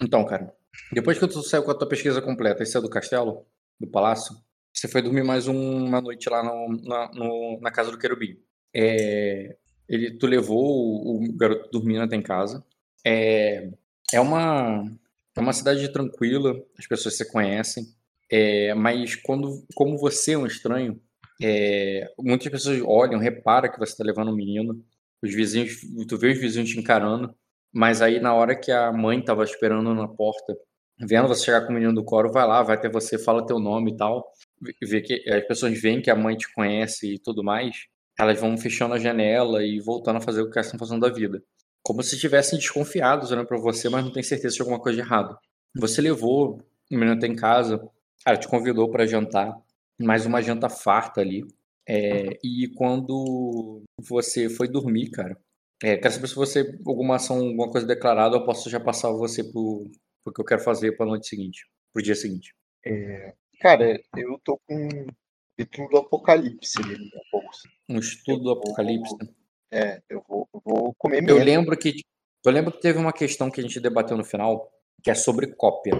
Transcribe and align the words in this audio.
Então, 0.00 0.24
cara, 0.24 0.54
depois 0.92 1.18
que 1.18 1.26
tu 1.26 1.42
saiu 1.42 1.62
com 1.62 1.70
a 1.70 1.74
tua 1.74 1.88
pesquisa 1.88 2.22
completa 2.22 2.62
e 2.62 2.66
saiu 2.66 2.82
do 2.82 2.90
castelo, 2.90 3.46
do 3.80 3.86
palácio, 3.86 4.36
você 4.72 4.86
foi 4.86 5.02
dormir 5.02 5.24
mais 5.24 5.48
uma 5.48 6.00
noite 6.00 6.28
lá 6.28 6.42
no, 6.42 6.80
na, 6.82 7.10
no, 7.12 7.60
na 7.60 7.70
casa 7.70 7.90
do 7.90 7.98
querubim. 7.98 8.38
É, 8.74 9.56
ele, 9.88 10.12
tu 10.18 10.26
levou 10.26 10.60
o, 10.60 11.24
o 11.24 11.36
garoto 11.36 11.68
dormindo 11.70 12.02
até 12.02 12.16
em 12.16 12.22
casa. 12.22 12.64
É, 13.04 13.70
é 14.12 14.20
uma 14.20 14.84
é 15.38 15.40
uma 15.40 15.52
cidade 15.52 15.88
tranquila, 15.92 16.60
as 16.76 16.86
pessoas 16.86 17.16
se 17.16 17.24
conhecem, 17.30 17.86
é, 18.28 18.74
mas 18.74 19.14
quando, 19.14 19.64
como 19.72 19.96
você 19.96 20.32
é 20.32 20.38
um 20.38 20.46
estranho, 20.46 21.00
é, 21.40 22.12
muitas 22.18 22.50
pessoas 22.50 22.82
olham, 22.84 23.20
reparam 23.20 23.70
que 23.70 23.78
você 23.78 23.92
está 23.92 24.02
levando 24.02 24.32
um 24.32 24.34
menino, 24.34 24.84
os 25.22 25.32
vizinhos, 25.32 25.80
tu 26.08 26.18
vê 26.18 26.32
os 26.32 26.38
vizinhos 26.38 26.70
te 26.70 26.78
encarando, 26.78 27.32
mas 27.72 28.02
aí 28.02 28.20
na 28.20 28.34
hora 28.34 28.56
que 28.56 28.70
a 28.72 28.92
mãe 28.92 29.18
estava 29.20 29.44
esperando 29.44 29.94
na 29.94 30.08
porta, 30.08 30.56
vendo 31.00 31.28
você 31.28 31.44
chegar 31.44 31.62
com 31.62 31.70
o 31.70 31.74
menino 31.74 31.94
do 31.94 32.04
coro, 32.04 32.32
vai 32.32 32.46
lá, 32.46 32.62
vai 32.62 32.76
até 32.76 32.88
você, 32.88 33.18
fala 33.18 33.46
teu 33.46 33.58
nome 33.58 33.92
e 33.92 33.96
tal, 33.96 34.24
vê 34.82 35.00
que 35.00 35.28
as 35.30 35.46
pessoas 35.46 35.80
veem 35.80 36.02
que 36.02 36.10
a 36.10 36.16
mãe 36.16 36.36
te 36.36 36.52
conhece 36.54 37.14
e 37.14 37.18
tudo 37.18 37.44
mais, 37.44 37.86
elas 38.18 38.40
vão 38.40 38.56
fechando 38.58 38.94
a 38.94 38.98
janela 38.98 39.64
e 39.64 39.80
voltando 39.80 40.16
a 40.16 40.20
fazer 40.20 40.42
o 40.42 40.50
que 40.50 40.58
elas 40.58 40.66
estão 40.66 40.78
fazendo 40.78 41.00
da 41.00 41.12
vida 41.12 41.42
como 41.88 42.02
se 42.02 42.16
estivessem 42.16 42.58
desconfiados 42.58 43.30
olhando 43.30 43.46
para 43.46 43.56
você, 43.56 43.88
mas 43.88 44.04
não 44.04 44.12
tem 44.12 44.22
certeza 44.22 44.56
de 44.56 44.60
alguma 44.60 44.78
coisa 44.78 44.96
de 44.96 45.08
errado. 45.08 45.38
Você 45.74 46.02
levou 46.02 46.58
o 46.90 46.94
menino 46.94 47.16
até 47.16 47.26
em 47.26 47.34
casa, 47.34 47.80
ela 48.26 48.36
te 48.36 48.46
convidou 48.46 48.90
para 48.90 49.06
jantar, 49.06 49.56
mais 49.98 50.26
uma 50.26 50.42
janta 50.42 50.68
farta 50.68 51.22
ali. 51.22 51.46
É, 51.88 52.38
e 52.44 52.68
quando 52.76 53.82
você 53.98 54.50
foi 54.50 54.68
dormir, 54.68 55.10
cara, 55.10 55.34
é, 55.82 55.96
quero 55.96 56.12
saber 56.12 56.28
se 56.28 56.34
você 56.34 56.78
alguma 56.86 57.16
ação, 57.16 57.36
alguma 57.38 57.70
coisa 57.70 57.86
declarada, 57.86 58.36
eu 58.36 58.44
posso 58.44 58.68
já 58.68 58.80
passar 58.80 59.10
você 59.12 59.44
pro, 59.44 59.90
pro 60.24 60.32
que 60.32 60.40
eu 60.40 60.44
quero 60.44 60.62
fazer 60.62 60.96
para 60.96 61.06
a 61.06 61.08
noite 61.08 61.28
seguinte, 61.28 61.66
pro 61.92 62.02
dia 62.02 62.14
seguinte. 62.14 62.54
É, 62.84 63.34
cara, 63.60 64.00
eu 64.16 64.40
tô 64.44 64.58
com 64.66 65.06
estudo 65.56 65.88
do 65.88 65.98
apocalipse 65.98 66.78
ali 66.82 66.98
na 66.98 67.20
bolsa. 67.32 67.68
Um 67.88 67.98
estudo 67.98 68.42
do 68.42 68.50
apocalipse? 68.52 69.14
É, 69.70 70.02
eu 70.08 70.24
vou, 70.28 70.48
eu 70.52 70.62
vou 70.64 70.94
comer 70.96 71.20
mesmo. 71.22 71.38
Eu 71.38 71.44
lembro 71.44 71.76
que 71.76 72.02
eu 72.44 72.52
lembro 72.52 72.72
que 72.72 72.80
teve 72.80 72.98
uma 72.98 73.12
questão 73.12 73.50
que 73.50 73.60
a 73.60 73.62
gente 73.62 73.80
debateu 73.80 74.16
no 74.16 74.24
final, 74.24 74.70
que 75.02 75.10
é 75.10 75.14
sobre 75.14 75.54
cópia. 75.54 75.92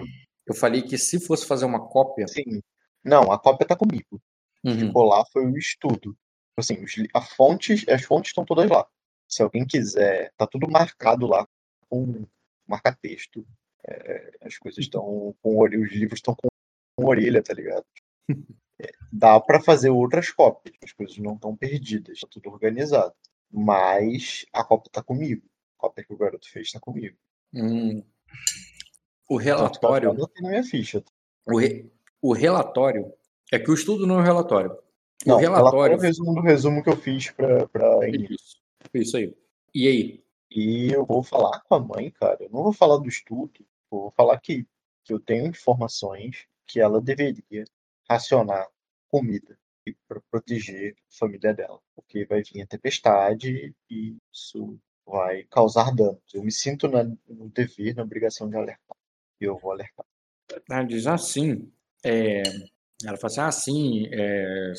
Eu 0.46 0.54
falei 0.54 0.82
que 0.82 0.96
se 0.96 1.20
fosse 1.20 1.46
fazer 1.46 1.66
uma 1.66 1.88
cópia. 1.88 2.26
Sim. 2.26 2.62
Não, 3.04 3.30
a 3.30 3.38
cópia 3.38 3.66
tá 3.66 3.76
comigo. 3.76 4.06
O 4.12 4.20
que 4.62 4.68
uhum. 4.68 4.86
ficou 4.86 5.04
lá 5.04 5.24
foi 5.32 5.44
o 5.44 5.56
estudo. 5.56 6.16
Assim, 6.56 6.82
os, 6.82 6.94
a 7.14 7.20
fontes, 7.20 7.86
as 7.88 8.02
fontes 8.02 8.30
estão 8.30 8.44
todas 8.44 8.68
lá. 8.68 8.86
Se 9.28 9.42
alguém 9.42 9.66
quiser, 9.66 10.32
tá 10.36 10.46
tudo 10.46 10.70
marcado 10.70 11.26
lá 11.26 11.46
com 11.88 12.24
marca-texto. 12.66 13.46
É, 13.86 14.38
as 14.42 14.58
coisas 14.58 14.78
estão 14.78 15.34
com 15.42 15.60
os 15.60 15.92
livros 15.92 16.18
estão 16.18 16.34
com, 16.34 16.48
com 16.96 17.06
orelha, 17.06 17.42
tá 17.42 17.54
ligado? 17.54 17.84
É, 18.80 18.92
dá 19.12 19.40
para 19.40 19.60
fazer 19.60 19.90
outras 19.90 20.30
cópias, 20.30 20.76
as 20.84 20.92
coisas 20.92 21.18
não 21.18 21.34
estão 21.34 21.56
perdidas, 21.56 22.20
tá 22.20 22.28
tudo 22.30 22.48
organizado. 22.48 23.12
Mas 23.50 24.46
a 24.52 24.62
cópia 24.62 24.88
tá 24.92 25.02
comigo. 25.02 25.42
A 25.76 25.80
cópia 25.80 26.04
que 26.04 26.12
o 26.12 26.16
garoto 26.16 26.48
fez 26.48 26.70
tá 26.70 26.78
comigo. 26.78 27.16
Hum. 27.52 28.04
O 29.28 29.36
relatório. 29.36 30.12
Não 30.14 30.28
tem 30.28 30.42
na 30.42 30.50
minha 30.50 30.62
ficha. 30.62 31.02
O, 31.44 31.58
re... 31.58 31.90
o 32.22 32.32
relatório. 32.32 33.12
É 33.50 33.58
que 33.58 33.68
o 33.68 33.74
estudo 33.74 34.06
não 34.06 34.18
é 34.18 34.18
um 34.20 34.24
relatório. 34.24 34.70
O 35.26 35.28
não, 35.28 35.38
relatório. 35.38 35.94
É 35.94 35.96
o 35.96 36.00
resumo 36.00 36.34
do 36.34 36.40
resumo 36.40 36.82
que 36.82 36.90
eu 36.90 36.96
fiz 36.96 37.30
pra. 37.30 37.66
pra... 37.66 38.08
Isso. 38.08 38.57
Isso 38.94 39.16
aí. 39.16 39.34
E 39.74 39.86
aí? 39.86 40.24
E 40.50 40.90
eu 40.92 41.04
vou 41.04 41.22
falar 41.22 41.60
com 41.62 41.74
a 41.74 41.80
mãe, 41.80 42.10
cara. 42.10 42.38
Eu 42.40 42.50
não 42.50 42.62
vou 42.62 42.72
falar 42.72 42.98
do 42.98 43.08
estudo. 43.08 43.64
Vou 43.90 44.10
falar 44.12 44.38
que, 44.40 44.66
que 45.04 45.12
eu 45.12 45.20
tenho 45.20 45.46
informações 45.46 46.46
que 46.66 46.80
ela 46.80 47.00
deveria 47.00 47.64
racionar 48.08 48.68
comida 49.08 49.58
para 50.06 50.20
proteger 50.30 50.94
a 50.94 51.18
família 51.18 51.54
dela, 51.54 51.80
porque 51.94 52.26
vai 52.26 52.42
vir 52.42 52.62
a 52.62 52.66
tempestade 52.66 53.74
e 53.90 54.16
isso 54.32 54.78
vai 55.06 55.44
causar 55.44 55.94
danos. 55.94 56.20
Eu 56.34 56.42
me 56.42 56.52
sinto 56.52 56.88
na, 56.88 57.04
no 57.04 57.48
dever, 57.50 57.94
na 57.94 58.02
obrigação 58.02 58.48
de 58.48 58.56
alertar. 58.56 58.96
E 59.40 59.44
eu 59.44 59.56
vou 59.58 59.72
alertar. 59.72 60.04
Ela 60.70 60.84
diz 60.84 61.06
assim. 61.06 61.72
É... 62.04 62.42
Ela 63.04 63.16
fala 63.16 63.26
assim: 63.26 63.40
ah, 63.40 63.52
sim. 63.52 64.08
É... 64.12 64.72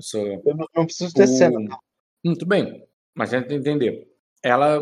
Sou... 0.00 0.26
Eu 0.44 0.56
não, 0.56 0.66
não 0.74 0.86
preciso 0.86 1.14
ter 1.14 1.24
o... 1.24 1.28
cena, 1.28 1.60
não. 1.60 1.78
Muito 2.24 2.44
bem, 2.44 2.85
mas 3.16 3.32
a 3.32 3.38
gente 3.38 3.54
entender. 3.54 4.06
Ela, 4.42 4.80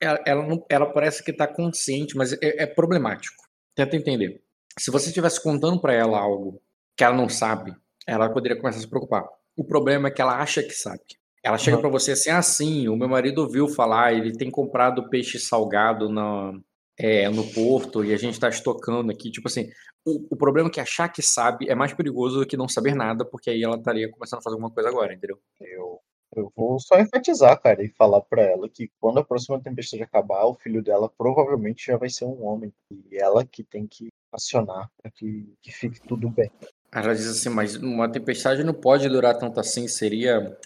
ela, 0.00 0.22
ela, 0.26 0.42
não, 0.46 0.66
ela 0.68 0.86
parece 0.86 1.22
que 1.24 1.30
está 1.30 1.46
consciente, 1.46 2.16
mas 2.16 2.32
é, 2.34 2.64
é, 2.64 2.66
problemático. 2.66 3.44
Tenta 3.74 3.96
entender. 3.96 4.42
Se 4.78 4.90
você 4.90 5.08
estivesse 5.08 5.42
contando 5.42 5.80
para 5.80 5.94
ela 5.94 6.18
algo 6.18 6.60
que 6.96 7.04
ela 7.04 7.16
não 7.16 7.28
sabe, 7.28 7.74
ela 8.06 8.28
poderia 8.28 8.58
começar 8.58 8.78
a 8.78 8.82
se 8.82 8.88
preocupar. 8.88 9.24
O 9.56 9.64
problema 9.64 10.08
é 10.08 10.10
que 10.10 10.20
ela 10.20 10.38
acha 10.38 10.62
que 10.62 10.72
sabe. 10.72 11.02
Ela 11.42 11.56
chega 11.56 11.76
uhum. 11.76 11.82
para 11.82 11.90
você 11.90 12.12
assim, 12.12 12.30
assim, 12.30 12.88
o 12.88 12.96
meu 12.96 13.08
marido 13.08 13.42
ouviu 13.42 13.68
falar, 13.68 14.12
ele 14.12 14.36
tem 14.36 14.50
comprado 14.50 15.08
peixe 15.08 15.38
salgado 15.38 16.08
na, 16.08 16.52
é, 16.98 17.28
no 17.28 17.46
porto 17.52 18.04
e 18.04 18.12
a 18.12 18.16
gente 18.16 18.34
está 18.34 18.48
estocando 18.48 19.12
aqui. 19.12 19.30
Tipo 19.30 19.46
assim, 19.46 19.68
o, 20.04 20.34
o, 20.34 20.36
problema 20.36 20.68
é 20.68 20.72
que 20.72 20.80
achar 20.80 21.08
que 21.08 21.22
sabe 21.22 21.68
é 21.68 21.74
mais 21.74 21.94
perigoso 21.94 22.40
do 22.40 22.46
que 22.46 22.56
não 22.56 22.68
saber 22.68 22.96
nada, 22.96 23.24
porque 23.24 23.50
aí 23.50 23.62
ela 23.62 23.76
estaria 23.76 24.10
começando 24.10 24.40
a 24.40 24.42
fazer 24.42 24.54
alguma 24.54 24.72
coisa 24.72 24.88
agora, 24.88 25.14
entendeu? 25.14 25.38
Eu, 25.60 26.00
eu 26.36 26.52
vou 26.54 26.78
só 26.78 26.98
enfatizar, 27.00 27.60
cara, 27.60 27.82
e 27.82 27.88
falar 27.88 28.20
para 28.20 28.42
ela 28.42 28.68
que 28.68 28.90
quando 29.00 29.18
a 29.18 29.24
próxima 29.24 29.60
tempestade 29.60 30.02
acabar, 30.02 30.44
o 30.44 30.54
filho 30.54 30.82
dela 30.82 31.08
provavelmente 31.08 31.86
já 31.86 31.96
vai 31.96 32.08
ser 32.10 32.24
um 32.24 32.44
homem. 32.44 32.72
E 32.90 33.16
ela 33.16 33.44
que 33.44 33.64
tem 33.64 33.86
que 33.86 34.08
acionar 34.32 34.90
para 35.00 35.10
que, 35.10 35.52
que 35.62 35.72
fique 35.72 36.00
tudo 36.00 36.28
bem. 36.28 36.50
Ela 36.92 37.14
diz 37.14 37.26
assim, 37.26 37.48
mas 37.48 37.76
uma 37.76 38.10
tempestade 38.10 38.62
não 38.62 38.74
pode 38.74 39.08
durar 39.08 39.38
tanto 39.38 39.58
assim, 39.58 39.88
seria... 39.88 40.56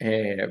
É, 0.00 0.46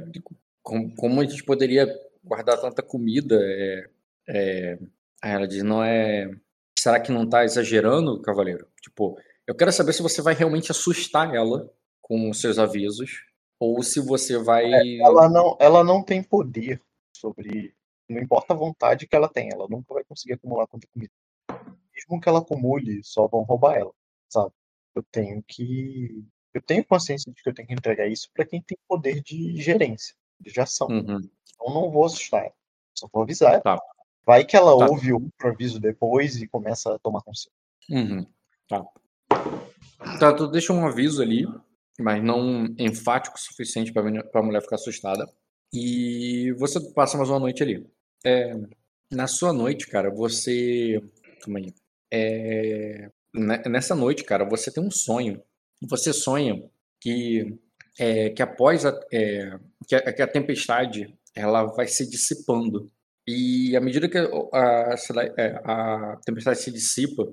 como, 0.62 0.96
como, 0.96 1.22
a 1.22 1.26
gente 1.26 1.44
poderia 1.44 1.88
guardar 2.24 2.60
tanta 2.60 2.82
comida? 2.82 3.38
É, 3.42 3.90
é, 4.28 4.80
ela 5.24 5.48
diz, 5.48 5.64
não 5.64 5.84
é... 5.84 6.30
Será 6.78 7.00
que 7.00 7.12
não 7.12 7.24
está 7.24 7.46
exagerando, 7.46 8.22
cavaleiro? 8.22 8.68
Tipo, 8.82 9.18
eu 9.48 9.56
quero 9.56 9.72
saber 9.72 9.94
se 9.94 10.02
você 10.02 10.22
vai 10.22 10.34
realmente 10.34 10.72
assustar 10.72 11.34
ela 11.34 11.70
com 12.02 12.30
os 12.30 12.42
seus 12.42 12.60
avisos, 12.60 13.24
ou 13.64 13.84
se 13.84 14.00
você 14.00 14.38
vai... 14.38 14.66
É, 14.74 14.98
ela, 14.98 15.30
não, 15.30 15.58
ela 15.60 15.84
não 15.84 16.04
tem 16.04 16.22
poder 16.22 16.82
sobre... 17.16 17.74
Não 18.10 18.22
importa 18.22 18.54
a 18.54 18.58
vontade 18.58 19.08
que 19.08 19.16
ela 19.16 19.30
tem, 19.30 19.50
ela 19.52 19.68
nunca 19.70 19.94
vai 19.94 20.04
conseguir 20.04 20.34
acumular 20.34 20.68
tanta 20.68 20.88
comida. 20.88 21.12
Mesmo 21.96 22.20
que 22.20 22.28
ela 22.28 22.40
acumule, 22.40 23.02
só 23.04 23.28
vão 23.28 23.44
roubar 23.44 23.78
ela, 23.78 23.92
sabe? 24.30 24.52
Eu 24.96 25.04
tenho 25.12 25.42
que. 25.48 26.24
Eu 26.54 26.62
tenho 26.62 26.86
consciência 26.86 27.32
de 27.32 27.42
que 27.42 27.50
eu 27.50 27.54
tenho 27.54 27.68
que 27.68 27.74
entregar 27.74 28.08
isso 28.08 28.30
para 28.34 28.46
quem 28.46 28.62
tem 28.62 28.78
poder 28.88 29.22
de 29.22 29.60
gerência, 29.62 30.16
de 30.40 30.60
ação. 30.60 30.88
Uhum. 30.88 31.20
Então 31.56 31.74
não 31.74 31.90
vou 31.90 32.06
assustar 32.06 32.44
ela. 32.44 32.54
Só 32.94 33.08
vou 33.12 33.24
avisar 33.24 33.62
Tá. 33.62 33.80
Vai 34.26 34.46
que 34.46 34.56
ela 34.56 34.78
tá. 34.78 34.86
ouve 34.86 35.14
o 35.14 35.32
aviso 35.44 35.80
depois 35.80 36.42
e 36.42 36.48
começa 36.48 36.94
a 36.94 37.00
tomar 37.00 37.22
consciência. 37.22 37.52
Uhum. 37.90 38.26
Tá. 38.68 38.86
Tá, 40.20 40.34
tu 40.34 40.48
deixa 40.48 40.74
um 40.74 40.86
aviso 40.86 41.22
ali, 41.22 41.46
mas 42.00 42.24
não 42.24 42.66
enfático 42.78 43.36
o 43.38 43.40
suficiente 43.40 43.92
para 43.92 44.02
a 44.34 44.44
mulher 44.44 44.62
ficar 44.62 44.76
assustada. 44.76 45.26
E 45.74 46.54
você 46.58 46.80
passa 46.94 47.18
mais 47.18 47.30
uma 47.30 47.40
noite 47.40 47.64
ali. 47.64 47.86
É, 48.26 48.56
na 49.12 49.28
sua 49.28 49.54
noite, 49.54 49.88
cara, 49.88 50.10
você. 50.10 51.02
Calma 51.42 51.60
aí. 51.60 51.74
É, 52.12 53.10
né, 53.34 53.62
nessa 53.68 53.96
noite, 53.96 54.24
cara, 54.24 54.48
você 54.48 54.72
tem 54.72 54.84
um 54.84 54.92
sonho. 54.92 55.42
Você 55.90 56.14
sonha 56.14 56.64
que, 57.02 57.58
é, 58.00 58.30
que 58.30 58.42
após 58.42 58.86
a, 58.86 59.00
é, 59.12 59.58
que 59.88 59.96
a, 59.96 60.14
que 60.14 60.22
a 60.22 60.28
tempestade 60.28 61.18
ela 61.36 61.64
vai 61.66 61.88
se 61.88 62.10
dissipando. 62.10 62.92
E 63.28 63.76
à 63.76 63.82
medida 63.82 64.08
que 64.10 64.18
a, 64.18 64.26
a, 64.54 64.96
é, 65.38 65.62
a 65.64 66.20
tempestade 66.26 66.60
se 66.60 66.72
dissipa, 66.72 67.28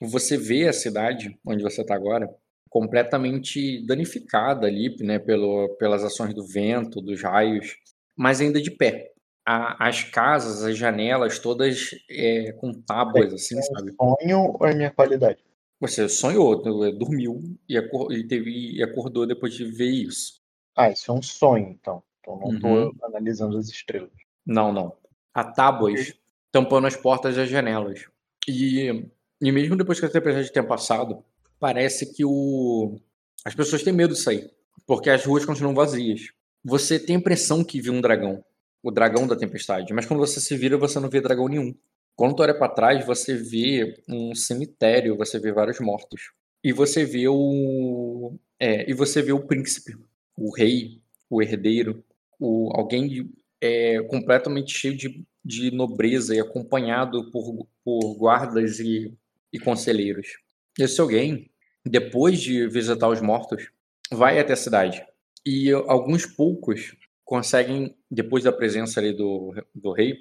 você 0.00 0.36
vê 0.36 0.68
a 0.68 0.72
cidade 0.72 1.38
onde 1.46 1.62
você 1.62 1.82
está 1.82 1.94
agora 1.94 2.28
completamente 2.74 3.86
danificada 3.86 4.66
ali, 4.66 4.96
né, 4.98 5.16
pelo, 5.16 5.68
pelas 5.78 6.02
ações 6.02 6.34
do 6.34 6.44
vento, 6.44 7.00
dos 7.00 7.22
raios, 7.22 7.76
mas 8.16 8.40
ainda 8.40 8.60
de 8.60 8.72
pé. 8.72 9.12
A, 9.46 9.86
as 9.88 10.02
casas, 10.02 10.64
as 10.64 10.76
janelas, 10.76 11.38
todas 11.38 11.90
é, 12.10 12.50
com 12.54 12.72
tábuas, 12.72 13.30
é, 13.30 13.34
assim, 13.36 13.62
sabe? 13.62 13.92
Sonho 13.92 14.56
ou 14.58 14.66
é 14.66 14.74
minha 14.74 14.90
qualidade? 14.90 15.38
Você 15.78 16.08
sonhou, 16.08 16.64
né, 16.64 16.90
dormiu 16.90 17.40
e, 17.68 17.78
acor 17.78 18.12
e, 18.12 18.26
teve, 18.26 18.50
e 18.50 18.82
acordou 18.82 19.24
depois 19.24 19.54
de 19.54 19.66
ver 19.66 19.90
isso. 19.90 20.40
Ah, 20.76 20.90
isso 20.90 21.12
é 21.12 21.14
um 21.14 21.22
sonho, 21.22 21.68
então. 21.68 22.02
Então 22.18 22.40
não 22.40 22.54
estou 22.54 22.70
uhum. 22.70 22.92
analisando 23.04 23.56
as 23.56 23.68
estrelas. 23.68 24.10
Não, 24.44 24.72
não. 24.72 24.96
Há 25.32 25.44
tábuas 25.44 26.12
tampando 26.50 26.88
as 26.88 26.96
portas 26.96 27.36
das 27.36 27.48
janelas. 27.48 28.08
E, 28.48 29.08
e 29.40 29.52
mesmo 29.52 29.76
depois 29.76 30.00
que 30.00 30.06
a 30.06 30.10
tempestade 30.10 30.52
tenha 30.52 30.66
passado, 30.66 31.22
parece 31.58 32.12
que 32.12 32.24
o... 32.24 32.98
as 33.44 33.54
pessoas 33.54 33.82
têm 33.82 33.92
medo 33.92 34.14
de 34.14 34.20
sair. 34.20 34.50
Porque 34.86 35.10
as 35.10 35.24
ruas 35.24 35.44
continuam 35.44 35.74
vazias. 35.74 36.28
Você 36.62 36.98
tem 36.98 37.16
a 37.16 37.18
impressão 37.18 37.64
que 37.64 37.80
viu 37.80 37.92
um 37.92 38.00
dragão. 38.00 38.44
O 38.82 38.90
dragão 38.90 39.26
da 39.26 39.36
tempestade. 39.36 39.92
Mas 39.94 40.06
quando 40.06 40.20
você 40.20 40.40
se 40.40 40.56
vira, 40.56 40.76
você 40.76 41.00
não 41.00 41.08
vê 41.08 41.20
dragão 41.20 41.48
nenhum. 41.48 41.74
Quando 42.16 42.36
tu 42.36 42.42
olha 42.42 42.54
para 42.54 42.72
trás, 42.72 43.04
você 43.04 43.34
vê 43.34 44.02
um 44.08 44.34
cemitério, 44.34 45.16
você 45.16 45.38
vê 45.38 45.52
vários 45.52 45.80
mortos. 45.80 46.32
E 46.62 46.72
você 46.72 47.04
vê 47.04 47.28
o. 47.28 48.38
É, 48.58 48.88
e 48.88 48.94
você 48.94 49.20
vê 49.20 49.32
o 49.32 49.46
príncipe, 49.46 49.96
o 50.36 50.54
rei, 50.54 51.00
o 51.28 51.42
herdeiro, 51.42 52.04
o, 52.38 52.70
alguém 52.74 53.30
é, 53.60 54.00
completamente 54.02 54.72
cheio 54.72 54.96
de, 54.96 55.24
de 55.44 55.70
nobreza 55.70 56.34
e 56.34 56.40
acompanhado 56.40 57.30
por, 57.30 57.66
por 57.84 58.14
guardas 58.14 58.78
e, 58.78 59.12
e 59.52 59.58
conselheiros. 59.58 60.38
Esse 60.78 61.00
alguém, 61.00 61.50
depois 61.84 62.40
de 62.40 62.66
visitar 62.68 63.08
os 63.08 63.20
mortos, 63.20 63.70
vai 64.10 64.38
até 64.38 64.52
a 64.52 64.56
cidade. 64.56 65.04
E 65.46 65.70
alguns 65.70 66.26
poucos 66.26 66.96
conseguem, 67.24 67.96
depois 68.10 68.44
da 68.44 68.52
presença 68.52 69.00
ali 69.00 69.12
do, 69.12 69.54
do 69.74 69.92
rei, 69.92 70.16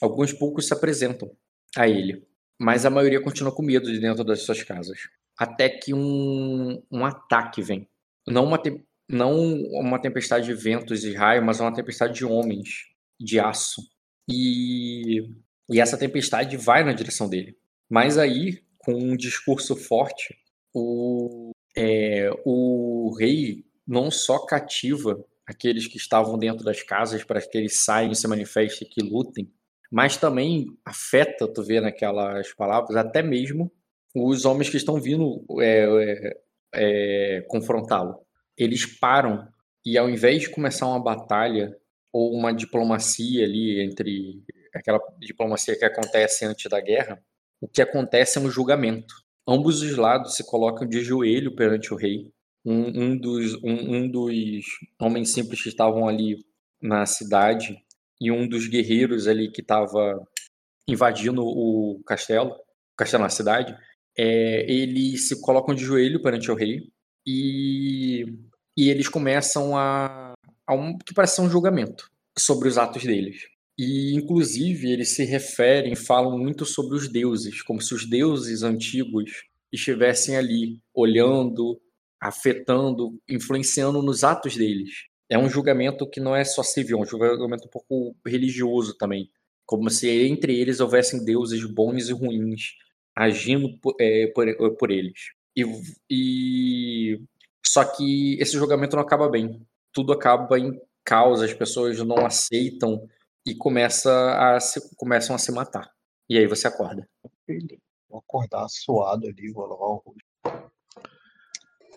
alguns 0.00 0.32
poucos 0.32 0.66
se 0.66 0.72
apresentam 0.72 1.30
a 1.76 1.88
ele. 1.88 2.26
Mas 2.58 2.84
a 2.84 2.90
maioria 2.90 3.20
continua 3.20 3.54
com 3.54 3.62
medo 3.62 3.90
de 3.92 4.00
dentro 4.00 4.24
das 4.24 4.42
suas 4.42 4.62
casas. 4.62 5.08
Até 5.38 5.68
que 5.68 5.94
um, 5.94 6.82
um 6.90 7.04
ataque 7.04 7.62
vem. 7.62 7.88
Não 8.26 8.44
uma, 8.44 8.58
te, 8.58 8.84
não 9.08 9.54
uma 9.72 10.00
tempestade 10.00 10.46
de 10.46 10.54
ventos 10.54 11.04
e 11.04 11.14
raios, 11.14 11.44
mas 11.44 11.60
uma 11.60 11.72
tempestade 11.72 12.14
de 12.14 12.24
homens, 12.24 12.86
de 13.20 13.38
aço. 13.38 13.82
E, 14.28 15.22
e 15.70 15.80
essa 15.80 15.96
tempestade 15.96 16.56
vai 16.56 16.82
na 16.82 16.92
direção 16.92 17.28
dele. 17.28 17.56
Mas 17.88 18.18
aí, 18.18 18.60
com 18.88 18.94
um 18.94 19.14
discurso 19.14 19.76
forte, 19.76 20.34
o, 20.72 21.50
é, 21.76 22.30
o 22.42 23.14
rei 23.20 23.62
não 23.86 24.10
só 24.10 24.46
cativa 24.46 25.22
aqueles 25.46 25.86
que 25.86 25.98
estavam 25.98 26.38
dentro 26.38 26.64
das 26.64 26.82
casas 26.82 27.22
para 27.22 27.38
que 27.38 27.58
eles 27.58 27.84
saiam, 27.84 28.14
se 28.14 28.26
manifestem, 28.26 28.88
que 28.88 29.02
lutem, 29.02 29.52
mas 29.92 30.16
também 30.16 30.68
afeta, 30.86 31.46
tu 31.46 31.62
vê 31.62 31.82
naquelas 31.82 32.54
palavras, 32.54 32.96
até 32.96 33.22
mesmo 33.22 33.70
os 34.14 34.46
homens 34.46 34.70
que 34.70 34.78
estão 34.78 34.98
vindo 34.98 35.44
é, 35.60 35.84
é, 35.84 36.40
é, 36.72 37.40
confrontá-lo. 37.42 38.24
Eles 38.56 38.86
param 38.86 39.46
e 39.84 39.98
ao 39.98 40.08
invés 40.08 40.44
de 40.44 40.50
começar 40.50 40.86
uma 40.86 40.98
batalha 40.98 41.76
ou 42.10 42.32
uma 42.32 42.54
diplomacia 42.54 43.44
ali 43.44 43.82
entre 43.82 44.42
aquela 44.74 44.98
diplomacia 45.18 45.78
que 45.78 45.84
acontece 45.84 46.46
antes 46.46 46.70
da 46.70 46.80
guerra, 46.80 47.22
o 47.60 47.68
que 47.68 47.82
acontece 47.82 48.38
é 48.38 48.40
um 48.40 48.50
julgamento. 48.50 49.14
Ambos 49.46 49.82
os 49.82 49.96
lados 49.96 50.34
se 50.34 50.44
colocam 50.44 50.86
de 50.86 51.02
joelho 51.02 51.54
perante 51.54 51.92
o 51.92 51.96
rei 51.96 52.30
um, 52.64 53.02
um, 53.02 53.16
dos, 53.16 53.54
um, 53.62 53.96
um 53.96 54.10
dos 54.10 54.64
homens 55.00 55.32
simples 55.32 55.62
que 55.62 55.68
estavam 55.68 56.06
ali 56.06 56.44
na 56.82 57.06
cidade 57.06 57.76
e 58.20 58.30
um 58.30 58.48
dos 58.48 58.66
guerreiros 58.68 59.26
ali 59.26 59.50
que 59.50 59.60
estava 59.60 60.22
invadindo 60.86 61.42
o 61.44 62.00
castelo, 62.06 62.50
o 62.50 62.96
castelo 62.96 63.22
na 63.22 63.28
cidade, 63.28 63.76
é, 64.16 64.70
eles 64.70 65.28
se 65.28 65.40
colocam 65.40 65.74
de 65.74 65.84
joelho 65.84 66.22
perante 66.22 66.50
o 66.50 66.54
rei 66.54 66.90
e, 67.26 68.24
e 68.76 68.90
eles 68.90 69.08
começam 69.08 69.76
a, 69.76 70.32
a 70.66 70.74
um 70.74 70.96
que 70.98 71.14
parece 71.14 71.36
ser 71.36 71.42
um 71.42 71.50
julgamento 71.50 72.10
sobre 72.36 72.68
os 72.68 72.78
atos 72.78 73.04
deles. 73.04 73.46
E, 73.78 74.14
inclusive, 74.14 74.90
eles 74.90 75.10
se 75.10 75.24
referem, 75.24 75.94
falam 75.94 76.36
muito 76.36 76.64
sobre 76.64 76.96
os 76.96 77.08
deuses, 77.08 77.62
como 77.62 77.80
se 77.80 77.94
os 77.94 78.04
deuses 78.04 78.64
antigos 78.64 79.44
estivessem 79.72 80.36
ali, 80.36 80.80
olhando, 80.92 81.80
afetando, 82.20 83.20
influenciando 83.28 84.02
nos 84.02 84.24
atos 84.24 84.56
deles. 84.56 84.90
É 85.30 85.38
um 85.38 85.48
julgamento 85.48 86.08
que 86.08 86.18
não 86.20 86.34
é 86.34 86.42
só 86.44 86.62
civil, 86.62 86.98
é 86.98 87.02
um 87.02 87.06
julgamento 87.06 87.66
um 87.66 87.70
pouco 87.70 88.16
religioso 88.26 88.96
também. 88.96 89.30
Como 89.64 89.88
se 89.90 90.08
entre 90.08 90.58
eles 90.58 90.80
houvessem 90.80 91.24
deuses 91.24 91.64
bons 91.64 92.08
e 92.08 92.12
ruins 92.12 92.72
agindo 93.14 93.78
por, 93.80 93.94
é, 94.00 94.26
por, 94.28 94.76
por 94.76 94.90
eles. 94.90 95.32
E, 95.54 95.64
e, 96.10 97.20
só 97.64 97.84
que 97.84 98.38
esse 98.40 98.52
julgamento 98.52 98.96
não 98.96 99.02
acaba 99.02 99.28
bem. 99.28 99.60
Tudo 99.92 100.12
acaba 100.12 100.58
em 100.58 100.80
causa, 101.04 101.44
as 101.44 101.52
pessoas 101.52 101.98
não 101.98 102.24
aceitam 102.24 103.08
e 103.48 103.56
começa 103.56 104.10
a 104.36 104.60
se, 104.60 104.94
começam 104.96 105.34
a 105.34 105.38
se 105.38 105.50
matar. 105.52 105.90
E 106.28 106.38
aí 106.38 106.46
você 106.46 106.68
acorda. 106.68 107.08
Vou 108.08 108.18
acordar 108.18 108.68
suado 108.68 109.26
ali, 109.26 109.50
vou 109.50 109.66
lavar 109.66 109.88
o 109.88 110.02
rosto 110.04 110.28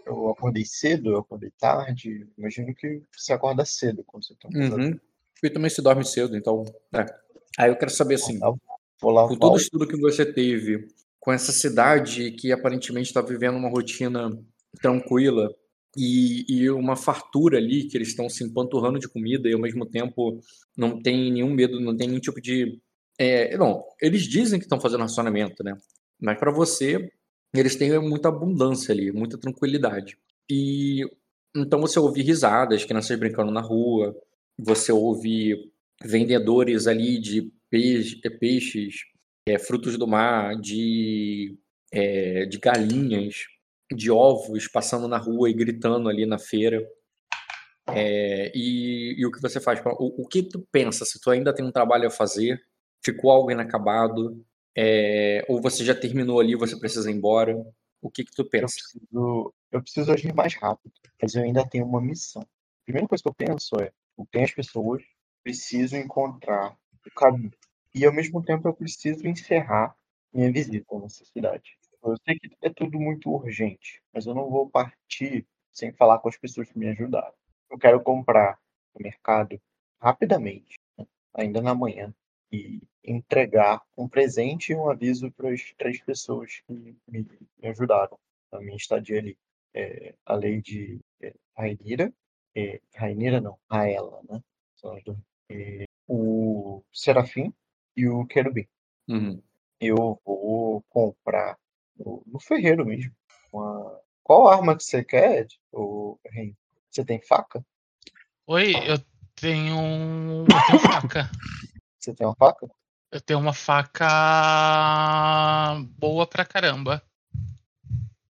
eu 0.06 0.30
acordei 0.30 0.65
cedo, 0.65 1.12
eu 1.12 1.19
acordei 1.19 1.51
tarde. 1.59 2.27
Imagino 2.38 2.74
que 2.75 3.01
você 3.15 3.33
acorda 3.33 3.65
cedo 3.65 4.03
quando 4.06 4.25
você 4.25 4.36
um 4.45 4.59
uhum. 4.59 5.00
E 5.44 5.50
também 5.50 5.69
se 5.69 5.81
dorme 5.81 6.06
cedo, 6.06 6.36
então. 6.36 6.63
É. 6.94 7.06
Aí 7.57 7.69
eu 7.69 7.77
quero 7.77 7.92
saber 7.92 8.15
assim, 8.15 8.39
Vou 9.01 9.12
lá, 9.12 9.27
com 9.27 9.36
todo 9.36 9.53
o 9.53 9.57
estudo 9.57 9.88
que 9.88 9.98
você 9.98 10.25
teve, 10.25 10.88
com 11.19 11.31
essa 11.31 11.51
cidade 11.51 12.31
que 12.31 12.51
aparentemente 12.51 13.07
está 13.07 13.21
vivendo 13.21 13.57
uma 13.57 13.69
rotina 13.69 14.30
tranquila 14.80 15.50
e, 15.96 16.46
e, 16.48 16.70
uma 16.70 16.96
fartura 16.96 17.58
ali, 17.58 17.88
que 17.88 17.98
eles 17.98 18.10
estão 18.10 18.30
se 18.30 18.44
empanturrando 18.44 19.00
de 19.00 19.10
comida 19.10 19.50
e 19.50 19.54
ao 19.54 19.60
mesmo 19.60 19.86
tempo 19.86 20.40
não 20.78 21.02
tem 21.02 21.32
nenhum 21.32 21.54
medo, 21.54 21.80
não 21.80 21.96
tem 21.96 22.08
nenhum 22.08 22.20
tipo 22.20 22.42
de. 22.42 22.80
É, 23.20 23.58
não, 23.58 23.84
eles 24.02 24.24
dizem 24.24 24.60
que 24.60 24.66
estão 24.66 24.80
fazendo 24.80 25.02
racionamento, 25.02 25.64
né? 25.64 25.76
Mas 26.20 26.40
para 26.40 26.52
você, 26.52 27.12
eles 27.54 27.76
têm 27.76 28.00
muita 28.00 28.30
abundância 28.30 28.94
ali, 28.94 29.12
muita 29.12 29.38
tranquilidade. 29.38 30.18
E 30.50 31.06
então 31.56 31.82
você 31.82 32.00
ouve 32.00 32.22
risadas, 32.22 32.86
crianças 32.86 33.20
brincando 33.20 33.52
na 33.52 33.62
rua, 33.62 34.16
você 34.58 34.92
ouve 34.92 35.72
vendedores 36.04 36.88
ali 36.88 37.20
de 37.20 37.52
peixe, 37.70 38.20
peixes, 38.40 38.96
é, 39.48 39.60
frutos 39.60 39.98
do 39.98 40.08
mar, 40.08 40.56
de, 40.56 41.58
é, 41.92 42.46
de 42.46 42.58
galinhas, 42.58 43.46
de 43.96 44.12
ovos 44.12 44.68
passando 44.68 45.08
na 45.08 45.18
rua 45.18 45.50
e 45.50 45.54
gritando 45.54 46.10
ali 46.10 46.26
na 46.26 46.40
feira. 46.40 46.86
É, 47.90 48.52
e, 48.56 49.16
e, 49.20 49.26
o 49.26 49.32
que 49.32 49.42
você 49.42 49.60
faz? 49.60 49.82
O, 49.86 50.24
o, 50.24 50.28
que 50.28 50.44
tu 50.44 50.66
pensa? 50.72 51.04
Se 51.06 51.20
tu 51.20 51.30
ainda 51.30 51.54
tem 51.54 51.66
um 51.66 51.72
trabalho 51.72 52.08
a 52.08 52.12
fazer, 52.12 52.62
ficou 53.04 53.32
algo 53.32 53.52
inacabado, 53.52 54.46
é, 54.78 55.46
ou 55.50 55.62
você 55.62 55.84
já 55.84 55.96
terminou 55.96 56.40
ali, 56.40 56.56
você 56.56 56.78
precisa 56.80 57.10
ir 57.10 57.16
embora? 57.16 57.56
O 58.02 58.10
que 58.10 58.24
que 58.24 58.32
tu 58.32 58.46
pensa? 58.46 58.76
Eu 58.76 59.00
preciso, 59.00 59.54
eu 59.72 59.82
preciso 59.82 60.12
agir 60.12 60.34
mais 60.34 60.56
rápido, 60.56 60.94
mas 61.22 61.36
eu 61.36 61.44
ainda 61.44 61.68
tenho 61.68 61.86
uma 61.86 62.02
missão. 62.02 62.42
A 62.42 62.86
primeira 62.86 63.08
coisa 63.08 63.22
que 63.22 63.30
eu 63.30 63.34
penso 63.34 63.76
é, 63.80 63.92
eu 64.18 64.28
tenho 64.32 64.46
as 64.46 64.52
pessoas, 64.52 65.04
preciso 65.44 65.96
encontrar 65.96 66.76
o 67.06 67.12
caminho. 67.16 67.52
E 67.94 68.06
ao 68.06 68.14
mesmo 68.14 68.42
tempo 68.44 68.68
eu 68.68 68.74
preciso 68.74 69.28
encerrar 69.28 69.96
minha 70.34 70.52
visita 70.52 70.98
nessa 70.98 71.26
cidade. 71.26 71.78
Eu 72.03 72.15
sei 72.25 72.39
que 72.39 72.50
é 72.62 72.69
tudo 72.69 73.00
muito 73.00 73.29
urgente, 73.29 74.01
mas 74.13 74.25
eu 74.25 74.34
não 74.34 74.50
vou 74.50 74.70
partir 74.70 75.46
sem 75.72 75.91
falar 75.93 76.20
com 76.20 76.29
as 76.29 76.38
pessoas 76.38 76.70
que 76.70 76.77
me 76.77 76.89
ajudaram. 76.89 77.34
Eu 77.70 77.77
quero 77.77 78.01
comprar 78.01 78.60
no 78.93 79.03
mercado 79.03 79.62
rapidamente, 80.00 80.79
né, 80.98 81.05
ainda 81.34 81.62
na 81.62 81.75
manhã, 81.75 82.13
e 82.51 82.81
entregar 83.03 83.81
um 83.98 84.08
presente 84.08 84.72
e 84.72 84.75
um 84.75 84.89
aviso 84.89 85.31
para 85.31 85.51
as 85.51 85.74
três 85.77 86.01
pessoas 86.01 86.62
que 86.67 86.98
me, 87.08 87.25
ajudaram 87.63 88.17
na 88.51 88.60
minha 88.60 88.75
estadia 88.75 89.20
ali. 89.20 89.38
É, 89.74 90.13
a 90.25 90.36
Lady 90.36 91.00
é, 91.22 91.34
Rainira, 91.55 92.13
é, 92.53 92.81
Rainira 92.93 93.39
não, 93.39 93.58
Raela, 93.70 94.22
né? 94.29 94.43
São 94.75 94.93
as 94.93 95.03
duas. 95.03 95.17
É, 95.50 95.86
o 96.08 96.84
Serafim 96.91 97.53
e 97.96 98.08
o 98.08 98.25
Querubim. 98.25 98.67
Uhum. 99.08 99.41
Eu 99.79 100.20
vou 100.25 100.84
comprar 100.89 101.58
no, 102.05 102.39
ferreiro 102.39 102.86
mesmo. 102.86 103.12
Uma... 103.51 104.00
Qual 104.24 104.48
arma 104.48 104.75
que 104.75 104.84
você 104.84 105.03
quer, 105.03 105.48
o 105.72 106.20
Você 106.89 107.03
tem 107.03 107.22
faca? 107.22 107.65
Oi, 108.48 108.74
eu 108.88 108.98
tenho. 109.36 110.46
Eu 110.46 110.67
tenho 110.67 110.79
faca. 110.79 111.29
Você 112.00 112.13
tem 112.13 112.25
uma 112.27 112.36
faca? 112.36 112.70
Eu 113.12 113.20
tenho 113.20 113.39
uma 113.39 113.53
faca 113.53 114.08
boa 115.98 116.25
pra 116.25 116.46
caramba. 116.46 117.03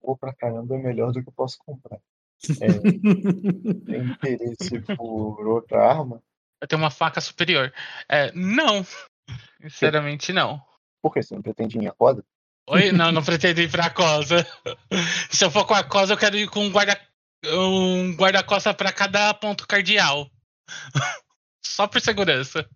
Boa 0.01 0.17
pra 0.17 0.33
caramba 0.33 0.75
é 0.75 0.79
melhor 0.79 1.11
do 1.11 1.21
que 1.21 1.29
eu 1.29 1.33
posso 1.33 1.57
comprar. 1.59 1.99
É, 2.59 2.67
tem 3.85 4.03
interesse 4.03 4.81
por 4.97 5.47
outra 5.47 5.87
arma? 5.87 6.21
Eu 6.59 6.67
tenho 6.67 6.81
uma 6.81 6.89
faca 6.89 7.21
superior. 7.21 7.71
É, 8.09 8.31
não. 8.33 8.85
Sinceramente, 9.61 10.33
não. 10.33 10.61
Por 11.01 11.13
que 11.13 11.21
você 11.21 11.35
não 11.35 11.41
pretende 11.41 11.77
ir 11.77 11.87
a 11.87 11.91
Cosa? 11.91 12.25
Oi? 12.67 12.91
Não, 12.91 13.11
não 13.11 13.23
pretendo 13.23 13.61
ir 13.61 13.69
pra 13.69 13.89
Cosa. 13.89 14.45
Se 15.29 15.43
eu 15.43 15.51
for 15.51 15.65
com 15.65 15.73
a 15.73 15.83
Cosa, 15.83 16.13
eu 16.13 16.17
quero 16.17 16.37
ir 16.37 16.49
com 16.49 16.65
um 16.65 16.71
guarda 16.71 16.99
um 17.45 18.15
guarda-costa 18.15 18.73
para 18.73 18.91
cada 18.91 19.33
ponto 19.33 19.67
cardial. 19.67 20.29
Só 21.61 21.87
por 21.87 21.99
segurança 21.99 22.67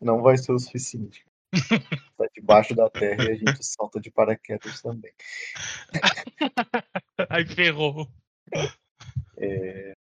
não 0.00 0.22
vai 0.22 0.36
ser 0.36 0.52
o 0.52 0.58
suficiente. 0.58 1.24
Tá 2.18 2.26
debaixo 2.34 2.74
da 2.74 2.90
terra 2.90 3.22
e 3.26 3.30
a 3.30 3.34
gente 3.36 3.64
salta 3.64 4.00
de 4.00 4.10
paraquedas 4.10 4.82
também. 4.82 5.12
Ai, 7.30 7.46
ferrou. 7.46 8.08
É... 9.36 9.94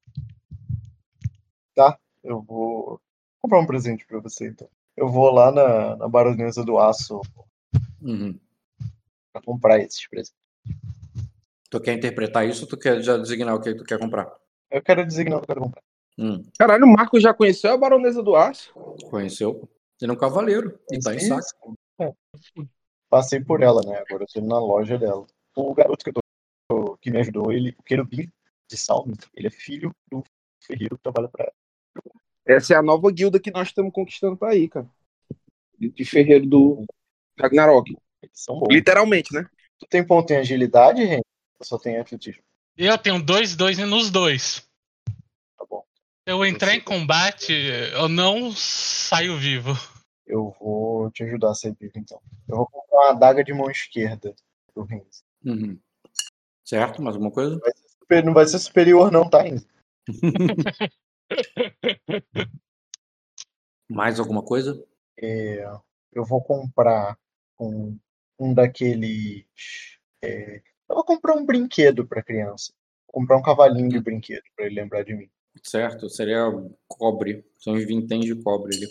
Tá, 1.75 1.99
eu 2.23 2.41
vou 2.41 2.99
comprar 3.39 3.59
um 3.59 3.67
presente 3.67 4.03
pra 4.07 4.19
você 4.19 4.47
então. 4.47 4.67
eu 4.95 5.07
vou 5.07 5.29
lá 5.29 5.51
na, 5.51 5.95
na 5.95 6.09
Baronesa 6.09 6.65
do 6.65 6.79
Aço 6.79 7.21
uhum. 8.01 8.39
Pra 9.37 9.45
comprar 9.45 9.79
esses 9.79 10.07
presentes. 10.07 10.35
Tu 11.69 11.81
quer 11.81 11.93
interpretar 11.93 12.47
isso 12.47 12.63
ou 12.63 12.69
tu 12.69 12.77
quer 12.77 13.01
já 13.01 13.17
designar 13.17 13.55
o 13.55 13.61
que 13.61 13.73
tu 13.73 13.83
quer 13.83 13.99
comprar? 13.99 14.31
Eu 14.71 14.81
quero 14.81 15.05
designar 15.05 15.37
o 15.37 15.41
que 15.41 15.45
eu 15.45 15.55
quero 15.55 15.61
comprar. 15.61 15.83
Hum. 16.17 16.43
Caralho, 16.57 16.85
o 16.85 16.87
Marco 16.87 17.19
já 17.19 17.33
conheceu 17.33 17.71
a 17.71 17.77
Baronesa 17.77 18.23
do 18.23 18.35
Aço? 18.35 18.73
Conheceu? 19.09 19.69
Ele 20.01 20.11
é 20.11 20.13
um 20.13 20.17
cavaleiro. 20.17 20.79
E 20.91 20.99
tá 20.99 21.13
em 21.13 21.19
saco. 21.19 21.75
É. 21.99 22.11
Passei 23.09 23.39
por 23.39 23.61
ela, 23.61 23.81
né? 23.85 23.97
Agora 23.97 24.23
eu 24.23 24.27
tô 24.27 24.39
indo 24.39 24.47
na 24.47 24.59
loja 24.59 24.97
dela. 24.97 25.25
O 25.55 25.73
garoto 25.73 26.03
que, 26.03 26.09
eu 26.09 26.13
tô, 26.69 26.97
que 26.97 27.11
me 27.11 27.19
ajudou, 27.19 27.51
ele, 27.51 27.75
o 27.77 27.83
Querubim 27.83 28.31
de 28.69 28.77
Salme, 28.77 29.15
ele 29.33 29.47
é 29.47 29.51
filho 29.51 29.91
do 30.11 30.23
ferreiro 30.61 30.97
que 30.97 31.03
trabalha 31.03 31.29
pra 31.29 31.45
ela. 31.45 31.53
Essa 32.45 32.73
é 32.73 32.77
a 32.77 32.81
nova 32.81 33.11
guilda 33.11 33.39
que 33.39 33.51
nós 33.51 33.69
estamos 33.69 33.93
conquistando 33.93 34.37
pra 34.37 34.55
ir, 34.55 34.69
cara. 34.69 34.89
De 35.77 36.05
ferreiro 36.05 36.45
do 36.45 36.85
Ragnarok. 37.39 37.95
Eles 38.27 38.43
são 38.43 38.59
bons. 38.59 38.73
Literalmente, 38.73 39.33
né? 39.33 39.47
Tu 39.79 39.87
tem 39.87 40.05
ponto 40.05 40.31
em 40.31 40.37
agilidade, 40.37 41.03
Ren? 41.03 41.21
Ou 41.59 41.65
só 41.65 41.77
tem 41.77 41.97
atletismo? 41.97 42.41
Eu 42.77 42.97
tenho 42.97 43.21
dois, 43.21 43.55
dois 43.55 43.77
nos 43.77 44.09
dois. 44.11 44.67
Tá 45.57 45.65
bom. 45.69 45.83
Se 46.27 46.33
eu 46.33 46.45
entrar 46.45 46.75
em 46.75 46.81
combate, 46.81 47.53
eu 47.53 48.07
não 48.07 48.51
saio 48.51 49.37
vivo. 49.37 49.73
Eu 50.25 50.55
vou 50.59 51.09
te 51.11 51.23
ajudar 51.23 51.51
a 51.51 51.55
ser 51.55 51.75
vivo, 51.79 51.93
então. 51.95 52.21
Eu 52.47 52.57
vou 52.57 52.67
comprar 52.67 52.97
uma 52.99 53.09
adaga 53.11 53.43
de 53.43 53.53
mão 53.53 53.69
esquerda 53.71 54.35
pro 54.73 54.83
Renzo. 54.83 55.23
Uhum. 55.45 55.79
Certo? 56.65 57.01
Mais 57.01 57.15
alguma 57.15 57.31
coisa? 57.31 57.57
Vai 57.59 57.71
super- 57.99 58.25
Não 58.25 58.33
vai 58.33 58.45
ser 58.45 58.59
superior, 58.59 59.11
não, 59.11 59.29
tá, 59.29 59.41
Renzo? 59.41 59.67
Mais 63.89 64.19
alguma 64.19 64.43
coisa? 64.43 64.85
É, 65.17 65.65
eu 66.11 66.25
vou 66.25 66.43
comprar 66.43 67.17
um, 67.59 67.97
um 68.39 68.53
daqueles. 68.53 69.45
é, 70.23 70.57
eu 70.89 70.95
vou 70.95 71.03
comprar 71.03 71.33
um 71.35 71.45
brinquedo 71.45 72.05
pra 72.07 72.23
criança. 72.23 72.71
Vou 73.07 73.21
comprar 73.21 73.37
um 73.37 73.41
cavalinho 73.41 73.89
de 73.89 73.99
brinquedo 73.99 74.43
pra 74.55 74.65
ele 74.65 74.75
lembrar 74.75 75.03
de 75.03 75.13
mim. 75.13 75.29
Certo? 75.63 76.09
Seria 76.09 76.45
cobre. 76.87 77.45
São 77.57 77.73
uns 77.73 77.85
vinténs 77.85 78.25
de 78.25 78.35
cobre 78.35 78.75
ali. 78.75 78.87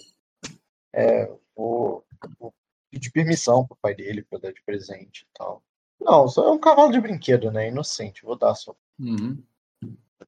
É, 0.93 1.27
vou, 1.55 2.05
vou 2.39 2.55
pedir 2.91 3.11
permissão 3.11 3.67
pro 3.67 3.77
pai 3.81 3.95
dele 3.95 4.23
pra 4.23 4.39
dar 4.39 4.53
de 4.53 4.63
presente 4.63 5.23
e 5.23 5.27
tal. 5.39 5.63
Não, 6.01 6.29
só 6.29 6.47
é 6.49 6.51
um 6.51 6.59
cavalo 6.59 6.93
de 6.93 7.01
brinquedo, 7.01 7.51
né? 7.51 7.69
Inocente. 7.69 8.23
Vou 8.23 8.37
dar 8.37 8.55
só. 8.55 8.75
Uhum. 8.99 9.43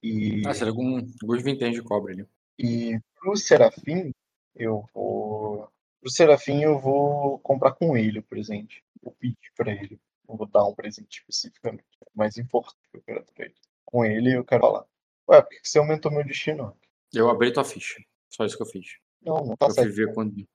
E, 0.03 0.43
Ah, 0.47 0.55
seria 0.55 0.73
com 0.73 0.99
alguns 1.23 1.43
vinténs 1.43 1.75
de 1.75 1.83
cobre 1.83 2.13
ali. 2.13 2.27
e 2.59 2.99
pro 3.19 3.37
Serafim, 3.37 4.13
eu 4.55 4.85
vou. 4.95 5.69
Pro 6.01 6.11
Serafim, 6.11 6.63
eu 6.63 6.79
vou 6.79 7.39
comprar 7.41 7.73
com 7.73 7.97
ele 7.97 8.21
o 8.21 8.23
presente. 8.23 8.83
Vou 9.03 9.13
pedir 9.19 9.53
pra 9.57 9.73
ele. 9.73 10.01
Não 10.29 10.37
vou 10.37 10.47
dar 10.47 10.65
um 10.65 10.75
presente 10.75 11.19
especificamente. 11.21 11.85
É 12.03 12.11
mais 12.15 12.37
importante 12.37 12.77
que 12.91 12.99
eu 12.99 13.03
quero 13.03 13.25
pra 13.35 13.45
ele. 13.47 13.55
Com 13.85 14.05
ele, 14.05 14.37
eu 14.37 14.45
quero 14.45 14.61
falar. 14.61 14.85
Ué, 15.29 15.41
por 15.43 15.49
que 15.51 15.61
você 15.69 15.79
aumentou 15.79 16.11
meu 16.13 16.25
destino? 16.25 16.77
Eu 17.13 17.29
abri 17.31 17.53
tua 17.53 17.65
ficha. 17.65 18.01
Só 18.29 18.45
isso 18.45 18.57
que 18.57 18.63
eu 18.63 18.67
fiz. 18.67 18.87
Não, 19.23 19.45
não 19.45 19.57
tá 19.57 19.67
Eu 19.67 19.75
fui 19.75 19.83
certo. 19.85 19.97
ver 19.97 20.15
quando. 20.15 20.47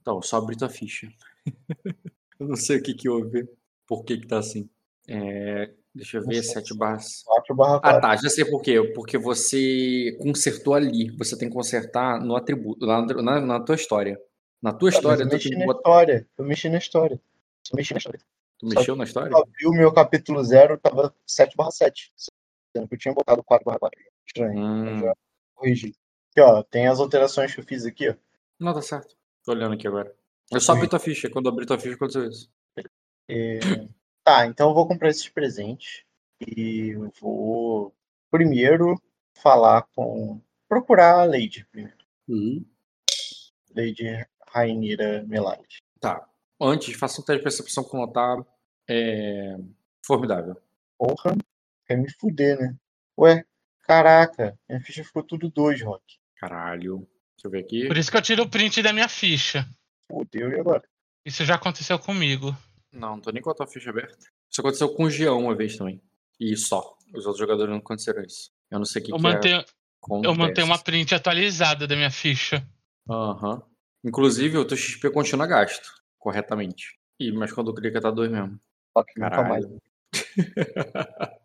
Então, 0.00 0.20
só 0.22 0.38
abri 0.38 0.56
tua 0.56 0.68
ficha. 0.68 1.08
eu 2.40 2.48
não 2.48 2.56
sei 2.56 2.78
o 2.78 2.82
que 2.82 2.94
que 2.94 3.08
houve. 3.08 3.48
Por 3.86 4.04
que 4.04 4.18
que 4.18 4.26
tá 4.26 4.38
assim. 4.38 4.68
É, 5.06 5.70
Deixa 5.94 6.16
eu 6.16 6.24
ver, 6.26 6.42
sei. 6.42 6.54
7 6.54 6.74
barras. 6.76 7.22
4 7.24 7.54
barra 7.54 7.76
Ah, 7.76 7.80
4. 7.80 8.00
tá. 8.00 8.16
Já 8.16 8.28
sei 8.30 8.44
por 8.46 8.62
quê. 8.62 8.82
Porque 8.94 9.16
você 9.18 10.16
consertou 10.20 10.74
ali. 10.74 11.10
Você 11.18 11.36
tem 11.38 11.48
que 11.48 11.54
consertar 11.54 12.18
no 12.20 12.34
atributo, 12.34 12.84
na, 12.86 13.04
na, 13.22 13.40
na 13.40 13.60
tua 13.60 13.74
história. 13.74 14.18
Na 14.64 14.72
tua 14.72 14.88
história, 14.88 15.22
eu 15.24 15.28
tu 15.28 15.32
mexi 15.34 15.50
tem 15.50 15.58
na 15.58 15.66
história. 15.66 16.28
Eu 16.38 16.44
mexi 16.46 16.68
na 16.70 16.78
história. 16.78 17.20
Só 17.62 17.76
mexi 17.76 17.92
na 17.92 17.98
história. 17.98 18.20
Tu 18.58 18.66
mexeu 18.66 18.96
na 18.96 19.04
história? 19.04 19.30
Eu 19.30 19.38
abri 19.42 19.66
o 19.66 19.72
meu 19.72 19.92
capítulo 19.92 20.42
0, 20.42 20.78
tava 20.78 21.14
7 21.26 21.54
barra 21.54 21.70
7. 21.70 22.10
Sendo 22.74 22.88
que 22.88 22.94
eu 22.94 22.98
tinha 22.98 23.12
botado 23.12 23.44
4 23.44 23.62
barra 23.62 23.78
4. 23.78 24.00
Estranho. 24.26 24.58
Hum, 24.58 25.00
Já 25.00 25.14
corrigi. 25.54 25.94
Aqui, 26.30 26.40
ó. 26.40 26.62
Tem 26.62 26.88
as 26.88 26.98
alterações 26.98 27.54
que 27.54 27.60
eu 27.60 27.64
fiz 27.64 27.84
aqui, 27.84 28.08
ó. 28.08 28.14
não, 28.58 28.72
tá 28.72 28.80
certo. 28.80 29.14
Tô 29.44 29.52
olhando 29.52 29.74
aqui 29.74 29.86
agora. 29.86 30.14
Eu 30.50 30.60
só 30.60 30.72
abri 30.72 30.88
tua 30.88 30.98
ficha. 30.98 31.28
Quando 31.28 31.46
eu 31.46 31.52
abri 31.52 31.66
tua 31.66 31.78
ficha, 31.78 31.94
aconteceu 31.94 32.26
isso. 32.26 32.50
É, 33.28 33.58
Tá, 34.24 34.46
então 34.46 34.70
eu 34.70 34.74
vou 34.74 34.88
comprar 34.88 35.10
esses 35.10 35.28
presentes. 35.28 36.02
E 36.40 36.94
eu 36.94 37.12
vou 37.20 37.94
primeiro 38.30 38.98
falar 39.34 39.82
com. 39.94 40.40
Procurar 40.66 41.20
a 41.20 41.24
Lady 41.26 41.66
primeiro. 41.70 41.98
Uhum. 42.26 42.64
Lady 43.76 44.26
Rainira 44.54 45.24
Melade. 45.26 45.82
Tá. 46.00 46.26
Antes, 46.60 46.94
faça 46.96 47.20
um 47.20 47.24
teste 47.24 47.38
de 47.38 47.42
percepção 47.42 47.82
com 47.82 47.98
notar. 47.98 48.38
É... 48.88 49.56
Formidável. 50.06 50.56
Porra, 50.96 51.36
quer 51.86 51.96
me 51.96 52.08
fuder, 52.12 52.58
né? 52.58 52.76
Ué, 53.18 53.44
caraca, 53.82 54.58
minha 54.68 54.80
ficha 54.80 55.02
ficou 55.02 55.22
tudo 55.22 55.50
2, 55.50 55.82
Rock. 55.82 56.04
Caralho. 56.36 57.08
Deixa 57.36 57.46
eu 57.46 57.50
ver 57.50 57.60
aqui. 57.60 57.86
Por 57.88 57.96
isso 57.96 58.10
que 58.10 58.16
eu 58.16 58.22
tiro 58.22 58.42
o 58.44 58.48
print 58.48 58.82
da 58.82 58.92
minha 58.92 59.08
ficha. 59.08 59.66
Fudeu, 60.10 60.50
e 60.50 60.60
agora? 60.60 60.82
Isso 61.24 61.44
já 61.44 61.56
aconteceu 61.56 61.98
comigo. 61.98 62.56
Não, 62.92 63.12
não 63.12 63.20
tô 63.20 63.30
nem 63.30 63.42
com 63.42 63.50
a 63.50 63.54
tua 63.54 63.66
ficha 63.66 63.90
aberta. 63.90 64.26
Isso 64.50 64.60
aconteceu 64.60 64.88
com 64.94 65.04
o 65.04 65.10
Geão 65.10 65.40
uma 65.40 65.54
vez 65.54 65.76
também. 65.76 66.00
E 66.38 66.56
só. 66.56 66.96
Os 67.12 67.26
outros 67.26 67.38
jogadores 67.38 67.70
não 67.70 67.78
aconteceram 67.78 68.22
isso. 68.22 68.50
Eu 68.70 68.78
não 68.78 68.84
sei 68.84 69.02
o 69.02 69.04
que, 69.04 69.12
Eu 69.12 69.16
que 69.16 69.22
mantenho, 69.22 69.58
é. 69.58 69.64
eu 70.24 70.34
mantenho 70.34 70.66
uma 70.66 70.78
print 70.78 71.14
atualizada 71.14 71.86
da 71.86 71.96
minha 71.96 72.10
ficha. 72.10 72.66
Aham. 73.08 73.62
Inclusive, 74.04 74.58
o 74.58 74.64
teu 74.64 74.76
XP 74.76 75.10
continua 75.10 75.46
gasto. 75.46 75.90
Corretamente. 76.18 76.98
E, 77.18 77.32
mas 77.32 77.52
quando 77.52 77.72
clica 77.74 78.00
tá 78.00 78.10
dois 78.10 78.30
mesmo. 78.30 78.60
Mais. 78.94 79.06
Caralho. 79.16 79.80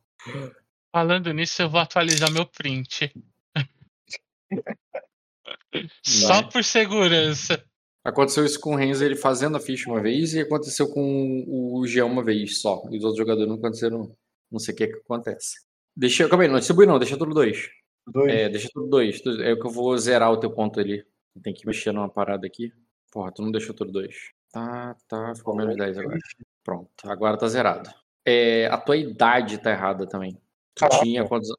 Falando 0.92 1.32
nisso, 1.32 1.62
eu 1.62 1.70
vou 1.70 1.80
atualizar 1.80 2.32
meu 2.32 2.46
print. 2.46 3.14
Só 6.04 6.44
por 6.44 6.64
segurança. 6.64 7.64
Aconteceu 8.04 8.44
isso 8.46 8.60
com 8.60 8.74
o 8.74 8.76
Renzo, 8.76 9.04
ele 9.04 9.16
fazendo 9.16 9.58
a 9.58 9.60
ficha 9.60 9.90
uma 9.90 10.02
vez, 10.02 10.34
e 10.34 10.40
aconteceu 10.40 10.90
com 10.90 11.46
o 11.48 11.86
Geão 11.86 12.08
uma 12.08 12.24
vez 12.24 12.60
só. 12.60 12.82
E 12.90 12.98
os 12.98 13.04
outros 13.04 13.20
jogadores 13.20 13.48
não 13.48 13.58
aconteceram. 13.58 14.16
Não 14.50 14.58
sei 14.58 14.74
o 14.74 14.78
que 14.78 14.88
que 14.88 14.98
acontece. 14.98 15.60
Deixa, 15.96 16.28
calma 16.28 16.44
aí, 16.44 16.50
não 16.50 16.58
distribui 16.58 16.88
não, 16.88 16.98
deixa 16.98 17.18
tudo 17.18 17.34
dois. 17.36 17.70
Dois. 18.08 18.34
É, 18.34 18.50
deixa 18.50 18.70
tudo 18.74 18.88
dois. 18.88 19.22
É 19.42 19.54
o 19.54 19.60
que 19.60 19.68
eu 19.68 19.72
vou 19.72 19.96
zerar 19.98 20.32
o 20.32 20.40
teu 20.40 20.50
ponto 20.50 20.80
ali. 20.80 21.06
Tem 21.44 21.54
que 21.54 21.66
mexer 21.66 21.92
numa 21.92 22.10
parada 22.10 22.46
aqui. 22.46 22.72
Porra, 23.12 23.32
tu 23.32 23.42
não 23.42 23.52
deixou 23.52 23.74
tudo 23.76 23.92
dois. 23.92 24.32
Tá, 24.52 24.96
tá, 25.08 25.34
ficou 25.36 25.56
menos 25.56 25.76
10 25.76 25.98
agora. 25.98 26.18
Pronto, 26.64 26.92
agora 27.06 27.38
tá 27.38 27.48
zerado. 27.48 27.90
É, 28.26 28.66
a 28.68 28.78
tua 28.78 28.98
idade 28.98 29.58
tá 29.60 29.72
errada 29.72 30.08
também. 30.08 30.34
Tu 30.76 30.80
Caraca. 30.82 31.04
tinha 31.04 31.28
quantos 31.28 31.50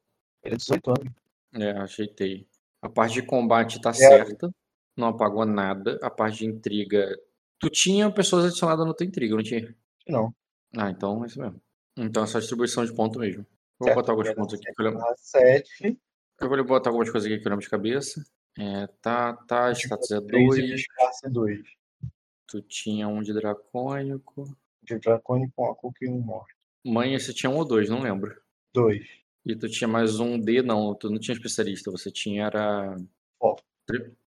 é 0.43 0.55
18 0.55 0.89
anos. 0.89 1.13
É, 1.53 1.71
ajeitei. 1.71 2.47
A 2.81 2.89
parte 2.89 3.13
de 3.15 3.23
combate 3.23 3.79
tá 3.81 3.89
É. 3.89 3.93
certa. 3.93 4.49
Não 4.97 5.09
apagou 5.09 5.45
nada. 5.45 5.99
A 6.01 6.09
parte 6.09 6.39
de 6.39 6.45
intriga. 6.47 7.17
Tu 7.59 7.69
tinha 7.69 8.09
pessoas 8.11 8.45
adicionadas 8.45 8.85
no 8.85 8.93
teu 8.93 9.05
intriga, 9.07 9.35
não 9.35 9.43
tinha? 9.43 9.75
Não. 10.07 10.33
Ah, 10.75 10.89
então 10.89 11.23
é 11.23 11.27
isso 11.27 11.39
mesmo. 11.39 11.61
Então 11.97 12.23
é 12.23 12.27
só 12.27 12.39
distribuição 12.39 12.83
de 12.85 12.93
ponto 12.93 13.19
mesmo. 13.19 13.45
Vou 13.77 13.87
Certo, 13.87 13.95
botar 13.97 14.11
alguns 14.13 14.33
pontos 14.33 14.55
aqui 14.55 14.65
que 14.73 14.81
eu 14.81 14.85
lembro. 14.85 14.99
Barra 14.99 15.15
7. 15.17 15.99
Eu 16.39 16.49
vou 16.49 16.63
botar 16.65 16.89
algumas 16.89 17.09
coisas 17.09 17.29
aqui 17.31 17.39
que 17.41 17.47
eu 17.47 17.49
lembro 17.51 17.63
de 17.63 17.69
cabeça. 17.69 18.23
É, 18.57 18.87
tá, 19.01 19.33
tá, 19.33 19.71
status 19.71 20.11
é 20.11 20.19
3 20.21 20.43
e 20.57 20.61
2. 20.61 20.65
disfarce 20.75 21.29
2. 21.29 21.59
Tu 22.47 22.61
tinha 22.63 23.07
um 23.07 23.21
de 23.21 23.33
dracônico. 23.33 24.55
De 24.83 24.99
dracônico 24.99 25.53
com 25.55 25.71
a 25.71 25.75
Cook 25.75 25.95
e 26.01 26.09
um 26.09 26.19
morto. 26.19 26.53
Mãe, 26.83 27.17
você 27.17 27.33
tinha 27.33 27.49
um 27.49 27.57
ou 27.57 27.65
dois, 27.65 27.89
não 27.89 28.01
lembro. 28.01 28.35
2. 28.73 29.07
E 29.45 29.55
tu 29.55 29.69
tinha 29.69 29.87
mais 29.87 30.19
um 30.19 30.39
D, 30.39 30.61
não. 30.61 30.93
Tu 30.93 31.09
não 31.09 31.19
tinha 31.19 31.35
especialista. 31.35 31.89
Você 31.91 32.11
tinha 32.11 32.45
era. 32.45 32.97
Foco. 33.39 33.63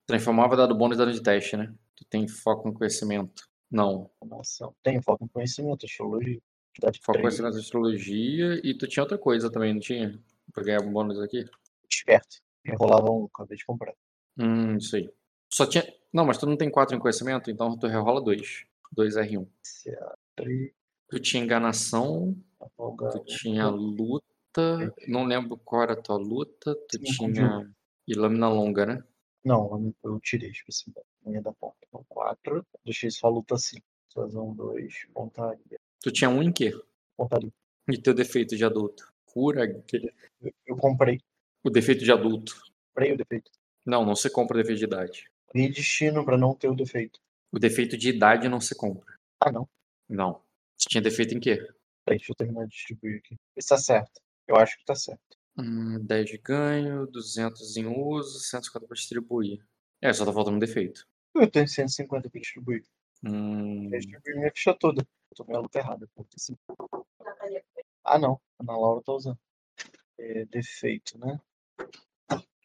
Transformava 0.05 0.55
dado 0.55 0.75
bônus 0.75 0.97
dado 0.97 1.11
de 1.11 1.21
teste, 1.21 1.55
né? 1.55 1.73
Tu 1.95 2.05
tem 2.05 2.27
foco 2.27 2.67
em 2.67 2.73
conhecimento. 2.73 3.47
Não. 3.69 4.09
Formação. 4.19 4.75
Tem 4.83 5.01
foco 5.01 5.23
em 5.23 5.27
conhecimento, 5.27 5.85
astrologia. 5.85 6.39
Foco 6.79 6.89
em 6.89 7.21
3. 7.21 7.21
conhecimento 7.21 7.57
astrologia. 7.57 8.59
E 8.63 8.73
tu 8.77 8.87
tinha 8.87 9.03
outra 9.03 9.17
coisa 9.17 9.49
também, 9.49 9.73
não 9.73 9.79
tinha? 9.79 10.19
Pra 10.53 10.63
ganhar 10.63 10.81
um 10.81 10.91
bônus 10.91 11.19
aqui? 11.19 11.45
Esperto. 11.89 12.41
Enrolava 12.65 13.09
um, 13.11 13.25
acabei 13.25 13.57
de 13.57 13.65
comprar. 13.65 13.93
Hum, 14.37 14.77
isso 14.77 14.95
aí. 14.95 15.09
Só 15.49 15.65
tinha. 15.65 15.83
Não, 16.13 16.25
mas 16.25 16.37
tu 16.37 16.45
não 16.45 16.57
tem 16.57 16.69
quatro 16.69 16.95
em 16.95 16.99
conhecimento, 16.99 17.49
então 17.49 17.77
tu 17.77 17.87
rerola 17.87 18.21
dois. 18.21 18.65
Dois 18.91 19.15
R1. 19.15 19.47
CA3. 19.63 20.71
Tu 21.09 21.19
tinha 21.19 21.43
enganação, 21.43 22.35
tu 22.77 23.23
tinha 23.25 23.67
luta. 23.67 24.93
Não 25.07 25.25
lembro 25.25 25.57
qual 25.57 25.83
era 25.83 25.93
a 25.93 26.01
tua 26.01 26.17
luta. 26.17 26.75
Tu 26.89 26.99
Tinha 26.99 27.33
tinha. 27.33 27.73
E 28.07 28.13
lâmina 28.13 28.49
longa, 28.49 28.85
né? 28.85 29.03
Não, 29.43 29.93
eu 30.03 30.19
tirei 30.19 30.51
especificidade. 30.51 31.05
Não 31.25 31.33
ia 31.33 31.41
dar 31.41 31.53
ponto. 31.53 31.75
Então, 31.87 32.05
4. 32.07 32.65
Deixei 32.85 33.09
só 33.09 33.27
a 33.27 33.29
luta 33.31 33.55
assim. 33.55 33.77
Suazão 34.09 34.53
2. 34.53 35.07
Pontaria. 35.13 35.79
Tu 36.01 36.11
tinha 36.11 36.29
um 36.29 36.41
em 36.41 36.51
quê? 36.51 36.73
Pontaria. 37.17 37.51
E 37.89 37.97
teu 37.97 38.13
defeito 38.13 38.55
de 38.55 38.63
adulto? 38.63 39.11
Cura. 39.25 39.65
eu 40.65 40.77
comprei. 40.77 41.19
O 41.63 41.69
defeito 41.69 42.03
de 42.03 42.11
adulto. 42.11 42.59
Comprei 42.89 43.13
o 43.13 43.17
defeito. 43.17 43.51
Não, 43.85 44.05
não 44.05 44.15
se 44.15 44.29
compra 44.29 44.57
defeito 44.57 44.79
de 44.79 44.85
idade. 44.85 45.31
Redestino 45.53 46.25
para 46.25 46.37
não 46.37 46.55
ter 46.55 46.69
o 46.69 46.75
defeito. 46.75 47.19
O 47.51 47.59
defeito 47.59 47.97
de 47.97 48.09
idade 48.09 48.47
não 48.47 48.61
se 48.61 48.75
compra. 48.75 49.15
Ah, 49.39 49.51
não. 49.51 49.67
Não. 50.07 50.41
Você 50.77 50.89
tinha 50.89 51.01
defeito 51.01 51.35
em 51.35 51.39
quê? 51.39 51.57
Peraí, 52.05 52.17
deixa 52.17 52.31
eu 52.31 52.35
terminar 52.35 52.65
de 52.65 52.71
distribuir 52.71 53.17
aqui. 53.17 53.37
Isso 53.55 53.69
tá 53.69 53.77
certo. 53.77 54.21
Eu 54.47 54.55
acho 54.55 54.77
que 54.77 54.85
tá 54.85 54.95
certo. 54.95 55.37
Hum, 55.57 55.99
10 55.99 56.25
de 56.25 56.37
ganho, 56.37 57.05
200 57.07 57.77
em 57.77 57.85
uso, 57.85 58.39
150 58.39 58.87
para 58.87 58.95
distribuir. 58.95 59.63
É, 60.01 60.11
só 60.11 60.25
tá 60.25 60.33
faltando 60.33 60.57
um 60.57 60.59
defeito. 60.59 61.05
Eu 61.35 61.49
tenho 61.49 61.67
150 61.67 62.29
para 62.29 62.41
distribuir. 62.41 62.83
Hum... 63.23 63.85
Eu 63.93 63.99
distribuí 63.99 64.35
minha 64.35 64.51
ficha 64.51 64.73
toda. 64.73 65.01
Eu 65.01 65.37
tô 65.37 65.45
com 65.45 65.55
a 65.55 65.59
luta 65.59 65.79
errada. 65.79 66.09
Ah, 68.03 68.17
não. 68.17 68.41
A 68.59 68.63
Ana 68.63 68.77
Laura 68.77 69.03
tá 69.03 69.13
usando. 69.13 69.39
É, 70.17 70.45
defeito, 70.45 71.17
né? 71.19 71.39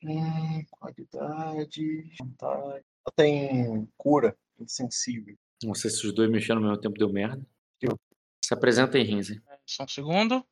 Hum, 0.05 0.65
qualidade. 0.71 2.13
Ela 2.41 2.83
tem 3.15 3.89
cura 3.97 4.37
insensível. 4.59 5.37
Não 5.63 5.75
sei 5.75 5.91
se 5.91 6.07
os 6.07 6.13
dois 6.13 6.31
mexendo 6.31 6.59
ao 6.59 6.65
mesmo 6.65 6.81
tempo 6.81 6.99
deu 6.99 7.13
merda. 7.13 7.45
Eu. 7.81 7.99
Se 8.45 8.55
apresenta 8.55 8.97
aí, 8.97 9.03
Rinze. 9.03 9.43
Só 9.65 9.85
um 9.85 9.89
segundo. 9.89 10.47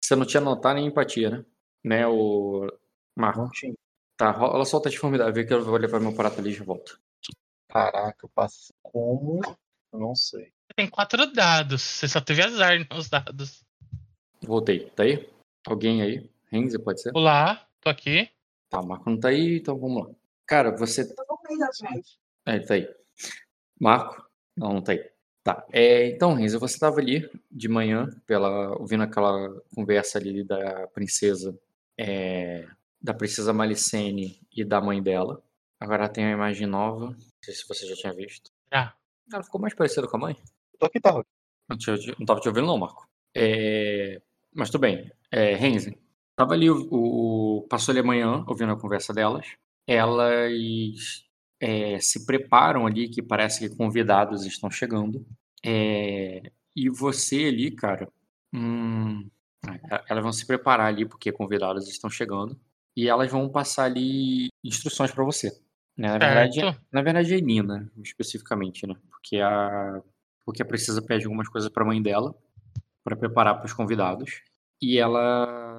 Você 0.00 0.14
não 0.14 0.24
tinha 0.24 0.40
notar 0.40 0.74
nem 0.74 0.86
empatia, 0.86 1.30
né? 1.30 1.44
Né, 1.82 2.06
o 2.06 2.68
Marco? 3.16 3.40
Não 3.40 3.50
tinha. 3.50 3.74
Tá, 4.16 4.34
ela 4.36 4.64
solta 4.64 4.88
a 4.88 4.92
deformidade. 4.92 5.32
Vê 5.32 5.44
que 5.44 5.52
eu 5.52 5.64
vou 5.64 5.76
levar 5.76 5.98
meu 5.98 6.14
prato 6.14 6.38
ali 6.40 6.50
e 6.50 6.54
já 6.54 6.64
volto. 6.64 7.00
Caraca, 7.68 8.24
eu 8.24 8.28
passo 8.28 8.72
como? 8.82 9.40
Eu 9.92 9.98
não 9.98 10.14
sei. 10.14 10.52
Tem 10.76 10.88
quatro 10.88 11.32
dados. 11.32 11.82
Você 11.82 12.06
só 12.06 12.20
teve 12.20 12.42
azar 12.42 12.86
nos 12.90 13.08
dados. 13.08 13.64
Voltei. 14.42 14.90
Tá 14.90 15.04
aí? 15.04 15.28
Alguém 15.66 16.02
aí? 16.02 16.30
Renze, 16.50 16.78
pode 16.78 17.00
ser? 17.00 17.12
Olá, 17.14 17.66
tô 17.80 17.90
aqui. 17.90 18.30
Tá, 18.68 18.80
o 18.80 18.86
Marco 18.86 19.10
não 19.10 19.18
tá 19.18 19.28
aí, 19.28 19.58
então 19.58 19.78
vamos 19.78 20.06
lá. 20.06 20.14
Cara, 20.46 20.76
você. 20.76 21.02
É, 22.46 22.58
tá 22.60 22.74
aí. 22.74 22.88
Marco? 23.80 24.24
Não, 24.56 24.74
não 24.74 24.82
tá 24.82 24.92
aí. 24.92 25.10
Tá. 25.42 25.66
É, 25.72 26.08
então, 26.08 26.34
Renzo, 26.34 26.58
você 26.58 26.74
estava 26.74 27.00
ali 27.00 27.28
de 27.50 27.68
manhã, 27.68 28.08
pela, 28.26 28.76
ouvindo 28.78 29.02
aquela 29.02 29.48
conversa 29.74 30.18
ali 30.18 30.44
da 30.44 30.86
princesa, 30.88 31.58
é, 31.98 32.66
da 33.00 33.14
princesa 33.14 33.52
Malicene 33.52 34.40
e 34.54 34.64
da 34.64 34.80
mãe 34.80 35.02
dela. 35.02 35.42
Agora 35.78 36.08
tem 36.08 36.24
uma 36.24 36.34
imagem 36.34 36.66
nova. 36.66 37.06
Não 37.06 37.16
sei 37.42 37.54
se 37.54 37.66
você 37.66 37.86
já 37.86 37.94
tinha 37.94 38.12
visto. 38.12 38.50
Já. 38.72 38.94
Ela 39.32 39.42
ficou 39.42 39.60
mais 39.60 39.74
parecida 39.74 40.06
com 40.06 40.16
a 40.16 40.20
mãe. 40.20 40.36
Tô 40.78 40.86
aqui, 40.86 41.00
tava. 41.00 41.24
Não, 41.68 41.78
tinha, 41.78 41.96
não 42.18 42.26
tava 42.26 42.40
te 42.40 42.48
ouvindo, 42.48 42.66
não, 42.66 42.76
Marco. 42.76 43.08
É, 43.34 44.20
mas 44.52 44.68
tudo 44.68 44.82
bem. 44.82 45.10
É, 45.30 45.54
Renzi, 45.54 45.96
tava 46.40 46.54
ali, 46.54 46.70
o, 46.70 46.88
o, 46.90 47.66
passou 47.68 47.92
ali 47.92 48.00
amanhã, 48.00 48.42
ouvindo 48.46 48.72
a 48.72 48.80
conversa 48.80 49.12
delas. 49.12 49.46
Elas 49.86 51.26
é, 51.60 52.00
se 52.00 52.24
preparam 52.24 52.86
ali, 52.86 53.10
que 53.10 53.20
parece 53.20 53.60
que 53.60 53.76
convidados 53.76 54.46
estão 54.46 54.70
chegando. 54.70 55.26
É, 55.62 56.50
e 56.74 56.88
você 56.88 57.44
ali, 57.44 57.70
cara, 57.70 58.08
hum, 58.54 59.28
elas 60.08 60.22
vão 60.22 60.32
se 60.32 60.46
preparar 60.46 60.86
ali 60.86 61.04
porque 61.04 61.30
convidados 61.30 61.86
estão 61.88 62.08
chegando 62.08 62.58
e 62.96 63.06
elas 63.06 63.30
vão 63.30 63.46
passar 63.46 63.84
ali 63.84 64.48
instruções 64.64 65.12
para 65.12 65.24
você. 65.24 65.50
Né? 65.94 66.08
Na 66.08 66.18
verdade, 66.18 66.80
na 66.90 67.02
verdade 67.02 67.34
é 67.34 67.40
Nina, 67.40 67.92
especificamente, 68.02 68.86
né? 68.86 68.94
Porque 69.10 69.38
a 69.40 70.00
porque 70.42 70.62
a 70.62 70.66
princesa 70.66 71.02
pede 71.02 71.26
algumas 71.26 71.48
coisas 71.48 71.70
para 71.70 71.84
a 71.84 71.86
mãe 71.86 72.02
dela 72.02 72.34
para 73.04 73.14
preparar 73.14 73.56
para 73.56 73.66
os 73.66 73.72
convidados 73.74 74.42
e 74.80 74.98
ela 74.98 75.69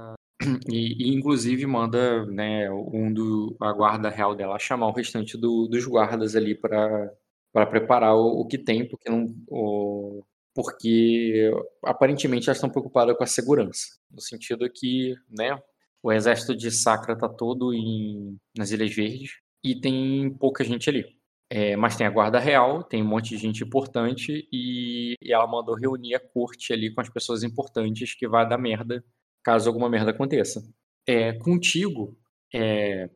e, 0.70 1.10
e, 1.10 1.16
inclusive 1.16 1.66
manda 1.66 2.26
né, 2.26 2.70
um 2.72 3.14
do 3.14 3.56
a 3.62 3.72
guarda 3.72 4.10
real 4.10 4.36
dela 4.36 4.60
chamar 4.60 4.88
o 4.88 4.94
restante 4.94 5.38
do, 5.38 5.68
dos 5.68 5.86
guardas 5.86 6.36
ali 6.36 6.56
para 6.56 7.12
para 7.54 7.66
preparar 7.66 8.16
o, 8.16 8.42
o, 8.42 8.48
que 8.48 8.58
tem, 8.58 8.88
porque 8.88 9.10
não 9.10 9.26
o, 9.50 10.24
porque 10.56 11.52
aparentemente 11.84 12.50
elas 12.50 12.58
estão 12.58 12.70
preocupadas 12.70 13.16
com 13.18 13.24
a 13.24 13.28
segurança, 13.28 13.98
no 14.10 14.22
sentido 14.22 14.70
que, 14.70 15.16
né, 15.30 15.60
o 16.04 16.12
exército 16.12 16.56
de 16.56 16.72
Sacra 16.72 17.14
está 17.14 17.30
todo 17.30 17.74
em, 17.74 18.38
nas 18.58 18.72
Ilhas 18.72 18.94
Verdes 18.94 19.32
e 19.64 19.80
tem 19.80 20.30
pouca 20.40 20.64
gente 20.64 20.90
ali. 20.90 21.06
É, 21.50 21.76
mas 21.76 21.98
tem 21.98 22.08
a 22.08 22.10
guarda 22.10 22.40
real, 22.40 22.82
tem 22.84 23.04
um 23.04 23.08
monte 23.08 23.32
de 23.32 23.38
gente 23.38 23.64
importante 23.64 24.48
e, 24.52 25.16
e, 25.22 25.34
ela 25.34 25.46
mandou 25.46 25.76
reunir 25.76 26.16
a 26.16 26.20
corte 26.20 26.72
ali 26.72 26.94
com 26.94 27.02
as 27.02 27.10
pessoas 27.10 27.44
importantes 27.44 28.16
que 28.16 28.28
vai 28.28 28.48
dar 28.48 28.58
merda 28.58 29.04
caso 29.44 29.70
alguma 29.70 29.90
merda 29.90 30.12
aconteça. 30.12 30.64
É, 31.08 31.34
contigo, 31.34 32.18
é, 32.54 33.10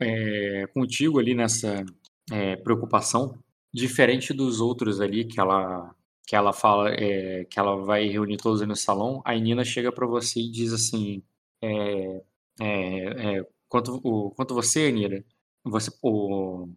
é, 0.00 0.66
contigo 0.68 1.18
ali 1.18 1.34
nessa 1.34 1.84
é, 2.30 2.56
preocupação, 2.56 3.38
diferente 3.72 4.32
dos 4.32 4.60
outros 4.60 5.00
ali 5.00 5.24
que 5.24 5.40
ela 5.40 5.94
que 6.26 6.36
ela 6.36 6.52
fala 6.52 6.90
é, 6.90 7.44
que 7.46 7.58
ela 7.58 7.76
vai 7.84 8.06
reunir 8.06 8.36
todos 8.36 8.60
no 8.66 8.76
salão, 8.76 9.22
a 9.24 9.34
Nina 9.34 9.64
chega 9.64 9.90
para 9.90 10.06
você 10.06 10.40
e 10.40 10.50
diz 10.50 10.74
assim, 10.74 11.22
é, 11.62 12.22
é, 12.60 13.46
quanto, 13.66 13.98
o, 14.04 14.30
quanto 14.32 14.54
você, 14.54 14.92
Nira, 14.92 15.24
você, 15.64 15.90
o, 16.02 16.68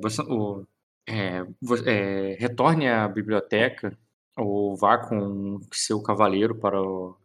você, 0.00 0.22
o, 0.22 0.66
retorne 2.38 2.88
à 2.88 3.06
biblioteca 3.06 3.96
ou 4.36 4.76
vá 4.76 4.98
com 4.98 5.60
seu 5.72 6.02
cavaleiro 6.02 6.56
para 6.56 6.82
o, 6.82 7.16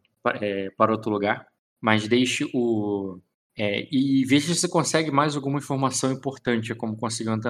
é, 0.42 0.70
para 0.72 0.92
outro 0.92 1.12
lugar, 1.12 1.48
mas 1.82 2.08
deixe 2.08 2.50
o. 2.54 3.20
É, 3.58 3.88
e 3.92 4.24
veja 4.26 4.54
se 4.54 4.62
você 4.62 4.70
consegue 4.70 5.10
mais 5.10 5.36
alguma 5.36 5.58
informação 5.58 6.12
importante, 6.12 6.76
como 6.76 6.98
conseguiu 6.98 7.34
ontem, 7.34 7.50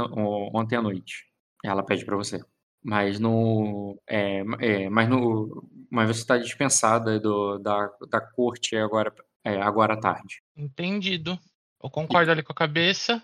ontem 0.54 0.76
à 0.78 0.82
noite. 0.82 1.26
Ela 1.64 1.84
pede 1.84 2.06
para 2.06 2.16
você. 2.16 2.40
Mas 2.84 3.20
no. 3.20 4.00
É, 4.08 4.44
é, 4.60 4.90
mas 4.90 5.10
no. 5.10 5.68
Mas 5.90 6.08
você 6.08 6.22
está 6.22 6.38
dispensada 6.38 7.20
do, 7.20 7.58
da, 7.58 7.90
da 8.10 8.22
corte 8.22 8.76
agora, 8.76 9.14
é, 9.44 9.62
agora 9.62 9.94
à 9.94 9.98
tarde. 9.98 10.42
Entendido. 10.56 11.38
Eu 11.84 11.90
concordo 11.90 12.32
ali 12.32 12.44
com 12.44 12.52
a 12.52 12.56
cabeça. 12.56 13.22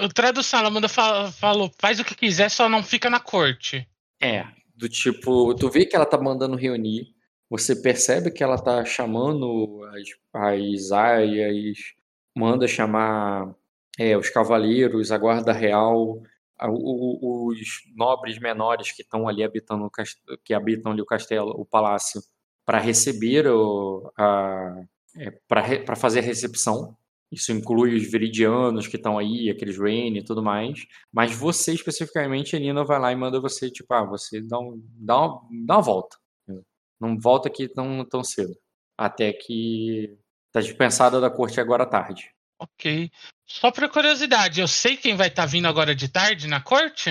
O 0.00 0.08
tradução, 0.08 0.60
ela 0.60 1.32
falou, 1.32 1.70
faz 1.78 2.00
o 2.00 2.04
que 2.04 2.14
quiser, 2.14 2.48
só 2.48 2.68
não 2.68 2.82
fica 2.82 3.10
na 3.10 3.20
corte. 3.20 3.86
É, 4.20 4.46
do 4.74 4.88
tipo, 4.88 5.54
tu 5.54 5.68
vê 5.68 5.84
que 5.84 5.94
ela 5.94 6.06
tá 6.06 6.18
mandando 6.18 6.56
reunir 6.56 7.14
você 7.52 7.76
percebe 7.76 8.30
que 8.30 8.42
ela 8.42 8.54
está 8.54 8.82
chamando 8.82 9.84
as, 9.92 10.08
as 10.32 10.90
aias, 10.90 11.76
manda 12.34 12.66
chamar 12.66 13.54
é, 13.98 14.16
os 14.16 14.30
cavaleiros, 14.30 15.12
a 15.12 15.18
guarda 15.18 15.52
real, 15.52 16.22
a, 16.58 16.70
o, 16.70 17.48
os 17.48 17.58
nobres 17.94 18.38
menores 18.38 18.92
que 18.92 19.02
estão 19.02 19.28
ali 19.28 19.44
habitando 19.44 19.90
que 20.42 20.54
habitam 20.54 20.92
ali 20.92 21.02
o 21.02 21.06
castelo, 21.06 21.50
o 21.50 21.66
palácio, 21.66 22.22
para 22.64 22.78
receber 22.78 23.46
o, 23.46 24.10
a, 24.16 24.84
é, 25.18 25.30
para 25.46 25.94
fazer 25.94 26.20
a 26.20 26.22
recepção. 26.22 26.96
Isso 27.30 27.52
inclui 27.52 27.94
os 27.94 28.10
veridianos 28.10 28.86
que 28.86 28.96
estão 28.96 29.18
aí, 29.18 29.50
aqueles 29.50 29.76
Rain 29.76 30.16
e 30.16 30.24
tudo 30.24 30.42
mais. 30.42 30.86
Mas 31.12 31.34
você, 31.34 31.74
especificamente, 31.74 32.56
a 32.56 32.58
Nina 32.58 32.82
vai 32.82 32.98
lá 32.98 33.12
e 33.12 33.16
manda 33.16 33.38
você, 33.38 33.70
tipo, 33.70 33.92
ah, 33.92 34.04
você 34.06 34.40
dá, 34.40 34.58
um, 34.58 34.82
dá, 34.98 35.18
uma, 35.18 35.42
dá 35.66 35.74
uma 35.76 35.82
volta. 35.82 36.21
Não 37.02 37.18
volta 37.18 37.48
aqui 37.48 37.66
tão, 37.66 38.04
tão 38.04 38.22
cedo. 38.22 38.56
Até 38.96 39.32
que 39.32 40.16
tá 40.52 40.60
dispensada 40.60 41.20
da 41.20 41.28
corte 41.28 41.60
agora 41.60 41.82
à 41.82 41.86
tarde. 41.86 42.30
Ok. 42.60 43.10
Só 43.44 43.72
por 43.72 43.88
curiosidade, 43.90 44.60
eu 44.60 44.68
sei 44.68 44.96
quem 44.96 45.16
vai 45.16 45.26
estar 45.26 45.42
tá 45.42 45.48
vindo 45.48 45.66
agora 45.66 45.96
de 45.96 46.08
tarde 46.08 46.46
na 46.46 46.60
corte? 46.60 47.10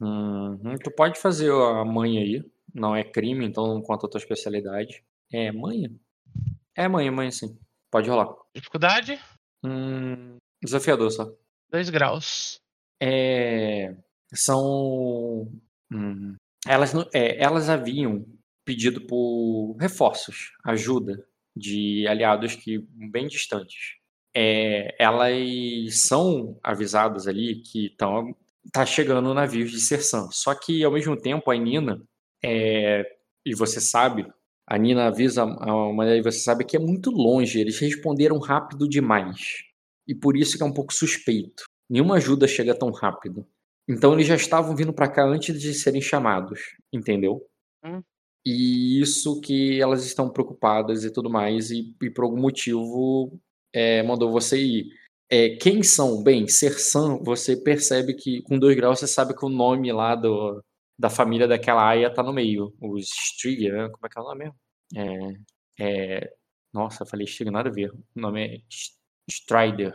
Uhum. 0.00 0.76
Tu 0.82 0.90
pode 0.90 1.20
fazer 1.20 1.52
a 1.52 1.84
mãe 1.84 2.18
aí. 2.18 2.44
Não 2.74 2.96
é 2.96 3.04
crime, 3.04 3.46
então 3.46 3.68
não 3.68 3.80
conta 3.80 4.06
a 4.06 4.10
tua 4.10 4.18
especialidade. 4.18 5.04
É 5.32 5.52
mãe? 5.52 5.96
É 6.74 6.88
mãe, 6.88 7.08
mãe 7.08 7.30
sim. 7.30 7.56
Pode 7.92 8.10
rolar. 8.10 8.34
Dificuldade? 8.52 9.20
Hum, 9.64 10.36
desafiador 10.60 11.12
só. 11.12 11.32
Dois 11.70 11.90
graus. 11.90 12.60
É, 13.00 13.94
são. 14.34 15.48
Hum, 15.92 16.34
elas, 16.66 16.92
é, 17.14 17.40
elas 17.40 17.68
haviam 17.68 18.26
pedido 18.68 19.00
por 19.00 19.78
reforços, 19.80 20.52
ajuda 20.62 21.26
de 21.56 22.06
aliados 22.06 22.54
que 22.54 22.86
bem 23.10 23.26
distantes. 23.26 23.96
É, 24.36 24.94
elas 25.02 26.02
são 26.02 26.60
avisadas 26.62 27.26
ali 27.26 27.62
que 27.62 27.86
estão 27.86 28.36
tá 28.70 28.84
chegando 28.84 29.32
navios 29.32 29.70
de 29.70 29.80
Sersan. 29.80 30.28
Só 30.30 30.54
que 30.54 30.84
ao 30.84 30.92
mesmo 30.92 31.16
tempo 31.16 31.50
a 31.50 31.56
Nina 31.56 32.02
é, 32.44 33.10
e 33.42 33.54
você 33.54 33.80
sabe, 33.80 34.30
a 34.66 34.76
Nina 34.76 35.06
avisa 35.06 35.44
a 35.44 35.72
mulher 35.90 36.18
e 36.18 36.22
você 36.22 36.40
sabe 36.40 36.62
que 36.62 36.76
é 36.76 36.80
muito 36.80 37.10
longe. 37.10 37.58
Eles 37.58 37.78
responderam 37.78 38.38
rápido 38.38 38.86
demais 38.86 39.64
e 40.06 40.14
por 40.14 40.36
isso 40.36 40.58
que 40.58 40.62
é 40.62 40.66
um 40.66 40.74
pouco 40.74 40.92
suspeito. 40.92 41.64
Nenhuma 41.88 42.16
ajuda 42.16 42.46
chega 42.46 42.74
tão 42.74 42.90
rápido. 42.90 43.46
Então 43.88 44.12
eles 44.12 44.26
já 44.26 44.34
estavam 44.34 44.76
vindo 44.76 44.92
para 44.92 45.08
cá 45.08 45.24
antes 45.24 45.58
de 45.58 45.72
serem 45.72 46.02
chamados, 46.02 46.76
entendeu? 46.92 47.40
Hum. 47.82 48.02
E 48.50 49.02
isso 49.02 49.42
que 49.42 49.78
elas 49.78 50.06
estão 50.06 50.30
preocupadas 50.30 51.04
e 51.04 51.12
tudo 51.12 51.28
mais, 51.28 51.70
e, 51.70 51.94
e 52.02 52.08
por 52.08 52.24
algum 52.24 52.40
motivo 52.40 53.38
é, 53.74 54.02
mandou 54.02 54.32
você 54.32 54.58
ir. 54.58 54.86
É, 55.30 55.50
quem 55.56 55.82
são? 55.82 56.22
Bem, 56.22 56.48
Sersan, 56.48 57.18
você 57.18 57.54
percebe 57.54 58.14
que 58.14 58.40
com 58.42 58.58
dois 58.58 58.74
graus 58.74 59.00
você 59.00 59.06
sabe 59.06 59.36
que 59.36 59.44
o 59.44 59.50
nome 59.50 59.92
lá 59.92 60.14
do, 60.14 60.64
da 60.98 61.10
família 61.10 61.46
daquela 61.46 61.86
aia 61.86 62.12
tá 62.12 62.22
no 62.22 62.32
meio. 62.32 62.74
Os 62.80 63.04
Striger, 63.04 63.74
né? 63.74 63.88
como 63.90 64.06
é 64.06 64.08
que 64.08 64.18
é 64.18 64.22
o 64.22 64.24
nome 64.24 64.44
mesmo? 64.44 64.56
É, 64.96 66.20
é, 66.20 66.32
nossa, 66.72 67.04
falei 67.04 67.26
Striger, 67.26 67.52
nada 67.52 67.68
a 67.68 67.72
ver. 67.72 67.90
O 67.90 68.02
nome 68.14 68.46
é 68.46 68.60
Strider. 69.28 69.94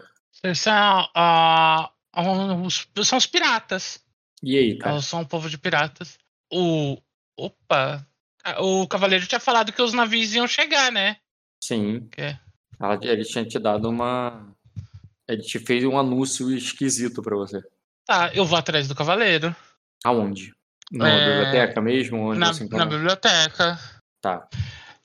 São, 0.53 1.09
uh, 1.17 3.03
são 3.03 3.17
os 3.17 3.25
piratas. 3.25 4.05
E 4.43 4.55
aí, 4.55 4.77
cara? 4.77 5.01
São 5.01 5.21
um 5.21 5.25
povo 5.25 5.49
de 5.49 5.57
piratas. 5.57 6.19
O. 6.53 7.01
Opa! 7.35 8.07
O 8.59 8.87
cavaleiro 8.87 9.25
tinha 9.25 9.39
falado 9.39 9.71
que 9.71 9.81
os 9.81 9.93
navios 9.93 10.33
iam 10.33 10.47
chegar, 10.47 10.91
né? 10.91 11.17
Sim. 11.63 12.07
Que... 12.11 12.37
Ele 13.01 13.23
tinha 13.23 13.45
te 13.45 13.57
dado 13.57 13.89
uma. 13.89 14.53
Ele 15.27 15.41
te 15.41 15.59
fez 15.59 15.83
um 15.85 15.97
anúncio 15.97 16.51
esquisito 16.51 17.21
para 17.21 17.35
você. 17.35 17.61
Tá, 18.05 18.31
eu 18.33 18.45
vou 18.45 18.57
atrás 18.57 18.87
do 18.87 18.95
cavaleiro. 18.95 19.55
Aonde? 20.03 20.53
Na 20.91 21.09
é... 21.09 21.37
biblioteca 21.37 21.81
mesmo? 21.81 22.31
Onde 22.31 22.39
na, 22.39 22.51
na 22.51 22.85
biblioteca. 22.85 23.79
Tá. 24.21 24.47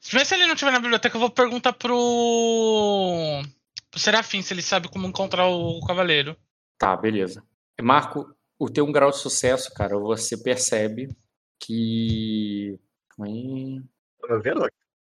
Se 0.00 0.34
ele 0.34 0.46
não 0.46 0.54
estiver 0.54 0.72
na 0.72 0.80
biblioteca, 0.80 1.16
eu 1.16 1.20
vou 1.20 1.30
perguntar 1.30 1.72
pro. 1.72 3.42
pro 3.90 4.00
Serafim 4.00 4.42
se 4.42 4.52
ele 4.52 4.62
sabe 4.62 4.88
como 4.88 5.06
encontrar 5.06 5.46
o 5.46 5.80
cavaleiro. 5.86 6.36
Tá, 6.78 6.96
beleza. 6.96 7.44
Marco, 7.80 8.34
o 8.58 8.68
teu 8.68 8.84
um 8.84 8.92
grau 8.92 9.10
de 9.10 9.18
sucesso, 9.18 9.72
cara, 9.74 9.98
você 9.98 10.36
percebe 10.36 11.16
que. 11.60 12.78
Tá 13.18 13.24
me? 13.24 13.84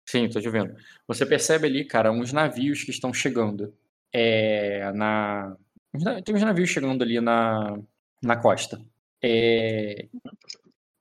Sim, 0.06 0.28
tô 0.28 0.40
te 0.40 0.48
vendo. 0.50 0.74
Você 1.06 1.26
percebe 1.26 1.66
ali, 1.66 1.84
cara, 1.84 2.12
uns 2.12 2.32
navios 2.32 2.84
que 2.84 2.90
estão 2.90 3.12
chegando. 3.12 3.74
É, 4.12 4.92
na... 4.92 5.56
Tem 6.24 6.34
uns 6.34 6.42
navios 6.42 6.70
chegando 6.70 7.02
ali 7.02 7.20
na, 7.20 7.78
na 8.22 8.36
costa. 8.36 8.80
É, 9.22 10.08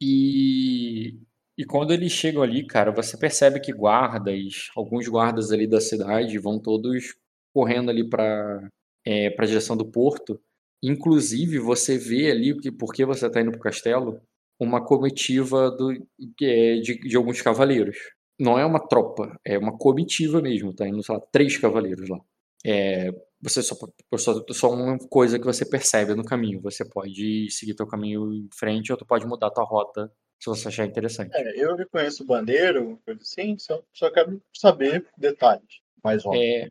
e, 0.02 1.20
e 1.58 1.66
quando 1.66 1.94
eles 1.94 2.12
chegam 2.12 2.44
ali, 2.44 2.66
cara, 2.66 2.92
você 2.92 3.18
percebe 3.18 3.60
que 3.60 3.72
guardas, 3.74 4.70
alguns 4.76 5.08
guardas 5.08 5.52
ali 5.52 5.68
da 5.68 5.82
cidade, 5.82 6.38
vão 6.40 6.60
todos 6.60 7.16
correndo 7.54 7.90
ali 7.90 8.08
para 8.08 8.70
é, 9.06 9.28
a 9.28 9.46
direção 9.46 9.78
do 9.78 9.86
porto. 9.86 10.42
Inclusive, 10.84 11.60
você 11.60 11.98
vê 11.98 12.32
ali, 12.32 12.58
que 12.60 12.72
porque 12.72 13.06
você 13.06 13.28
está 13.28 13.42
indo 13.42 13.52
para 13.52 13.60
o 13.60 13.64
castelo, 13.64 14.22
uma 14.64 14.84
comitiva 14.84 15.72
do, 15.72 15.94
de, 16.18 16.82
de 16.82 17.16
alguns 17.16 17.42
cavaleiros. 17.42 17.98
Não 18.40 18.58
é 18.58 18.66
uma 18.66 18.80
tropa, 18.80 19.40
é 19.46 19.58
uma 19.58 19.78
comitiva 19.78 20.42
mesmo, 20.42 20.74
tá 20.74 20.88
indo, 20.88 21.04
sei 21.04 21.16
lá, 21.16 21.22
três 21.32 21.58
cavaleiros 21.58 22.10
lá. 22.10 22.20
É, 22.66 23.12
você 23.42 23.62
só, 23.62 23.76
só, 24.18 24.46
só 24.50 24.72
uma 24.72 24.98
coisa 24.98 25.38
que 25.38 25.46
você 25.46 25.66
percebe 25.66 26.16
no 26.16 26.24
caminho. 26.24 26.62
Você 26.62 26.86
pode 26.86 27.52
seguir 27.52 27.76
teu 27.76 27.86
caminho 27.86 28.34
em 28.34 28.48
frente 28.54 28.92
ou 28.92 28.98
tu 28.98 29.06
pode 29.06 29.28
mudar 29.28 29.52
tua 29.52 29.66
rota 29.66 30.12
se 30.40 30.50
você 30.50 30.68
achar 30.68 30.86
interessante. 30.86 31.32
É, 31.36 31.58
eu 31.58 31.76
reconheço 31.76 32.24
o 32.24 32.26
bandeiro, 32.26 33.00
coisa 33.06 33.22
assim, 33.22 33.58
só, 33.58 33.82
só 33.94 34.12
quero 34.12 34.42
saber 34.54 35.06
detalhes 35.18 35.84
mais 36.04 36.26
óbvio. 36.26 36.42
É, 36.42 36.70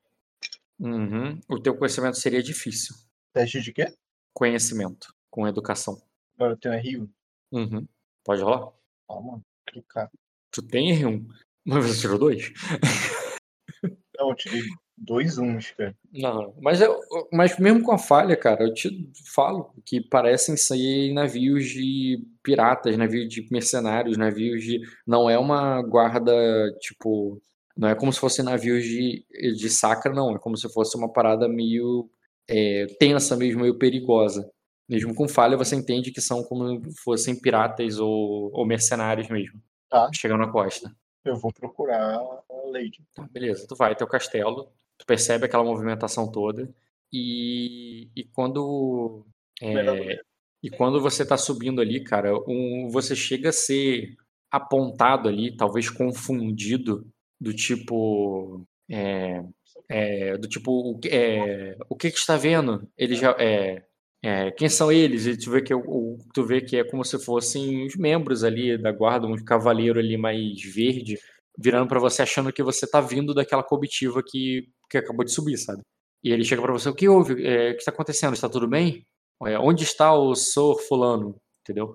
uhum, 0.78 1.40
o 1.48 1.60
teu 1.60 1.76
conhecimento 1.76 2.18
seria 2.18 2.42
difícil. 2.42 2.94
Teste 3.32 3.62
de 3.62 3.72
quê? 3.72 3.94
Conhecimento, 4.34 5.14
com 5.30 5.48
educação. 5.48 6.00
Agora 6.34 6.52
eu 6.52 6.56
tenho 6.56 6.74
R1. 6.74 7.08
Uhum. 7.52 7.86
Pode 8.24 8.42
rolar? 8.42 8.72
Calma, 9.06 9.42
clicar. 9.66 10.10
Tu 10.50 10.62
tem 10.62 10.92
R1? 10.98 11.26
Mas 11.64 11.86
você 11.86 12.00
tirou 12.00 12.18
dois? 12.18 12.52
Não, 14.18 14.30
eu 14.30 14.36
tirei 14.36 14.62
dois 14.96 15.38
uns, 15.38 15.70
cara. 15.72 15.96
Não, 16.12 16.54
mas, 16.60 16.80
eu, 16.80 16.98
mas 17.32 17.58
mesmo 17.58 17.82
com 17.82 17.92
a 17.92 17.98
falha, 17.98 18.36
cara, 18.36 18.64
eu 18.64 18.72
te 18.72 19.10
falo 19.34 19.72
que 19.84 20.00
parecem 20.00 20.56
ser 20.56 21.12
navios 21.12 21.64
de 21.66 22.24
piratas, 22.42 22.96
navios 22.96 23.28
de 23.28 23.46
mercenários, 23.50 24.16
navios 24.16 24.62
de. 24.62 24.80
Não 25.06 25.28
é 25.28 25.38
uma 25.38 25.82
guarda, 25.82 26.32
tipo. 26.80 27.40
Não 27.76 27.88
é 27.88 27.94
como 27.94 28.12
se 28.12 28.20
fosse 28.20 28.42
navios 28.42 28.84
de, 28.84 29.24
de 29.56 29.70
sacra, 29.70 30.12
não. 30.12 30.36
É 30.36 30.38
como 30.38 30.56
se 30.56 30.70
fosse 30.72 30.96
uma 30.96 31.10
parada 31.10 31.48
meio 31.48 32.08
é, 32.48 32.86
tensa 32.98 33.36
mesmo, 33.36 33.62
meio 33.62 33.78
perigosa. 33.78 34.48
Mesmo 34.88 35.14
com 35.14 35.28
falha, 35.28 35.56
você 35.56 35.76
entende 35.76 36.10
que 36.10 36.20
são 36.20 36.42
como 36.42 36.82
fossem 37.04 37.38
piratas 37.38 37.98
ou, 37.98 38.50
ou 38.52 38.66
mercenários 38.66 39.28
mesmo. 39.28 39.60
Tá. 39.88 40.10
Chegando 40.12 40.40
na 40.40 40.52
costa. 40.52 40.94
Eu 41.24 41.36
vou 41.36 41.52
procurar 41.52 42.16
a 42.16 42.42
Lady. 42.66 43.04
Tá, 43.14 43.28
beleza, 43.30 43.66
tu 43.66 43.76
vai 43.76 43.92
até 43.92 44.04
o 44.04 44.08
castelo, 44.08 44.68
tu 44.98 45.06
percebe 45.06 45.44
aquela 45.44 45.64
movimentação 45.64 46.30
toda 46.30 46.68
e, 47.12 48.08
e 48.16 48.24
quando 48.24 49.24
é, 49.60 50.20
e 50.62 50.70
quando 50.70 51.00
você 51.00 51.26
tá 51.26 51.36
subindo 51.36 51.80
ali, 51.80 52.02
cara, 52.02 52.32
um, 52.48 52.88
você 52.90 53.14
chega 53.14 53.50
a 53.50 53.52
ser 53.52 54.16
apontado 54.50 55.28
ali, 55.28 55.56
talvez 55.56 55.90
confundido, 55.90 57.06
do 57.40 57.52
tipo 57.52 58.66
é, 58.88 59.44
é, 59.88 60.38
do 60.38 60.48
tipo 60.48 60.98
é, 61.06 61.76
o 61.88 61.96
que 61.96 62.10
que 62.10 62.18
está 62.18 62.36
vendo? 62.36 62.88
Ele 62.96 63.14
já 63.14 63.36
é, 63.38 63.84
é, 64.24 64.52
quem 64.52 64.68
são 64.68 64.92
eles? 64.92 65.26
E 65.26 65.36
tu 65.36 65.50
vê 65.50 65.60
que 65.60 65.74
o, 65.74 66.18
tu 66.32 66.44
vê 66.46 66.60
que 66.60 66.76
é 66.76 66.84
como 66.84 67.04
se 67.04 67.18
fossem 67.18 67.84
os 67.86 67.96
membros 67.96 68.44
ali 68.44 68.78
da 68.78 68.92
guarda, 68.92 69.26
um 69.26 69.36
cavaleiro 69.44 69.98
ali 69.98 70.16
mais 70.16 70.62
verde, 70.62 71.18
virando 71.58 71.88
para 71.88 71.98
você 71.98 72.22
achando 72.22 72.52
que 72.52 72.62
você 72.62 72.86
tá 72.86 73.00
vindo 73.00 73.34
daquela 73.34 73.64
comitiva 73.64 74.22
que, 74.24 74.68
que 74.88 74.98
acabou 74.98 75.24
de 75.24 75.32
subir, 75.32 75.58
sabe? 75.58 75.82
E 76.22 76.30
ele 76.30 76.44
chega 76.44 76.62
para 76.62 76.72
você, 76.72 76.88
o 76.88 76.94
que 76.94 77.08
houve? 77.08 77.44
É, 77.44 77.70
o 77.70 77.74
que 77.74 77.80
está 77.80 77.90
acontecendo? 77.90 78.34
Está 78.34 78.48
tudo 78.48 78.68
bem? 78.68 79.04
É, 79.44 79.58
onde 79.58 79.82
está 79.82 80.14
o 80.14 80.36
Sor 80.36 80.80
fulano? 80.82 81.36
Entendeu? 81.60 81.94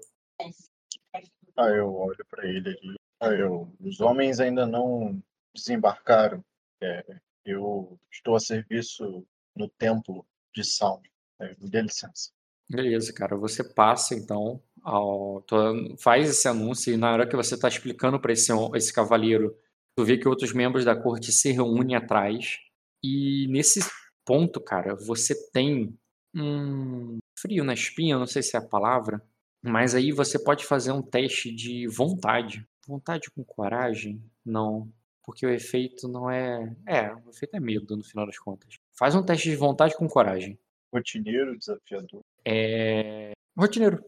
Ah, 1.55 1.69
eu 1.69 1.93
olho 1.95 2.25
para 2.29 2.45
ele 2.45 2.69
ali. 2.69 2.95
Ah, 3.21 3.29
eu, 3.29 3.71
os 3.79 4.01
homens 4.01 4.41
ainda 4.41 4.67
não 4.67 5.17
desembarcaram. 5.55 6.43
É, 6.83 7.03
eu 7.45 7.97
estou 8.11 8.35
a 8.35 8.39
serviço 8.39 9.25
no 9.55 9.69
templo 9.69 10.25
de 10.53 10.63
Sal. 10.63 11.01
É, 11.39 11.55
dê 11.59 11.81
licença. 11.81 12.31
Beleza, 12.69 13.13
cara. 13.13 13.35
Você 13.37 13.63
passa 13.63 14.13
então, 14.13 14.61
ao, 14.83 15.43
faz 15.97 16.29
esse 16.29 16.47
anúncio 16.47 16.93
e 16.93 16.97
na 16.97 17.11
hora 17.11 17.27
que 17.27 17.35
você 17.35 17.55
está 17.55 17.67
explicando 17.67 18.19
para 18.19 18.33
esse, 18.33 18.51
esse 18.75 18.93
cavaleiro, 18.93 19.55
tu 19.95 20.03
vê 20.03 20.17
que 20.17 20.27
outros 20.27 20.53
membros 20.53 20.83
da 20.83 20.95
corte 20.95 21.31
se 21.31 21.51
reúnem 21.51 21.95
atrás. 21.95 22.57
E 23.03 23.47
nesse 23.49 23.79
ponto, 24.25 24.59
cara, 24.59 24.95
você 24.95 25.33
tem 25.51 25.97
um 26.35 27.17
frio 27.39 27.63
na 27.63 27.73
espinha, 27.73 28.17
não 28.17 28.27
sei 28.27 28.43
se 28.43 28.55
é 28.55 28.59
a 28.59 28.65
palavra, 28.65 29.23
mas 29.63 29.95
aí 29.95 30.11
você 30.11 30.37
pode 30.37 30.65
fazer 30.65 30.91
um 30.91 31.01
teste 31.01 31.53
de 31.53 31.87
vontade. 31.87 32.67
Vontade 32.85 33.29
com 33.31 33.43
coragem? 33.43 34.23
Não. 34.45 34.91
Porque 35.23 35.45
o 35.45 35.49
efeito 35.49 36.07
não 36.07 36.29
é. 36.29 36.73
É, 36.85 37.13
o 37.13 37.29
efeito 37.29 37.55
é 37.55 37.59
medo 37.59 37.97
no 37.97 38.03
final 38.03 38.25
das 38.25 38.37
contas. 38.37 38.77
Faz 38.97 39.13
um 39.13 39.23
teste 39.23 39.49
de 39.49 39.55
vontade 39.55 39.95
com 39.95 40.07
coragem. 40.07 40.57
Rotineiro, 40.93 41.57
desafiador. 41.57 42.21
É. 42.45 43.31
Rotineiro. 43.57 44.03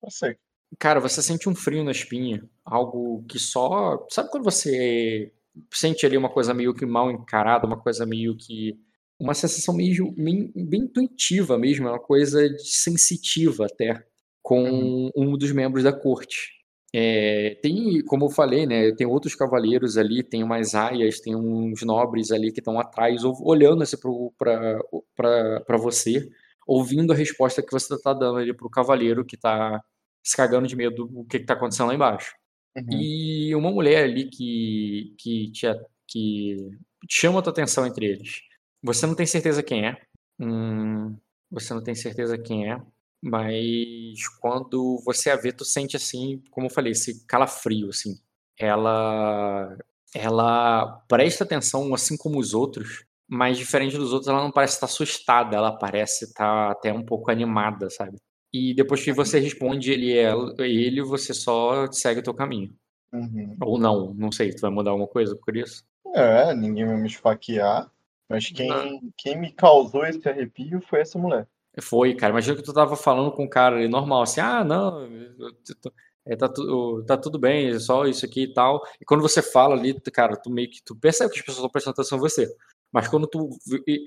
Consegue. 0.00 0.38
Cara, 0.78 1.00
você 1.00 1.22
sente 1.22 1.48
um 1.48 1.54
frio 1.54 1.84
na 1.84 1.92
espinha. 1.92 2.44
Algo 2.64 3.24
que 3.28 3.38
só. 3.38 4.06
Sabe 4.10 4.30
quando 4.30 4.44
você 4.44 5.32
sente 5.72 6.04
ali 6.04 6.16
uma 6.16 6.28
coisa 6.28 6.52
meio 6.52 6.74
que 6.74 6.84
mal 6.84 7.10
encarada, 7.10 7.66
uma 7.66 7.80
coisa 7.80 8.04
meio 8.04 8.36
que. 8.36 8.78
Uma 9.18 9.32
sensação 9.32 9.74
meio, 9.74 10.12
bem, 10.12 10.52
bem 10.54 10.82
intuitiva 10.82 11.56
mesmo, 11.56 11.88
uma 11.88 11.98
coisa 11.98 12.38
sensitiva 12.58 13.64
até, 13.64 14.06
com 14.42 14.62
uhum. 14.62 15.10
um 15.16 15.38
dos 15.38 15.52
membros 15.52 15.84
da 15.84 15.92
corte. 15.92 16.65
É, 16.94 17.58
tem, 17.62 18.02
como 18.04 18.26
eu 18.26 18.30
falei, 18.30 18.66
né, 18.66 18.92
tem 18.92 19.06
outros 19.06 19.34
cavaleiros 19.34 19.98
ali, 19.98 20.22
tem 20.22 20.42
umas 20.42 20.74
aias, 20.74 21.20
tem 21.20 21.34
uns 21.34 21.82
nobres 21.82 22.30
ali 22.30 22.52
que 22.52 22.60
estão 22.60 22.78
atrás, 22.78 23.22
olhando 23.24 23.82
assim 23.82 23.96
para 24.36 25.76
você, 25.78 26.28
ouvindo 26.66 27.12
a 27.12 27.16
resposta 27.16 27.62
que 27.62 27.72
você 27.72 27.94
está 27.94 28.12
dando 28.12 28.38
ali 28.38 28.54
para 28.54 28.66
o 28.66 28.70
cavaleiro 28.70 29.24
que 29.24 29.36
está 29.36 29.82
se 30.22 30.36
cagando 30.36 30.66
de 30.66 30.74
medo 30.76 31.06
do 31.06 31.24
que 31.24 31.36
está 31.36 31.54
acontecendo 31.54 31.88
lá 31.88 31.94
embaixo. 31.94 32.34
Uhum. 32.76 32.84
E 32.90 33.54
uma 33.54 33.70
mulher 33.70 34.04
ali 34.04 34.28
que, 34.28 35.14
que, 35.18 35.50
te, 35.52 35.66
que 36.06 36.70
chama 37.08 37.38
a 37.38 37.42
tua 37.42 37.52
atenção 37.52 37.86
entre 37.86 38.06
eles. 38.06 38.40
Você 38.82 39.06
não 39.06 39.14
tem 39.14 39.26
certeza 39.26 39.62
quem 39.62 39.86
é. 39.86 39.96
Hum, 40.38 41.16
você 41.50 41.72
não 41.72 41.82
tem 41.82 41.94
certeza 41.94 42.36
quem 42.36 42.70
é. 42.70 42.80
Mas 43.22 44.28
quando 44.40 45.02
você 45.04 45.30
a 45.30 45.36
vê, 45.36 45.52
tu 45.52 45.64
sente 45.64 45.96
assim, 45.96 46.42
como 46.50 46.66
eu 46.66 46.70
falei, 46.70 46.92
esse 46.92 47.26
calafrio, 47.26 47.88
assim. 47.88 48.18
Ela, 48.58 49.76
ela 50.14 51.04
presta 51.08 51.44
atenção, 51.44 51.94
assim 51.94 52.16
como 52.16 52.38
os 52.38 52.54
outros, 52.54 53.04
mas 53.28 53.58
diferente 53.58 53.96
dos 53.96 54.12
outros, 54.12 54.28
ela 54.28 54.42
não 54.42 54.52
parece 54.52 54.74
estar 54.74 54.86
assustada, 54.86 55.56
ela 55.56 55.76
parece 55.76 56.26
estar 56.26 56.70
até 56.70 56.92
um 56.92 57.04
pouco 57.04 57.30
animada, 57.30 57.90
sabe? 57.90 58.16
E 58.52 58.72
depois 58.74 59.02
que 59.02 59.12
você 59.12 59.38
responde 59.38 59.92
ele 59.92 60.16
é 60.16 60.32
ele, 60.60 61.02
você 61.02 61.34
só 61.34 61.90
segue 61.90 62.20
o 62.20 62.22
teu 62.22 62.34
caminho. 62.34 62.74
Uhum. 63.12 63.56
Ou 63.60 63.78
não, 63.78 64.14
não 64.14 64.30
sei, 64.30 64.52
tu 64.52 64.60
vai 64.60 64.70
mudar 64.70 64.92
alguma 64.92 65.08
coisa 65.08 65.36
por 65.36 65.56
isso? 65.56 65.84
É, 66.14 66.54
ninguém 66.54 66.86
vai 66.86 66.96
me 66.96 67.08
esfaquear. 67.08 67.90
Mas 68.28 68.48
quem, 68.50 69.12
quem 69.16 69.38
me 69.38 69.52
causou 69.52 70.04
esse 70.04 70.28
arrepio 70.28 70.80
foi 70.80 71.00
essa 71.00 71.18
mulher. 71.18 71.46
Foi, 71.80 72.14
cara. 72.14 72.32
Imagina 72.32 72.56
que 72.56 72.62
tu 72.62 72.72
tava 72.72 72.96
falando 72.96 73.30
com 73.32 73.44
um 73.44 73.48
cara 73.48 73.76
ali 73.76 73.88
normal, 73.88 74.22
assim, 74.22 74.40
ah, 74.40 74.64
não, 74.64 75.06
é, 76.26 76.34
tá, 76.34 76.48
tu, 76.48 77.04
tá 77.06 77.16
tudo 77.16 77.38
bem, 77.38 77.68
é 77.68 77.78
só 77.78 78.06
isso 78.06 78.24
aqui 78.24 78.44
e 78.44 78.52
tal. 78.52 78.82
E 79.00 79.04
quando 79.04 79.20
você 79.20 79.40
fala 79.40 79.76
ali, 79.76 79.94
cara, 80.12 80.36
tu 80.36 80.50
meio 80.50 80.68
que 80.68 80.82
tu 80.84 80.96
percebe 80.96 81.32
que 81.32 81.38
as 81.38 81.44
pessoas 81.44 81.58
estão 81.58 81.70
prestando 81.70 81.92
atenção 81.94 82.18
em 82.18 82.20
você. 82.20 82.48
Mas 82.92 83.08
quando 83.08 83.26
tu 83.26 83.50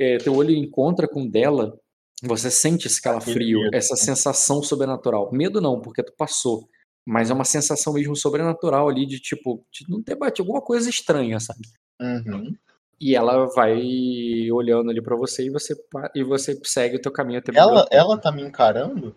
é, 0.01 0.17
teu 0.17 0.35
olho 0.35 0.51
encontra 0.51 1.07
com 1.07 1.27
dela, 1.27 1.79
você 2.23 2.51
sente 2.51 2.87
esse 2.87 3.01
calafrio, 3.01 3.59
essa 3.73 3.93
né? 3.93 4.01
sensação 4.01 4.61
sobrenatural. 4.61 5.31
Medo 5.31 5.61
não, 5.61 5.79
porque 5.79 6.03
tu 6.03 6.13
passou. 6.17 6.67
Mas 7.05 7.29
é 7.29 7.33
uma 7.33 7.45
sensação 7.45 7.93
mesmo 7.93 8.15
sobrenatural 8.15 8.89
ali 8.89 9.05
de 9.05 9.19
tipo, 9.19 9.65
de 9.71 9.89
não 9.89 10.03
ter 10.03 10.15
batido 10.15 10.43
alguma 10.43 10.61
coisa 10.61 10.89
estranha, 10.89 11.39
sabe? 11.39 11.61
Uhum. 12.01 12.53
E 12.99 13.15
ela 13.15 13.45
vai 13.55 13.81
olhando 14.51 14.89
ali 14.89 15.01
para 15.01 15.15
você 15.15 15.45
e 15.45 15.49
você 15.49 15.75
e 16.13 16.23
você 16.23 16.59
segue 16.63 16.97
o 16.97 17.01
teu 17.01 17.11
caminho 17.11 17.39
até 17.39 17.57
Ela, 17.57 17.87
ela 17.91 18.17
tá 18.17 18.31
me 18.31 18.41
encarando? 18.41 19.15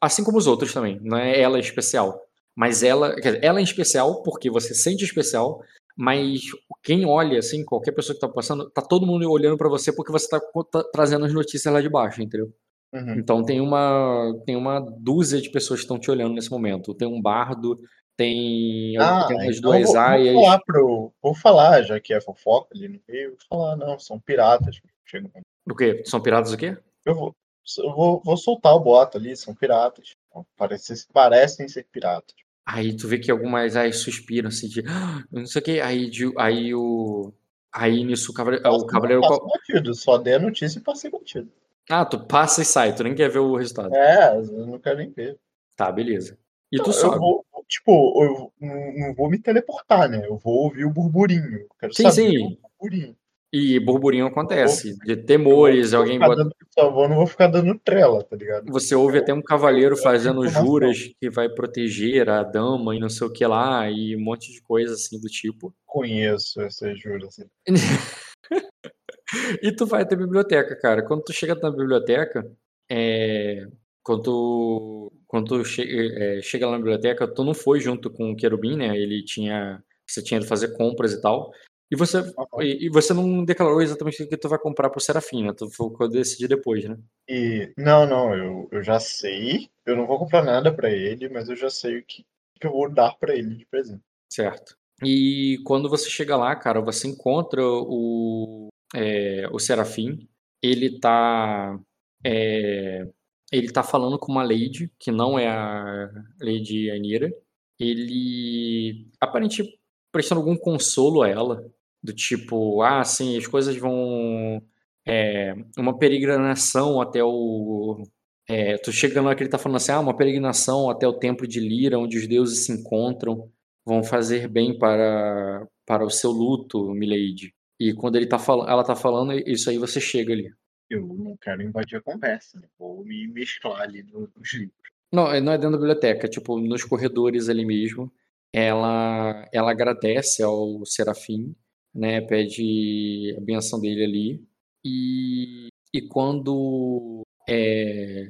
Assim 0.00 0.22
como 0.22 0.38
os 0.38 0.46
outros 0.46 0.72
também, 0.72 1.00
não 1.02 1.18
é 1.18 1.40
ela 1.40 1.58
especial. 1.58 2.20
Mas 2.56 2.82
ela, 2.82 3.16
ela 3.42 3.58
é 3.58 3.62
especial 3.62 4.22
porque 4.22 4.48
você 4.48 4.74
sente 4.74 5.04
especial, 5.04 5.60
mas 5.96 6.42
quem 6.82 7.04
olha, 7.04 7.38
assim, 7.38 7.64
qualquer 7.64 7.92
pessoa 7.92 8.14
que 8.14 8.20
tá 8.20 8.28
passando, 8.28 8.70
tá 8.70 8.80
todo 8.80 9.06
mundo 9.06 9.28
olhando 9.28 9.56
para 9.56 9.68
você 9.68 9.92
porque 9.92 10.12
você 10.12 10.28
tá, 10.28 10.40
tá, 10.70 10.84
trazendo 10.92 11.24
as 11.24 11.32
notícias 11.32 11.72
lá 11.72 11.80
de 11.80 11.88
baixo, 11.88 12.22
entendeu? 12.22 12.52
Uhum. 12.92 13.14
Então 13.18 13.44
tem 13.44 13.60
uma, 13.60 14.32
tem 14.46 14.54
uma 14.54 14.78
dúzia 14.78 15.40
de 15.40 15.50
pessoas 15.50 15.80
que 15.80 15.84
estão 15.84 15.98
te 15.98 16.10
olhando 16.10 16.34
nesse 16.34 16.50
momento. 16.50 16.94
Tem 16.94 17.08
um 17.08 17.20
bardo, 17.20 17.76
tem, 18.16 18.96
ah, 18.98 19.26
tem 19.26 19.48
as 19.48 19.58
então 19.58 19.70
duas 19.70 19.86
vou, 19.88 19.98
aias. 19.98 20.34
Vou 20.34 20.44
falar, 20.44 20.60
pro, 20.60 21.12
vou 21.22 21.34
falar, 21.34 21.82
já 21.82 22.00
que 22.00 22.14
é 22.14 22.20
fofoca 22.20 22.68
ali 22.74 22.88
no 22.88 23.00
meio, 23.08 23.30
vou 23.30 23.58
falar, 23.58 23.76
não, 23.76 23.98
são 23.98 24.20
piratas. 24.20 24.80
Chegam. 25.04 25.30
O 25.68 25.74
quê? 25.74 26.02
São 26.04 26.20
piratas 26.20 26.52
o 26.52 26.56
quê? 26.56 26.76
Eu 27.04 27.14
vou, 27.14 27.36
eu 27.78 27.94
vou, 27.94 28.22
vou 28.24 28.36
soltar 28.36 28.74
o 28.74 28.80
boato 28.80 29.18
ali, 29.18 29.36
são 29.36 29.54
piratas. 29.54 30.14
Parecem, 30.56 30.96
parecem 31.12 31.68
ser 31.68 31.86
piratas. 31.90 32.34
Aí 32.66 32.96
tu 32.96 33.06
vê 33.06 33.18
que 33.18 33.30
algumas 33.30 33.76
aí 33.76 33.92
suspiram 33.92 34.48
assim 34.48 34.68
de 34.68 34.82
ah, 34.88 35.22
não 35.30 35.46
sei 35.46 35.60
o 35.60 35.64
que, 35.64 35.80
aí, 35.80 36.08
de, 36.08 36.32
aí 36.38 36.74
o. 36.74 37.32
Aí 37.72 38.04
nisso 38.04 38.30
o 38.30 38.34
cavaleiro. 38.34 38.66
o 38.68 38.86
cavaleiro 38.86 39.20
não 39.20 39.48
batido, 39.48 39.94
só 39.94 40.16
dei 40.16 40.34
a 40.34 40.38
notícia 40.38 40.78
e 40.78 40.82
passei 40.82 41.10
batido. 41.10 41.50
Ah, 41.90 42.04
tu 42.04 42.24
passa 42.24 42.62
e 42.62 42.64
sai, 42.64 42.94
tu 42.94 43.02
nem 43.02 43.14
quer 43.14 43.28
ver 43.28 43.40
o 43.40 43.56
resultado. 43.56 43.94
É, 43.94 44.36
eu 44.36 44.66
não 44.66 44.78
quero 44.78 44.98
nem 44.98 45.10
ver. 45.10 45.38
Tá, 45.76 45.90
beleza. 45.90 46.38
E 46.72 46.78
tu 46.78 46.90
então. 46.90 47.18
Vou, 47.18 47.44
tipo, 47.68 48.22
eu 48.24 48.52
não 48.60 49.14
vou 49.14 49.30
me 49.30 49.38
teleportar, 49.38 50.08
né? 50.08 50.26
Eu 50.26 50.36
vou 50.36 50.64
ouvir 50.64 50.84
o 50.84 50.90
burburinho. 50.90 51.66
quero 51.78 51.94
sim, 51.94 52.10
sim. 52.10 52.58
burburinho. 52.80 53.16
E 53.56 53.78
burburinho 53.78 54.26
acontece, 54.26 54.98
de 55.06 55.16
temores, 55.16 55.94
alguém 55.94 56.18
bota... 56.18 56.42
Dando, 56.42 56.56
eu 56.76 57.08
não 57.08 57.14
vou 57.14 57.26
ficar 57.26 57.46
dando 57.46 57.78
trela, 57.78 58.20
tá 58.24 58.34
ligado? 58.34 58.64
Você 58.72 58.96
ouve 58.96 59.18
até 59.18 59.32
um 59.32 59.40
cavaleiro 59.40 59.96
fazendo 59.96 60.44
juras 60.48 60.98
que 61.20 61.30
vai 61.30 61.48
proteger 61.48 62.28
a 62.28 62.42
dama 62.42 62.96
e 62.96 62.98
não 62.98 63.08
sei 63.08 63.28
o 63.28 63.32
que 63.32 63.46
lá, 63.46 63.88
e 63.88 64.16
um 64.16 64.20
monte 64.20 64.52
de 64.52 64.60
coisa 64.60 64.94
assim 64.94 65.20
do 65.20 65.28
tipo. 65.28 65.72
Conheço 65.86 66.60
essas 66.62 66.98
juras. 66.98 67.38
Assim. 67.38 67.48
e 69.62 69.70
tu 69.70 69.86
vai 69.86 70.02
até 70.02 70.16
a 70.16 70.18
biblioteca, 70.18 70.76
cara. 70.80 71.06
Quando 71.06 71.22
tu 71.22 71.32
chega 71.32 71.54
na 71.54 71.70
biblioteca, 71.70 72.44
é... 72.90 73.68
quando 74.04 74.22
tu, 74.22 75.12
quando 75.26 75.48
tu 75.48 75.64
che... 75.64 75.82
é, 75.82 76.42
chega 76.42 76.66
lá 76.66 76.72
na 76.72 76.78
biblioteca, 76.78 77.26
tu 77.26 77.42
não 77.42 77.54
foi 77.54 77.80
junto 77.80 78.10
com 78.10 78.30
o 78.30 78.36
Querubim, 78.36 78.76
né? 78.76 78.96
Ele 78.96 79.24
tinha. 79.24 79.82
Você 80.06 80.22
tinha 80.22 80.38
de 80.38 80.46
fazer 80.46 80.76
compras 80.76 81.12
e 81.12 81.20
tal. 81.20 81.50
E 81.90 81.96
você, 81.96 82.18
e, 82.60 82.86
e, 82.86 82.88
você 82.90 83.14
não 83.14 83.44
declarou 83.44 83.80
exatamente 83.80 84.22
o 84.22 84.28
que 84.28 84.36
tu 84.36 84.48
vai 84.48 84.58
comprar 84.58 84.90
pro 84.90 85.00
Serafim, 85.00 85.44
né? 85.44 85.52
Tu 85.56 85.70
foi 85.70 86.08
decidir 86.10 86.48
depois, 86.48 86.84
né? 86.84 86.98
E, 87.28 87.72
não, 87.76 88.06
não, 88.06 88.34
eu, 88.34 88.68
eu 88.70 88.82
já 88.82 89.00
sei. 89.00 89.70
Eu 89.86 89.96
não 89.96 90.06
vou 90.06 90.18
comprar 90.18 90.42
nada 90.42 90.74
para 90.74 90.90
ele, 90.90 91.28
mas 91.28 91.48
eu 91.48 91.56
já 91.56 91.70
sei 91.70 91.98
o 91.98 92.04
que, 92.04 92.24
que 92.60 92.66
eu 92.66 92.72
vou 92.72 92.92
dar 92.92 93.16
para 93.18 93.34
ele 93.34 93.54
de 93.54 93.66
presente. 93.66 94.02
Certo. 94.30 94.76
E 95.02 95.60
quando 95.64 95.88
você 95.88 96.10
chega 96.10 96.36
lá, 96.36 96.54
cara, 96.56 96.80
você 96.80 97.08
encontra 97.08 97.62
o, 97.62 98.68
é, 98.94 99.48
o 99.50 99.58
Serafim. 99.58 100.28
Ele 100.62 100.98
tá. 100.98 101.78
É, 102.24 103.06
ele 103.52 103.72
tá 103.72 103.82
falando 103.82 104.18
com 104.18 104.32
uma 104.32 104.42
lady, 104.42 104.90
que 104.98 105.10
não 105.10 105.38
é 105.38 105.48
a 105.48 106.10
Lady 106.40 106.90
Anira. 106.90 107.32
Ele 107.78 109.08
aparentemente 109.20 109.78
prestando 110.12 110.40
algum 110.40 110.56
consolo 110.56 111.22
a 111.22 111.28
ela, 111.28 111.64
do 112.02 112.12
tipo, 112.12 112.82
ah, 112.82 113.02
sim, 113.04 113.36
as 113.36 113.46
coisas 113.46 113.76
vão. 113.76 114.62
É, 115.06 115.54
uma 115.78 115.98
peregrinação 115.98 117.00
até 117.00 117.22
o. 117.24 118.02
É, 118.48 118.76
tu 118.78 118.92
chegando 118.92 119.26
lá 119.26 119.34
que 119.34 119.42
ele 119.42 119.50
tá 119.50 119.58
falando 119.58 119.76
assim, 119.76 119.92
ah, 119.92 120.00
uma 120.00 120.16
peregrinação 120.16 120.90
até 120.90 121.06
o 121.08 121.18
templo 121.18 121.46
de 121.46 121.60
Lira, 121.60 121.98
onde 121.98 122.18
os 122.18 122.26
deuses 122.28 122.66
se 122.66 122.72
encontram, 122.72 123.50
vão 123.86 124.04
fazer 124.04 124.48
bem 124.48 124.78
para, 124.78 125.66
para 125.86 126.04
o 126.04 126.10
seu 126.10 126.30
luto, 126.30 126.92
Milady. 126.92 127.54
E 127.80 127.92
quando 127.94 128.16
ele 128.16 128.26
tá 128.26 128.38
falando, 128.38 128.68
ela 128.70 128.84
tá 128.84 128.94
falando, 128.94 129.32
isso 129.48 129.70
aí 129.70 129.78
você 129.78 130.00
chega 130.00 130.32
ali. 130.32 130.52
Eu 130.88 131.06
não 131.06 131.36
quero 131.36 131.62
invadir 131.62 131.96
a 131.96 132.02
conversa, 132.02 132.60
né? 132.60 132.68
vou 132.78 133.04
me 133.04 133.26
mesclar 133.28 133.82
ali 133.82 134.02
nos 134.02 134.52
livros. 134.52 134.74
Não, 135.12 135.32
é, 135.32 135.40
não 135.40 135.52
é 135.52 135.56
dentro 135.56 135.72
da 135.72 135.78
biblioteca, 135.78 136.26
é 136.26 136.30
tipo 136.30 136.58
nos 136.58 136.84
corredores 136.84 137.48
ali 137.48 137.64
mesmo. 137.64 138.12
Ela, 138.52 139.48
ela 139.52 139.70
agradece 139.70 140.42
ao 140.42 140.84
Serafim 140.84 141.54
né? 141.94 142.20
Pede 142.20 143.34
a 143.38 143.40
benção 143.40 143.80
dele 143.80 144.04
ali. 144.04 144.44
E, 144.84 145.68
e 145.92 146.02
quando 146.02 147.22
é, 147.48 148.28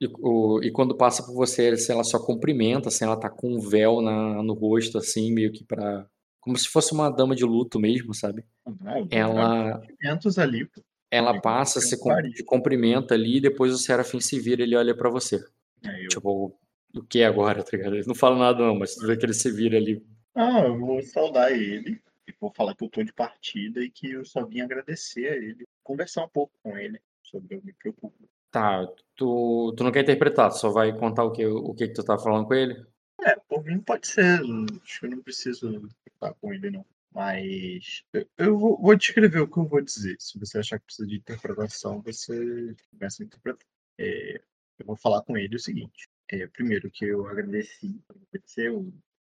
e, 0.00 0.06
o, 0.20 0.60
e, 0.62 0.70
quando 0.70 0.96
passa 0.96 1.22
por 1.24 1.34
você, 1.34 1.68
assim, 1.68 1.92
ela 1.92 2.04
só 2.04 2.18
cumprimenta, 2.18 2.88
assim, 2.88 3.04
ela 3.04 3.18
tá 3.18 3.30
com 3.30 3.54
um 3.54 3.60
véu 3.60 4.02
na, 4.02 4.42
no 4.42 4.52
rosto, 4.52 4.98
assim, 4.98 5.32
meio 5.32 5.50
que 5.50 5.64
para 5.64 6.06
como 6.40 6.56
se 6.56 6.68
fosse 6.68 6.92
uma 6.92 7.10
dama 7.10 7.34
de 7.34 7.44
luto 7.44 7.80
mesmo, 7.80 8.14
sabe? 8.14 8.44
ela 9.10 9.82
ali. 10.38 10.68
Ela 11.10 11.40
passa, 11.40 11.80
se 11.80 11.96
cumprimenta 12.44 13.14
ali, 13.14 13.36
e 13.36 13.40
depois 13.40 13.72
o 13.72 13.78
Serafim 13.78 14.20
se 14.20 14.40
vira, 14.40 14.62
ele 14.62 14.76
olha 14.76 14.94
para 14.94 15.08
você. 15.08 15.44
É, 15.84 16.04
eu... 16.04 16.08
Tipo, 16.08 16.58
o 16.94 17.02
que 17.02 17.22
agora, 17.22 17.62
tá 17.62 17.76
ligado? 17.76 17.94
Ele 17.94 18.06
não 18.06 18.14
fala 18.14 18.38
nada 18.38 18.58
não, 18.58 18.78
mas 18.78 18.94
tu 18.94 19.06
vê 19.06 19.16
que 19.16 19.24
ele 19.24 19.34
se 19.34 19.50
vira 19.50 19.76
ali. 19.76 20.04
Ah, 20.34 20.62
eu 20.66 20.78
vou 20.78 21.02
saudar 21.02 21.52
ele 21.52 22.00
vou 22.40 22.52
falar 22.52 22.74
que 22.74 22.84
eu 22.84 22.88
tô 22.88 23.02
de 23.02 23.12
partida 23.12 23.80
e 23.80 23.90
que 23.90 24.12
eu 24.12 24.24
só 24.24 24.44
vim 24.44 24.60
agradecer 24.60 25.28
a 25.28 25.36
ele, 25.36 25.66
conversar 25.82 26.24
um 26.24 26.28
pouco 26.28 26.52
com 26.62 26.76
ele 26.76 27.00
sobre 27.22 27.56
o 27.56 27.60
que 27.60 27.66
me 27.66 27.72
preocupa. 27.72 28.24
Tá, 28.50 28.86
tu, 29.14 29.74
tu 29.76 29.84
não 29.84 29.92
quer 29.92 30.02
interpretar, 30.02 30.50
tu 30.50 30.58
só 30.58 30.70
vai 30.70 30.96
contar 30.96 31.24
o 31.24 31.32
que, 31.32 31.44
o 31.46 31.74
que, 31.74 31.88
que 31.88 31.94
tu 31.94 32.04
tá 32.04 32.18
falando 32.18 32.46
com 32.46 32.54
ele? 32.54 32.84
É, 33.22 33.36
por 33.48 33.64
mim 33.64 33.80
pode 33.80 34.06
ser, 34.06 34.40
acho 34.82 35.00
que 35.00 35.06
eu 35.06 35.10
não 35.10 35.20
preciso 35.20 35.88
estar 36.06 36.32
com 36.34 36.52
ele 36.52 36.70
não. 36.70 36.84
Mas 37.16 38.04
eu, 38.36 38.58
vou, 38.58 38.94
descrever 38.94 39.40
o 39.40 39.50
que 39.50 39.58
eu 39.58 39.66
vou 39.66 39.80
dizer. 39.80 40.16
Se 40.20 40.38
você 40.38 40.58
achar 40.58 40.78
que 40.78 40.84
precisa 40.84 41.08
de 41.08 41.16
interpretação, 41.16 42.02
você 42.02 42.76
começa 42.90 43.22
a 43.22 43.26
interpretar. 43.26 43.66
É, 43.98 44.34
eu 44.78 44.84
vou 44.84 44.96
falar 44.96 45.22
com 45.22 45.34
ele 45.34 45.56
o 45.56 45.58
seguinte. 45.58 46.10
É, 46.28 46.46
primeiro 46.46 46.90
que 46.90 47.06
eu 47.06 47.26
agradeci, 47.26 48.04
agradecer 48.06 48.70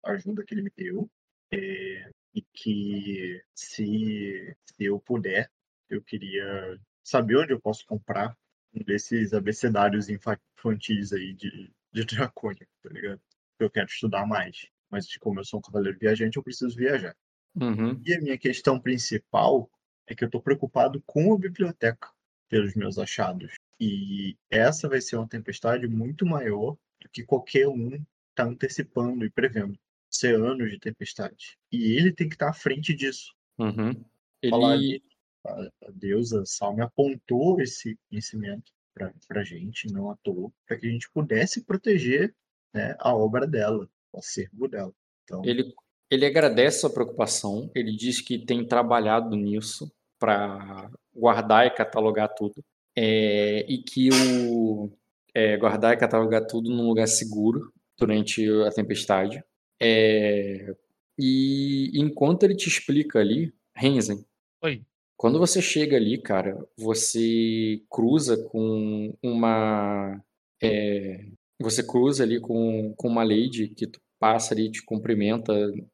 a 0.03 0.11
ajuda 0.11 0.43
que 0.43 0.53
ele 0.53 0.63
me 0.63 0.71
deu. 0.75 1.09
É, 1.53 2.11
e 2.33 2.41
que 2.53 3.41
se, 3.53 4.53
se 4.65 4.83
eu 4.83 4.99
puder, 4.99 5.49
eu 5.89 6.01
queria 6.03 6.77
saber 7.01 7.37
onde 7.37 7.53
eu 7.53 7.61
posso 7.61 7.85
comprar 7.85 8.37
um 8.73 8.83
desses 8.83 9.33
abecedários 9.33 10.09
infantis 10.09 11.13
aí 11.13 11.33
de, 11.33 11.71
de 11.93 12.03
Dracônia, 12.03 12.67
tá 12.83 12.89
ligado? 12.89 13.21
Eu 13.57 13.69
quero 13.69 13.87
estudar 13.87 14.25
mais. 14.25 14.67
Mas 14.91 15.15
como 15.15 15.39
eu 15.39 15.45
sou 15.45 15.59
um 15.59 15.63
cavaleiro 15.63 15.97
viajante, 15.97 16.35
eu 16.35 16.43
preciso 16.43 16.75
viajar. 16.75 17.15
Uhum. 17.55 18.01
E 18.05 18.13
a 18.13 18.21
minha 18.21 18.37
questão 18.37 18.79
principal 18.79 19.69
é 20.07 20.13
que 20.13 20.23
eu 20.23 20.27
estou 20.27 20.41
preocupado 20.41 21.01
com 21.05 21.33
a 21.33 21.37
biblioteca, 21.37 22.09
pelos 22.49 22.75
meus 22.75 22.97
achados. 22.97 23.53
E 23.79 24.37
essa 24.49 24.87
vai 24.87 25.01
ser 25.01 25.17
uma 25.17 25.27
tempestade 25.27 25.87
muito 25.87 26.25
maior 26.25 26.77
do 27.01 27.09
que 27.11 27.23
qualquer 27.23 27.67
um 27.67 28.03
está 28.29 28.43
antecipando 28.43 29.25
e 29.25 29.29
prevendo 29.29 29.77
oceanos 30.11 30.69
de 30.69 30.79
tempestade. 30.79 31.57
E 31.71 31.93
ele 31.93 32.11
tem 32.11 32.29
que 32.29 32.35
estar 32.35 32.49
à 32.49 32.53
frente 32.53 32.93
disso. 32.93 33.33
Uhum. 33.57 34.03
Ele... 34.41 35.01
a, 35.45 35.91
deusa 35.93 36.43
Salme 36.45 36.81
apontou 36.81 37.61
esse 37.61 37.97
conhecimento 38.09 38.71
para 38.93 39.41
a 39.41 39.43
gente, 39.43 39.91
não 39.91 40.09
à 40.09 40.15
toa, 40.17 40.51
para 40.65 40.77
que 40.77 40.87
a 40.87 40.89
gente 40.89 41.09
pudesse 41.11 41.63
proteger 41.63 42.33
né, 42.73 42.95
a 42.99 43.13
obra 43.13 43.45
dela, 43.45 43.89
o 44.11 44.19
acervo 44.19 44.67
dela. 44.67 44.93
Então... 45.23 45.43
Ele, 45.43 45.73
ele 46.15 46.25
agradece 46.25 46.85
a 46.85 46.89
preocupação, 46.89 47.69
ele 47.75 47.95
diz 47.95 48.21
que 48.21 48.37
tem 48.37 48.65
trabalhado 48.65 49.35
nisso 49.35 49.91
para 50.19 50.89
guardar 51.13 51.67
e 51.67 51.71
catalogar 51.71 52.33
tudo, 52.35 52.63
é, 52.95 53.65
e 53.67 53.77
que 53.77 54.09
o 54.11 54.89
é, 55.33 55.57
guardar 55.57 55.93
e 55.93 55.97
catalogar 55.97 56.45
tudo 56.47 56.69
num 56.69 56.87
lugar 56.87 57.07
seguro 57.07 57.71
durante 57.97 58.49
a 58.63 58.71
tempestade. 58.71 59.43
É, 59.81 60.73
e 61.19 61.91
enquanto 61.93 62.43
ele 62.43 62.55
te 62.55 62.67
explica 62.67 63.19
ali, 63.19 63.53
Renzen, 63.75 64.25
Oi. 64.65 64.81
Quando 65.17 65.39
você 65.39 65.61
chega 65.61 65.95
ali, 65.95 66.17
cara, 66.17 66.67
você 66.75 67.81
cruza 67.89 68.35
com 68.49 69.13
uma. 69.23 70.21
É, 70.61 71.25
você 71.59 71.83
cruza 71.83 72.23
ali 72.23 72.39
com, 72.39 72.93
com 72.97 73.07
uma 73.07 73.23
lady 73.23 73.69
que 73.69 73.87
tu 73.87 73.99
passa 74.25 74.55
ali, 74.55 74.71
te 74.71 74.83
cumprimenta, 74.83 75.53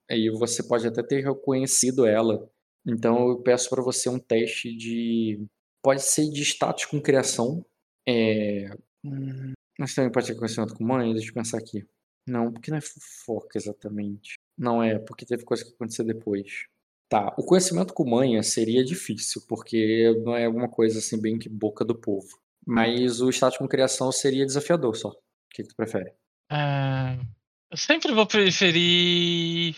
aí 0.10 0.30
você 0.30 0.64
pode 0.64 0.88
até 0.88 1.04
ter 1.04 1.22
reconhecido 1.22 2.06
ela. 2.06 2.50
Então 2.88 3.28
eu 3.28 3.42
peço 3.42 3.70
para 3.70 3.84
você 3.84 4.08
um 4.08 4.18
teste 4.18 4.74
de. 4.74 5.46
Pode 5.84 6.02
ser 6.02 6.30
de 6.32 6.42
status 6.42 6.86
com 6.86 7.02
criação. 7.02 7.66
É... 8.08 8.70
Mas 9.78 9.94
também 9.94 10.10
pode 10.10 10.28
ser 10.28 10.36
conhecimento 10.36 10.76
com 10.76 10.84
mãe, 10.86 11.12
deixa 11.12 11.30
eu 11.30 11.34
pensar 11.34 11.58
aqui. 11.58 11.86
Não, 12.26 12.54
porque 12.54 12.72
não 12.72 12.78
é 12.78 12.82
fofoca 12.82 13.58
exatamente. 13.58 14.36
Não 14.58 14.82
é, 14.82 14.98
porque 14.98 15.26
teve 15.26 15.44
coisa 15.44 15.66
que 15.66 15.74
aconteceu 15.74 16.06
depois. 16.06 16.68
Tá, 17.10 17.36
o 17.38 17.44
conhecimento 17.44 17.94
com 17.94 18.10
manha 18.10 18.42
seria 18.44 18.86
difícil, 18.86 19.42
porque 19.46 20.14
não 20.24 20.38
é 20.38 20.46
alguma 20.46 20.70
coisa 20.70 21.00
assim 21.00 21.20
bem 21.20 21.38
que 21.38 21.50
boca 21.50 21.84
do 21.84 22.00
povo. 22.00 22.40
Mas 22.66 23.20
o 23.20 23.30
status 23.30 23.58
com 23.58 23.68
criação 23.68 24.10
seria 24.10 24.46
desafiador 24.46 24.96
só. 24.96 25.10
O 25.10 25.16
que, 25.50 25.64
que 25.64 25.70
tu 25.70 25.76
prefere? 25.76 26.12
Uh, 26.50 27.41
eu 27.72 27.78
sempre 27.78 28.14
vou 28.14 28.28
preferir 28.28 29.76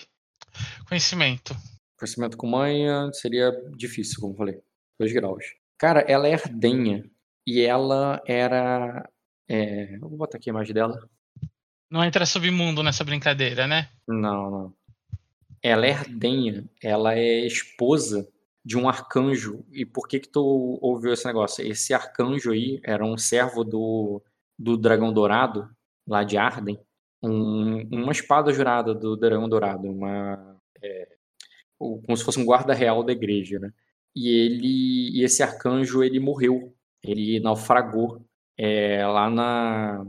conhecimento. 0.87 1.55
Conhecimento 1.97 2.35
com 2.35 2.47
manha 2.47 3.11
seria 3.13 3.51
difícil, 3.77 4.19
como 4.19 4.35
falei. 4.35 4.59
Dois 4.99 5.13
graus. 5.13 5.45
Cara, 5.77 6.01
ela 6.01 6.27
é 6.27 6.33
ardenha. 6.33 7.09
E 7.45 7.61
ela 7.61 8.21
era. 8.25 9.07
É... 9.47 9.97
Vou 9.99 10.09
botar 10.17 10.37
aqui 10.37 10.49
a 10.49 10.53
imagem 10.53 10.73
dela. 10.73 11.07
Não 11.89 12.03
entra 12.03 12.25
submundo 12.25 12.81
nessa 12.81 13.03
brincadeira, 13.03 13.67
né? 13.67 13.89
Não, 14.07 14.49
não. 14.49 14.73
Ela 15.61 15.85
é 15.85 15.91
Ardenha, 15.91 16.65
ela 16.81 17.13
é 17.13 17.45
esposa 17.45 18.27
de 18.65 18.77
um 18.77 18.89
arcanjo. 18.89 19.63
E 19.71 19.85
por 19.85 20.07
que 20.07 20.19
que 20.19 20.27
tu 20.27 20.79
ouviu 20.81 21.13
esse 21.13 21.25
negócio? 21.25 21.65
Esse 21.65 21.93
arcanjo 21.93 22.51
aí 22.51 22.81
era 22.83 23.05
um 23.05 23.17
servo 23.17 23.63
do, 23.63 24.21
do 24.57 24.75
dragão 24.75 25.13
dourado, 25.13 25.69
lá 26.07 26.23
de 26.23 26.35
Arden. 26.35 26.79
Um, 27.23 27.87
uma 27.91 28.11
espada 28.11 28.51
jurada 28.51 28.93
do 28.93 29.15
dragão 29.15 29.47
dourado, 29.47 29.89
uma... 29.89 30.57
É, 30.81 31.07
como 31.77 32.17
se 32.17 32.23
fosse 32.23 32.39
um 32.39 32.45
guarda 32.45 32.73
real 32.73 33.03
da 33.03 33.13
igreja, 33.13 33.59
né? 33.59 33.71
E 34.15 34.29
ele, 34.29 35.17
e 35.19 35.23
esse 35.23 35.41
arcanjo, 35.41 36.03
ele 36.03 36.19
morreu. 36.19 36.73
Ele 37.03 37.39
naufragou 37.39 38.25
é, 38.57 39.05
lá 39.07 39.29
na... 39.29 40.05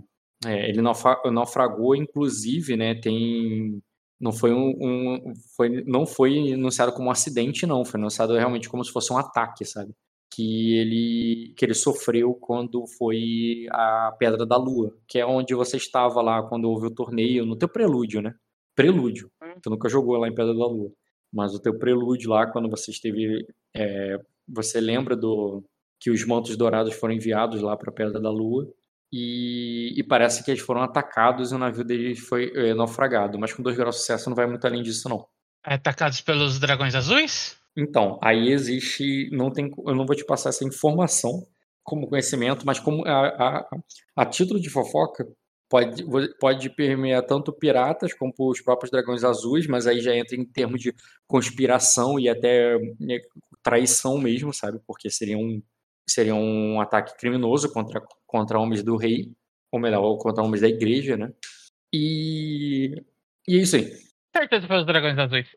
É, 0.46 0.68
ele 0.68 0.80
naufragou, 0.82 1.96
inclusive, 1.96 2.76
né? 2.76 2.94
Tem 2.94 3.82
não 4.20 4.32
foi 4.32 4.52
um, 4.54 4.70
um, 4.80 5.34
foi, 5.56 5.84
não 5.84 6.06
foi 6.06 6.54
anunciado 6.54 6.92
como 6.92 7.08
um 7.08 7.10
acidente, 7.10 7.66
não. 7.66 7.84
Foi 7.84 8.00
anunciado 8.00 8.34
realmente 8.34 8.68
como 8.68 8.84
se 8.84 8.92
fosse 8.92 9.12
um 9.12 9.18
ataque, 9.18 9.64
sabe? 9.64 9.94
Que 10.34 10.78
ele, 10.78 11.54
que 11.56 11.64
ele 11.64 11.74
sofreu 11.74 12.34
quando 12.34 12.84
foi 12.98 13.66
a 13.70 14.14
Pedra 14.18 14.44
da 14.44 14.56
Lua, 14.56 14.96
que 15.06 15.18
é 15.18 15.26
onde 15.26 15.54
você 15.54 15.76
estava 15.76 16.20
lá 16.20 16.42
quando 16.42 16.64
houve 16.64 16.86
o 16.86 16.94
torneio, 16.94 17.46
no 17.46 17.56
teu 17.56 17.68
prelúdio, 17.68 18.20
né? 18.20 18.34
Prelúdio. 18.74 19.30
Hum. 19.42 19.54
Tu 19.62 19.70
nunca 19.70 19.88
jogou 19.88 20.16
lá 20.16 20.26
em 20.26 20.34
Pedra 20.34 20.52
da 20.52 20.66
Lua. 20.66 20.90
Mas 21.32 21.54
o 21.54 21.60
teu 21.60 21.78
prelúdio 21.78 22.30
lá, 22.30 22.50
quando 22.50 22.68
você 22.68 22.90
esteve. 22.90 23.46
É, 23.76 24.18
você 24.48 24.80
lembra 24.80 25.16
do 25.16 25.62
que 26.00 26.10
os 26.10 26.24
mantos 26.26 26.56
dourados 26.56 26.94
foram 26.94 27.14
enviados 27.14 27.60
lá 27.62 27.76
para 27.76 27.90
a 27.90 27.94
Pedra 27.94 28.20
da 28.20 28.30
Lua 28.30 28.68
e, 29.16 29.94
e, 29.96 30.02
parece 30.02 30.44
que 30.44 30.50
eles 30.50 30.60
foram 30.60 30.82
atacados 30.82 31.52
e 31.52 31.54
o 31.54 31.58
navio 31.58 31.84
deles 31.84 32.18
foi 32.18 32.52
é, 32.54 32.74
naufragado. 32.74 33.38
Mas 33.38 33.52
com 33.52 33.62
dois 33.62 33.76
graus 33.76 33.94
de 33.94 34.00
sucesso 34.00 34.28
não 34.28 34.34
vai 34.34 34.46
muito 34.46 34.66
além 34.66 34.82
disso, 34.82 35.08
não. 35.08 35.26
Atacados 35.62 36.20
pelos 36.20 36.58
dragões 36.58 36.94
azuis? 36.94 37.56
Então, 37.76 38.18
aí 38.22 38.50
existe. 38.52 39.28
Não 39.32 39.50
tem, 39.50 39.70
eu 39.86 39.94
não 39.94 40.06
vou 40.06 40.14
te 40.16 40.24
passar 40.24 40.50
essa 40.50 40.64
informação 40.64 41.46
como 41.82 42.08
conhecimento, 42.08 42.64
mas 42.64 42.80
como 42.80 43.06
a, 43.06 43.28
a, 43.28 43.68
a 44.16 44.26
título 44.26 44.58
de 44.58 44.70
fofoca, 44.70 45.26
pode, 45.68 46.04
pode 46.38 46.70
permear 46.70 47.22
tanto 47.26 47.52
piratas 47.52 48.14
como 48.14 48.32
os 48.38 48.60
próprios 48.60 48.90
dragões 48.90 49.24
azuis, 49.24 49.66
mas 49.66 49.86
aí 49.86 50.00
já 50.00 50.16
entra 50.16 50.36
em 50.36 50.44
termos 50.44 50.80
de 50.80 50.94
conspiração 51.26 52.18
e 52.18 52.28
até 52.28 52.78
né, 53.00 53.18
traição 53.62 54.18
mesmo, 54.18 54.52
sabe? 54.52 54.80
Porque 54.86 55.10
seria 55.10 55.36
um, 55.36 55.62
seria 56.08 56.34
um 56.34 56.80
ataque 56.80 57.16
criminoso 57.18 57.72
contra, 57.72 58.02
contra 58.26 58.58
homens 58.58 58.82
do 58.82 58.96
rei, 58.96 59.32
ou 59.70 59.80
melhor, 59.80 60.16
contra 60.18 60.42
homens 60.42 60.60
da 60.62 60.68
igreja, 60.68 61.16
né? 61.16 61.32
E, 61.92 62.94
e 63.46 63.56
é 63.58 63.60
isso 63.60 63.76
aí. 63.76 63.92
Certeza 64.34 64.66
para 64.66 64.80
os 64.80 64.86
dragões 64.86 65.18
azuis. 65.18 65.48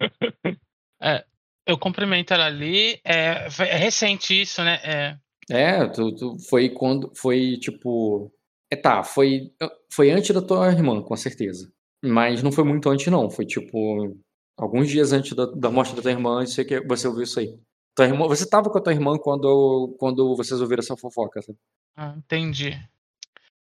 é, 1.04 1.24
eu 1.66 1.78
cumprimento 1.78 2.32
ela 2.32 2.46
ali. 2.46 3.00
É, 3.04 3.46
é 3.60 3.76
recente 3.76 4.40
isso, 4.40 4.62
né? 4.62 4.80
É, 4.82 5.18
é 5.50 5.86
tu, 5.88 6.14
tu, 6.14 6.38
foi 6.48 6.70
quando. 6.70 7.12
Foi 7.14 7.58
tipo. 7.58 8.32
É, 8.70 8.76
tá, 8.76 9.02
foi, 9.02 9.52
foi 9.92 10.10
antes 10.10 10.34
da 10.34 10.42
tua 10.42 10.70
irmã, 10.70 11.02
com 11.02 11.16
certeza. 11.16 11.70
Mas 12.02 12.42
não 12.42 12.52
foi 12.52 12.64
muito 12.64 12.88
antes, 12.88 13.06
não. 13.06 13.30
Foi 13.30 13.46
tipo. 13.46 14.16
Alguns 14.56 14.88
dias 14.88 15.12
antes 15.12 15.32
da, 15.32 15.46
da 15.46 15.70
morte 15.70 15.94
da 15.96 16.02
tua 16.02 16.12
irmã, 16.12 16.46
você, 16.46 16.64
que, 16.64 16.80
você 16.80 17.08
ouviu 17.08 17.24
isso 17.24 17.40
aí. 17.40 17.58
Tua 17.94 18.06
irmã, 18.06 18.26
você 18.28 18.48
tava 18.48 18.70
com 18.70 18.78
a 18.78 18.80
tua 18.80 18.92
irmã 18.92 19.18
quando, 19.18 19.96
quando 19.98 20.36
vocês 20.36 20.60
ouviram 20.60 20.80
essa 20.80 20.96
fofoca, 20.96 21.42
sabe? 21.42 21.58
Ah, 21.96 22.14
entendi. 22.16 22.78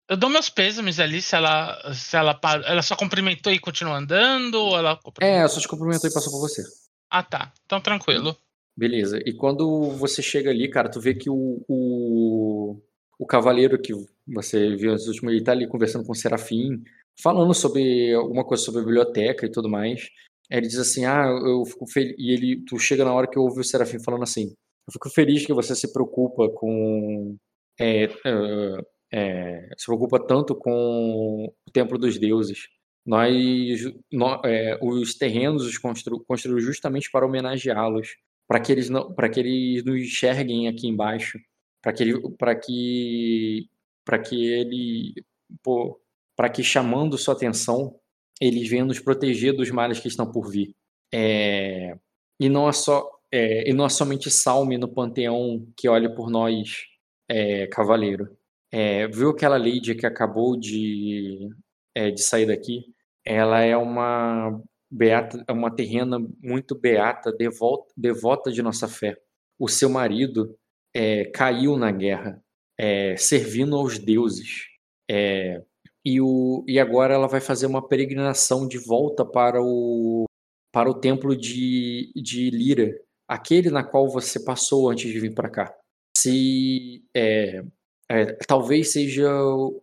Eu 0.10 0.18
dou 0.18 0.30
meus 0.30 0.50
pêsames 0.50 1.00
ali 1.00 1.22
se 1.22 1.34
ela, 1.34 1.94
se 1.94 2.18
ela 2.18 2.34
parou. 2.34 2.66
Ela 2.66 2.82
só 2.82 2.98
cumprimentou 2.98 3.52
e 3.54 3.60
continuou 3.60 3.96
andando? 3.96 4.56
Ou 4.56 4.78
ela 4.78 5.00
É, 5.22 5.48
só 5.48 5.60
te 5.60 5.68
cumprimentou 5.68 6.10
e 6.10 6.14
passou 6.14 6.32
por 6.34 6.42
você. 6.42 6.62
Ah, 7.12 7.24
tá. 7.24 7.54
Então 7.66 7.82
tranquilo. 7.82 8.36
Beleza. 8.76 9.20
E 9.26 9.34
quando 9.34 9.92
você 9.92 10.22
chega 10.22 10.50
ali, 10.50 10.70
cara, 10.70 10.90
tu 10.90 11.00
vê 11.00 11.14
que 11.14 11.30
o, 11.30 11.62
o, 11.68 12.82
o 13.20 13.26
cavaleiro 13.26 13.80
que 13.80 13.94
você 14.26 14.76
viu 14.76 14.94
nos 14.94 15.08
últimos, 15.08 15.34
ele 15.34 15.44
tá 15.44 15.52
ali 15.52 15.68
conversando 15.68 16.06
com 16.06 16.14
o 16.14 16.16
Serafim, 16.16 16.82
falando 17.22 17.54
sobre 17.54 18.14
alguma 18.14 18.46
coisa 18.46 18.64
sobre 18.64 18.82
a 18.82 18.86
biblioteca 18.86 19.46
e 19.46 19.52
tudo 19.52 19.70
mais 19.70 20.08
ele 20.52 20.68
diz 20.68 20.78
assim: 20.78 21.06
Ah, 21.06 21.26
eu 21.46 21.66
fico 21.66 21.88
feliz. 21.88 22.14
E 22.20 22.32
ele, 22.32 22.64
tu 22.66 22.78
chega 22.78 23.06
na 23.06 23.14
hora 23.14 23.28
que 23.28 23.38
eu 23.38 23.44
ouvi 23.44 23.62
o 23.62 23.64
Serafim 23.64 24.04
falando 24.04 24.24
assim: 24.24 24.48
Eu 24.88 24.92
fico 24.92 25.10
feliz 25.10 25.46
que 25.46 25.54
você 25.54 25.74
se 25.74 25.92
preocupa 25.94 26.50
com. 26.50 27.38
É, 27.80 28.04
é, 28.04 28.10
é, 29.14 29.70
se 29.78 29.86
preocupa 29.86 30.20
tanto 30.20 30.54
com 30.54 31.46
o 31.46 31.72
templo 31.72 31.98
dos 31.98 32.20
deuses. 32.20 32.68
Nós, 33.06 33.82
nós 34.12 34.42
é, 34.46 34.78
os 34.82 35.16
terrenos 35.16 35.66
os 35.66 35.78
constru, 35.78 36.24
construímos 36.26 36.64
justamente 36.64 37.10
para 37.12 37.26
homenageá-los, 37.26 38.18
para 38.48 38.60
que 38.60 38.72
eles 38.72 38.90
não, 38.90 39.14
para 39.14 39.30
que 39.30 39.40
eles 39.40 39.84
nos 39.84 40.00
enxerguem 40.00 40.68
aqui 40.68 40.88
embaixo, 40.88 41.40
para 41.82 41.94
que 41.94 42.04
ele, 42.04 42.20
para 42.38 42.56
que, 42.56 43.68
para 44.06 44.20
que 44.20 44.46
ele, 44.46 45.14
para 46.36 46.50
que 46.50 46.64
chamando 46.64 47.18
sua 47.18 47.34
atenção 47.34 47.96
eles 48.42 48.68
vêm 48.68 48.84
nos 48.84 49.00
proteger 49.00 49.54
dos 49.56 49.70
males 49.70 50.00
que 50.00 50.08
estão 50.08 50.30
por 50.30 50.50
vir. 50.50 50.76
É, 51.14 51.96
e, 52.40 52.50
não 52.50 52.68
é 52.68 52.72
só, 52.72 53.08
é, 53.32 53.70
e 53.70 53.74
não 53.74 53.86
é 53.86 53.90
somente 53.90 54.32
Salme 54.32 54.78
no 54.80 54.88
panteão 54.88 55.68
que 55.78 55.88
olha 55.88 56.14
por 56.14 56.32
nós, 56.32 56.86
é, 57.30 57.68
cavaleiro. 57.68 58.36
É, 58.72 59.08
viu 59.08 59.30
aquela 59.30 59.58
lady 59.58 59.94
que 59.94 60.08
acabou 60.08 60.58
de, 60.58 61.50
é, 61.96 62.12
de 62.12 62.22
sair 62.22 62.46
daqui? 62.46 62.86
Ela 63.26 63.62
é 63.62 63.76
uma 63.78 64.62
beata, 64.90 65.44
é 65.48 65.52
uma 65.52 65.74
terrena 65.74 66.20
muito 66.42 66.76
beata, 66.76 67.32
devota, 67.32 67.94
devota 67.96 68.52
de 68.52 68.62
nossa 68.62 68.88
fé. 68.88 69.18
O 69.60 69.68
seu 69.68 69.90
marido 69.90 70.58
é, 70.94 71.26
caiu 71.26 71.78
na 71.78 71.92
guerra, 71.92 72.42
servindo 73.18 73.76
aos 73.76 74.00
deuses. 74.00 74.66
É, 75.10 75.62
e, 76.04 76.20
o, 76.20 76.66
e 76.68 76.80
agora 76.80 77.14
ela 77.14 77.28
vai 77.28 77.40
fazer 77.40 77.68
uma 77.68 77.88
peregrinação 77.88 78.68
de 78.68 78.80
volta 78.80 79.24
para 79.24 79.62
o, 79.62 80.26
para 80.72 80.90
o 80.90 81.00
templo 81.00 81.36
de, 81.36 82.12
de 82.16 82.50
Lira, 82.50 82.92
aquele 83.28 83.70
na 83.70 83.84
qual 83.84 84.10
você 84.10 84.44
passou 84.44 84.90
antes 84.90 85.12
de 85.12 85.20
vir 85.20 85.34
para 85.34 85.50
cá. 85.50 85.76
Se 86.18 87.04
é, 88.12 88.22
é, 88.22 88.26
talvez 88.46 88.92
seja 88.92 89.30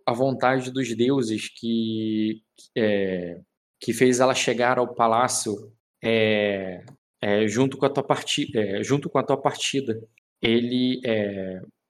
a 0.04 0.12
vontade 0.12 0.70
dos 0.70 0.94
deuses 0.94 1.48
que, 1.48 2.42
é, 2.76 3.40
que 3.80 3.92
fez 3.92 4.20
ela 4.20 4.34
chegar 4.34 4.78
ao 4.78 4.94
palácio 4.94 5.72
é, 6.04 6.84
é, 7.22 7.48
junto 7.48 7.78
com 7.78 7.86
a 7.86 7.90
tua 7.90 8.02
partida, 8.02 8.60
é, 8.60 8.82
junto 8.82 9.08
com 9.08 9.18
a 9.18 9.22
tua 9.22 9.36
partida. 9.36 9.98
Ele, 10.40 11.00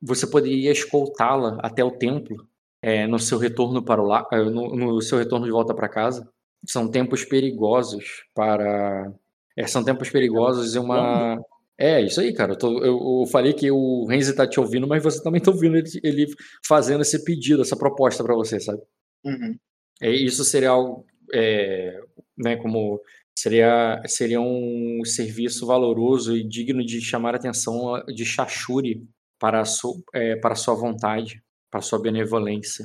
você 0.01 0.27
poderia 0.27 0.73
escoltá-la 0.73 1.59
até 1.61 1.85
o 1.85 1.91
templo 1.91 2.49
é, 2.81 3.07
no 3.07 3.19
seu 3.19 3.37
retorno 3.37 3.85
para 3.85 4.01
o 4.01 4.07
la... 4.07 4.27
No, 4.51 4.75
no 4.75 5.03
seu 5.03 5.19
retorno 5.19 5.45
de 5.45 5.53
volta 5.53 5.75
para 5.75 5.89
casa. 5.89 6.27
São 6.67 6.91
tempos 6.91 7.25
perigosos 7.25 8.25
para 8.35 9.13
é, 9.57 9.67
são 9.67 9.85
tempos 9.85 10.09
perigosos 10.09 10.75
e 10.77 10.79
uma 10.79 11.39
é, 11.79 12.01
isso 12.03 12.21
aí, 12.21 12.33
cara. 12.33 12.53
Eu, 12.53 12.59
tô, 12.59 12.85
eu, 12.85 13.21
eu, 13.23 13.27
falei 13.31 13.53
que 13.53 13.71
o 13.71 14.05
Renzi 14.07 14.35
tá 14.35 14.47
te 14.47 14.59
ouvindo, 14.59 14.87
mas 14.87 15.03
você 15.03 15.23
também 15.23 15.41
tá 15.41 15.51
ouvindo 15.51 15.77
ele, 15.77 15.89
ele 16.03 16.27
fazendo 16.67 17.03
esse 17.03 17.25
pedido, 17.25 17.63
essa 17.63 17.77
proposta 17.77 18.25
para 18.25 18.35
você, 18.35 18.59
sabe? 18.59 18.83
Uhum. 19.25 19.57
É, 20.01 20.11
isso 20.11 20.45
seria 20.45 20.71
algo, 20.71 21.07
é, 21.33 22.01
né, 22.37 22.57
como 22.57 23.01
Seria, 23.39 24.03
seria 24.05 24.41
um 24.41 25.05
serviço 25.05 25.65
valoroso 25.65 26.37
e 26.37 26.43
digno 26.43 26.85
de 26.85 27.01
chamar 27.01 27.35
a 27.35 27.37
atenção 27.37 28.05
de 28.09 28.25
Shashuri 28.25 29.09
para 29.39 29.61
a, 29.61 29.65
su, 29.65 30.03
é, 30.13 30.35
para 30.35 30.55
a 30.55 30.57
sua 30.57 30.75
vontade, 30.75 31.41
para 31.71 31.79
a 31.79 31.83
sua 31.83 32.03
benevolência. 32.03 32.85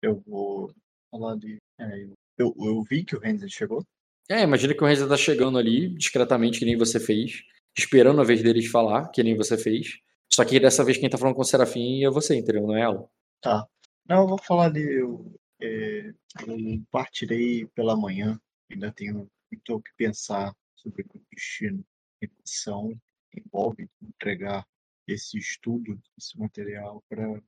Eu 0.00 0.22
vou 0.26 0.72
falar 1.10 1.36
de. 1.36 1.58
É, 1.78 2.04
eu, 2.38 2.54
eu 2.58 2.82
vi 2.88 3.04
que 3.04 3.14
o 3.14 3.20
Renzo 3.20 3.46
chegou. 3.50 3.84
É, 4.30 4.42
imagina 4.42 4.72
que 4.72 4.82
o 4.82 4.86
Renzo 4.86 5.02
está 5.02 5.16
chegando 5.18 5.58
ali, 5.58 5.90
discretamente, 5.90 6.58
que 6.58 6.64
nem 6.64 6.78
você 6.78 6.98
fez, 6.98 7.42
esperando 7.76 8.20
a 8.20 8.24
vez 8.24 8.42
deles 8.42 8.66
falar, 8.66 9.08
que 9.08 9.22
nem 9.22 9.36
você 9.36 9.56
fez. 9.56 9.98
Só 10.32 10.44
que 10.44 10.60
dessa 10.60 10.84
vez 10.84 10.96
quem 10.96 11.06
está 11.06 11.18
falando 11.18 11.34
com 11.34 11.42
o 11.42 11.44
Serafim 11.44 12.04
é 12.04 12.10
você, 12.10 12.36
entendeu? 12.36 12.66
Não 12.66 12.76
é 12.76 12.82
ela. 12.82 13.08
Tá. 13.40 13.66
Não, 14.08 14.22
eu 14.22 14.28
vou 14.28 14.38
falar 14.38 14.70
de. 14.70 14.80
Eu, 14.80 15.34
é, 15.60 16.12
eu 16.46 16.82
partirei 16.90 17.66
pela 17.74 17.96
manhã, 17.96 18.40
ainda 18.70 18.92
tenho 18.92 19.28
muito 19.50 19.74
o 19.74 19.82
que 19.82 19.90
pensar 19.96 20.54
sobre 20.76 21.02
o 21.02 21.20
destino. 21.32 21.84
Missão 22.22 22.92
envolve 23.34 23.88
entregar 24.02 24.66
esse 25.06 25.38
estudo, 25.38 25.98
esse 26.18 26.38
material 26.38 27.02
para 27.08 27.42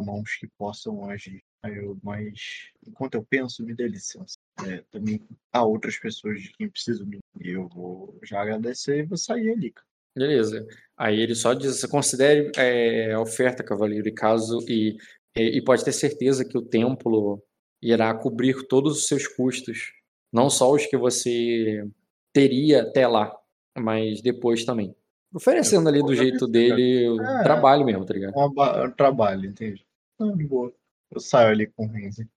mãos 0.00 0.36
que 0.36 0.48
possam 0.58 1.08
agir. 1.08 1.42
Eu, 1.62 1.98
mas 2.02 2.68
enquanto 2.86 3.14
eu 3.14 3.24
penso, 3.24 3.64
me 3.64 3.74
dê 3.74 3.88
licença. 3.88 4.36
É, 4.66 4.82
também 4.90 5.20
há 5.52 5.64
outras 5.64 5.98
pessoas 5.98 6.42
de 6.42 6.52
quem 6.52 6.68
preciso 6.68 7.06
me. 7.06 7.18
Eu 7.40 7.68
vou 7.68 8.18
já 8.22 8.42
agradecer 8.42 8.98
e 8.98 9.06
vou 9.06 9.16
sair 9.16 9.50
ali. 9.50 9.72
Beleza. 10.14 10.66
Aí 10.96 11.20
ele 11.20 11.34
só 11.34 11.54
diz: 11.54 11.84
considere 11.86 12.52
é, 12.56 13.12
a 13.12 13.20
oferta, 13.20 13.64
cavaleiro, 13.64 14.08
e 14.08 14.12
caso. 14.12 14.58
E, 14.68 14.96
e, 15.36 15.58
e 15.58 15.64
pode 15.64 15.84
ter 15.84 15.92
certeza 15.92 16.44
que 16.44 16.56
o 16.56 16.62
templo 16.62 17.42
irá 17.82 18.14
cobrir 18.14 18.66
todos 18.66 18.98
os 18.98 19.06
seus 19.06 19.26
custos. 19.26 19.92
Não 20.32 20.50
só 20.50 20.70
os 20.72 20.86
que 20.86 20.96
você 20.96 21.86
teria 22.32 22.82
até 22.82 23.06
lá, 23.06 23.34
mas 23.76 24.20
depois 24.20 24.64
também. 24.64 24.94
Oferecendo 25.34 25.88
ali 25.88 26.00
do 26.00 26.14
jeito 26.14 26.46
dele 26.46 27.08
o 27.08 27.20
é, 27.20 27.42
trabalho 27.42 27.84
mesmo, 27.84 28.04
tá 28.04 28.14
ligado? 28.14 28.32
Um 28.36 28.90
trabalho, 28.92 29.46
entendi. 29.46 29.84
Ah, 30.20 30.26
boa. 30.48 30.72
Eu 31.10 31.20
saio 31.20 31.48
ali 31.48 31.66
com 31.66 31.86
o 31.86 31.88
Renzi. 31.90 32.28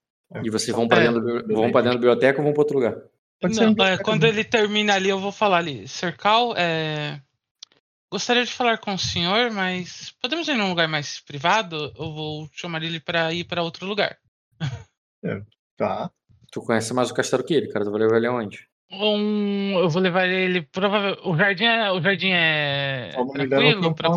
E 0.44 0.50
vocês 0.50 0.76
vão 0.76 0.88
para 0.88 1.02
dentro, 1.02 1.40
é, 1.40 1.44
vão 1.44 1.72
pra 1.72 1.82
dentro 1.82 2.00
da 2.00 2.02
biblioteca 2.02 2.40
ou 2.40 2.44
vão 2.44 2.54
para 2.54 2.62
outro 2.62 2.78
lugar? 2.78 2.98
Não, 3.44 3.86
é, 3.86 3.98
quando 3.98 4.24
ele 4.26 4.44
termina 4.44 4.96
ali, 4.96 5.10
eu 5.10 5.20
vou 5.20 5.32
falar 5.32 5.60
ali. 5.60 5.88
Cercal, 5.88 6.56
é... 6.58 7.22
gostaria 8.12 8.44
de 8.44 8.52
falar 8.52 8.80
com 8.80 8.96
o 8.96 9.00
senhor, 9.00 9.52
mas 9.52 10.12
podemos 10.20 10.48
ir 10.48 10.56
num 10.56 10.70
lugar 10.70 10.88
mais 10.88 11.20
privado? 11.20 11.94
Eu 11.96 12.14
vou 12.14 12.50
chamar 12.52 12.82
ele 12.82 13.00
para 13.00 13.32
ir 13.32 13.44
para 13.44 13.62
outro 13.62 13.86
lugar. 13.86 14.18
É, 15.24 15.42
tá. 15.76 16.12
Tu 16.52 16.62
conhece 16.62 16.94
mais 16.94 17.12
o 17.12 17.14
castelo 17.14 17.44
que 17.44 17.54
ele, 17.54 17.68
cara. 17.68 17.86
Tu 17.86 17.92
vai 17.92 18.02
levar 18.02 18.18
ele 18.18 18.28
aonde? 18.28 18.68
Um, 18.92 19.80
eu 19.80 19.90
vou 19.90 20.02
levar 20.02 20.28
ele. 20.28 20.62
Provavelmente. 20.62 21.22
O 21.28 21.36
jardim 21.36 21.66
é. 21.66 21.92
O 21.92 22.02
jardim 22.02 22.32
é. 22.32 23.12
Tranquilo 23.34 23.94
pra... 23.94 24.10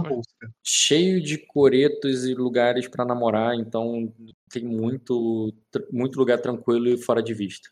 Cheio 0.64 1.20
de 1.22 1.38
coretos 1.38 2.24
e 2.24 2.34
lugares 2.34 2.86
para 2.88 3.04
namorar, 3.04 3.54
então 3.54 4.12
tem 4.48 4.64
muito, 4.64 5.52
muito 5.92 6.18
lugar 6.18 6.38
tranquilo 6.38 6.88
e 6.88 6.98
fora 6.98 7.22
de 7.22 7.34
vista. 7.34 7.68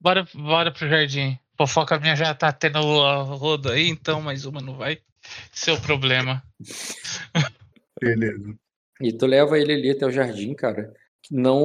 Bora, 0.00 0.26
bora 0.34 0.70
pro 0.70 0.88
jardim. 0.88 1.38
Fofoca 1.56 1.98
minha 1.98 2.16
já 2.16 2.34
tá 2.34 2.52
tendo 2.52 2.78
a 2.78 3.22
roda 3.22 3.72
aí, 3.72 3.88
então 3.88 4.20
mais 4.20 4.44
uma 4.46 4.60
não 4.60 4.74
vai 4.76 4.98
ser 5.52 5.72
o 5.72 5.80
problema. 5.80 6.42
Beleza. 8.00 8.54
E 9.00 9.12
tu 9.12 9.26
leva 9.26 9.58
ele 9.58 9.74
ali 9.74 9.90
até 9.90 10.06
o 10.06 10.10
jardim, 10.10 10.54
cara 10.54 10.94
não 11.30 11.62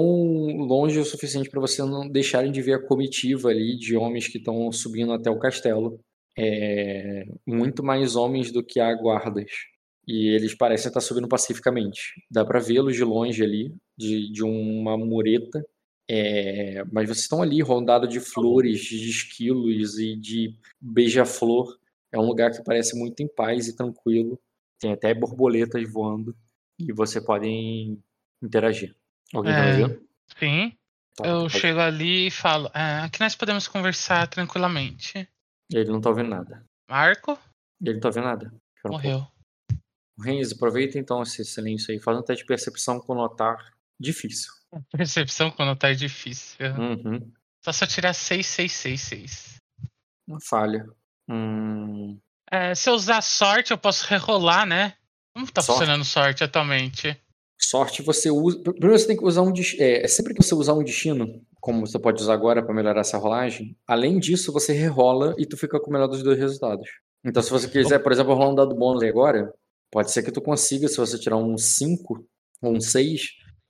longe 0.57 0.99
o 0.99 1.05
suficiente 1.05 1.49
para 1.49 1.59
você 1.59 1.81
não 1.81 2.07
deixarem 2.07 2.51
de 2.51 2.61
ver 2.61 2.73
a 2.73 2.87
comitiva 2.87 3.49
ali 3.49 3.75
de 3.77 3.97
homens 3.97 4.27
que 4.27 4.37
estão 4.37 4.71
subindo 4.71 5.11
até 5.11 5.29
o 5.29 5.39
castelo. 5.39 5.99
É, 6.37 7.25
muito 7.47 7.83
mais 7.83 8.15
homens 8.15 8.51
do 8.51 8.63
que 8.63 8.79
há 8.79 8.93
guardas. 8.93 9.49
E 10.07 10.27
eles 10.35 10.55
parecem 10.55 10.89
estar 10.89 11.01
subindo 11.01 11.27
pacificamente. 11.27 12.13
Dá 12.29 12.45
para 12.45 12.59
vê-los 12.59 12.95
de 12.95 13.03
longe 13.03 13.43
ali, 13.43 13.73
de, 13.97 14.31
de 14.31 14.43
uma 14.43 14.97
mureta. 14.97 15.65
É, 16.07 16.83
mas 16.91 17.07
vocês 17.07 17.21
estão 17.21 17.41
ali 17.41 17.61
rondado 17.61 18.07
de 18.07 18.19
flores, 18.19 18.81
de 18.81 19.09
esquilos 19.09 19.97
e 19.97 20.15
de 20.15 20.55
beija-flor. 20.79 21.75
É 22.11 22.19
um 22.19 22.25
lugar 22.27 22.51
que 22.51 22.63
parece 22.63 22.97
muito 22.97 23.21
em 23.21 23.27
paz 23.27 23.67
e 23.67 23.75
tranquilo. 23.75 24.39
Tem 24.79 24.91
até 24.91 25.13
borboletas 25.13 25.91
voando. 25.91 26.35
E 26.79 26.93
você 26.93 27.19
podem 27.19 27.99
interagir. 28.43 28.95
Alguém 29.33 29.53
tá 29.53 29.59
é, 29.59 29.87
tá 29.87 29.95
Sim. 30.39 30.77
Tá, 31.15 31.27
eu 31.27 31.41
pode... 31.41 31.59
chego 31.59 31.79
ali 31.79 32.27
e 32.27 32.31
falo: 32.31 32.69
é, 32.73 32.99
aqui 33.03 33.19
nós 33.19 33.35
podemos 33.35 33.67
conversar 33.67 34.27
tranquilamente. 34.27 35.27
Ele 35.71 35.91
não 35.91 36.01
tá 36.01 36.09
ouvindo 36.09 36.29
nada. 36.29 36.63
Marco? 36.89 37.39
Ele 37.81 37.93
não 37.93 37.99
tá 38.01 38.09
ouvindo 38.09 38.25
nada. 38.25 38.53
Morreu. 38.85 39.27
Renzo, 40.19 40.55
aproveita 40.55 40.97
então 40.97 41.21
esse 41.23 41.43
silêncio 41.43 41.91
aí. 41.91 41.99
Faz 41.99 42.17
um 42.17 42.21
teste 42.21 42.43
de 42.43 42.47
percepção 42.47 42.99
com 42.99 43.15
notar 43.15 43.73
difícil. 43.99 44.51
Percepção 44.91 45.51
com 45.51 45.65
notar 45.65 45.95
difícil. 45.95 46.57
Uhum. 46.77 47.31
Só 47.63 47.71
se 47.71 47.83
eu 47.83 47.87
tirar 47.87 48.13
6, 48.13 48.45
6, 48.45 48.71
6, 48.71 49.01
6. 49.01 49.55
Uma 50.27 50.39
falha. 50.39 50.87
Hum... 51.29 52.19
É, 52.51 52.75
se 52.75 52.89
eu 52.89 52.93
usar 52.93 53.21
sorte, 53.21 53.71
eu 53.71 53.77
posso 53.77 54.05
rerolar, 54.05 54.65
né? 54.67 54.95
Como 55.33 55.51
tá 55.51 55.61
sorte? 55.61 55.79
funcionando 55.79 56.05
sorte 56.05 56.43
atualmente? 56.43 57.19
Sorte 57.69 58.01
você 58.01 58.29
usa. 58.29 58.59
Primeiro 58.61 58.97
você 58.97 59.07
tem 59.07 59.17
que 59.17 59.25
usar 59.25 59.41
um. 59.41 59.53
É, 59.79 60.03
é, 60.03 60.07
sempre 60.07 60.33
que 60.33 60.43
você 60.43 60.53
usar 60.53 60.73
um 60.73 60.83
destino, 60.83 61.41
como 61.59 61.85
você 61.85 61.97
pode 61.97 62.21
usar 62.21 62.33
agora 62.33 62.63
para 62.63 62.75
melhorar 62.75 63.01
essa 63.01 63.17
rolagem, 63.17 63.75
além 63.87 64.19
disso 64.19 64.53
você 64.53 64.71
rerola 64.71 65.33
e 65.37 65.45
tu 65.45 65.57
fica 65.57 65.79
com 65.79 65.89
o 65.89 65.93
melhor 65.93 66.07
dos 66.07 66.21
dois 66.21 66.37
resultados. 66.37 66.87
Então, 67.23 67.41
se 67.41 67.49
você 67.49 67.67
quiser, 67.67 67.99
por 67.99 68.11
exemplo, 68.11 68.35
rolar 68.35 68.51
um 68.51 68.55
dado 68.55 68.75
bônus 68.75 69.01
agora, 69.03 69.51
pode 69.91 70.11
ser 70.11 70.21
que 70.21 70.31
tu 70.31 70.41
consiga, 70.41 70.87
se 70.87 70.97
você 70.97 71.17
tirar 71.17 71.37
um 71.37 71.57
5 71.57 72.23
ou 72.61 72.75
um 72.75 72.79
6, 72.79 73.21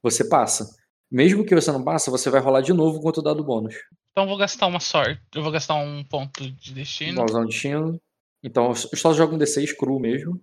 você 0.03 0.27
passa. 0.27 0.75
Mesmo 1.09 1.45
que 1.45 1.55
você 1.55 1.71
não 1.71 1.81
passe, 1.81 2.09
você 2.09 2.29
vai 2.29 2.41
rolar 2.41 2.59
de 2.59 2.73
novo 2.73 2.99
com 2.99 3.07
o 3.07 3.21
dado 3.21 3.43
bônus. 3.45 3.75
Então 4.11 4.25
eu 4.25 4.27
vou 4.27 4.37
gastar 4.37 4.67
uma 4.67 4.81
sorte. 4.81 5.21
Eu 5.33 5.41
vou 5.41 5.51
gastar 5.51 5.75
um 5.75 6.03
ponto 6.03 6.49
de 6.51 6.73
destino. 6.73 7.15
Vou 7.15 7.25
usar 7.25 7.39
um 7.39 7.45
destino. 7.45 8.01
Então 8.43 8.67
eu 8.67 8.75
só 8.75 9.13
jogo 9.13 9.35
um 9.35 9.37
D6 9.37 9.73
cru 9.77 9.99
mesmo. 9.99 10.41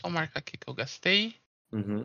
Só 0.00 0.10
marcar 0.10 0.40
aqui 0.40 0.56
que 0.56 0.68
eu 0.68 0.74
gastei. 0.74 1.34
Uhum. 1.72 2.04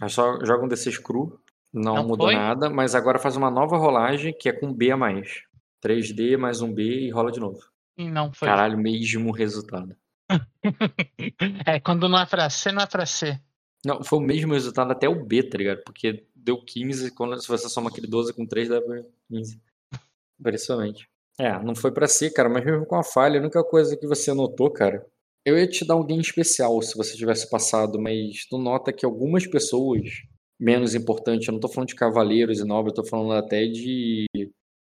Aí 0.00 0.08
só 0.08 0.38
joga 0.44 0.64
um 0.64 0.68
D6 0.68 1.00
cru, 1.00 1.40
não, 1.72 1.96
não 1.96 2.06
mudou 2.06 2.28
foi? 2.28 2.34
nada, 2.34 2.70
mas 2.70 2.94
agora 2.94 3.18
faz 3.18 3.36
uma 3.36 3.50
nova 3.50 3.76
rolagem 3.76 4.32
que 4.32 4.48
é 4.48 4.52
com 4.52 4.72
B 4.72 4.90
a 4.90 4.96
mais. 4.96 5.42
3D 5.84 6.36
mais 6.36 6.60
um 6.60 6.72
B 6.72 6.82
e 6.82 7.10
rola 7.10 7.30
de 7.30 7.40
novo. 7.40 7.60
E 7.96 8.08
não 8.08 8.32
foi. 8.32 8.48
Caralho, 8.48 8.78
mesmo 8.78 9.30
resultado. 9.32 9.96
é, 11.66 11.80
quando 11.80 12.08
não 12.08 12.18
é 12.18 12.26
pra 12.26 12.50
C, 12.50 12.70
não 12.70 12.82
é 12.82 12.86
pra 12.86 13.06
C. 13.06 13.40
Não, 13.84 14.02
foi 14.02 14.18
o 14.18 14.22
mesmo 14.22 14.52
resultado 14.52 14.90
até 14.90 15.08
o 15.08 15.24
B, 15.24 15.42
tá 15.42 15.56
ligado? 15.56 15.82
Porque 15.84 16.26
deu 16.34 16.62
15, 16.64 17.12
quando, 17.12 17.40
se 17.40 17.48
você 17.48 17.68
soma 17.68 17.90
aquele 17.90 18.06
12 18.06 18.32
com 18.32 18.46
3, 18.46 18.68
dá 18.68 18.80
15. 19.30 19.60
Impressionante. 20.38 21.08
É, 21.38 21.56
não 21.62 21.74
foi 21.74 21.92
pra 21.92 22.08
C, 22.08 22.30
cara, 22.30 22.48
mas 22.48 22.64
mesmo 22.64 22.84
com 22.84 22.96
a 22.96 23.04
falha, 23.04 23.38
a 23.38 23.42
única 23.42 23.62
coisa 23.62 23.96
que 23.96 24.06
você 24.06 24.34
notou, 24.34 24.70
cara, 24.70 25.06
eu 25.48 25.58
ia 25.58 25.66
te 25.66 25.84
dar 25.84 25.94
alguém 25.94 26.20
especial 26.20 26.80
se 26.82 26.96
você 26.96 27.16
tivesse 27.16 27.48
passado, 27.48 28.00
mas 28.00 28.46
tu 28.48 28.58
nota 28.58 28.92
que 28.92 29.04
algumas 29.04 29.46
pessoas 29.46 30.02
menos 30.60 30.94
importantes, 30.94 31.46
eu 31.46 31.52
não 31.52 31.60
tô 31.60 31.68
falando 31.68 31.88
de 31.88 31.94
cavaleiros 31.94 32.58
e 32.58 32.64
nobres, 32.64 32.96
eu 32.96 33.02
tô 33.02 33.08
falando 33.08 33.32
até 33.32 33.66
de 33.66 34.26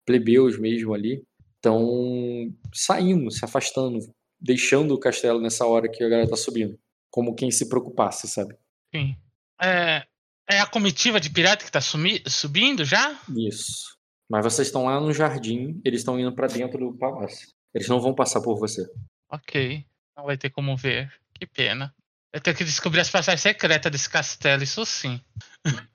plebeus 0.05 0.59
mesmo 0.59 0.93
ali, 0.93 1.23
estão 1.55 2.53
saindo, 2.73 3.31
se 3.31 3.43
afastando, 3.43 3.99
deixando 4.39 4.93
o 4.93 4.99
castelo 4.99 5.41
nessa 5.41 5.65
hora 5.65 5.89
que 5.89 6.03
a 6.03 6.09
galera 6.09 6.29
tá 6.29 6.35
subindo. 6.35 6.77
Como 7.09 7.35
quem 7.35 7.49
se 7.49 7.69
preocupasse, 7.69 8.27
sabe? 8.27 8.55
Sim. 8.93 9.15
É, 9.61 10.03
é 10.49 10.59
a 10.59 10.65
comitiva 10.65 11.19
de 11.19 11.29
pirata 11.29 11.65
que 11.65 11.71
tá 11.71 11.79
subindo 11.81 12.83
já? 12.83 13.19
Isso. 13.35 13.97
Mas 14.29 14.43
vocês 14.43 14.67
estão 14.67 14.85
lá 14.85 14.99
no 14.99 15.13
jardim, 15.13 15.79
eles 15.85 16.01
estão 16.01 16.19
indo 16.19 16.33
para 16.33 16.47
dentro 16.47 16.79
do 16.79 16.97
palácio. 16.97 17.47
Eles 17.73 17.87
não 17.87 17.99
vão 17.99 18.13
passar 18.13 18.41
por 18.41 18.59
você. 18.59 18.85
Ok. 19.31 19.85
Não 20.15 20.25
vai 20.25 20.37
ter 20.37 20.49
como 20.49 20.75
ver. 20.77 21.11
Que 21.33 21.45
pena. 21.45 21.93
Eu 22.31 22.41
tenho 22.41 22.55
que 22.55 22.63
descobrir 22.63 22.99
as 22.99 23.09
passagens 23.09 23.41
secretas 23.41 23.91
desse 23.91 24.09
castelo, 24.09 24.63
isso 24.63 24.85
sim. 24.85 25.21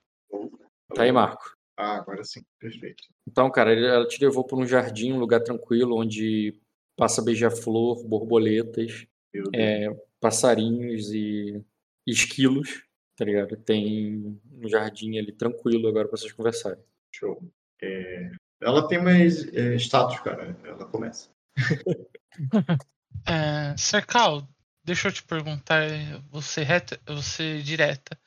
Tá 0.95 1.03
aí, 1.03 1.13
Marco. 1.13 1.55
Ah, 1.77 1.97
agora 1.99 2.25
sim. 2.25 2.43
Perfeito. 2.59 3.05
Então, 3.27 3.51
cara, 3.51 3.73
ela 3.73 4.09
te 4.09 4.25
levou 4.25 4.43
para 4.43 4.57
um 4.57 4.67
jardim, 4.67 5.13
um 5.13 5.19
lugar 5.19 5.41
tranquilo, 5.41 6.01
onde 6.01 6.59
passa 6.97 7.23
beija-flor, 7.23 8.05
borboletas, 8.05 9.07
é, 9.55 9.89
passarinhos 10.19 11.13
e 11.13 11.63
esquilos, 12.07 12.85
tá 13.17 13.25
ligado? 13.25 13.57
Tem 13.57 14.41
um 14.51 14.69
jardim 14.69 15.19
ali 15.19 15.31
tranquilo 15.31 15.89
agora 15.89 16.09
para 16.09 16.17
vocês 16.17 16.33
conversarem. 16.33 16.83
Show. 17.15 17.41
É... 17.81 18.31
Ela 18.61 18.89
tem 18.89 19.01
mais 19.01 19.47
é, 19.55 19.77
status, 19.77 20.19
cara. 20.21 20.59
Ela 20.65 20.85
começa. 20.87 21.31
É, 23.27 23.77
Cercal, 23.77 24.49
deixa 24.85 25.09
eu 25.09 25.13
te 25.13 25.23
perguntar, 25.23 25.83
você, 26.31 26.63
reta, 26.63 26.99
você 27.07 27.63
direta. 27.63 28.19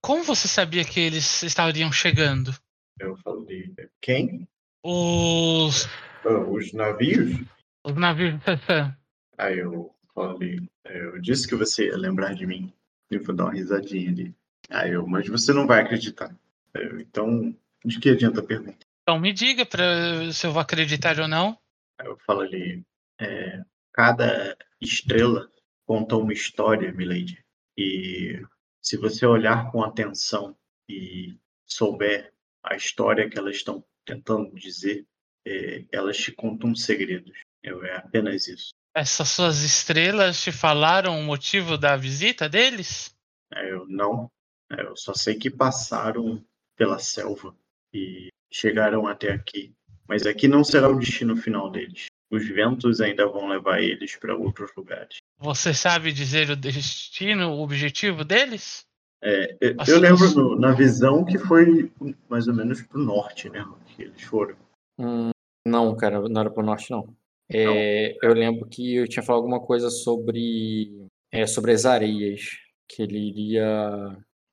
Como 0.00 0.24
você 0.24 0.46
sabia 0.48 0.84
que 0.84 1.00
eles 1.00 1.42
estariam 1.42 1.90
chegando? 1.90 2.54
Eu 2.98 3.16
falei, 3.16 3.74
quem? 4.00 4.48
Os 4.84 5.88
os 6.24 6.72
navios? 6.72 7.40
Os 7.84 7.94
navios 7.94 8.40
Aí 9.38 9.58
eu 9.58 9.94
falei, 10.14 10.68
eu 10.84 11.20
disse 11.20 11.46
que 11.46 11.54
você 11.54 11.86
ia 11.86 11.96
lembrar 11.96 12.34
de 12.34 12.46
mim. 12.46 12.72
E 13.10 13.18
vou 13.18 13.34
dar 13.34 13.44
uma 13.44 13.52
risadinha 13.52 14.10
ali. 14.10 14.34
Aí 14.70 14.92
eu, 14.92 15.06
mas 15.06 15.28
você 15.28 15.52
não 15.52 15.66
vai 15.66 15.82
acreditar. 15.82 16.34
Eu, 16.74 17.00
então, 17.00 17.54
de 17.84 18.00
que 18.00 18.10
adianta 18.10 18.40
a 18.40 18.44
pergunta? 18.44 18.78
Então 19.02 19.20
me 19.20 19.32
diga 19.32 19.64
pra, 19.64 20.32
se 20.32 20.46
eu 20.46 20.52
vou 20.52 20.60
acreditar 20.60 21.20
ou 21.20 21.28
não. 21.28 21.56
Aí 21.98 22.06
eu 22.06 22.16
falo 22.26 22.40
ali, 22.40 22.82
é, 23.20 23.62
cada 23.96 24.54
estrela 24.78 25.50
conta 25.86 26.16
uma 26.16 26.32
história, 26.32 26.92
Milady. 26.92 27.42
E 27.78 28.42
se 28.82 28.98
você 28.98 29.24
olhar 29.24 29.72
com 29.72 29.82
atenção 29.82 30.54
e 30.88 31.34
souber 31.64 32.32
a 32.62 32.76
história 32.76 33.28
que 33.28 33.38
elas 33.38 33.56
estão 33.56 33.82
tentando 34.04 34.54
dizer, 34.54 35.06
é, 35.46 35.84
elas 35.90 36.18
te 36.18 36.30
contam 36.30 36.74
segredos. 36.74 37.36
É 37.64 37.96
apenas 37.96 38.46
isso. 38.46 38.70
Essas 38.94 39.28
suas 39.30 39.62
estrelas 39.62 40.40
te 40.42 40.52
falaram 40.52 41.18
o 41.18 41.24
motivo 41.24 41.76
da 41.76 41.96
visita 41.96 42.48
deles? 42.48 43.14
É, 43.52 43.72
eu 43.72 43.86
não. 43.88 44.30
É, 44.70 44.82
eu 44.82 44.96
só 44.96 45.14
sei 45.14 45.36
que 45.36 45.50
passaram 45.50 46.44
pela 46.76 46.98
selva 46.98 47.56
e 47.92 48.28
chegaram 48.52 49.06
até 49.06 49.32
aqui. 49.32 49.74
Mas 50.08 50.26
aqui 50.26 50.46
não 50.46 50.62
será 50.62 50.88
o 50.88 50.98
destino 50.98 51.36
final 51.36 51.70
deles. 51.70 52.06
Os 52.30 52.46
ventos 52.48 53.00
ainda 53.00 53.26
vão 53.28 53.48
levar 53.48 53.80
eles 53.80 54.16
para 54.16 54.36
outros 54.36 54.70
lugares. 54.76 55.18
Você 55.38 55.72
sabe 55.72 56.12
dizer 56.12 56.50
o 56.50 56.56
destino, 56.56 57.52
o 57.52 57.62
objetivo 57.62 58.24
deles? 58.24 58.84
É, 59.22 59.56
eu, 59.60 59.76
eu 59.86 59.98
lembro 59.98 60.28
no, 60.34 60.58
na 60.58 60.72
visão 60.72 61.24
que 61.24 61.38
foi 61.38 61.90
mais 62.28 62.48
ou 62.48 62.54
menos 62.54 62.82
pro 62.82 62.98
norte, 62.98 63.48
né? 63.48 63.66
Que 63.94 64.02
eles 64.02 64.22
foram. 64.22 64.56
Hum, 64.98 65.30
não, 65.66 65.96
cara, 65.96 66.28
não 66.28 66.40
era 66.40 66.50
pro 66.50 66.64
norte, 66.64 66.90
não. 66.90 67.14
É, 67.48 68.16
eu 68.22 68.34
lembro 68.34 68.68
que 68.68 68.96
eu 68.96 69.08
tinha 69.08 69.22
falado 69.22 69.42
alguma 69.42 69.60
coisa 69.60 69.88
sobre, 69.88 71.08
é, 71.30 71.46
sobre 71.46 71.72
as 71.72 71.86
areias, 71.86 72.58
que 72.88 73.02
ele 73.02 73.18
iria. 73.18 73.64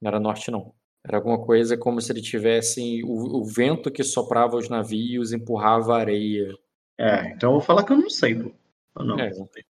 Não 0.02 0.08
era 0.10 0.20
norte, 0.20 0.52
não. 0.52 0.74
Era 1.06 1.18
alguma 1.18 1.44
coisa 1.44 1.78
como 1.78 2.00
se 2.00 2.12
ele 2.12 2.22
tivesse. 2.22 3.04
O, 3.04 3.42
o 3.42 3.46
vento 3.46 3.92
que 3.92 4.04
soprava 4.04 4.56
os 4.56 4.70
navios 4.70 5.34
empurrava 5.34 5.96
a 5.96 6.00
areia. 6.00 6.56
É, 6.98 7.32
então 7.32 7.50
eu 7.50 7.54
vou 7.54 7.62
falar 7.62 7.84
que 7.84 7.92
eu 7.92 7.98
não 7.98 8.10
sei, 8.10 8.36
pô. 8.36 8.54
não. 9.04 9.20
É, 9.20 9.32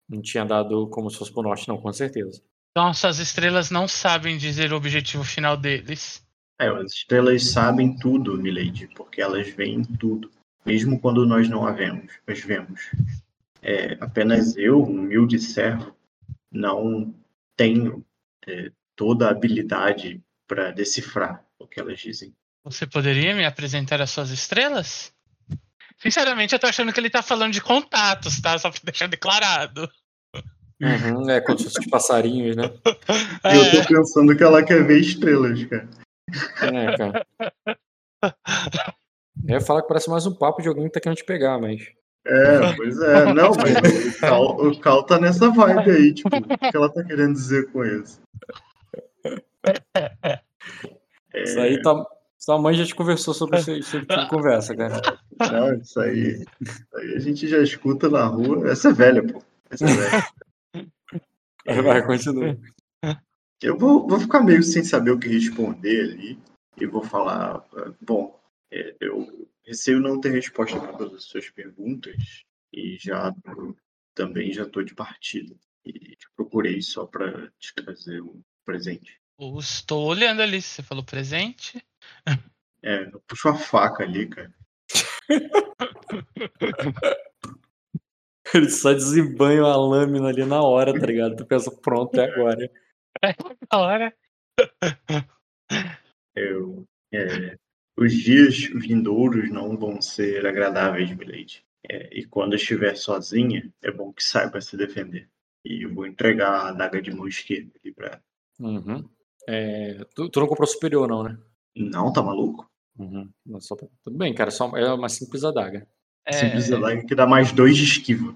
não 0.09 0.21
tinha 0.21 0.45
dado 0.45 0.87
como 0.89 1.11
se 1.11 1.19
fosse 1.19 1.33
pro 1.33 1.43
norte, 1.43 1.69
não, 1.69 1.79
com 1.79 1.93
certeza. 1.93 2.43
Então 2.71 2.89
essas 2.89 3.19
estrelas 3.19 3.71
não 3.71 3.89
sabem 3.89 4.37
dizer 4.37 4.73
o 4.73 4.77
objetivo 4.77 5.25
final 5.25 5.57
deles. 5.57 6.23
É, 6.61 6.69
as 6.69 6.93
estrelas 6.93 7.51
sabem 7.51 7.97
tudo, 7.97 8.37
Milady, 8.37 8.89
porque 8.95 9.21
elas 9.21 9.49
veem 9.49 9.83
tudo 9.83 10.31
mesmo 10.65 10.99
quando 10.99 11.27
nós 11.27 11.49
não 11.49 11.67
a 11.67 11.73
vemos, 11.73 12.13
as 12.27 12.41
vemos. 12.41 12.91
É, 13.63 13.95
apenas 14.01 14.57
eu, 14.57 14.83
um 14.83 15.01
humilde 15.01 15.39
servo, 15.39 15.95
não 16.51 17.15
tenho 17.57 18.05
é, 18.47 18.71
toda 18.97 19.27
a 19.27 19.31
habilidade 19.31 20.23
para 20.47 20.71
decifrar 20.71 21.45
o 21.59 21.67
que 21.67 21.81
elas 21.81 22.01
dizem. 22.01 22.35
Você 22.65 22.87
poderia 22.87 23.35
me 23.35 23.45
apresentar 23.45 24.01
as 24.01 24.11
suas 24.11 24.31
estrelas? 24.31 25.13
Sinceramente, 26.05 26.53
eu 26.53 26.59
tô 26.59 26.67
achando 26.67 26.93
que 26.93 27.01
ele 27.01 27.09
tá 27.09 27.23
falando 27.23 27.55
de 27.55 27.63
contatos, 27.63 28.39
tá? 28.39 28.59
Só 28.59 28.71
pra 28.71 28.79
deixar 28.85 29.09
declarado. 29.09 29.91
Uhum, 30.79 31.31
é, 31.31 31.41
como 31.41 31.57
se 31.57 31.65
fosse 31.65 31.81
de 31.81 31.89
passarinhos, 31.89 32.55
né? 32.55 32.71
É. 33.43 33.57
Eu 33.57 33.71
tô 33.71 33.89
pensando 33.89 34.37
que 34.37 34.43
ela 34.43 34.63
quer 34.63 34.87
ver 34.87 35.01
estrelas, 35.01 35.65
cara. 35.65 35.89
É, 36.61 36.97
cara. 36.99 37.27
Eu 39.49 39.55
ia 39.55 39.61
falar 39.63 39.81
que 39.81 39.89
parece 39.89 40.11
mais 40.11 40.27
um 40.27 40.35
papo 40.35 40.61
de 40.61 40.69
alguém 40.69 40.85
que 40.85 40.93
tá 40.93 41.01
querendo 41.01 41.17
te 41.17 41.25
pegar, 41.25 41.59
mas. 41.59 41.81
É, 42.27 42.77
pois 42.77 43.01
é. 43.01 43.33
Não, 43.33 43.53
mas 43.55 44.17
o 44.17 44.21
Cal, 44.21 44.57
o 44.57 44.79
Cal 44.81 45.03
tá 45.05 45.19
nessa 45.19 45.49
vibe 45.49 45.91
aí, 45.91 46.13
tipo, 46.13 46.29
o 46.29 46.71
que 46.71 46.77
ela 46.77 46.93
tá 46.93 47.03
querendo 47.03 47.33
dizer 47.33 47.73
com 47.73 47.83
isso? 47.83 48.21
É... 49.25 50.41
Isso 51.35 51.61
aí 51.61 51.81
tá. 51.81 52.07
Sua 52.45 52.61
mãe 52.61 52.75
já 52.75 52.85
te 52.85 52.95
conversou 52.95 53.33
sobre 53.33 53.59
esse 53.59 53.81
tipo 53.81 54.07
de 54.07 54.29
conversa, 54.29 54.77
cara. 54.77 55.01
Não, 55.51 55.75
isso 55.79 55.99
aí, 55.99 56.45
isso 56.61 56.87
aí 56.93 57.15
a 57.15 57.19
gente 57.19 57.49
já 57.49 57.59
escuta 57.63 58.07
na 58.11 58.27
rua. 58.27 58.71
Essa 58.71 58.91
é 58.91 58.93
velha, 58.93 59.27
pô. 59.27 59.43
Essa 59.71 59.87
é 59.87 59.95
velha. 61.65 61.83
Vai, 61.83 62.07
continua. 62.07 62.55
Eu 63.63 63.79
vou, 63.79 64.07
vou 64.07 64.21
ficar 64.21 64.43
meio 64.43 64.63
sem 64.63 64.85
saber 64.85 65.13
o 65.13 65.19
que 65.19 65.27
responder 65.27 66.03
ali. 66.03 66.39
E 66.79 66.85
vou 66.85 67.03
falar, 67.03 67.65
bom, 68.03 68.39
é, 68.71 68.95
eu 69.01 69.49
receio 69.67 69.99
não 69.99 70.21
ter 70.21 70.29
resposta 70.29 70.79
para 70.79 70.93
todas 70.93 71.15
as 71.15 71.25
suas 71.25 71.49
perguntas 71.49 72.45
e 72.71 72.99
já 73.01 73.35
também 74.15 74.53
já 74.53 74.65
estou 74.65 74.85
de 74.85 74.95
partida. 74.95 75.57
E 75.83 76.15
te 76.15 76.27
procurei 76.37 76.83
só 76.83 77.07
para 77.07 77.51
te 77.59 77.75
trazer 77.75 78.21
um 78.21 78.43
presente. 78.67 79.19
Estou 79.59 80.07
olhando 80.07 80.43
ali, 80.43 80.63
você 80.63 80.83
falou 80.83 81.05
presente? 81.05 81.85
É, 82.83 83.05
eu 83.05 83.21
puxo 83.27 83.49
a 83.49 83.55
faca 83.55 84.05
ali, 84.05 84.29
cara. 84.29 84.55
Ele 88.55 88.71
só 88.71 88.93
desembanha 88.93 89.63
a 89.63 89.77
lâmina 89.77 90.29
ali 90.29 90.45
na 90.45 90.63
hora, 90.63 90.93
tá 90.93 91.07
ligado? 91.07 91.37
Tu 91.37 91.47
pensa, 91.47 91.71
pronto, 91.71 92.21
é 92.21 92.31
agora. 92.31 92.71
É 93.23 93.33
na 93.73 93.79
hora. 93.79 94.13
Eu 96.35 96.85
é, 97.13 97.57
os 97.97 98.13
dias 98.13 98.57
vindouros 98.75 99.49
não 99.51 99.77
vão 99.77 100.03
ser 100.03 100.45
agradáveis, 100.47 101.15
Milady. 101.15 101.65
É, 101.89 102.11
e 102.13 102.27
quando 102.27 102.57
estiver 102.57 102.97
sozinha, 102.97 103.73
é 103.83 103.91
bom 103.91 104.13
que 104.13 104.23
saiba 104.23 104.61
se 104.61 104.77
defender. 104.77 105.29
E 105.65 105.85
eu 105.85 105.95
vou 105.95 106.07
entregar 106.07 106.67
a 106.67 106.73
daga 106.73 107.01
de 107.01 107.13
mão 107.13 107.29
esquerda 107.29 107.71
aqui 107.77 107.93
pra 107.93 108.09
ela. 108.09 108.23
Uhum. 108.59 109.09
É, 109.47 110.05
tu, 110.15 110.29
tu, 110.29 110.41
não 110.41 110.47
comprou 110.47 110.67
superior, 110.67 111.09
não, 111.09 111.23
né? 111.23 111.39
Não, 111.77 112.13
tá 112.13 112.23
maluco? 112.23 112.71
Uhum. 112.99 113.31
Só, 113.61 113.77
tudo 114.03 114.17
bem, 114.17 114.35
cara, 114.35 114.51
só, 114.51 114.77
é 114.77 114.93
uma 114.93 115.09
simples 115.09 115.45
adaga. 115.45 115.87
É... 116.25 116.33
Simples 116.33 116.73
adaga 116.73 117.05
que 117.07 117.15
dá 117.15 117.27
mais 117.27 117.53
dois 117.53 117.77
de 117.77 117.85
esquiva. 117.85 118.35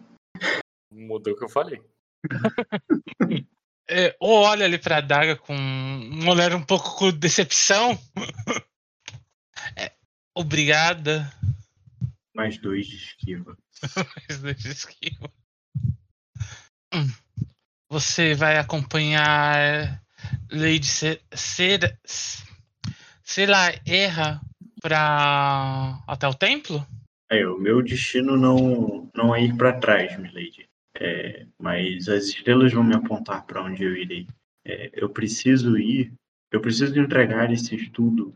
Mudou 0.92 1.32
o 1.32 1.36
que 1.36 1.44
eu 1.44 1.48
falei. 1.48 1.80
é, 3.88 4.16
ou 4.18 4.42
olha 4.42 4.64
ali 4.64 4.78
pra 4.78 4.98
adaga 4.98 5.36
com 5.36 5.54
um 5.54 6.28
olhar 6.28 6.54
um 6.54 6.62
pouco 6.62 6.96
com 6.96 7.10
decepção. 7.10 7.98
É, 9.76 9.92
obrigada. 10.36 11.30
Mais 12.32 12.56
dois 12.58 12.86
de 12.86 12.94
esquiva. 12.94 13.58
Mais 13.96 14.40
dois 14.40 14.56
de 14.56 14.68
esquiva. 14.68 15.32
Hum. 16.94 17.08
Você 17.90 18.34
vai 18.34 18.56
acompanhar 18.56 20.00
Lady. 20.50 20.86
Sei 23.22 23.46
lá, 23.46 23.72
erra 23.86 24.40
pra. 24.80 26.02
até 26.06 26.26
o 26.26 26.34
templo? 26.34 26.86
É, 27.30 27.46
o 27.46 27.58
meu 27.58 27.82
destino 27.82 28.36
não, 28.36 29.10
não 29.14 29.34
é 29.34 29.44
ir 29.44 29.56
para 29.56 29.78
trás, 29.78 30.18
Milady. 30.18 30.66
É, 30.96 31.46
mas 31.58 32.08
as 32.08 32.24
estrelas 32.24 32.72
vão 32.72 32.82
me 32.82 32.94
apontar 32.94 33.44
para 33.44 33.62
onde 33.62 33.84
eu 33.84 33.94
irei. 33.94 34.26
É, 34.64 34.90
eu 34.94 35.10
preciso 35.10 35.78
ir 35.78 36.12
eu 36.50 36.62
preciso 36.62 36.98
entregar 36.98 37.52
esse 37.52 37.74
estudo 37.74 38.34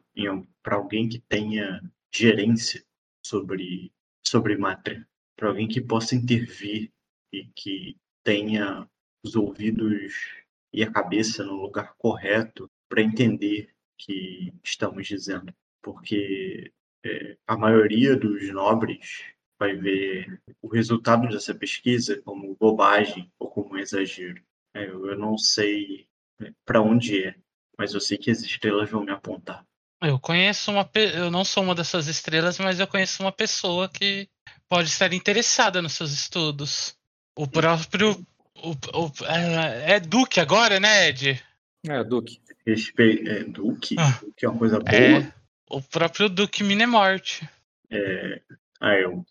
para 0.62 0.76
alguém 0.76 1.08
que 1.08 1.18
tenha 1.18 1.82
gerência 2.14 2.84
sobre, 3.24 3.90
sobre 4.26 4.56
Mátria, 4.56 5.06
para 5.34 5.48
alguém 5.48 5.66
que 5.66 5.80
possa 5.80 6.14
intervir 6.14 6.90
e 7.32 7.46
que 7.56 7.96
tenha 8.22 8.86
os 9.24 9.34
ouvidos 9.34 10.41
e 10.72 10.82
a 10.82 10.90
cabeça 10.90 11.44
no 11.44 11.54
lugar 11.54 11.94
correto 11.98 12.70
para 12.88 13.02
entender 13.02 13.64
o 13.64 13.94
que 13.98 14.52
estamos 14.64 15.06
dizendo. 15.06 15.52
Porque 15.82 16.72
é, 17.04 17.36
a 17.46 17.56
maioria 17.56 18.16
dos 18.16 18.48
nobres 18.50 19.24
vai 19.58 19.76
ver 19.76 20.40
o 20.60 20.68
resultado 20.68 21.28
dessa 21.28 21.54
pesquisa 21.54 22.20
como 22.22 22.56
bobagem 22.56 23.30
ou 23.38 23.50
como 23.50 23.78
exagero. 23.78 24.42
É, 24.74 24.86
eu 24.86 25.18
não 25.18 25.36
sei 25.36 26.06
é, 26.40 26.52
para 26.64 26.80
onde 26.80 27.24
é 27.24 27.34
mas 27.82 27.94
eu 27.94 28.00
sei 28.00 28.16
que 28.16 28.30
as 28.30 28.40
estrelas 28.42 28.90
vão 28.90 29.02
me 29.04 29.10
apontar. 29.10 29.66
Eu 30.00 30.18
conheço 30.18 30.70
uma. 30.70 30.88
Eu 31.14 31.30
não 31.30 31.44
sou 31.44 31.62
uma 31.62 31.74
dessas 31.74 32.06
estrelas, 32.06 32.58
mas 32.58 32.78
eu 32.80 32.86
conheço 32.86 33.22
uma 33.22 33.32
pessoa 33.32 33.88
que 33.88 34.28
pode 34.68 34.88
estar 34.88 35.12
interessada 35.12 35.80
nos 35.80 35.92
seus 35.92 36.12
estudos. 36.12 36.96
O 37.36 37.46
próprio. 37.46 38.24
O, 38.62 38.70
o, 38.70 39.12
é, 39.26 39.94
é 39.94 40.00
Duque 40.00 40.38
agora, 40.38 40.78
né, 40.78 41.08
Ed? 41.08 41.42
É, 41.84 42.04
Duque. 42.04 42.40
Respe... 42.64 43.28
É, 43.28 43.42
Duque? 43.42 43.96
Ah, 43.98 44.18
Duque 44.20 44.46
é 44.46 44.48
uma 44.48 44.58
coisa 44.58 44.78
boa. 44.78 44.94
É, 44.94 45.32
o 45.68 45.82
próprio 45.82 46.28
Duque 46.28 46.62
Minemorte. 46.62 47.48
É, 47.90 48.40
ah, 48.80 48.94
eu, 48.94 49.24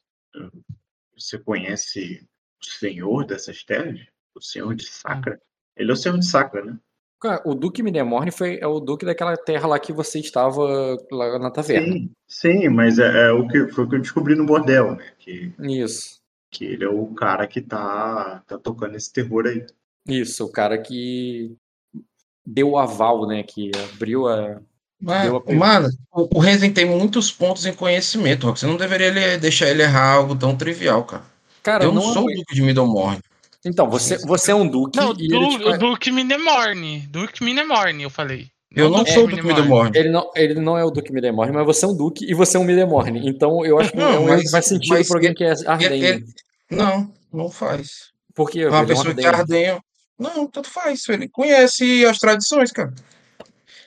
Você 1.17 1.39
conhece 1.39 2.27
o 2.61 2.65
senhor 2.65 3.25
dessas 3.25 3.63
terras? 3.63 3.99
O 4.36 4.41
senhor 4.41 4.75
de 4.75 4.86
Sacra? 4.86 5.39
Ele 5.77 5.91
é 5.91 5.93
o 5.93 5.97
senhor 5.97 6.17
de 6.17 6.25
Sacra, 6.25 6.63
né? 6.63 6.77
O 7.45 7.53
Duque 7.53 7.84
Midemorne 7.84 8.32
foi 8.32 8.57
é 8.59 8.65
o 8.65 8.79
Duque 8.79 9.05
daquela 9.05 9.38
terra 9.38 9.67
lá 9.67 9.79
que 9.79 9.93
você 9.93 10.19
estava 10.19 10.97
lá 11.11 11.38
na 11.38 11.51
taverna. 11.51 11.93
Sim, 11.93 12.11
sim 12.27 12.69
mas 12.69 12.97
é, 12.97 13.27
é 13.27 13.32
o 13.32 13.47
que 13.47 13.67
foi 13.67 13.84
o 13.84 13.89
que 13.89 13.95
eu 13.95 14.01
descobri 14.01 14.34
no 14.34 14.45
bordel, 14.45 14.95
né? 14.95 15.11
Que, 15.19 15.53
Isso. 15.59 16.20
Que 16.51 16.65
ele 16.65 16.83
é 16.83 16.89
o 16.89 17.07
cara 17.07 17.47
que 17.47 17.61
tá, 17.61 18.43
tá 18.45 18.57
tocando 18.57 18.95
esse 18.95 19.11
terror 19.11 19.47
aí. 19.47 19.65
Isso, 20.07 20.45
o 20.45 20.51
cara 20.51 20.77
que 20.77 21.55
deu 22.45 22.71
o 22.71 22.77
aval, 22.77 23.25
né? 23.25 23.41
Que 23.43 23.71
abriu 23.93 24.27
a. 24.27 24.59
Mas, 24.99 25.31
mano, 25.47 25.89
o, 26.11 26.37
o 26.37 26.39
Rezen 26.39 26.71
tem 26.71 26.85
muitos 26.85 27.31
pontos 27.31 27.65
em 27.65 27.73
conhecimento, 27.73 28.47
Você 28.47 28.67
não 28.67 28.77
deveria 28.77 29.37
deixar 29.39 29.69
ele 29.69 29.81
errar 29.81 30.13
algo 30.13 30.35
tão 30.35 30.55
trivial, 30.55 31.03
cara. 31.05 31.23
Cara, 31.63 31.83
eu 31.85 31.91
não, 31.91 32.03
não 32.03 32.13
sou 32.13 32.25
o 32.25 32.27
Duque 32.27 32.53
de 32.53 32.61
Middlemorne. 32.61 33.21
Então, 33.65 33.89
você, 33.89 34.17
você 34.19 34.51
é 34.51 34.55
um 34.55 34.67
Duque. 34.67 34.97
Não, 34.99 35.11
e 35.11 35.27
du, 35.27 35.35
ele 35.35 35.71
te... 35.71 35.77
Duque 35.77 36.11
Minemorne. 36.11 37.07
Duque 37.07 37.43
Minemorne, 37.43 38.03
eu 38.03 38.09
falei. 38.09 38.50
Eu 38.74 38.89
não, 38.89 38.99
não 38.99 39.05
sou 39.05 39.26
o 39.26 39.28
Duque 39.28 39.45
Midemorne. 39.45 39.91
Ele 39.97 40.09
não, 40.09 40.32
ele 40.34 40.53
não 40.55 40.78
é 40.78 40.86
o 40.86 40.89
Duque 40.89 41.11
Midemorne, 41.11 41.51
mas 41.51 41.65
você 41.65 41.84
é 41.84 41.88
um 41.88 41.95
Duque 41.95 42.26
e 42.30 42.34
você 42.34 42.55
é 42.55 42.59
um 42.59 42.63
Midemorne. 42.63 43.28
Então 43.28 43.65
eu 43.65 43.80
acho 43.80 43.91
que 43.91 43.97
não, 43.97 44.30
é 44.30 44.38
mas, 44.38 44.49
faz 44.49 44.65
sentido 44.65 45.05
para 45.05 45.17
alguém 45.17 45.34
que 45.34 45.43
é 45.43 45.53
ardenho. 45.65 46.26
não, 46.69 47.13
não 47.34 47.49
faz. 47.49 48.11
Porque 48.34 48.65
uma 48.65 48.86
pessoa 48.86 49.13
que 49.13 49.26
é 49.26 49.28
ardenho. 49.28 49.84
Não, 50.17 50.47
tanto 50.47 50.69
faz. 50.69 51.07
Ele 51.09 51.28
conhece 51.28 52.05
as 52.05 52.17
tradições, 52.17 52.72
cara. 52.72 52.93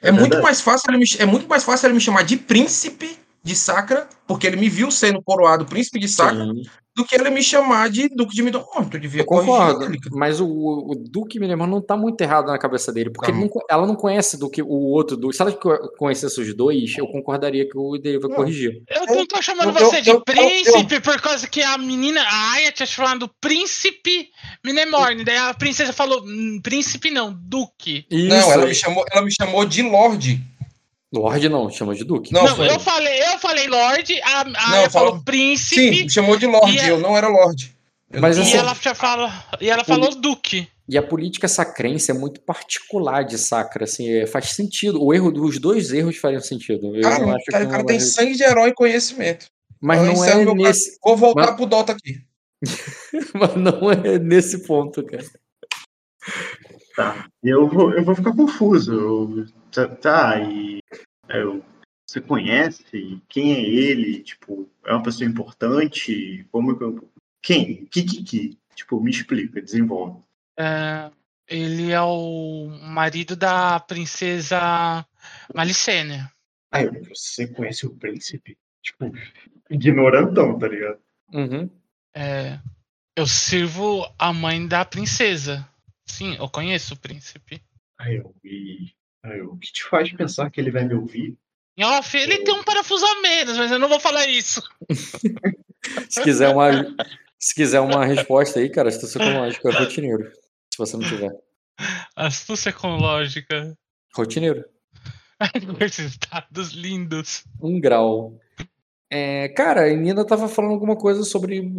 É, 0.03 0.09
é 0.09 0.13
muito 0.13 0.43
mais 0.43 0.61
fácil 0.61 0.91
ele 0.91 0.99
me, 0.99 1.07
é 1.19 1.25
muito 1.25 1.49
mais 1.49 1.65
fácil 1.65 1.87
ele 1.87 1.95
me 1.95 2.01
chamar 2.01 2.25
de 2.25 2.37
príncipe 2.37 3.17
de 3.45 3.55
Sacra, 3.55 4.09
porque 4.27 4.47
ele 4.47 4.57
me 4.57 4.69
viu 4.69 4.91
sendo 4.91 5.23
coroado 5.23 5.67
príncipe 5.67 6.01
de 6.01 6.09
Sacra, 6.09 6.47
Sim 6.47 6.63
do 6.97 7.05
que 7.05 7.17
ele 7.17 7.29
me 7.31 7.43
chamar 7.43 7.91
de 7.91 8.09
Duque 8.09 8.35
de 8.35 8.43
Midemont. 8.43 8.89
Tu 8.89 9.01
devia 9.01 9.23
eu 9.23 9.27
concordo, 9.27 9.91
mas 10.13 10.41
o, 10.41 10.47
o 10.47 10.95
Duque 10.95 11.41
Midemont 11.41 11.69
não 11.69 11.81
tá 11.81 11.97
muito 11.97 12.21
errado 12.21 12.47
na 12.47 12.59
cabeça 12.59 12.93
dele, 12.93 13.11
porque 13.11 13.33
não, 13.33 13.51
ela 13.69 13.87
não 13.87 13.97
conhece 13.97 14.39
do 14.39 14.49
que 14.49 14.63
o 14.63 14.69
outro 14.69 15.17
Duque. 15.17 15.37
Se 15.37 15.43
ela 15.43 15.53
conhecesse 15.99 16.41
os 16.41 16.55
dois, 16.55 16.97
eu 16.97 17.09
concordaria 17.09 17.69
que 17.69 17.77
o 17.77 17.99
dele 17.99 18.21
vai 18.21 18.31
corrigir. 18.31 18.83
Eu 18.89 19.07
não 19.07 19.27
tô 19.27 19.43
chamando 19.43 19.69
eu, 19.69 19.73
você 19.73 19.99
eu, 19.99 20.03
de 20.03 20.11
eu, 20.11 20.21
príncipe 20.21 21.01
por 21.01 21.21
causa 21.21 21.49
que 21.49 21.63
a 21.63 21.77
menina, 21.77 22.23
a 22.23 22.53
Aya 22.53 22.71
tinha 22.71 22.87
chamado 22.87 23.29
príncipe 23.41 24.29
Minemorn. 24.65 25.25
Daí 25.25 25.37
a 25.37 25.53
princesa 25.53 25.93
falou, 25.93 26.23
hum, 26.25 26.61
príncipe 26.63 27.11
não, 27.11 27.35
Duque. 27.37 28.07
Isso. 28.09 28.29
Não, 28.29 28.53
ela 28.53 28.67
me 28.67 28.75
chamou, 28.75 29.05
ela 29.11 29.23
me 29.23 29.33
chamou 29.33 29.65
de 29.65 29.83
Lorde. 29.83 30.41
Lorde 31.15 31.49
não, 31.49 31.71
chama 31.71 31.95
de 31.95 32.05
Duque. 32.05 32.33
Não, 32.33 32.45
não 32.45 32.65
eu 32.65 32.81
falei, 32.81 33.23
eu 33.23 33.39
falei 33.39 33.69
Lorde, 33.69 34.21
a, 34.23 34.41
a 34.41 34.45
não, 34.45 34.91
falou 34.91 35.23
príncipe. 35.23 36.03
Sim, 36.03 36.09
chamou 36.09 36.37
de 36.37 36.47
Lorde, 36.47 36.81
a... 36.81 36.89
eu 36.89 36.99
não 36.99 37.17
era 37.17 37.29
Lorde. 37.29 37.75
Mas, 38.13 38.39
assim, 38.39 38.53
e 38.53 38.57
ela 38.57 38.75
já 38.75 38.95
fala, 38.95 39.45
e 39.61 39.69
ela 39.69 39.85
falou 39.85 40.15
Duque. 40.15 40.69
E 40.89 40.99
a 40.99 41.03
política 41.03 41.49
sacrense 41.49 42.11
é 42.11 42.15
muito 42.15 42.41
particular 42.43 43.23
de 43.23 43.39
Sacra, 43.39 43.85
assim, 43.85 44.09
é, 44.09 44.27
faz 44.27 44.51
sentido. 44.51 45.03
O 45.03 45.15
erro 45.15 45.33
dos 45.33 45.59
dois 45.59 45.93
erros 45.93 46.19
fariam 46.19 46.41
sentido. 46.41 46.95
Eu 46.95 47.03
cara, 47.03 47.25
acho 47.35 47.45
cara, 47.47 47.65
o 47.65 47.71
cara 47.71 47.87
tem 47.87 47.99
sangue 47.99 48.37
de 48.37 48.43
herói 48.43 48.69
e 48.69 48.75
conhecimento. 48.75 49.47
Mas 49.81 50.03
não 50.03 50.25
é 50.25 50.55
nesse. 50.55 50.99
Vou 51.03 51.17
voltar 51.17 51.47
mas... 51.47 51.57
pro 51.57 51.67
Dota 51.67 51.93
aqui. 51.93 52.21
mas 53.35 53.57
não 53.57 53.91
é 53.91 54.19
nesse 54.19 54.67
ponto, 54.67 55.03
cara. 55.05 55.25
Tá. 56.95 57.27
Eu 57.43 57.69
vou, 57.69 57.93
eu 57.93 58.05
vou 58.05 58.15
ficar 58.15 58.35
confuso. 58.35 59.47
Tá, 59.75 59.89
tá 59.89 60.41
e 60.41 60.79
eu, 61.29 61.65
você 62.07 62.21
conhece? 62.21 63.21
Quem 63.29 63.55
é 63.55 63.61
ele? 63.61 64.23
Tipo, 64.23 64.71
é 64.87 64.93
uma 64.93 65.03
pessoa 65.03 65.29
importante? 65.29 66.47
Como 66.53 66.79
que 66.79 66.85
eu... 66.85 67.11
Quem? 67.43 67.85
Que, 67.87 68.05
que, 68.05 68.23
que? 68.23 68.59
Tipo, 68.77 69.01
me 69.01 69.11
explica, 69.11 69.61
desenvolve. 69.61 70.23
É, 70.57 71.11
ele 71.49 71.91
é 71.91 72.01
o 72.01 72.69
marido 72.83 73.35
da 73.35 73.81
princesa 73.81 75.05
Malicênia. 75.53 76.31
Ah, 76.71 76.83
você 77.09 77.49
conhece 77.49 77.85
o 77.85 77.97
príncipe? 77.97 78.57
Tipo, 78.81 79.13
ignorantão, 79.69 80.57
tá 80.57 80.69
ligado? 80.69 81.01
Uhum. 81.33 81.69
É, 82.15 82.61
eu 83.17 83.27
sirvo 83.27 84.07
a 84.17 84.33
mãe 84.33 84.69
da 84.69 84.85
princesa. 84.85 85.69
Sim, 86.07 86.37
eu 86.37 86.49
conheço 86.49 86.95
o 86.95 86.99
príncipe. 86.99 87.61
Ah, 87.99 88.13
eu, 88.13 88.35
e 88.45 88.93
o 89.43 89.57
que 89.57 89.73
te 89.73 89.85
faz 89.85 90.13
pensar 90.13 90.51
que 90.51 90.61
ele 90.61 90.71
vai 90.71 90.85
me 90.85 90.95
ouvir? 90.95 91.37
Off, 91.83 92.17
ele 92.17 92.45
tem 92.45 92.55
um 92.55 92.63
parafuso 92.63 93.05
a 93.05 93.21
menos, 93.21 93.57
mas 93.57 93.71
eu 93.71 93.79
não 93.79 93.89
vou 93.89 93.99
falar 93.99 94.27
isso. 94.29 94.63
se 96.09 96.23
quiser 96.23 96.51
uma, 96.51 96.71
se 97.39 97.55
quiser 97.55 97.81
uma 97.81 98.05
resposta 98.05 98.61
aí, 98.61 98.69
cara, 98.69 98.91
astúcia 98.91 99.19
com 99.19 99.39
lógica, 99.39 99.73
rotineiro. 99.73 100.31
Se 100.73 100.79
você 100.79 100.97
não 100.97 101.09
tiver. 101.09 101.33
Astúcia 102.15 102.73
com 102.73 102.97
lógica. 102.97 103.77
Rotineiro. 104.15 104.65
Esses 105.81 106.17
dados 106.17 106.73
lindos. 106.73 107.45
Um 107.61 107.81
grau. 107.81 108.39
É, 109.11 109.49
cara, 109.49 109.87
a 109.87 109.95
Nina 109.95 110.25
tava 110.25 110.49
falando 110.49 110.73
alguma 110.73 110.97
coisa 110.97 111.25
sobre. 111.25 111.73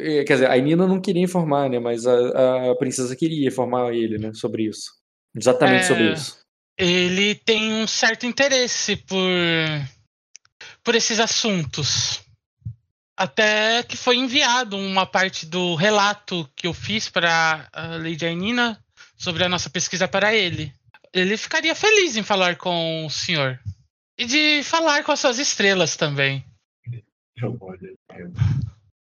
É, 0.00 0.24
quer 0.24 0.34
dizer, 0.34 0.50
a 0.50 0.56
Nina 0.56 0.86
não 0.86 1.00
queria 1.00 1.22
informar, 1.22 1.68
né? 1.68 1.78
Mas 1.78 2.06
a, 2.06 2.70
a 2.70 2.76
princesa 2.76 3.14
queria 3.14 3.48
informar 3.48 3.92
ele, 3.92 4.16
né? 4.18 4.32
Sobre 4.32 4.64
isso. 4.64 4.92
Exatamente 5.34 5.84
é... 5.84 5.86
sobre 5.86 6.12
isso 6.12 6.47
ele 6.78 7.34
tem 7.34 7.72
um 7.72 7.86
certo 7.88 8.24
interesse 8.24 8.94
por, 8.94 9.18
por 10.84 10.94
esses 10.94 11.18
assuntos. 11.18 12.22
Até 13.16 13.82
que 13.82 13.96
foi 13.96 14.16
enviado 14.16 14.76
uma 14.76 15.04
parte 15.04 15.44
do 15.44 15.74
relato 15.74 16.48
que 16.54 16.68
eu 16.68 16.72
fiz 16.72 17.10
para 17.10 17.68
a 17.72 17.96
Lady 17.96 18.24
Ainina 18.24 18.80
sobre 19.16 19.42
a 19.42 19.48
nossa 19.48 19.68
pesquisa 19.68 20.06
para 20.06 20.32
ele. 20.32 20.72
Ele 21.12 21.36
ficaria 21.36 21.74
feliz 21.74 22.16
em 22.16 22.22
falar 22.22 22.56
com 22.56 23.04
o 23.04 23.10
senhor. 23.10 23.58
E 24.16 24.24
de 24.24 24.62
falar 24.62 25.02
com 25.02 25.10
as 25.10 25.18
suas 25.18 25.40
estrelas 25.40 25.96
também. 25.96 26.44
Olha, 27.60 27.94
eu, 28.16 28.32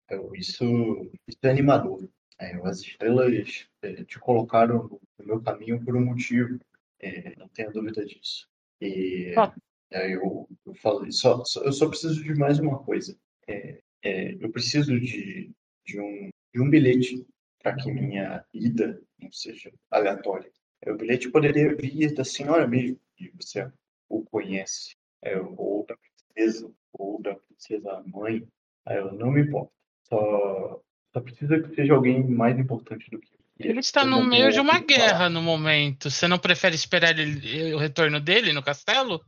eu, 0.09 0.35
isso, 0.35 1.11
isso 1.27 1.39
é 1.41 1.49
animador. 1.49 2.07
É, 2.39 2.55
as 2.67 2.81
estrelas 2.81 3.65
é, 3.81 4.03
te 4.03 4.19
colocaram 4.19 4.99
no 5.17 5.25
meu 5.25 5.41
caminho 5.41 5.83
por 5.83 5.95
um 5.95 6.05
motivo. 6.05 6.59
É, 7.03 7.35
não 7.37 7.49
tenha 7.49 7.69
dúvida 7.69 8.05
disso. 8.05 8.47
E 8.79 9.33
ah. 9.37 9.53
eu, 9.91 10.47
eu 10.65 10.75
falei, 10.75 11.11
só, 11.11 11.43
só, 11.43 11.61
eu 11.63 11.73
só 11.73 11.89
preciso 11.89 12.23
de 12.23 12.33
mais 12.35 12.59
uma 12.59 12.81
coisa. 12.81 13.17
É, 13.47 13.81
é, 14.01 14.33
eu 14.39 14.49
preciso 14.49 14.97
de, 14.99 15.51
de, 15.85 15.99
um, 15.99 16.29
de 16.53 16.61
um 16.61 16.69
bilhete 16.69 17.25
para 17.61 17.75
que 17.75 17.91
minha 17.91 18.45
ida 18.53 19.01
não 19.19 19.31
seja 19.31 19.71
aleatória. 19.91 20.49
É, 20.81 20.91
o 20.91 20.97
bilhete 20.97 21.29
poderia 21.29 21.75
vir 21.75 22.13
da 22.13 22.23
senhora 22.23 22.65
mesmo, 22.67 22.99
que 23.17 23.31
você 23.31 23.69
o 24.07 24.23
conhece, 24.23 24.95
é, 25.21 25.37
ou 25.37 25.85
da 25.85 25.95
princesa, 25.97 26.71
ou 26.93 27.21
da 27.21 27.35
princesa 27.35 28.03
mãe. 28.07 28.47
Eu 28.87 29.13
não 29.13 29.31
me 29.31 29.41
importo. 29.41 29.73
Só, 30.03 30.81
só 31.11 31.21
precisa 31.21 31.61
que 31.61 31.75
seja 31.75 31.93
alguém 31.93 32.23
mais 32.27 32.57
importante 32.57 33.09
do 33.09 33.19
que 33.19 33.33
ele 33.63 33.79
está 33.79 34.05
no 34.05 34.23
meio 34.23 34.51
de 34.51 34.59
uma 34.59 34.79
guerra 34.79 35.29
no 35.29 35.41
momento. 35.41 36.09
Você 36.09 36.27
não 36.27 36.37
prefere 36.37 36.75
esperar 36.75 37.17
ele, 37.17 37.73
o 37.73 37.77
retorno 37.77 38.19
dele 38.19 38.53
no 38.53 38.63
castelo? 38.63 39.23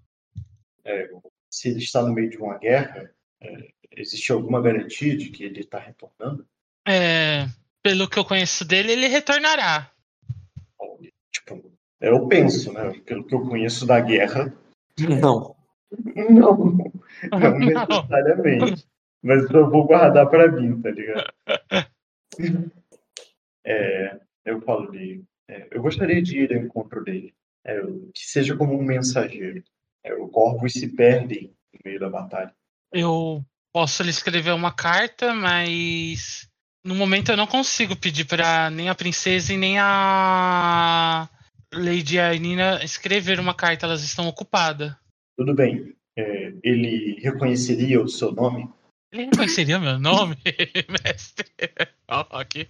É, 0.84 1.10
se 1.50 1.70
ele 1.70 1.80
está 1.80 2.02
no 2.02 2.14
meio 2.14 2.30
de 2.30 2.38
uma 2.38 2.58
guerra, 2.58 3.12
é, 3.42 3.70
existe 3.92 4.32
alguma 4.32 4.62
garantia 4.62 5.18
de 5.18 5.30
que 5.30 5.44
ele 5.44 5.62
está 5.62 5.80
retornando? 5.80 6.46
É, 6.88 7.48
pelo 7.82 8.08
que 8.10 8.20
eu 8.20 8.26
conheço 8.26 8.66
dele, 8.66 8.92
ele 8.92 9.08
retornará. 9.08 9.92
Tipo, 11.32 11.72
eu 12.00 12.28
penso, 12.28 12.72
né? 12.72 12.94
Pelo 13.06 13.24
que 13.24 13.34
eu 13.34 13.42
conheço 13.48 13.86
da 13.86 14.00
guerra. 14.00 14.54
Não. 15.00 15.56
Não, 16.16 16.78
não 17.32 17.60
necessariamente. 17.60 18.86
Mas 19.24 19.50
eu 19.50 19.70
vou 19.70 19.86
guardar 19.86 20.30
para 20.30 20.52
mim, 20.52 20.82
tá 20.82 20.92
ligado? 20.92 21.34
É, 23.68 24.20
eu 24.46 24.62
falo 24.62 24.92
dele. 24.92 25.24
É, 25.50 25.68
eu 25.72 25.82
gostaria 25.82 26.22
de 26.22 26.40
ir 26.40 26.54
ao 26.54 26.62
encontro 26.62 27.04
dele. 27.04 27.34
É, 27.66 27.82
que 28.14 28.26
seja 28.26 28.56
como 28.56 28.78
um 28.78 28.84
mensageiro. 28.84 29.64
É, 30.04 30.14
os 30.14 30.32
corvos 30.32 30.74
se 30.74 30.88
perdem 30.96 31.54
no 31.74 31.80
meio 31.84 32.00
da 32.00 32.10
batalha. 32.10 32.54
Eu 32.94 33.44
posso 33.74 34.04
lhe 34.04 34.12
escrever 34.12 34.54
uma 34.54 34.72
carta, 34.72 35.34
mas 35.34 36.48
no 36.84 36.94
momento 36.94 37.32
eu 37.32 37.38
não 37.38 37.48
consigo 37.48 37.96
pedir 37.96 38.26
para 38.26 38.70
nem 38.70 38.88
a 38.90 38.96
princesa 38.96 39.52
e 39.52 39.58
nem 39.58 39.80
a 39.80 41.28
Lady 41.74 42.20
Ainina 42.20 42.84
escrever 42.84 43.40
uma 43.40 43.56
carta, 43.56 43.86
elas 43.88 44.04
estão 44.04 44.28
ocupadas. 44.28 44.96
Tudo 45.36 45.54
bem. 45.54 45.96
É, 46.18 46.54
ele 46.64 47.20
reconheceria 47.20 48.02
o 48.02 48.08
seu 48.08 48.32
nome? 48.32 48.70
Ele 49.12 49.26
reconheceria 49.26 49.80
meu 49.80 50.00
nome, 50.00 50.38
mestre? 51.04 51.46
aqui 52.08 52.70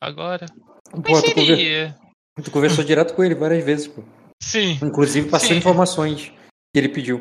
agora. 0.00 0.46
Pô, 0.90 1.22
tu, 1.22 1.34
conver... 1.34 1.94
tu, 2.42 2.50
conversou 2.50 2.84
direto 2.84 3.14
com 3.14 3.24
ele 3.24 3.34
várias 3.34 3.64
vezes, 3.64 3.88
pô. 3.88 4.02
Sim. 4.40 4.78
Inclusive 4.82 5.30
passando 5.30 5.52
Sim. 5.52 5.58
informações 5.58 6.32
que 6.72 6.78
ele 6.78 6.88
pediu. 6.88 7.18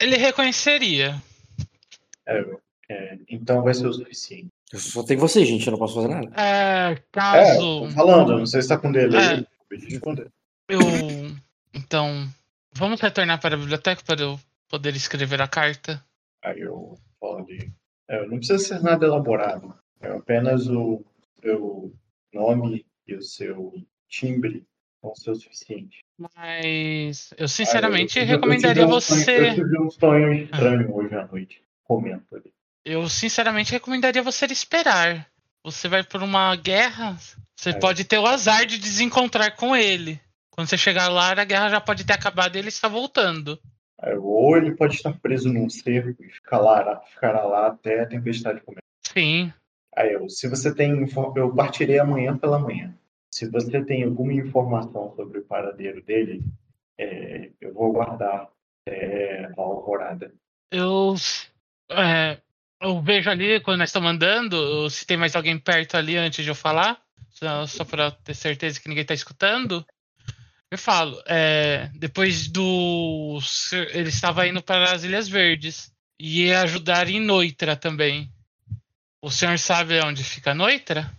Ele 0.00 0.16
reconheceria. 0.16 1.20
É, 2.26 2.44
é, 2.88 3.18
então 3.28 3.62
vai 3.62 3.74
ser 3.74 3.86
o 3.86 3.92
suficiente. 3.92 4.48
Eu 4.72 4.78
só 4.78 5.02
tenho 5.02 5.20
você, 5.20 5.44
gente, 5.44 5.66
eu 5.66 5.70
não 5.70 5.78
posso 5.78 5.94
fazer 5.94 6.08
nada. 6.08 6.28
É, 6.40 7.00
caso. 7.12 7.86
É, 7.86 7.90
falando, 7.92 8.38
não 8.38 8.46
sei 8.46 8.62
se 8.62 8.68
tá 8.68 8.76
com 8.76 8.90
dele 8.90 9.16
é. 9.16 9.20
aí. 9.20 9.46
Eu. 10.68 10.80
Então. 11.72 12.28
Vamos 12.72 13.00
retornar 13.00 13.40
para 13.40 13.54
a 13.54 13.58
biblioteca 13.58 14.02
para 14.04 14.20
eu 14.20 14.38
poder 14.68 14.94
escrever 14.94 15.40
a 15.40 15.48
carta? 15.48 16.04
Aí 16.44 16.60
eu 16.60 16.98
falo 17.18 17.38
ali. 17.38 17.72
É, 18.08 18.26
não 18.26 18.36
precisa 18.36 18.58
ser 18.58 18.82
nada 18.82 19.06
elaborado. 19.06 19.74
É 20.00 20.08
apenas 20.08 20.68
o 20.68 21.02
seu 21.40 21.92
nome 22.36 22.86
e 23.06 23.14
o 23.14 23.22
seu 23.22 23.72
timbre 24.08 24.64
vão 25.02 25.14
ser 25.14 25.30
o 25.30 25.34
suficiente. 25.34 26.04
Mas 26.36 27.32
eu 27.36 27.48
sinceramente 27.48 28.18
eu, 28.18 28.24
eu, 28.24 28.28
recomendaria 28.28 28.82
eu 28.82 28.88
você. 28.88 29.50
eu 29.50 29.54
tive 29.54 29.80
um 29.80 29.90
sonho 29.90 30.32
estranho 30.32 30.88
ah. 30.88 30.94
hoje 30.94 31.14
à 31.14 31.26
noite. 31.26 31.62
Comento 31.84 32.34
ali. 32.34 32.52
Eu 32.84 33.08
sinceramente 33.08 33.72
recomendaria 33.72 34.22
você 34.22 34.46
esperar. 34.46 35.28
Você 35.64 35.88
vai 35.88 36.04
por 36.04 36.22
uma 36.22 36.54
guerra, 36.54 37.16
você 37.56 37.70
é. 37.70 37.78
pode 37.78 38.04
ter 38.04 38.18
o 38.18 38.26
azar 38.26 38.64
de 38.64 38.78
desencontrar 38.78 39.56
com 39.56 39.74
ele. 39.74 40.20
Quando 40.50 40.68
você 40.68 40.78
chegar 40.78 41.08
lá, 41.08 41.32
a 41.32 41.44
guerra 41.44 41.68
já 41.68 41.80
pode 41.80 42.04
ter 42.04 42.12
acabado 42.12 42.54
e 42.54 42.58
ele 42.60 42.68
está 42.68 42.86
voltando. 42.86 43.58
É, 44.00 44.16
ou 44.16 44.56
ele 44.56 44.76
pode 44.76 44.94
estar 44.94 45.12
preso 45.14 45.52
num 45.52 45.68
cerco 45.68 46.22
e 46.22 46.30
ficar 46.30 46.58
lá, 46.58 47.00
ficará 47.12 47.42
lá 47.42 47.66
até 47.68 48.02
a 48.02 48.06
tempestade 48.06 48.60
começar. 48.60 48.82
Sim. 49.12 49.52
Aí 49.96 50.12
eu, 50.12 50.28
se 50.28 50.46
você 50.46 50.74
tem, 50.74 51.08
eu 51.36 51.54
partirei 51.54 51.98
amanhã 51.98 52.36
pela 52.36 52.58
manhã. 52.58 52.94
Se 53.30 53.48
você 53.48 53.82
tem 53.84 54.04
alguma 54.04 54.32
informação 54.32 55.14
sobre 55.16 55.38
o 55.38 55.44
paradeiro 55.44 56.02
dele, 56.02 56.44
é, 56.98 57.50
eu 57.60 57.72
vou 57.72 57.92
guardar 57.92 58.48
é, 58.86 59.50
a 59.56 59.60
alvorada. 59.60 60.32
Eu, 60.70 61.14
é, 61.90 62.38
eu 62.80 63.00
vejo 63.00 63.30
ali 63.30 63.60
quando 63.60 63.78
nós 63.78 63.88
estamos 63.88 64.10
andando, 64.10 64.88
se 64.90 65.06
tem 65.06 65.16
mais 65.16 65.34
alguém 65.34 65.58
perto 65.58 65.96
ali 65.96 66.16
antes 66.16 66.44
de 66.44 66.50
eu 66.50 66.54
falar, 66.54 67.00
só, 67.66 67.84
para 67.84 68.10
ter 68.10 68.34
certeza 68.34 68.80
que 68.80 68.88
ninguém 68.88 69.02
está 69.02 69.14
escutando. 69.14 69.84
Eu 70.70 70.78
falo, 70.78 71.22
é, 71.26 71.90
depois 71.94 72.48
do. 72.48 73.38
Ele 73.92 74.08
estava 74.08 74.46
indo 74.48 74.62
para 74.62 74.92
as 74.92 75.04
Ilhas 75.04 75.28
Verdes. 75.28 75.94
E 76.18 76.46
ia 76.46 76.62
ajudar 76.62 77.08
em 77.08 77.20
Noitra 77.20 77.76
também. 77.76 78.32
O 79.26 79.30
senhor 79.30 79.58
sabe 79.58 79.98
onde 80.04 80.22
fica 80.22 80.54
Noitra? 80.54 81.10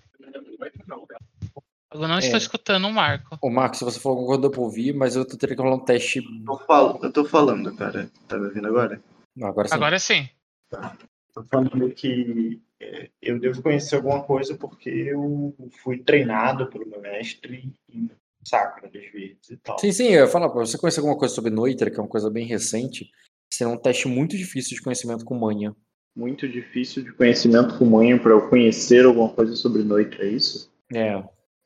Eu 1.93 2.07
não 2.07 2.15
é. 2.15 2.19
estou 2.19 2.37
escutando 2.37 2.87
o 2.87 2.93
Marco. 2.93 3.37
O 3.41 3.49
Marco, 3.49 3.75
se 3.75 3.83
você 3.83 3.99
for 3.99 4.11
alguma 4.11 4.27
coisa 4.27 4.55
eu 4.55 4.63
ouvir, 4.63 4.93
mas 4.93 5.17
eu 5.17 5.25
teria 5.25 5.57
que 5.57 5.61
rolar 5.61 5.75
um 5.75 5.83
teste. 5.83 6.21
Eu, 6.47 6.57
falo, 6.59 6.97
eu 7.03 7.11
tô 7.11 7.25
falando, 7.25 7.75
cara. 7.75 8.09
Tá 8.25 8.37
me 8.37 8.45
ouvindo 8.45 8.65
agora? 8.65 9.03
Não, 9.35 9.49
agora 9.49 9.67
sim. 9.67 9.73
Agora 9.73 9.99
sim. 9.99 10.29
Tá. 10.69 10.97
Tô 11.33 11.43
falando 11.43 11.91
que 11.93 12.61
é, 12.79 13.09
eu 13.21 13.41
devo 13.41 13.61
conhecer 13.61 13.97
alguma 13.97 14.23
coisa 14.23 14.55
porque 14.55 14.89
eu 14.89 15.53
fui 15.83 15.97
treinado 15.97 16.67
pelo 16.67 16.87
meu 16.87 17.01
mestre 17.01 17.73
em 17.91 18.09
Sacra 18.41 18.89
das 18.89 19.11
Verdes 19.11 19.49
e 19.49 19.57
tal. 19.57 19.77
Sim, 19.79 19.91
sim, 19.91 20.05
eu 20.05 20.23
ia 20.23 20.27
falar, 20.27 20.47
você 20.47 20.77
conhece 20.77 20.99
alguma 20.99 21.17
coisa 21.17 21.35
sobre 21.35 21.51
Noitra, 21.51 21.91
que 21.91 21.99
é 21.99 22.01
uma 22.01 22.07
coisa 22.07 22.29
bem 22.29 22.45
recente, 22.45 23.11
será 23.51 23.69
um 23.69 23.77
teste 23.77 24.07
muito 24.07 24.37
difícil 24.37 24.77
de 24.77 24.81
conhecimento 24.81 25.25
com 25.25 25.37
manha. 25.37 25.75
Muito 26.17 26.49
difícil 26.49 27.03
de 27.03 27.13
conhecimento 27.13 27.77
com 27.77 27.85
manha 27.85 28.19
para 28.19 28.31
eu 28.31 28.49
conhecer 28.49 29.05
alguma 29.05 29.29
coisa 29.29 29.55
sobre 29.55 29.83
Noitra, 29.83 30.25
é 30.25 30.29
isso? 30.29 30.67
É. 30.91 31.13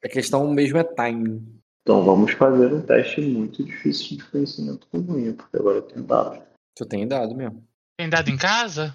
A 0.04 0.10
questão 0.10 0.46
mesmo 0.52 0.78
é 0.78 0.84
timing. 0.84 1.42
Então 1.82 2.04
vamos 2.04 2.34
fazer 2.34 2.74
um 2.74 2.82
teste 2.82 3.22
muito 3.22 3.64
difícil 3.64 4.18
de 4.18 4.26
conhecimento 4.26 4.86
com 4.92 5.00
manha, 5.00 5.32
porque 5.32 5.56
agora 5.56 5.78
eu 5.78 5.82
tenho 5.84 6.04
dado. 6.04 6.44
Tu 6.76 6.86
tem 6.86 7.08
dado 7.08 7.34
mesmo. 7.34 7.66
Tem 7.98 8.10
dado 8.10 8.30
em 8.30 8.36
casa? 8.36 8.94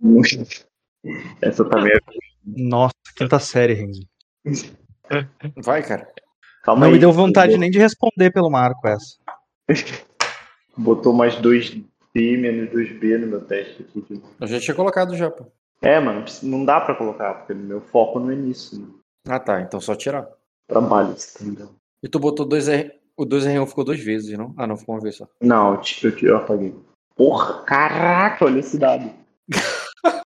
Essa 1.42 1.66
também 1.66 1.92
é. 1.92 1.98
Nossa, 2.46 2.94
quinta 3.14 3.38
série, 3.38 3.74
Renzi. 3.74 4.08
Vai, 5.62 5.82
cara. 5.82 6.10
Calma 6.62 6.80
não 6.80 6.88
aí, 6.88 6.94
me 6.94 6.98
deu 6.98 7.12
vontade 7.12 7.58
nem 7.58 7.70
de 7.70 7.78
responder 7.78 8.30
pelo 8.30 8.48
Marco 8.48 8.88
essa. 8.88 9.18
Botou 10.74 11.12
mais 11.12 11.36
2B 12.18 12.38
menos 12.38 12.70
2B 12.70 13.18
no 13.18 13.26
meu 13.28 13.40
teste 13.40 13.82
aqui. 13.82 14.22
Eu 14.40 14.46
já 14.46 14.58
tinha 14.58 14.74
colocado 14.74 15.16
já, 15.16 15.30
pô. 15.30 15.46
É, 15.80 16.00
mano, 16.00 16.24
não 16.42 16.64
dá 16.64 16.80
pra 16.80 16.96
colocar, 16.96 17.34
porque 17.34 17.54
meu 17.54 17.80
foco 17.80 18.18
não 18.18 18.30
é 18.32 18.34
nisso. 18.34 18.80
Né? 18.80 18.88
Ah, 19.28 19.38
tá. 19.38 19.60
Então 19.60 19.80
só 19.80 19.94
tirar. 19.94 20.28
Trabalho, 20.66 21.14
entendeu? 21.40 21.70
E 22.02 22.08
tu 22.08 22.18
botou 22.18 22.46
2R. 22.46 22.90
O 23.16 23.24
2R1 23.24 23.66
ficou 23.66 23.84
duas 23.84 23.98
vezes, 23.98 24.36
não? 24.38 24.54
Ah, 24.56 24.66
não, 24.66 24.76
ficou 24.76 24.94
uma 24.94 25.00
vez 25.00 25.16
só. 25.16 25.26
Não, 25.40 25.74
eu, 25.74 26.10
eu, 26.10 26.18
eu 26.22 26.36
apaguei. 26.36 26.74
Porra, 27.16 27.64
caraca, 27.64 28.44
olha 28.44 28.60
esse 28.60 28.78
dado. 28.78 29.10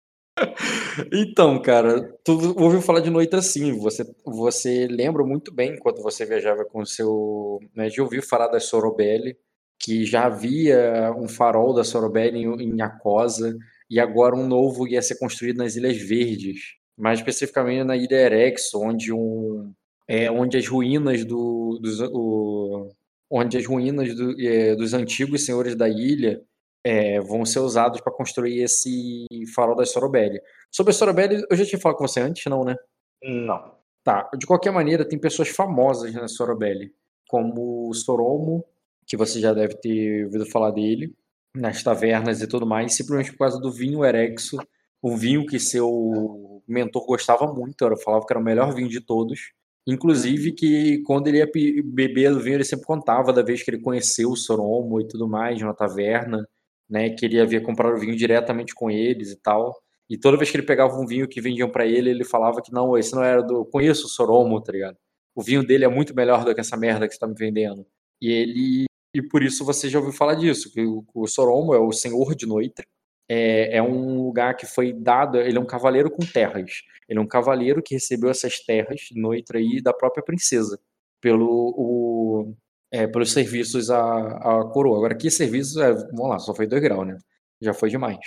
Então, 1.12 1.62
cara, 1.62 2.02
tu 2.24 2.56
ouviu 2.58 2.82
falar 2.82 3.00
de 3.00 3.10
Noite 3.10 3.36
assim, 3.36 3.78
você, 3.78 4.06
você 4.26 4.88
lembra 4.90 5.24
muito 5.24 5.54
bem 5.54 5.78
quando 5.78 6.02
você 6.02 6.26
viajava 6.26 6.64
com 6.66 6.82
o 6.82 6.86
seu. 6.86 7.60
Né, 7.76 7.90
já 7.90 8.02
ouviu 8.02 8.22
falar 8.22 8.48
da 8.48 8.60
Sorobelli, 8.60 9.38
que 9.80 10.06
já 10.06 10.26
havia 10.26 11.14
um 11.18 11.28
farol 11.28 11.74
da 11.74 11.84
Sorobelli 11.84 12.44
em, 12.44 12.76
em 12.76 12.82
Acosa, 12.82 13.56
e 13.90 14.00
agora 14.00 14.36
um 14.36 14.48
novo 14.48 14.88
ia 14.88 15.02
ser 15.02 15.18
construído 15.20 15.58
nas 15.58 15.76
Ilhas 15.76 15.98
Verdes, 15.98 16.76
mais 16.98 17.20
especificamente 17.20 17.84
na 17.84 17.96
Ilha 17.96 18.16
Erex, 18.16 18.74
onde 18.74 19.14
um. 19.14 19.74
É, 20.08 20.30
onde 20.30 20.58
as 20.58 20.68
ruínas 20.68 21.26
do, 21.26 21.80
dos, 21.82 22.00
o, 22.00 22.90
onde 23.30 23.58
as 23.58 23.66
ruínas 23.66 24.16
do, 24.16 24.40
é, 24.40 24.76
dos 24.76 24.94
antigos 24.94 25.46
senhores 25.46 25.76
da 25.76 25.90
ilha 25.90 26.44
é, 26.86 27.20
vão 27.20 27.44
ser 27.44 27.60
usados 27.60 28.00
para 28.02 28.14
construir 28.14 28.62
esse 28.62 29.26
farol 29.56 29.76
da 29.76 29.84
Sorobelli. 29.84 30.40
Sobre 30.72 30.92
a 30.92 30.94
Sorobelli, 30.94 31.44
eu 31.50 31.58
já 31.58 31.66
tinha 31.66 31.80
falado 31.80 31.98
com 31.98 32.08
você 32.08 32.20
antes, 32.20 32.46
não, 32.46 32.64
né? 32.64 32.76
Não. 33.24 33.74
Tá, 34.04 34.30
de 34.38 34.46
qualquer 34.46 34.72
maneira, 34.72 35.04
tem 35.04 35.18
pessoas 35.18 35.50
famosas 35.50 36.14
na 36.14 36.28
Sorobelli, 36.28 36.94
como 37.28 37.92
Soromo, 37.96 38.64
que 39.06 39.18
você 39.18 39.40
já 39.40 39.54
deve 39.54 39.76
ter 39.76 40.26
ouvido 40.26 40.46
falar 40.46 40.72
dele, 40.72 41.14
nas 41.56 41.84
tavernas 41.84 42.42
e 42.42 42.48
tudo 42.48 42.66
mais, 42.66 42.96
simplesmente 42.96 43.32
por 43.32 43.40
causa 43.40 43.60
do 43.60 43.72
vinho 43.72 44.04
Erexo, 44.04 44.58
um 45.04 45.16
vinho 45.16 45.46
que 45.46 45.60
seu 45.60 46.62
mentor 46.68 47.06
gostava 47.06 47.48
muito, 47.54 47.84
eu 47.84 47.98
falava 47.98 48.26
que 48.26 48.34
era 48.34 48.40
o 48.40 48.44
melhor 48.44 48.74
vinho 48.74 48.90
de 48.90 49.02
todos. 49.02 49.54
Inclusive 49.88 50.52
que 50.54 51.04
quando 51.04 51.28
ele 51.28 51.38
ia 51.38 51.52
beber 51.84 52.32
o 52.34 52.40
vinho, 52.40 52.56
ele 52.56 52.64
sempre 52.64 52.86
contava 52.86 53.32
da 53.32 53.44
vez 53.44 53.62
que 53.64 53.70
ele 53.70 53.80
conheceu 53.82 54.32
o 54.32 54.36
Soromo 54.36 55.00
e 55.00 55.08
tudo 55.08 55.28
mais 55.28 55.62
na 55.62 55.74
taverna 55.74 56.48
né? 56.90 57.10
Que 57.10 57.26
ele 57.26 57.40
havia 57.42 57.62
comprado 57.62 57.96
o 57.96 58.00
vinho 58.00 58.16
diretamente 58.16 58.74
com 58.74 58.90
eles 58.90 59.32
e 59.32 59.36
tal. 59.38 59.76
E 60.10 60.18
toda 60.18 60.38
vez 60.38 60.52
que 60.52 60.58
ele 60.58 60.66
pegava 60.66 60.96
um 60.96 61.06
vinho 61.06 61.28
que 61.28 61.42
vendiam 61.42 61.70
para 61.70 61.86
ele, 61.86 62.10
ele 62.10 62.24
falava 62.24 62.62
que 62.62 62.72
não, 62.72 62.98
esse 62.98 63.14
não 63.16 63.24
era 63.24 63.42
do. 63.42 63.56
Eu 63.56 63.66
conheço 63.66 64.06
o 64.06 64.10
Soromo, 64.10 64.62
tá 64.62 64.72
ligado? 64.72 64.98
O 65.36 65.42
vinho 65.44 65.66
dele 65.66 65.86
é 65.86 65.88
muito 65.88 66.16
melhor 66.16 66.46
do 66.46 66.54
que 66.54 66.62
essa 66.62 66.78
merda 66.78 67.08
que 67.08 67.14
você 67.14 67.20
tá 67.20 67.28
me 67.28 67.36
vendendo. 67.36 67.86
E 68.22 68.32
ele. 68.32 68.86
E 69.16 69.22
por 69.22 69.42
isso 69.42 69.64
você 69.64 69.88
já 69.88 69.98
ouviu 69.98 70.12
falar 70.14 70.36
disso, 70.36 70.70
que 70.74 70.82
o, 70.82 71.06
o 71.16 71.26
Soromo 71.26 71.74
é 71.74 71.80
o 71.80 71.94
senhor 71.94 72.36
de 72.36 72.46
Noitra. 72.46 72.86
É, 73.30 73.78
é 73.78 73.82
um 73.82 74.26
lugar 74.26 74.58
que 74.58 74.66
foi 74.66 74.92
dado. 74.92 75.38
Ele 75.38 75.58
é 75.58 75.62
um 75.62 75.66
cavaleiro 75.66 76.12
com 76.12 76.26
terras. 76.26 76.82
Ele 77.08 77.18
é 77.18 77.22
um 77.22 77.28
cavaleiro 77.28 77.82
que 77.82 77.94
recebeu 77.94 78.30
essas 78.30 78.60
terras, 78.60 79.08
Noitra 79.16 79.58
aí, 79.58 79.82
da 79.82 79.94
própria 79.94 80.22
princesa. 80.22 80.78
Pelo. 81.22 81.74
O, 81.78 82.56
é, 82.92 83.08
pelos 83.08 83.32
serviços 83.32 83.90
à, 83.90 84.02
à 84.02 84.66
coroa. 84.66 84.98
Agora, 84.98 85.16
que 85.16 85.32
serviços, 85.32 85.78
é, 85.78 85.94
vamos 85.94 86.30
lá, 86.30 86.40
só 86.40 86.54
foi 86.54 86.68
dois 86.68 86.82
graus, 86.82 87.08
né? 87.08 87.18
Já 87.62 87.74
foi 87.74 87.90
demais. 87.90 88.20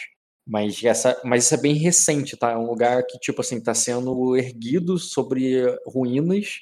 Mas, 0.47 0.83
essa, 0.83 1.21
mas 1.23 1.45
isso 1.45 1.55
é 1.55 1.61
bem 1.61 1.75
recente, 1.75 2.35
tá? 2.35 2.53
É 2.53 2.57
um 2.57 2.67
lugar 2.67 3.05
que, 3.07 3.19
tipo 3.19 3.43
assim, 3.43 3.63
tá 3.63 3.75
sendo 3.75 4.37
erguido 4.39 4.97
sobre 4.99 5.65
ruínas 5.87 6.61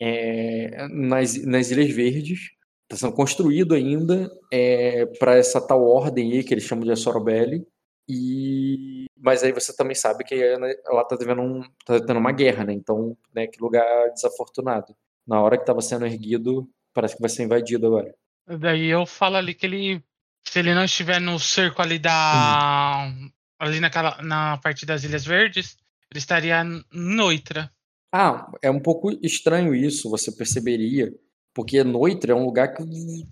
é, 0.00 0.88
nas, 0.88 1.36
nas 1.44 1.70
Ilhas 1.70 1.90
Verdes. 1.90 2.50
Está 2.92 3.06
sendo 3.06 3.16
construído 3.16 3.74
ainda 3.74 4.30
é, 4.52 5.06
para 5.18 5.36
essa 5.36 5.60
tal 5.60 5.82
ordem 5.82 6.32
aí 6.32 6.44
que 6.44 6.52
eles 6.52 6.64
chamam 6.64 6.84
de 6.84 6.92
Assorobelli. 6.92 7.66
E 8.08 9.06
mas 9.16 9.42
aí 9.42 9.52
você 9.52 9.74
também 9.74 9.94
sabe 9.94 10.24
que 10.24 10.34
ela 10.34 11.04
tá 11.04 11.16
tendo, 11.16 11.40
um, 11.40 11.62
tá 11.86 12.00
tendo 12.00 12.18
uma 12.18 12.32
guerra, 12.32 12.64
né? 12.64 12.72
Então, 12.72 13.16
né, 13.32 13.46
que 13.46 13.60
lugar 13.60 14.10
desafortunado. 14.12 14.94
Na 15.26 15.40
hora 15.40 15.56
que 15.56 15.62
estava 15.62 15.80
sendo 15.80 16.04
erguido, 16.04 16.68
Parece 16.92 17.16
que 17.16 17.22
vai 17.22 17.30
ser 17.30 17.44
invadido 17.44 17.86
agora. 17.86 18.14
Daí 18.46 18.86
eu 18.86 19.06
falo 19.06 19.36
ali 19.36 19.54
que 19.54 19.66
ele. 19.66 20.02
Se 20.44 20.58
ele 20.58 20.74
não 20.74 20.84
estiver 20.84 21.20
no 21.20 21.38
cerco 21.38 21.80
ali 21.80 21.98
da. 21.98 23.06
Uhum. 23.06 23.30
Ali 23.58 23.80
naquela, 23.80 24.20
na 24.22 24.58
parte 24.58 24.84
das 24.84 25.04
Ilhas 25.04 25.24
Verdes, 25.24 25.76
ele 26.10 26.18
estaria 26.18 26.64
Noitra. 26.92 27.70
Ah, 28.12 28.50
é 28.60 28.70
um 28.70 28.80
pouco 28.80 29.10
estranho 29.24 29.74
isso, 29.74 30.10
você 30.10 30.32
perceberia. 30.32 31.10
Porque 31.54 31.84
Noitra 31.84 32.32
é 32.32 32.34
um 32.34 32.44
lugar 32.44 32.74
que 32.74 32.82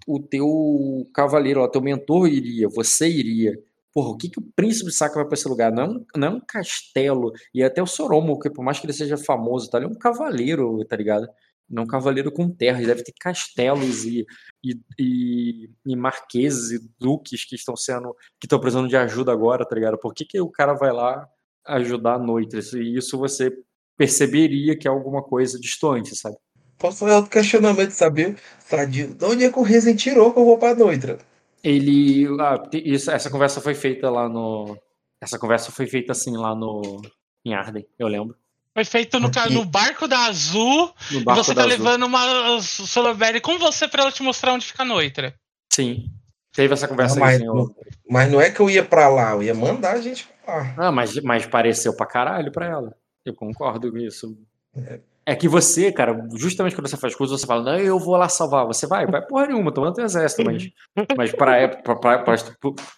o 0.07 0.21
teu 0.21 1.09
cavaleiro, 1.15 1.63
o 1.63 1.69
teu 1.69 1.81
mentor 1.81 2.29
iria, 2.29 2.69
você 2.69 3.09
iria. 3.09 3.59
Porra, 3.93 4.11
o 4.11 4.17
que, 4.17 4.29
que 4.29 4.39
o 4.39 4.49
príncipe 4.55 4.93
saca 4.93 5.17
vai 5.17 5.25
pra 5.25 5.35
esse 5.35 5.49
lugar? 5.49 5.73
Não 5.73 5.83
é, 5.83 5.89
um, 5.89 6.07
não 6.17 6.29
é 6.29 6.31
um 6.31 6.41
castelo. 6.41 7.33
E 7.53 7.63
até 7.63 7.83
o 7.83 7.87
Soromo, 7.87 8.39
que 8.39 8.51
por 8.51 8.65
mais 8.65 8.79
que 8.79 8.87
ele 8.87 8.93
seja 8.93 9.17
famoso, 9.17 9.71
tá? 9.71 9.79
ele 9.79 9.87
é 9.87 9.89
um 9.89 9.95
cavaleiro, 9.95 10.85
tá 10.85 10.97
ligado? 10.97 11.29
não 11.71 11.85
é 11.85 11.87
um 11.87 11.89
cavaleiro 11.89 12.33
com 12.33 12.51
terras, 12.51 12.85
deve 12.85 13.05
ter 13.05 13.15
castelos 13.19 14.05
e, 14.05 14.27
e, 14.63 14.81
e, 14.99 15.71
e, 15.87 15.97
marqueses 15.97 16.73
e 16.73 16.91
duques 16.99 17.45
que 17.45 17.55
estão 17.55 17.77
sendo 17.77 18.13
que 18.41 18.47
estão 18.47 18.59
precisando 18.59 18.89
de 18.89 18.97
ajuda 18.97 19.33
agora, 19.33 19.65
tá 19.65 19.77
ligado? 19.77 19.97
Por 19.97 20.13
que, 20.13 20.25
que 20.25 20.41
o 20.41 20.51
cara 20.51 20.75
vai 20.75 20.93
lá 20.93 21.29
ajudar 21.65 22.15
a 22.15 22.19
noite? 22.19 22.57
E 22.77 22.97
isso 22.97 23.17
você 23.17 23.57
perceberia 23.97 24.77
que 24.77 24.89
é 24.89 24.91
alguma 24.91 25.23
coisa 25.23 25.61
distante, 25.61 26.17
sabe? 26.17 26.37
Posso 26.81 26.99
fazer 26.99 27.15
outro 27.15 27.31
questionamento 27.31 27.89
de 27.89 27.95
saber, 27.95 28.37
tadinho, 28.69 29.15
de 29.15 29.25
onde 29.25 29.45
é 29.45 29.53
que 29.53 29.59
o 29.59 29.63
Rezen 29.63 29.95
tirou 29.95 30.33
que 30.33 30.41
eu 30.41 30.45
vou 30.45 30.59
pra 30.59 30.75
Noitra? 30.75 31.19
Ele. 31.63 32.27
Ah, 32.41 32.63
isso, 32.73 33.11
essa 33.11 33.31
conversa 33.31 33.61
foi 33.61 33.75
feita 33.75 34.11
lá 34.11 34.29
no. 34.29 34.77
Essa 35.21 35.39
conversa 35.39 35.71
foi 35.71 35.87
feita 35.87 36.13
assim 36.13 36.37
lá 36.37 36.55
no. 36.55 37.03
Em 37.45 37.55
Arden, 37.55 37.87
eu 37.99 38.09
lembro. 38.09 38.37
Foi 38.73 38.85
feito 38.85 39.19
no, 39.19 39.31
no 39.51 39.65
barco 39.65 40.09
da 40.09 40.27
Azul. 40.27 40.93
No 41.11 41.23
barco 41.23 41.41
e 41.41 41.45
você 41.45 41.55
tá 41.55 41.63
Azul. 41.63 41.71
levando 41.71 42.05
uma 42.05 42.61
Soloberry 42.61 43.41
com 43.41 43.59
você 43.59 43.87
pra 43.87 44.03
ela 44.03 44.13
te 44.13 44.23
mostrar 44.23 44.53
onde 44.53 44.67
fica 44.67 44.83
a 44.83 44.87
Noitra. 44.87 45.35
Sim. 45.73 46.07
Teve 46.53 46.75
essa 46.75 46.89
conversa 46.89 47.15
não, 47.15 47.21
mas, 47.21 47.41
aí, 47.41 47.47
não, 47.47 47.75
mas 48.09 48.33
não 48.33 48.41
é 48.41 48.51
que 48.51 48.61
eu 48.61 48.69
ia 48.69 48.85
pra 48.85 49.09
lá, 49.09 49.33
eu 49.33 49.43
ia 49.43 49.55
mandar 49.55 49.93
a 49.93 50.01
gente 50.01 50.29
pra 50.45 50.57
lá. 50.57 50.75
Ah, 50.77 50.93
mas, 50.93 51.15
mas 51.21 51.47
pareceu 51.47 51.95
pra 51.95 52.07
caralho 52.07 52.51
pra 52.51 52.67
ela. 52.67 52.97
Eu 53.25 53.35
concordo 53.35 53.91
com 53.91 53.99
isso. 53.99 54.37
É. 54.77 55.01
é. 55.33 55.37
que 55.37 55.49
você, 55.49 55.93
cara, 55.93 56.27
justamente 56.35 56.75
quando 56.75 56.89
você 56.89 56.97
faz 56.97 57.15
coisas, 57.15 57.41
você 57.41 57.47
fala, 57.47 57.63
não, 57.63 57.79
eu 57.79 57.99
vou 57.99 58.17
lá 58.17 58.29
salvar. 58.29 58.67
Você 58.67 58.87
vai, 58.87 59.07
vai 59.07 59.25
porra 59.25 59.47
nenhuma, 59.47 59.73
tomando 59.73 59.95
teu 59.95 60.05
exército, 60.05 60.45
mas, 60.45 60.69
mas 61.17 61.33
pra, 61.33 61.69
pra, 61.69 62.25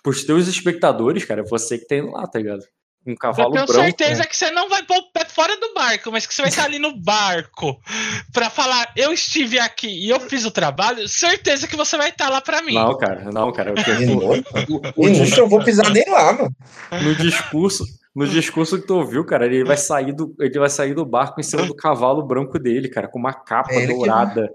pros 0.03 0.25
teus 0.25 0.49
espectadores, 0.49 1.25
cara, 1.25 1.41
é 1.41 1.45
você 1.45 1.79
que 1.79 1.87
tem 1.87 2.03
lá, 2.03 2.27
tá 2.27 2.39
ligado? 2.39 2.63
um 3.07 3.17
cavalo 3.17 3.51
branco. 3.51 3.71
Eu 3.71 3.75
tenho 3.75 3.83
branco, 3.83 3.99
certeza 3.99 4.23
né? 4.23 4.27
que 4.27 4.37
você 4.37 4.51
não 4.51 4.69
vai 4.69 4.83
pôr 4.85 4.97
o 4.97 5.13
pé 5.13 5.25
fora 5.25 5.57
do 5.59 5.75
barco, 5.75 6.13
mas 6.13 6.27
que 6.27 6.35
você 6.35 6.43
vai 6.43 6.49
estar 6.51 6.65
ali 6.65 6.79
no 6.79 6.97
barco 6.97 7.81
para 8.33 8.49
falar, 8.49 8.93
eu 8.97 9.13
estive 9.13 9.59
aqui 9.59 9.89
e 9.89 10.09
eu 10.09 10.21
fiz 10.21 10.45
o 10.45 10.51
trabalho, 10.51 11.09
certeza 11.09 11.67
que 11.67 11.77
você 11.77 11.97
vai 11.97 12.11
estar 12.11 12.29
lá 12.29 12.41
para 12.41 12.63
mim. 12.63 12.75
Não, 12.75 12.97
cara, 12.97 13.31
não, 13.33 13.53
cara. 13.53 13.71
Eu, 13.71 13.75
o, 14.19 14.37
o, 14.37 15.09
o, 15.09 15.37
eu 15.37 15.49
vou 15.49 15.63
pisar 15.65 15.91
nem 15.91 16.09
lá, 16.09 16.33
mano. 16.33 16.55
No 17.03 17.15
discurso, 17.17 17.85
no 18.15 18.27
discurso 18.27 18.81
que 18.81 18.87
tu 18.87 18.97
ouviu, 18.97 19.25
cara, 19.25 19.47
ele 19.47 19.65
vai 19.65 19.77
sair 19.77 20.13
do, 20.13 20.35
ele 20.39 20.59
vai 20.59 20.69
sair 20.69 20.95
do 20.95 21.05
barco 21.05 21.41
em 21.41 21.45
cima 21.45 21.67
do 21.67 21.75
cavalo 21.75 22.23
branco 22.23 22.59
dele, 22.59 22.89
cara, 22.89 23.09
com 23.09 23.19
uma 23.19 23.33
capa 23.33 23.73
é 23.75 23.87
dourada. 23.87 24.51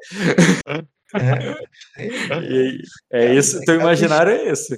Que... 1.09 1.17
É, 1.17 1.55
é, 1.97 2.77
é 3.13 3.35
isso, 3.35 3.61
teu 3.61 3.75
imaginário 3.75 4.31
é 4.31 4.49
esse 4.49 4.77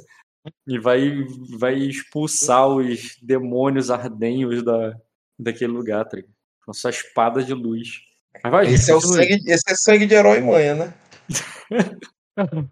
e 0.67 0.79
vai, 0.79 1.23
vai 1.57 1.75
expulsar 1.75 2.67
os 2.67 3.17
demônios 3.21 3.91
ardenhos 3.91 4.63
da, 4.63 4.95
daquele 5.37 5.71
lugar, 5.71 6.05
tá 6.05 6.17
com 6.65 6.73
sua 6.73 6.89
espada 6.91 7.43
de 7.43 7.53
luz. 7.53 8.01
Vai, 8.43 8.67
esse, 8.67 8.91
é 8.91 8.95
o 8.95 9.01
sangue, 9.01 9.41
esse 9.47 9.71
é 9.71 9.75
sangue 9.75 10.05
de 10.05 10.13
herói 10.13 10.39
manha, 10.39 10.75
né? 10.75 10.93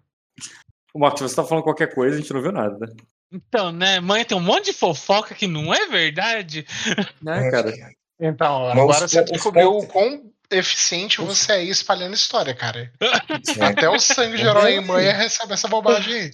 o 0.94 0.98
Marcos, 0.98 1.22
você 1.22 1.36
tá 1.36 1.44
falando 1.44 1.64
qualquer 1.64 1.92
coisa, 1.94 2.16
a 2.16 2.20
gente 2.20 2.32
não 2.32 2.40
viu 2.40 2.52
nada. 2.52 2.94
Né? 3.30 3.40
Então, 3.48 3.72
né? 3.72 4.00
Mãe 4.00 4.24
tem 4.24 4.36
um 4.36 4.40
monte 4.40 4.66
de 4.66 4.72
fofoca 4.72 5.34
que 5.34 5.46
não 5.46 5.72
é 5.72 5.86
verdade. 5.86 6.66
Né, 7.20 7.50
cara? 7.50 7.72
Então, 8.20 8.68
agora 8.68 9.06
você 9.06 9.22
descobriu 9.24 9.76
o 9.76 9.86
quão 9.86 10.32
eficiente 10.50 11.20
você 11.20 11.52
é 11.52 11.64
espalhando 11.64 12.14
história, 12.14 12.54
cara. 12.54 12.92
É. 13.00 13.64
Até 13.64 13.88
o 13.88 13.98
sangue 14.00 14.36
de 14.36 14.42
herói 14.42 14.76
e 14.76 14.80
mãe 14.80 15.04
recebe 15.12 15.52
essa 15.52 15.68
bobagem 15.68 16.14
aí. 16.14 16.30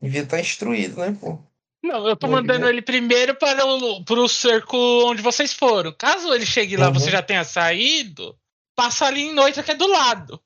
Devia 0.00 0.22
estar 0.22 0.36
tá 0.36 0.40
instruído, 0.40 1.00
né, 1.00 1.16
pô? 1.18 1.38
Não, 1.82 2.08
eu 2.08 2.16
tô 2.16 2.28
mandando 2.28 2.66
ele 2.66 2.80
primeiro 2.80 3.34
para 3.34 3.66
o 3.66 4.02
pro 4.04 4.26
cerco 4.26 4.76
onde 5.06 5.20
vocês 5.20 5.52
foram. 5.52 5.92
Caso 5.92 6.32
ele 6.32 6.46
chegue 6.46 6.78
lá, 6.78 6.88
uhum. 6.88 6.94
você 6.94 7.10
já 7.10 7.22
tenha 7.22 7.44
saído, 7.44 8.34
passa 8.74 9.04
ali 9.04 9.22
em 9.22 9.34
noite 9.34 9.62
que 9.62 9.70
é 9.70 9.74
do 9.74 9.86
lado. 9.86 10.40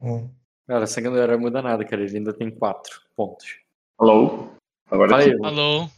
Uhum. 0.00 0.30
Cara, 0.68 0.84
essa 0.84 1.00
galera 1.00 1.32
não 1.32 1.40
muda 1.40 1.62
nada, 1.62 1.82
cara. 1.82 2.02
Ele 2.02 2.18
ainda 2.18 2.34
tem 2.34 2.50
quatro 2.50 3.00
pontos. 3.16 3.56
Alô? 3.98 4.48
Agora 4.90 5.08
Fala 5.08 5.22
aí. 5.22 5.32
Alô? 5.42 5.88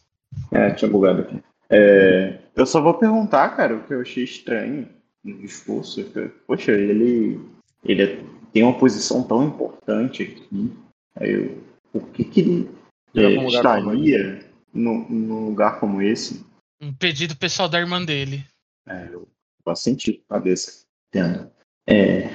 É, 0.52 0.70
tinha 0.70 0.88
bugado 0.88 1.22
aqui. 1.22 1.42
É, 1.68 2.38
eu 2.54 2.64
só 2.64 2.80
vou 2.80 2.94
perguntar, 2.94 3.56
cara, 3.56 3.76
o 3.76 3.82
que 3.82 3.92
eu 3.92 4.00
achei 4.00 4.22
estranho 4.22 4.88
no 5.24 5.38
discurso. 5.38 6.00
Poxa, 6.46 6.70
ele 6.70 7.40
ele 7.84 8.24
tem 8.52 8.62
uma 8.62 8.78
posição 8.78 9.24
tão 9.24 9.44
importante 9.44 10.22
aqui. 10.22 10.72
Aí 11.16 11.32
eu, 11.32 11.64
por 11.92 12.08
que, 12.10 12.22
que 12.22 12.40
ele 12.40 12.70
é, 13.16 13.46
estaria 13.48 14.48
no, 14.72 15.08
num 15.08 15.46
lugar 15.46 15.80
como 15.80 16.00
esse? 16.00 16.46
Um 16.80 16.92
pedido 16.92 17.36
pessoal 17.36 17.68
da 17.68 17.80
irmã 17.80 18.04
dele. 18.04 18.44
É, 18.86 19.08
eu 19.12 19.26
faço 19.64 19.82
sentido, 19.82 20.20
cabeça. 20.28 20.84
Entendo. 21.08 21.50
É, 21.88 22.28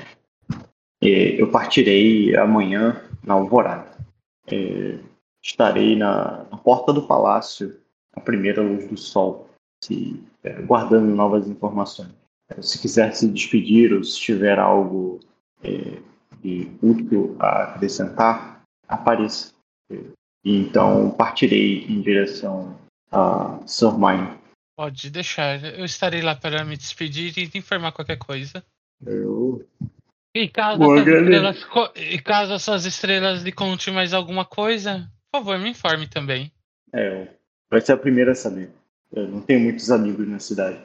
eu 1.02 1.50
partirei 1.52 2.36
amanhã 2.36 3.02
na 3.24 3.34
alvorada. 3.34 3.96
É, 4.48 5.00
estarei 5.44 5.96
na, 5.96 6.46
na, 6.52 6.58
porta 6.58 6.94
do 6.94 7.06
palácio, 7.06 7.80
à 8.14 8.20
primeira 8.20 8.62
luz 8.62 8.88
do 8.88 8.98
sol, 8.98 9.50
se, 9.84 10.24
é, 10.44 10.62
guardando 10.62 11.14
novas 11.14 11.48
informações. 11.48 12.12
É, 12.50 12.62
se 12.62 12.80
quiser 12.80 13.14
se 13.16 13.28
despedir 13.28 13.94
ou 13.94 14.04
se 14.04 14.20
tiver 14.20 14.60
algo 14.60 15.20
é, 15.64 16.00
de 16.42 16.72
útil 16.82 17.36
a 17.40 17.64
acrescentar, 17.64 18.62
apareça. 18.88 19.54
E 19.90 20.58
então 20.58 21.10
partirei 21.12 21.86
em 21.86 22.02
direção 22.02 22.80
a 23.12 23.60
Sormine. 23.66 24.38
Pode 24.78 25.10
deixar, 25.10 25.64
eu 25.64 25.86
estarei 25.86 26.22
lá 26.22 26.36
para 26.36 26.64
me 26.66 26.76
despedir 26.76 27.36
e 27.38 27.48
te 27.48 27.58
informar 27.58 27.94
qualquer 27.94 28.18
coisa. 28.18 28.64
Eu... 29.06 29.66
E 30.36 30.50
caso, 30.50 30.84
estrelas, 30.98 31.66
e 31.96 32.20
caso 32.20 32.54
as 32.54 32.62
suas 32.62 32.84
estrelas 32.84 33.42
lhe 33.42 33.54
conte 33.54 33.90
mais 33.90 34.14
alguma 34.14 34.44
coisa, 34.44 35.10
por 35.32 35.40
favor, 35.40 35.58
me 35.58 35.70
informe 35.70 36.10
também. 36.10 36.52
É, 36.92 37.30
vai 37.70 37.80
ser 37.80 37.94
a 37.94 37.98
primeira 37.98 38.34
a 38.34 38.36
saber. 38.36 38.70
Eu 39.14 39.30
não 39.30 39.40
tenho 39.40 39.62
muitos 39.62 39.90
amigos 39.90 40.28
na 40.28 40.40
cidade. 40.40 40.78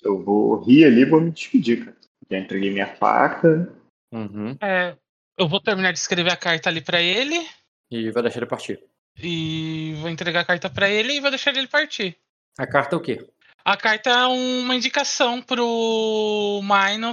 Eu 0.00 0.24
vou 0.24 0.62
rir 0.62 0.86
ali 0.86 1.02
e 1.02 1.04
vou 1.04 1.20
me 1.20 1.30
despedir, 1.30 1.84
cara. 1.84 1.96
Já 2.30 2.38
entreguei 2.38 2.70
minha 2.70 2.86
faca. 2.86 3.70
Uhum. 4.10 4.56
É, 4.62 4.96
eu 5.36 5.46
vou 5.46 5.60
terminar 5.60 5.92
de 5.92 5.98
escrever 5.98 6.32
a 6.32 6.36
carta 6.36 6.70
ali 6.70 6.80
para 6.80 7.02
ele. 7.02 7.46
E 7.90 8.10
vai 8.10 8.22
deixar 8.22 8.38
ele 8.38 8.46
partir. 8.46 8.82
E 9.22 9.94
vou 10.00 10.08
entregar 10.08 10.40
a 10.40 10.46
carta 10.46 10.70
para 10.70 10.88
ele 10.88 11.12
e 11.12 11.20
vou 11.20 11.28
deixar 11.28 11.54
ele 11.54 11.68
partir. 11.68 12.16
A 12.56 12.66
carta 12.66 12.96
é 12.96 12.98
o 12.98 13.02
quê? 13.02 13.28
A 13.62 13.76
carta 13.76 14.08
é 14.08 14.26
uma 14.26 14.74
indicação 14.74 15.42
pro 15.42 16.62
Minor 16.62 17.12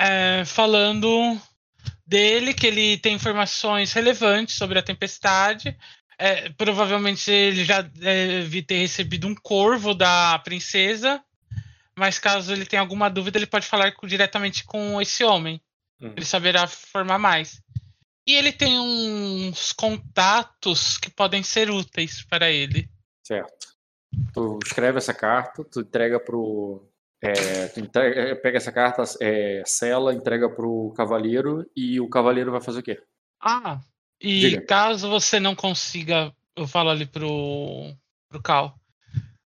é, 0.00 0.44
falando 0.44 1.40
dele, 2.06 2.54
que 2.54 2.66
ele 2.66 2.98
tem 2.98 3.14
informações 3.14 3.92
relevantes 3.92 4.56
sobre 4.56 4.78
a 4.78 4.82
tempestade. 4.82 5.76
É, 6.18 6.48
provavelmente 6.50 7.30
ele 7.30 7.64
já 7.64 7.82
deve 7.82 8.62
ter 8.62 8.78
recebido 8.78 9.26
um 9.26 9.34
corvo 9.34 9.94
da 9.94 10.38
princesa 10.38 11.22
mas 11.98 12.18
caso 12.18 12.52
ele 12.52 12.66
tenha 12.66 12.82
alguma 12.82 13.08
dúvida, 13.08 13.38
ele 13.38 13.46
pode 13.46 13.66
falar 13.66 13.94
diretamente 14.04 14.64
com 14.64 15.00
esse 15.00 15.24
homem. 15.24 15.60
Uhum. 16.00 16.12
Ele 16.14 16.26
saberá 16.26 16.66
formar 16.66 17.18
mais. 17.18 17.62
E 18.26 18.34
ele 18.34 18.52
tem 18.52 18.78
uns 18.78 19.72
contatos 19.72 20.98
que 20.98 21.08
podem 21.08 21.42
ser 21.42 21.70
úteis 21.70 22.22
para 22.22 22.50
ele. 22.50 22.88
Certo. 23.24 23.74
Tu 24.34 24.58
escreve 24.64 24.98
essa 24.98 25.14
carta, 25.14 25.64
tu 25.64 25.80
entrega 25.80 26.20
pro. 26.20 26.86
É, 27.28 27.80
entrega, 27.80 28.20
é, 28.20 28.34
pega 28.34 28.56
essa 28.58 28.72
carta, 28.72 29.02
é, 29.20 29.62
sela, 29.64 30.14
entrega 30.14 30.48
pro 30.48 30.92
cavaleiro 30.96 31.68
e 31.76 32.00
o 32.00 32.08
cavaleiro 32.08 32.50
vai 32.50 32.60
fazer 32.60 32.80
o 32.80 32.82
quê? 32.82 33.00
Ah, 33.40 33.80
e 34.20 34.40
Diga. 34.40 34.62
caso 34.62 35.08
você 35.08 35.38
não 35.38 35.54
consiga, 35.54 36.32
eu 36.56 36.66
falo 36.66 36.90
ali 36.90 37.06
pro, 37.06 37.92
pro 38.30 38.42
Cal, 38.42 38.78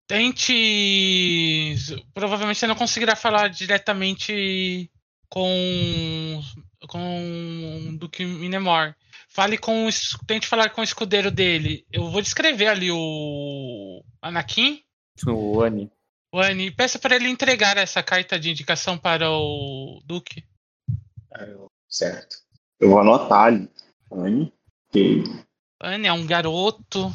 Tente. 0.07 1.75
Provavelmente 2.13 2.59
você 2.59 2.67
não 2.67 2.75
conseguirá 2.75 3.15
falar 3.15 3.49
diretamente 3.49 4.89
com. 5.29 6.41
com 6.87 7.89
o 7.89 7.97
Duque 7.97 8.25
Minemor. 8.25 8.95
Fale 9.27 9.57
com. 9.57 9.89
Tente 10.25 10.47
falar 10.47 10.69
com 10.69 10.79
o 10.79 10.83
escudeiro 10.83 11.29
dele. 11.29 11.85
Eu 11.91 12.09
vou 12.09 12.21
descrever 12.21 12.67
ali 12.67 12.89
o. 12.89 14.01
Anakin. 14.21 14.81
O 15.27 15.61
Ani. 15.61 15.91
O 16.37 16.39
Ani. 16.39 16.69
Peça 16.69 16.99
para 16.99 17.15
ele 17.15 17.27
entregar 17.27 17.77
essa 17.77 18.03
carta 18.03 18.39
de 18.39 18.51
indicação 18.51 18.95
para 18.95 19.27
o 19.27 19.99
Duque. 20.05 20.43
É, 21.33 21.57
certo. 21.89 22.37
Eu 22.79 22.91
vou 22.91 22.99
anotar 22.99 23.45
ali. 23.45 23.67
Ani. 24.11 24.53
Que... 24.91 25.23
Ani 25.81 26.05
é 26.05 26.13
um 26.13 26.27
garoto 26.27 27.11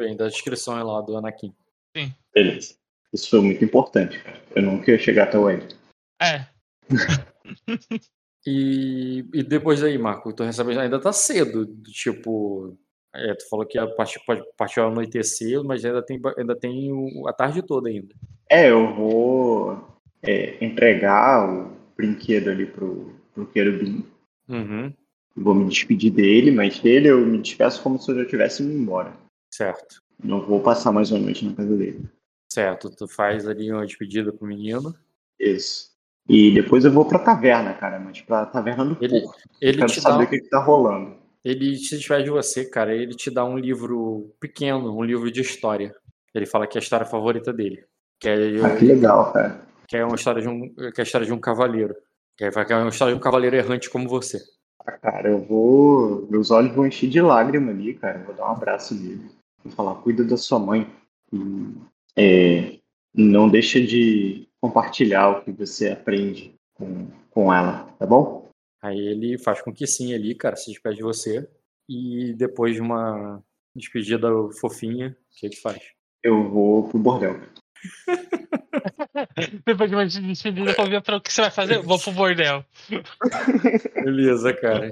Bem, 0.00 0.16
da 0.16 0.28
descrição 0.28 0.82
lá 0.82 1.02
do 1.02 1.18
Anakin. 1.18 1.54
Sim. 1.94 2.14
Beleza. 2.32 2.74
Isso 3.12 3.28
foi 3.28 3.42
muito 3.42 3.62
importante, 3.62 4.18
cara. 4.22 4.42
Eu 4.56 4.62
não 4.62 4.80
queria 4.80 4.98
chegar 4.98 5.24
até 5.24 5.36
o 5.36 5.50
Ed. 5.50 5.76
É. 6.22 6.46
e, 8.46 9.26
e 9.34 9.42
depois 9.42 9.82
daí, 9.82 9.98
Marco, 9.98 10.32
tu 10.32 10.42
recebe 10.42 10.78
ainda 10.78 10.98
tá 10.98 11.12
cedo, 11.12 11.66
tipo. 11.82 12.78
É, 13.14 13.34
tu 13.34 13.48
falou 13.48 13.66
que 13.66 13.78
a 13.78 13.86
partir, 13.86 14.20
pode 14.24 14.42
partir 14.56 14.80
ao 14.80 14.90
anoitecer, 14.90 15.62
mas 15.64 15.84
ainda 15.84 16.02
tem, 16.02 16.20
ainda 16.36 16.54
tem 16.54 16.90
a 17.26 17.32
tarde 17.32 17.62
toda 17.62 17.88
ainda. 17.88 18.14
É, 18.50 18.70
eu 18.70 18.94
vou 18.94 19.84
é, 20.22 20.62
entregar 20.64 21.48
o 21.48 21.72
brinquedo 21.96 22.48
ali 22.48 22.66
pro, 22.66 23.12
pro 23.34 23.46
querubim. 23.46 24.04
Uhum. 24.48 24.92
Vou 25.36 25.54
me 25.54 25.68
despedir 25.68 26.12
dele, 26.12 26.50
mas 26.50 26.80
dele 26.80 27.08
eu 27.08 27.24
me 27.24 27.38
despeço 27.38 27.82
como 27.82 27.98
se 27.98 28.10
eu 28.10 28.16
já 28.16 28.24
tivesse 28.24 28.62
ido 28.62 28.72
embora. 28.72 29.12
Certo. 29.50 30.02
Não 30.22 30.44
vou 30.44 30.60
passar 30.60 30.92
mais 30.92 31.10
uma 31.10 31.20
noite 31.20 31.44
na 31.44 31.54
casa 31.54 31.76
dele. 31.76 32.08
Certo, 32.52 32.90
tu 32.90 33.06
faz 33.06 33.46
ali 33.46 33.70
uma 33.70 33.86
despedida 33.86 34.32
pro 34.32 34.46
menino. 34.46 34.94
Isso. 35.38 35.90
E 36.28 36.50
depois 36.52 36.84
eu 36.84 36.92
vou 36.92 37.04
pra 37.04 37.18
taverna, 37.18 37.72
cara, 37.72 37.98
mas 37.98 38.20
pra 38.20 38.44
taverna 38.44 38.84
do 38.84 38.96
ele, 39.00 39.22
porto. 39.22 39.48
Ele 39.60 39.78
quero 39.78 40.00
saber 40.00 40.18
dá, 40.18 40.24
o 40.24 40.28
que, 40.28 40.40
que 40.40 40.48
tá 40.48 40.58
rolando. 40.58 41.16
Ele 41.48 41.76
se 41.76 41.96
despede 41.96 42.24
de 42.24 42.30
você, 42.30 42.62
cara. 42.66 42.94
Ele 42.94 43.14
te 43.14 43.30
dá 43.30 43.42
um 43.42 43.56
livro 43.56 44.34
pequeno, 44.38 44.94
um 44.94 45.02
livro 45.02 45.30
de 45.30 45.40
história. 45.40 45.94
Ele 46.34 46.44
fala 46.44 46.66
que 46.66 46.76
é 46.76 46.80
a 46.80 46.82
história 46.82 47.06
favorita 47.06 47.54
dele. 47.54 47.84
Que 48.20 48.28
é, 48.28 48.64
ah, 48.66 48.76
que 48.76 48.84
legal, 48.84 49.32
cara. 49.32 49.62
Que 49.86 49.96
é 49.96 50.04
uma 50.04 50.16
história 50.16 50.42
de 50.42 50.48
um, 50.48 50.68
que 50.74 51.00
é 51.00 51.00
a 51.00 51.02
história 51.02 51.26
de 51.26 51.32
um 51.32 51.40
cavaleiro. 51.40 51.96
Que 52.36 52.44
é, 52.44 52.50
que 52.50 52.72
é 52.72 52.76
uma 52.76 52.90
história 52.90 53.14
de 53.14 53.18
um 53.18 53.22
cavaleiro 53.22 53.56
errante 53.56 53.88
como 53.88 54.06
você. 54.06 54.38
Ah, 54.86 54.92
cara, 54.92 55.30
eu 55.30 55.38
vou. 55.38 56.28
Meus 56.30 56.50
olhos 56.50 56.74
vão 56.74 56.86
encher 56.86 57.08
de 57.08 57.22
lágrima 57.22 57.70
ali, 57.70 57.94
cara. 57.94 58.18
Eu 58.18 58.26
vou 58.26 58.34
dar 58.34 58.48
um 58.48 58.52
abraço 58.52 58.94
nele. 58.94 59.30
Vou 59.64 59.72
falar, 59.72 59.94
cuida 59.94 60.22
da 60.24 60.36
sua 60.36 60.58
mãe. 60.58 60.86
E, 61.32 61.74
é, 62.14 62.78
não 63.14 63.48
deixa 63.48 63.80
de 63.80 64.46
compartilhar 64.60 65.30
o 65.30 65.40
que 65.42 65.52
você 65.52 65.88
aprende 65.88 66.54
com, 66.74 67.06
com 67.30 67.54
ela, 67.54 67.88
tá 67.98 68.04
bom? 68.04 68.37
Aí 68.82 68.98
ele 68.98 69.38
faz 69.38 69.60
com 69.60 69.72
que 69.72 69.86
sim 69.86 70.14
ali, 70.14 70.34
cara, 70.34 70.56
se 70.56 70.70
despede 70.70 70.96
de 70.96 71.02
você. 71.02 71.48
E 71.88 72.34
depois 72.34 72.74
de 72.74 72.80
uma 72.80 73.42
despedida 73.74 74.28
fofinha, 74.60 75.08
o 75.10 75.38
que 75.38 75.46
ele 75.46 75.56
faz? 75.56 75.82
Eu 76.22 76.48
vou 76.50 76.88
pro 76.88 76.98
bordel. 76.98 77.40
depois 79.64 79.88
de 79.88 79.96
uma 79.96 80.06
despedida 80.06 80.74
fofinha, 80.74 80.98
o 80.98 81.20
que 81.20 81.32
você 81.32 81.40
vai 81.40 81.50
fazer? 81.50 81.76
Eu 81.76 81.82
vou 81.82 81.98
pro 81.98 82.12
bordel. 82.12 82.64
Beleza, 84.04 84.52
cara. 84.52 84.90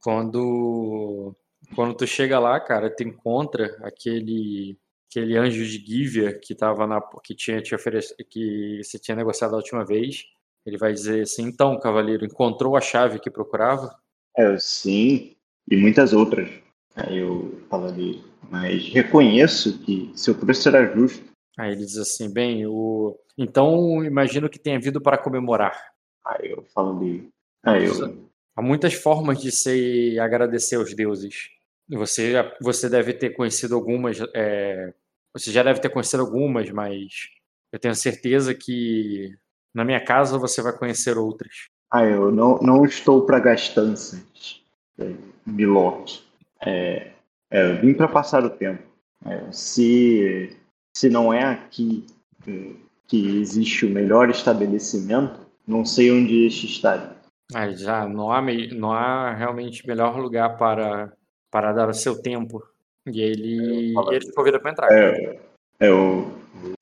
Quando, 0.00 1.34
quando 1.74 1.94
tu 1.94 2.06
chega 2.06 2.38
lá, 2.38 2.60
cara, 2.60 2.94
tu 2.94 3.02
encontra 3.02 3.76
aquele 3.82 4.78
aquele 5.08 5.36
anjo 5.36 5.64
de 5.64 5.78
Givia 5.78 6.38
que 6.38 6.54
tava 6.54 6.86
na 6.86 7.00
que 7.24 7.34
tinha 7.34 7.62
te 7.62 7.74
oferecido 7.74 8.16
que 8.28 8.82
você 8.82 8.98
tinha 8.98 9.16
negociado 9.16 9.54
a 9.54 9.56
última 9.56 9.84
vez. 9.84 10.24
Ele 10.66 10.76
vai 10.76 10.92
dizer 10.92 11.22
assim: 11.22 11.44
"Então, 11.44 11.78
cavaleiro, 11.78 12.24
encontrou 12.24 12.76
a 12.76 12.80
chave 12.80 13.20
que 13.20 13.30
procurava?" 13.30 13.96
É, 14.36 14.58
sim, 14.58 15.36
e 15.70 15.76
muitas 15.76 16.12
outras. 16.12 16.50
Aí 16.94 17.18
eu 17.18 17.60
falo 17.70 17.86
ali, 17.86 18.22
mas 18.50 18.88
reconheço 18.88 19.78
que 19.80 20.10
seu 20.14 20.34
preço 20.34 20.62
será 20.62 20.84
justo. 20.94 21.24
Aí 21.58 21.72
ele 21.72 21.84
diz 21.84 21.96
assim: 21.96 22.32
"Bem, 22.32 22.66
o 22.66 23.18
então 23.38 24.04
imagino 24.04 24.48
que 24.50 24.58
tenha 24.58 24.80
vindo 24.80 25.00
para 25.00 25.18
comemorar." 25.18 25.92
Aí 26.24 26.50
eu 26.50 26.64
falo 26.74 26.98
ali, 26.98 27.28
aí 27.64 27.84
eu 27.86 28.26
Há 28.56 28.62
muitas 28.62 28.94
formas 28.94 29.38
de 29.38 29.52
se 29.52 30.18
agradecer 30.18 30.76
aos 30.76 30.94
deuses. 30.94 31.50
Você, 31.90 32.32
você 32.60 32.88
deve 32.88 33.12
ter 33.12 33.30
conhecido 33.30 33.74
algumas, 33.74 34.18
é, 34.34 34.94
você 35.34 35.52
já 35.52 35.62
deve 35.62 35.78
ter 35.78 35.90
conhecido 35.90 36.22
algumas, 36.22 36.70
mas 36.70 37.28
eu 37.70 37.78
tenho 37.78 37.94
certeza 37.94 38.54
que 38.54 39.30
na 39.76 39.84
minha 39.84 40.00
casa 40.00 40.38
você 40.38 40.62
vai 40.62 40.72
conhecer 40.72 41.18
outras. 41.18 41.68
Ah, 41.92 42.02
eu 42.02 42.32
não, 42.32 42.58
não 42.60 42.86
estou 42.86 43.26
para 43.26 43.38
gastanças, 43.38 44.62
é, 44.98 45.12
Milord. 45.46 46.24
É, 46.64 47.12
é, 47.50 47.70
eu 47.72 47.76
vim 47.76 47.92
para 47.92 48.08
passar 48.08 48.42
o 48.42 48.48
tempo. 48.48 48.82
É, 49.26 49.52
se, 49.52 50.56
se 50.96 51.10
não 51.10 51.30
é 51.30 51.44
aqui 51.44 52.06
é, 52.48 52.70
que 53.06 53.38
existe 53.38 53.84
o 53.84 53.90
melhor 53.90 54.30
estabelecimento, 54.30 55.38
não 55.66 55.84
sei 55.84 56.10
onde 56.10 56.46
este 56.46 56.64
estaria. 56.64 57.14
Ah, 57.54 57.70
já 57.70 58.08
não 58.08 58.32
há, 58.32 58.42
não 58.72 58.92
há 58.92 59.34
realmente 59.34 59.86
melhor 59.86 60.18
lugar 60.18 60.56
para 60.56 61.12
para 61.50 61.72
dar 61.72 61.88
o 61.88 61.94
seu 61.94 62.20
tempo. 62.20 62.62
E 63.06 63.20
ele, 63.20 63.94
eu 63.94 64.12
ele 64.12 64.26
te 64.26 64.32
convida 64.32 64.58
para 64.58 64.70
entrar. 64.70 64.88
É, 64.90 65.38
eu, 65.80 66.32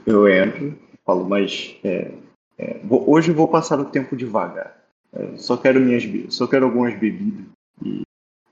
eu 0.07 0.29
entro, 0.29 0.79
falo, 1.05 1.29
mas 1.29 1.77
é, 1.85 2.11
é, 2.59 2.79
vou, 2.79 3.09
hoje 3.11 3.33
vou 3.33 3.49
passar 3.49 3.81
o 3.81 3.87
tempo 3.87 4.17
devagar. 4.17 4.77
É, 5.13 5.37
só 5.37 5.57
quero 5.57 5.81
minhas 5.81 6.05
só 6.33 6.47
quero 6.47 6.67
algumas 6.67 6.99
bebidas 6.99 7.47
e, 7.85 8.03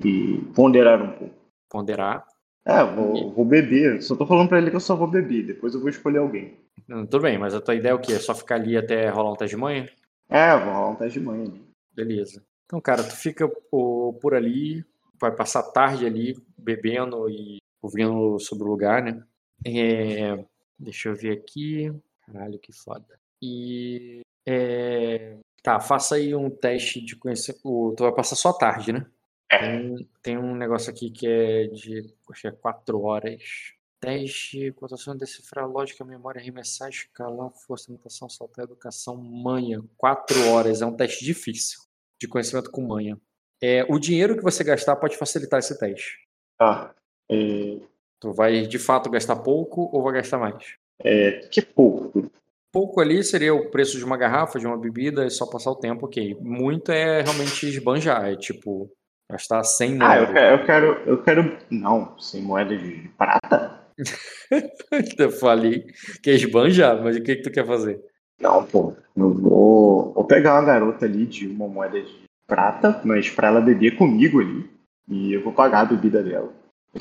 e 0.05 0.39
ponderar 0.55 1.03
um 1.03 1.13
pouco. 1.13 1.35
Ponderar? 1.69 2.27
É, 2.65 2.85
vou, 2.85 3.33
vou 3.33 3.45
beber. 3.45 4.03
Só 4.03 4.15
tô 4.15 4.27
falando 4.27 4.49
para 4.49 4.59
ele 4.59 4.71
que 4.71 4.77
eu 4.77 4.81
só 4.81 4.95
vou 4.95 5.09
beber. 5.09 5.47
Depois 5.47 5.75
eu 5.75 5.81
vou 5.81 5.89
escolher 5.89 6.19
alguém. 6.19 6.57
Tudo 6.87 7.21
bem, 7.21 7.39
mas 7.39 7.55
a 7.55 7.61
tua 7.61 7.75
ideia 7.75 7.93
é 7.93 7.95
o 7.95 8.01
quê? 8.01 8.13
É 8.13 8.19
só 8.19 8.35
ficar 8.35 8.57
ali 8.57 8.77
até 8.77 9.09
rolar 9.09 9.33
um 9.33 9.37
teste 9.37 9.57
de 9.57 9.61
manhã? 9.61 9.89
É, 10.29 10.57
vou 10.57 10.73
rolar 10.73 10.91
um 10.91 10.95
teste 10.95 11.19
de 11.19 11.25
manhã. 11.25 11.51
Beleza. 11.93 12.43
Então, 12.67 12.81
cara, 12.81 13.03
tu 13.03 13.17
fica 13.17 13.49
por, 13.71 14.15
por 14.15 14.35
ali, 14.35 14.85
vai 15.21 15.31
passar 15.31 15.61
a 15.61 15.71
tarde 15.71 16.07
ali 16.07 16.37
bebendo 16.57 17.29
e 17.29 17.59
ouvindo 17.83 18.39
sobre 18.39 18.65
o 18.65 18.69
lugar, 18.69 19.03
né? 19.03 19.23
É, 19.65 20.45
deixa 20.79 21.09
eu 21.09 21.15
ver 21.15 21.33
aqui. 21.33 21.93
Caralho, 22.27 22.59
que 22.59 22.73
foda. 22.73 23.22
E. 23.43 24.21
É, 24.47 25.37
tá, 25.63 25.81
faça 25.81 26.15
aí 26.15 26.35
um 26.35 26.49
teste 26.49 27.01
de 27.01 27.17
conhecer. 27.17 27.55
Tu 27.63 27.97
vai 27.99 28.13
passar 28.13 28.37
só 28.37 28.53
tarde, 28.53 28.93
né? 28.93 29.07
Tem, 29.51 30.09
tem 30.23 30.39
um 30.39 30.55
negócio 30.55 30.91
aqui 30.91 31.11
que 31.11 31.27
é 31.27 31.67
de. 31.67 32.15
Acho 32.31 32.41
que 32.43 32.49
é 32.49 32.53
4 32.53 33.01
horas. 33.03 33.75
Teste, 34.01 34.73
cotação, 34.73 35.17
decifrar 35.17 35.69
lógica, 35.69 36.05
memória, 36.05 36.41
arremessar, 36.41 36.89
escalar, 36.89 37.51
força, 37.51 37.93
mutação, 37.93 38.29
saltar, 38.29 38.65
educação, 38.65 39.17
manha. 39.17 39.83
4 39.97 40.49
horas. 40.49 40.81
É 40.81 40.87
um 40.87 40.97
teste 40.97 41.25
difícil 41.25 41.81
de 42.21 42.27
conhecimento 42.27 42.71
com 42.71 42.83
manha. 42.83 43.21
É, 43.63 43.85
o 43.89 43.99
dinheiro 43.99 44.37
que 44.37 44.43
você 44.43 44.65
gastar 44.65 44.97
pode 44.97 45.17
facilitar 45.17 45.59
esse 45.61 45.79
teste. 45.79 46.19
Tá. 46.59 46.95
É... 47.31 47.79
Tu 48.19 48.33
vai 48.33 48.67
de 48.67 48.79
fato 48.79 49.11
gastar 49.11 49.37
pouco 49.37 49.89
ou 49.93 50.03
vai 50.03 50.15
gastar 50.15 50.39
mais? 50.39 50.77
É, 51.01 51.41
que 51.49 51.61
pouco? 51.61 52.31
Pouco 52.73 53.01
ali 53.01 53.23
seria 53.23 53.55
o 53.55 53.71
preço 53.71 53.99
de 53.99 54.05
uma 54.05 54.17
garrafa, 54.17 54.59
de 54.59 54.67
uma 54.67 54.79
bebida, 54.79 55.27
é 55.27 55.31
só 55.31 55.47
passar 55.47 55.71
o 55.71 55.77
tempo, 55.77 56.07
ok. 56.07 56.37
Muito 56.41 56.91
é 56.91 57.21
realmente 57.21 57.67
esbanjar, 57.69 58.25
é 58.25 58.37
tipo 58.37 58.91
gastar 59.31 59.63
100 59.63 59.99
moedas. 59.99 60.09
Ah, 60.09 60.19
eu 60.19 60.33
quero, 60.33 60.57
eu 60.57 60.65
quero, 60.65 60.87
eu 61.07 61.23
quero, 61.23 61.59
não, 61.71 62.19
100 62.19 62.43
moedas 62.43 62.81
de 62.81 63.11
prata? 63.19 63.79
eu 65.19 65.31
falei 65.33 65.85
que 66.23 66.31
é 66.31 66.35
esbanjar, 66.35 67.03
mas 67.03 67.17
o 67.17 67.23
que, 67.23 67.37
que 67.37 67.43
tu 67.43 67.51
quer 67.51 67.67
fazer? 67.67 68.01
Não, 68.41 68.65
pô, 68.65 68.95
eu 69.17 69.35
vou, 69.35 70.13
vou 70.15 70.25
pegar 70.25 70.55
uma 70.55 70.65
garota 70.65 71.05
ali 71.05 71.27
de 71.27 71.47
uma 71.47 71.69
moeda 71.69 72.01
de 72.01 72.23
prata, 72.47 73.01
mas 73.05 73.31
para 73.31 73.49
ela 73.49 73.61
beber 73.61 73.97
comigo 73.97 74.41
ali. 74.41 74.69
E 75.09 75.35
eu 75.35 75.43
vou 75.43 75.53
pagar 75.53 75.81
a 75.81 75.85
bebida 75.85 76.23
dela. 76.23 76.53
Tá 76.93 77.01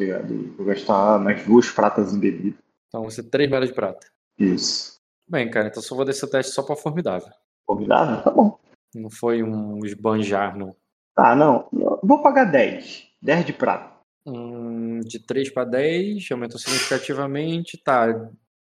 vou 0.57 0.65
gastar 0.65 1.19
mais 1.19 1.45
duas 1.45 1.69
pratas 1.69 2.13
em 2.13 2.19
bebida. 2.19 2.57
Então 2.87 3.03
você 3.03 3.23
três 3.23 3.49
moedas 3.49 3.69
de 3.69 3.75
prata. 3.75 4.07
Isso. 4.37 5.00
Bem, 5.31 5.49
cara, 5.49 5.69
então 5.69 5.81
só 5.81 5.95
vou 5.95 6.03
descer 6.03 6.25
o 6.25 6.29
teste 6.29 6.51
só 6.51 6.61
pra 6.61 6.75
formidável. 6.75 7.29
Formidável? 7.65 8.21
Tá 8.21 8.29
bom. 8.31 8.59
Não 8.93 9.09
foi 9.09 9.41
um 9.41 9.79
esbanjar, 9.85 10.57
não. 10.57 10.75
Tá, 11.15 11.33
não. 11.33 11.69
Vou 12.03 12.21
pagar 12.21 12.43
10. 12.43 13.07
10 13.21 13.45
de 13.45 13.53
prata. 13.53 13.89
Hum, 14.25 14.99
de 14.99 15.19
3 15.19 15.49
para 15.49 15.63
10, 15.63 16.29
aumentou 16.33 16.59
significativamente. 16.59 17.77
Tá. 17.77 18.07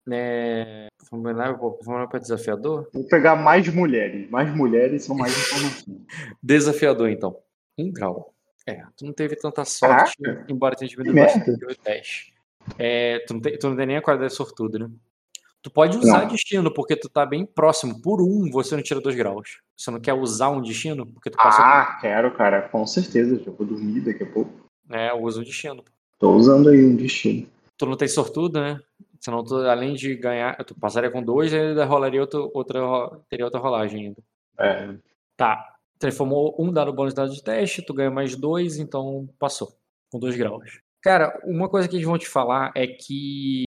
Né, 0.06 0.88
Formulável 1.10 1.58
para 2.10 2.20
desafiador? 2.20 2.90
Vou 2.94 3.08
pegar 3.08 3.38
mais 3.38 3.66
mulheres. 3.74 4.30
Mais 4.30 4.54
mulheres 4.54 5.06
são 5.06 5.16
mais 5.16 5.32
informações. 5.40 6.06
desafiador, 6.44 7.10
então. 7.10 7.40
Um 7.78 7.90
grau. 7.94 8.34
É, 8.66 8.84
tu 8.98 9.06
não 9.06 9.14
teve 9.14 9.38
tanta 9.38 9.64
sorte, 9.64 10.18
Caraca. 10.22 10.46
embora 10.52 10.76
tenha 10.76 10.90
diminuído 10.90 11.16
bastante 11.22 11.64
o 11.66 11.76
teste. 11.78 12.34
É, 12.78 13.20
tu, 13.20 13.36
não 13.36 13.40
tem, 13.40 13.58
tu 13.58 13.70
não 13.70 13.78
tem 13.78 13.86
nem 13.86 13.96
a 13.96 14.02
qualidade 14.02 14.34
sortuda, 14.34 14.80
né? 14.80 14.90
Tu 15.62 15.72
pode 15.72 15.98
usar 15.98 16.22
não. 16.22 16.28
destino, 16.28 16.74
porque 16.74 16.96
tu 16.96 17.10
tá 17.10 17.26
bem 17.26 17.46
próximo. 17.46 18.02
Por 18.02 18.22
um, 18.22 18.50
você 18.52 18.76
não 18.76 18.84
tira 18.84 19.02
dois 19.02 19.16
graus. 19.16 19.60
Você 19.76 19.92
não 19.92 20.00
quer 20.00 20.14
usar 20.14 20.50
um 20.50 20.62
destino? 20.62 21.06
Porque 21.06 21.30
tu 21.30 21.38
passou... 21.38 21.64
Ah, 21.64 21.98
quero, 22.00 22.34
cara. 22.36 22.70
Com 22.70 22.86
certeza. 22.86 23.38
Já 23.44 23.52
vou 23.52 23.66
dormir 23.66 24.02
daqui 24.02 24.24
a 24.24 24.32
pouco. 24.32 24.52
É, 24.90 25.14
usa 25.14 25.42
um 25.42 25.44
destino. 25.44 25.84
Tô 26.20 26.32
usando 26.32 26.70
aí 26.70 26.86
um 26.86 26.96
destino. 26.96 27.48
Tu 27.78 27.86
não 27.86 27.98
tem 27.98 28.08
sortudo, 28.08 28.60
né? 28.60 28.80
Senão, 29.20 29.44
tu, 29.44 29.56
além 29.56 29.94
de 29.94 30.16
ganhar, 30.16 30.56
tu 30.64 30.76
passaria 30.76 31.12
com 31.12 31.22
dois 31.22 31.52
e 31.52 31.58
ainda 31.58 31.86
rolaria 31.86 32.22
outro, 32.22 32.50
outra, 32.54 32.80
teria 33.30 33.46
outra 33.46 33.60
rolagem 33.60 34.08
ainda. 34.08 34.24
É. 34.60 34.96
Tá. 35.36 35.76
Transformou 36.00 36.56
um 36.60 36.72
dado 36.72 36.94
bônus 36.94 37.14
dado 37.14 37.32
de 37.34 37.44
teste, 37.44 37.82
tu 37.82 37.94
ganha 37.94 38.12
mais 38.12 38.36
dois, 38.36 38.78
então 38.78 39.28
passou. 39.40 39.70
Com 40.12 40.20
dois 40.20 40.36
graus. 40.36 40.80
Cara, 41.02 41.40
uma 41.44 41.68
coisa 41.68 41.88
que 41.88 41.96
eles 41.96 42.06
vão 42.06 42.18
te 42.18 42.28
falar 42.28 42.72
é 42.76 42.88
que. 42.88 43.64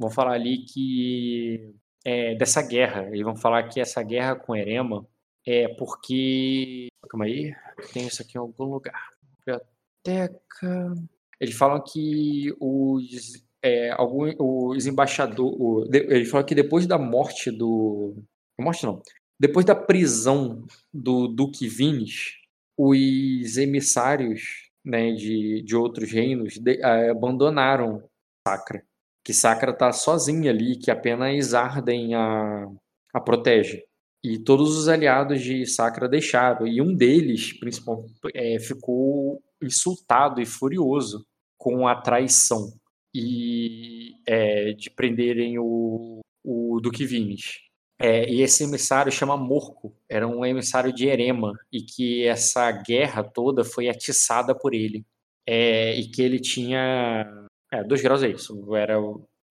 Vão 0.00 0.10
falar 0.10 0.32
ali 0.32 0.64
que. 0.64 1.74
É, 2.02 2.34
dessa 2.34 2.62
guerra. 2.62 3.06
Eles 3.08 3.22
vão 3.22 3.36
falar 3.36 3.68
que 3.68 3.78
essa 3.78 4.02
guerra 4.02 4.34
com 4.34 4.56
Erema 4.56 5.06
é 5.46 5.68
porque. 5.68 6.88
Calma 7.08 7.26
aí. 7.26 7.54
Tem 7.92 8.06
isso 8.06 8.22
aqui 8.22 8.38
em 8.38 8.40
algum 8.40 8.64
lugar. 8.64 9.10
Biblioteca. 9.44 10.94
Eles 11.38 11.54
falam 11.54 11.82
que 11.82 12.54
os 12.58 13.44
é, 13.62 13.90
algum, 13.90 14.32
os 14.38 14.86
embaixadores. 14.86 15.88
Ele 15.92 16.24
falou 16.24 16.46
que 16.46 16.54
depois 16.54 16.86
da 16.86 16.98
morte 16.98 17.50
do. 17.50 18.16
Morte 18.58 18.84
não. 18.84 19.02
Depois 19.38 19.66
da 19.66 19.74
prisão 19.74 20.66
do 20.92 21.28
Duque 21.28 21.68
Vines, 21.68 22.38
os 22.76 23.56
emissários 23.56 24.70
né, 24.84 25.12
de, 25.12 25.62
de 25.62 25.76
outros 25.76 26.10
reinos 26.10 26.58
de, 26.58 26.78
uh, 26.80 27.10
abandonaram 27.10 28.02
Sacra. 28.46 28.82
Que 29.24 29.32
Sakra 29.32 29.72
tá 29.72 29.92
sozinha 29.92 30.50
ali, 30.50 30.76
que 30.76 30.90
apenas 30.90 31.54
Arden 31.54 32.14
a, 32.14 32.66
a 33.14 33.20
protege. 33.20 33.82
E 34.22 34.38
todos 34.38 34.76
os 34.76 34.88
aliados 34.88 35.40
de 35.42 35.66
Sakra 35.66 36.08
deixaram. 36.08 36.66
E 36.66 36.80
um 36.80 36.94
deles, 36.94 37.58
principalmente, 37.58 38.12
é, 38.34 38.58
ficou 38.58 39.42
insultado 39.62 40.40
e 40.40 40.46
furioso 40.46 41.24
com 41.58 41.86
a 41.86 41.94
traição 42.00 42.72
e 43.14 44.14
é, 44.26 44.72
de 44.72 44.90
prenderem 44.90 45.58
o, 45.58 46.20
o 46.44 46.80
Duque 46.80 47.04
Vines. 47.04 47.60
É, 47.98 48.26
e 48.30 48.40
esse 48.40 48.64
emissário 48.64 49.12
chama 49.12 49.36
Morco, 49.36 49.94
era 50.08 50.26
um 50.26 50.44
emissário 50.44 50.90
de 50.90 51.06
Erema, 51.06 51.52
e 51.70 51.82
que 51.82 52.24
essa 52.24 52.72
guerra 52.72 53.22
toda 53.22 53.62
foi 53.62 53.90
atiçada 53.90 54.54
por 54.54 54.72
ele. 54.72 55.04
É, 55.46 55.94
e 55.96 56.08
que 56.10 56.22
ele 56.22 56.38
tinha. 56.38 57.48
É, 57.70 57.84
dois 57.84 58.02
graus 58.02 58.22
é 58.22 58.28
isso. 58.28 58.74
Era 58.74 58.98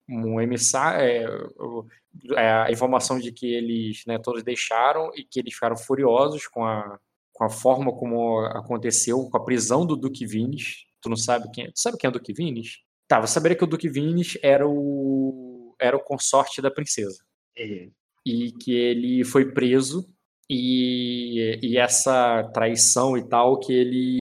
um 0.08 0.40
emissário. 0.40 1.00
É, 1.00 1.24
é, 2.36 2.52
a 2.52 2.70
informação 2.70 3.18
de 3.18 3.32
que 3.32 3.46
eles 3.46 4.02
né, 4.06 4.18
todos 4.18 4.42
deixaram 4.42 5.10
e 5.14 5.24
que 5.24 5.38
eles 5.38 5.54
ficaram 5.54 5.76
furiosos 5.76 6.46
com 6.46 6.64
a, 6.64 6.98
com 7.32 7.44
a 7.44 7.48
forma 7.48 7.92
como 7.92 8.40
aconteceu, 8.46 9.28
com 9.30 9.36
a 9.36 9.44
prisão 9.44 9.86
do 9.86 9.96
Duque 9.96 10.26
Vines. 10.26 10.84
Tu 11.00 11.08
não 11.08 11.16
sabe 11.16 11.50
quem 11.52 11.64
é? 11.64 11.66
Tu 11.68 11.80
sabe 11.80 11.96
quem 11.96 12.08
é 12.08 12.10
o 12.10 12.12
Duque 12.12 12.32
Vines? 12.32 12.80
Tá, 13.08 13.20
você 13.20 13.34
saberia 13.34 13.56
que 13.56 13.64
o 13.64 13.66
Duque 13.66 13.88
Vines 13.88 14.38
era 14.42 14.68
o, 14.68 15.74
era 15.80 15.96
o 15.96 16.02
consorte 16.02 16.60
da 16.60 16.70
princesa. 16.70 17.24
É. 17.56 17.88
E 18.24 18.52
que 18.52 18.72
ele 18.72 19.24
foi 19.24 19.52
preso 19.52 20.08
e, 20.48 21.58
e 21.62 21.78
essa 21.78 22.44
traição 22.52 23.16
e 23.16 23.26
tal 23.26 23.58
que 23.58 23.72
ele 23.72 24.18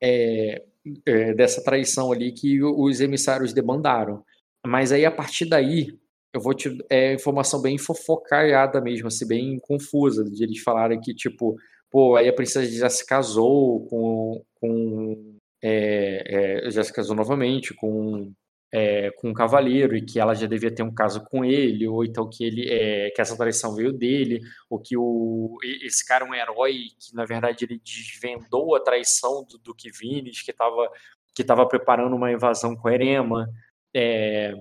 é, 0.00 0.64
é, 1.06 1.34
dessa 1.34 1.62
traição 1.62 2.12
ali 2.12 2.32
que 2.32 2.62
os 2.62 3.00
emissários 3.00 3.52
demandaram. 3.52 4.24
Mas 4.66 4.92
aí, 4.92 5.04
a 5.04 5.10
partir 5.10 5.46
daí, 5.46 5.98
eu 6.32 6.40
vou 6.40 6.54
te. 6.54 6.76
É 6.90 7.14
informação 7.14 7.60
bem 7.60 7.78
fofocaiada 7.78 8.80
mesmo, 8.80 9.08
assim, 9.08 9.26
bem 9.26 9.58
confusa, 9.60 10.24
de 10.24 10.42
eles 10.42 10.60
falarem 10.60 11.00
que, 11.00 11.14
tipo, 11.14 11.56
pô, 11.90 12.16
aí 12.16 12.28
a 12.28 12.32
princesa 12.32 12.70
já 12.70 12.88
se 12.88 13.06
casou 13.06 13.86
com. 13.86 14.42
com 14.60 15.36
é, 15.62 16.64
é, 16.66 16.70
já 16.70 16.82
se 16.82 16.92
casou 16.92 17.14
novamente 17.14 17.72
com 17.74 18.32
é, 18.72 19.10
com 19.12 19.28
um 19.28 19.34
cavaleiro 19.34 19.94
e 19.94 20.02
que 20.02 20.18
ela 20.18 20.34
já 20.34 20.46
devia 20.46 20.74
ter 20.74 20.82
um 20.82 20.94
caso 20.94 21.22
com 21.24 21.44
ele, 21.44 21.86
ou 21.86 22.04
então 22.04 22.28
que 22.28 22.42
ele 22.42 22.68
é, 22.70 23.10
que 23.10 23.20
essa 23.20 23.36
traição 23.36 23.74
veio 23.74 23.92
dele, 23.92 24.40
ou 24.70 24.78
que 24.80 24.96
o, 24.96 25.58
esse 25.82 26.06
cara 26.06 26.24
é 26.24 26.28
um 26.28 26.34
herói 26.34 26.86
que 26.98 27.14
na 27.14 27.26
verdade 27.26 27.64
ele 27.64 27.80
desvendou 27.84 28.74
a 28.74 28.80
traição 28.80 29.44
do 29.44 29.58
Duque 29.58 29.90
Vines, 29.90 30.42
que 30.42 30.50
estava 30.50 30.88
que 31.34 31.44
tava 31.44 31.66
preparando 31.66 32.14
uma 32.14 32.32
invasão 32.32 32.76
com 32.76 32.90
Erema, 32.90 33.48
é, 33.94 34.54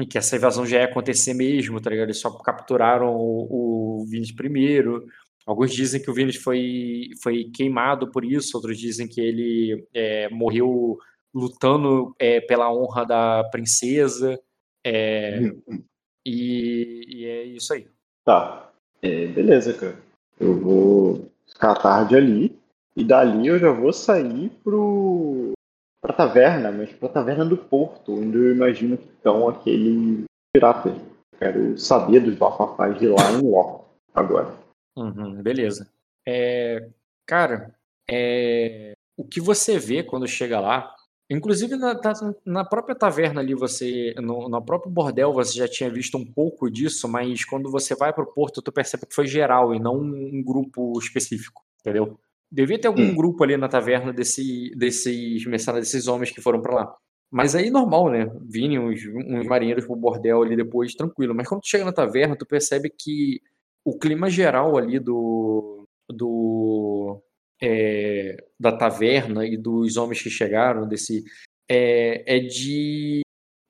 e 0.00 0.06
que 0.06 0.18
essa 0.18 0.36
invasão 0.36 0.66
já 0.66 0.78
ia 0.78 0.84
acontecer 0.84 1.34
mesmo, 1.34 1.80
tá 1.80 1.90
ligado? 1.90 2.06
Eles 2.06 2.20
só 2.20 2.30
capturaram 2.38 3.14
o, 3.14 4.02
o 4.02 4.06
Vines 4.06 4.32
primeiro. 4.32 5.06
Alguns 5.46 5.72
dizem 5.72 6.00
que 6.02 6.10
o 6.10 6.14
Vines 6.14 6.36
foi, 6.36 7.08
foi 7.22 7.44
queimado 7.44 8.10
por 8.10 8.24
isso, 8.24 8.56
outros 8.56 8.78
dizem 8.78 9.08
que 9.08 9.20
ele 9.20 9.86
é, 9.94 10.28
morreu 10.28 10.98
lutando 11.38 12.14
é, 12.18 12.40
pela 12.40 12.72
honra 12.72 13.04
da 13.04 13.44
princesa. 13.44 14.40
É, 14.84 15.40
uhum. 15.40 15.82
e, 16.26 17.04
e, 17.08 17.24
é 17.26 17.44
isso 17.44 17.72
aí. 17.72 17.86
Tá. 18.24 18.70
É, 19.02 19.26
beleza, 19.26 19.72
cara. 19.74 19.96
Eu 20.38 20.58
vou 20.58 21.30
ficar 21.46 21.74
tarde 21.76 22.16
ali. 22.16 22.58
E 22.96 23.04
dali 23.04 23.46
eu 23.46 23.58
já 23.58 23.70
vou 23.70 23.92
sair 23.92 24.50
pro. 24.64 25.52
pra 26.00 26.12
taverna, 26.12 26.72
mas 26.72 26.92
pra 26.92 27.08
taverna 27.08 27.44
do 27.44 27.56
Porto, 27.56 28.12
onde 28.12 28.36
eu 28.36 28.52
imagino 28.52 28.98
que 28.98 29.06
estão 29.06 29.48
aqueles 29.48 30.24
piratas. 30.52 30.94
Quero 31.38 31.78
saber 31.78 32.20
dos 32.20 32.34
bafafás 32.34 32.98
de 32.98 33.06
lá 33.06 33.30
em 33.32 33.48
Loco 33.48 33.84
agora. 34.12 34.52
Uhum, 34.96 35.40
beleza. 35.40 35.88
É, 36.26 36.88
cara, 37.24 37.72
é, 38.10 38.94
o 39.16 39.24
que 39.24 39.40
você 39.40 39.78
vê 39.78 40.02
quando 40.02 40.26
chega 40.26 40.58
lá 40.58 40.94
Inclusive 41.30 41.76
na, 41.76 42.00
na, 42.46 42.64
própria 42.64 42.94
taverna 42.94 43.40
ali, 43.40 43.54
você, 43.54 44.14
no, 44.16 44.48
no 44.48 44.64
próprio 44.64 44.90
bordel, 44.90 45.32
você 45.32 45.58
já 45.58 45.68
tinha 45.68 45.90
visto 45.90 46.16
um 46.16 46.24
pouco 46.24 46.70
disso, 46.70 47.06
mas 47.06 47.44
quando 47.44 47.70
você 47.70 47.94
vai 47.94 48.14
pro 48.14 48.32
porto, 48.32 48.62
tu 48.62 48.72
percebe 48.72 49.04
que 49.06 49.14
foi 49.14 49.26
geral 49.26 49.74
e 49.74 49.78
não 49.78 49.96
um 50.00 50.42
grupo 50.42 50.98
específico, 50.98 51.62
entendeu? 51.80 52.18
Devia 52.50 52.80
ter 52.80 52.88
algum 52.88 53.02
hum. 53.02 53.14
grupo 53.14 53.44
ali 53.44 53.58
na 53.58 53.68
taverna 53.68 54.10
desse, 54.10 54.74
desses 54.74 55.44
mercenários, 55.44 55.86
desses 55.88 56.08
homens 56.08 56.30
que 56.30 56.40
foram 56.40 56.62
para 56.62 56.74
lá. 56.74 56.96
Mas 57.30 57.54
aí 57.54 57.68
normal, 57.68 58.08
né? 58.10 58.26
Vinham 58.40 58.86
uns, 58.86 59.04
uns 59.04 59.46
marinheiros 59.46 59.84
pro 59.84 59.94
bordel 59.94 60.42
ali 60.42 60.56
depois, 60.56 60.94
tranquilo. 60.94 61.34
Mas 61.34 61.46
quando 61.46 61.60
tu 61.60 61.68
chega 61.68 61.84
na 61.84 61.92
taverna, 61.92 62.36
tu 62.36 62.46
percebe 62.46 62.88
que 62.88 63.42
o 63.84 63.98
clima 63.98 64.30
geral 64.30 64.78
ali 64.78 64.98
do, 64.98 65.86
do 66.08 67.22
é, 67.62 68.36
da 68.58 68.72
taverna 68.72 69.46
e 69.46 69.56
dos 69.56 69.96
homens 69.96 70.22
que 70.22 70.30
chegaram, 70.30 70.86
desse 70.86 71.24
é, 71.68 72.36
é 72.36 72.40
de 72.40 73.20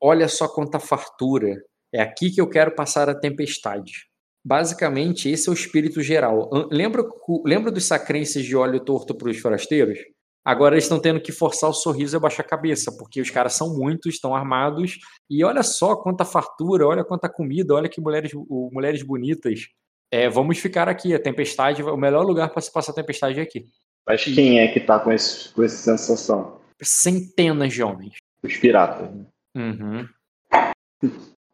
olha 0.01 0.29
só 0.29 0.47
quanta 0.49 0.79
fartura, 0.79 1.63
é 1.93 2.01
aqui 2.01 2.31
que 2.31 2.41
eu 2.41 2.49
quero 2.49 2.75
passar 2.75 3.09
a 3.09 3.19
tempestade. 3.19 4.09
Basicamente, 4.45 5.29
esse 5.29 5.49
é 5.49 5.53
o 5.53 5.55
espírito 5.55 6.01
geral. 6.01 6.49
Lembra, 6.71 7.03
lembra 7.45 7.71
dos 7.71 7.85
sacrenses 7.85 8.45
de 8.45 8.57
olho 8.57 8.81
torto 8.81 9.15
para 9.15 9.31
os 9.31 9.39
forasteiros? 9.39 9.99
Agora 10.45 10.75
eles 10.75 10.85
estão 10.85 11.01
tendo 11.01 11.21
que 11.21 11.33
forçar 11.33 11.69
o 11.69 11.75
sorriso 11.75 12.17
e 12.17 12.21
baixar 12.21 12.43
a 12.43 12.49
cabeça, 12.49 12.91
porque 12.97 13.21
os 13.21 13.29
caras 13.29 13.53
são 13.53 13.77
muitos, 13.77 14.15
estão 14.15 14.35
armados, 14.35 14.99
e 15.29 15.45
olha 15.45 15.63
só 15.63 15.97
quanta 15.97 16.25
fartura, 16.25 16.87
olha 16.87 17.05
quanta 17.05 17.29
comida, 17.29 17.75
olha 17.75 17.89
que 17.89 18.01
mulheres, 18.01 18.33
mulheres 18.73 19.03
bonitas. 19.03 19.67
É, 20.11 20.29
vamos 20.29 20.59
ficar 20.59 20.89
aqui. 20.89 21.15
A 21.15 21.19
tempestade, 21.19 21.83
o 21.83 21.97
melhor 21.97 22.25
lugar 22.25 22.51
para 22.51 22.63
se 22.63 22.73
passar 22.73 22.93
a 22.93 22.95
tempestade 22.95 23.39
é 23.39 23.43
aqui. 23.43 23.67
Mas 24.07 24.25
quem 24.25 24.61
é 24.61 24.69
que 24.69 24.81
tá 24.81 24.99
com, 24.99 25.13
esse, 25.13 25.53
com 25.53 25.63
essa 25.63 25.97
sensação? 25.97 26.61
Centenas 26.81 27.75
de 27.75 27.83
homens. 27.83 28.17
Os 28.43 28.57
piratas. 28.57 29.11
Né? 29.11 29.27
Uhum. 29.57 30.09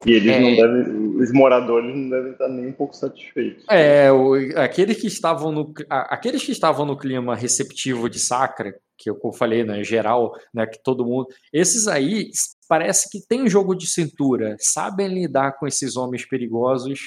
E 0.07 0.13
eles 0.13 0.33
é... 0.33 0.41
não 0.41 0.55
devem, 0.55 1.17
os 1.17 1.33
moradores 1.33 1.97
não 1.97 2.11
devem 2.11 2.33
estar 2.33 2.49
nem 2.49 2.69
um 2.69 2.73
pouco 2.73 2.95
satisfeitos. 2.95 3.65
É, 3.69 4.13
o, 4.13 4.35
aqueles 4.57 5.01
que 5.01 5.07
estavam 5.07 5.51
no, 5.51 5.73
aqueles 5.89 6.45
que 6.45 6.53
estavam 6.53 6.85
no 6.85 6.97
clima 6.97 7.35
receptivo 7.35 8.09
de 8.09 8.19
Sacra, 8.19 8.75
que 8.99 9.11
eu 9.11 9.19
falei, 9.33 9.65
né, 9.65 9.83
geral, 9.83 10.33
né, 10.53 10.67
que 10.67 10.81
todo 10.83 11.05
mundo, 11.05 11.27
esses 11.53 11.89
aí 11.89 12.31
parece 12.69 13.11
que 13.11 13.27
tem 13.27 13.49
jogo 13.49 13.75
de 13.75 13.87
cintura, 13.87 14.57
sabem 14.61 15.09
lidar 15.09 15.53
com 15.59 15.67
esses 15.67 15.97
homens 15.97 16.27
perigosos 16.27 17.01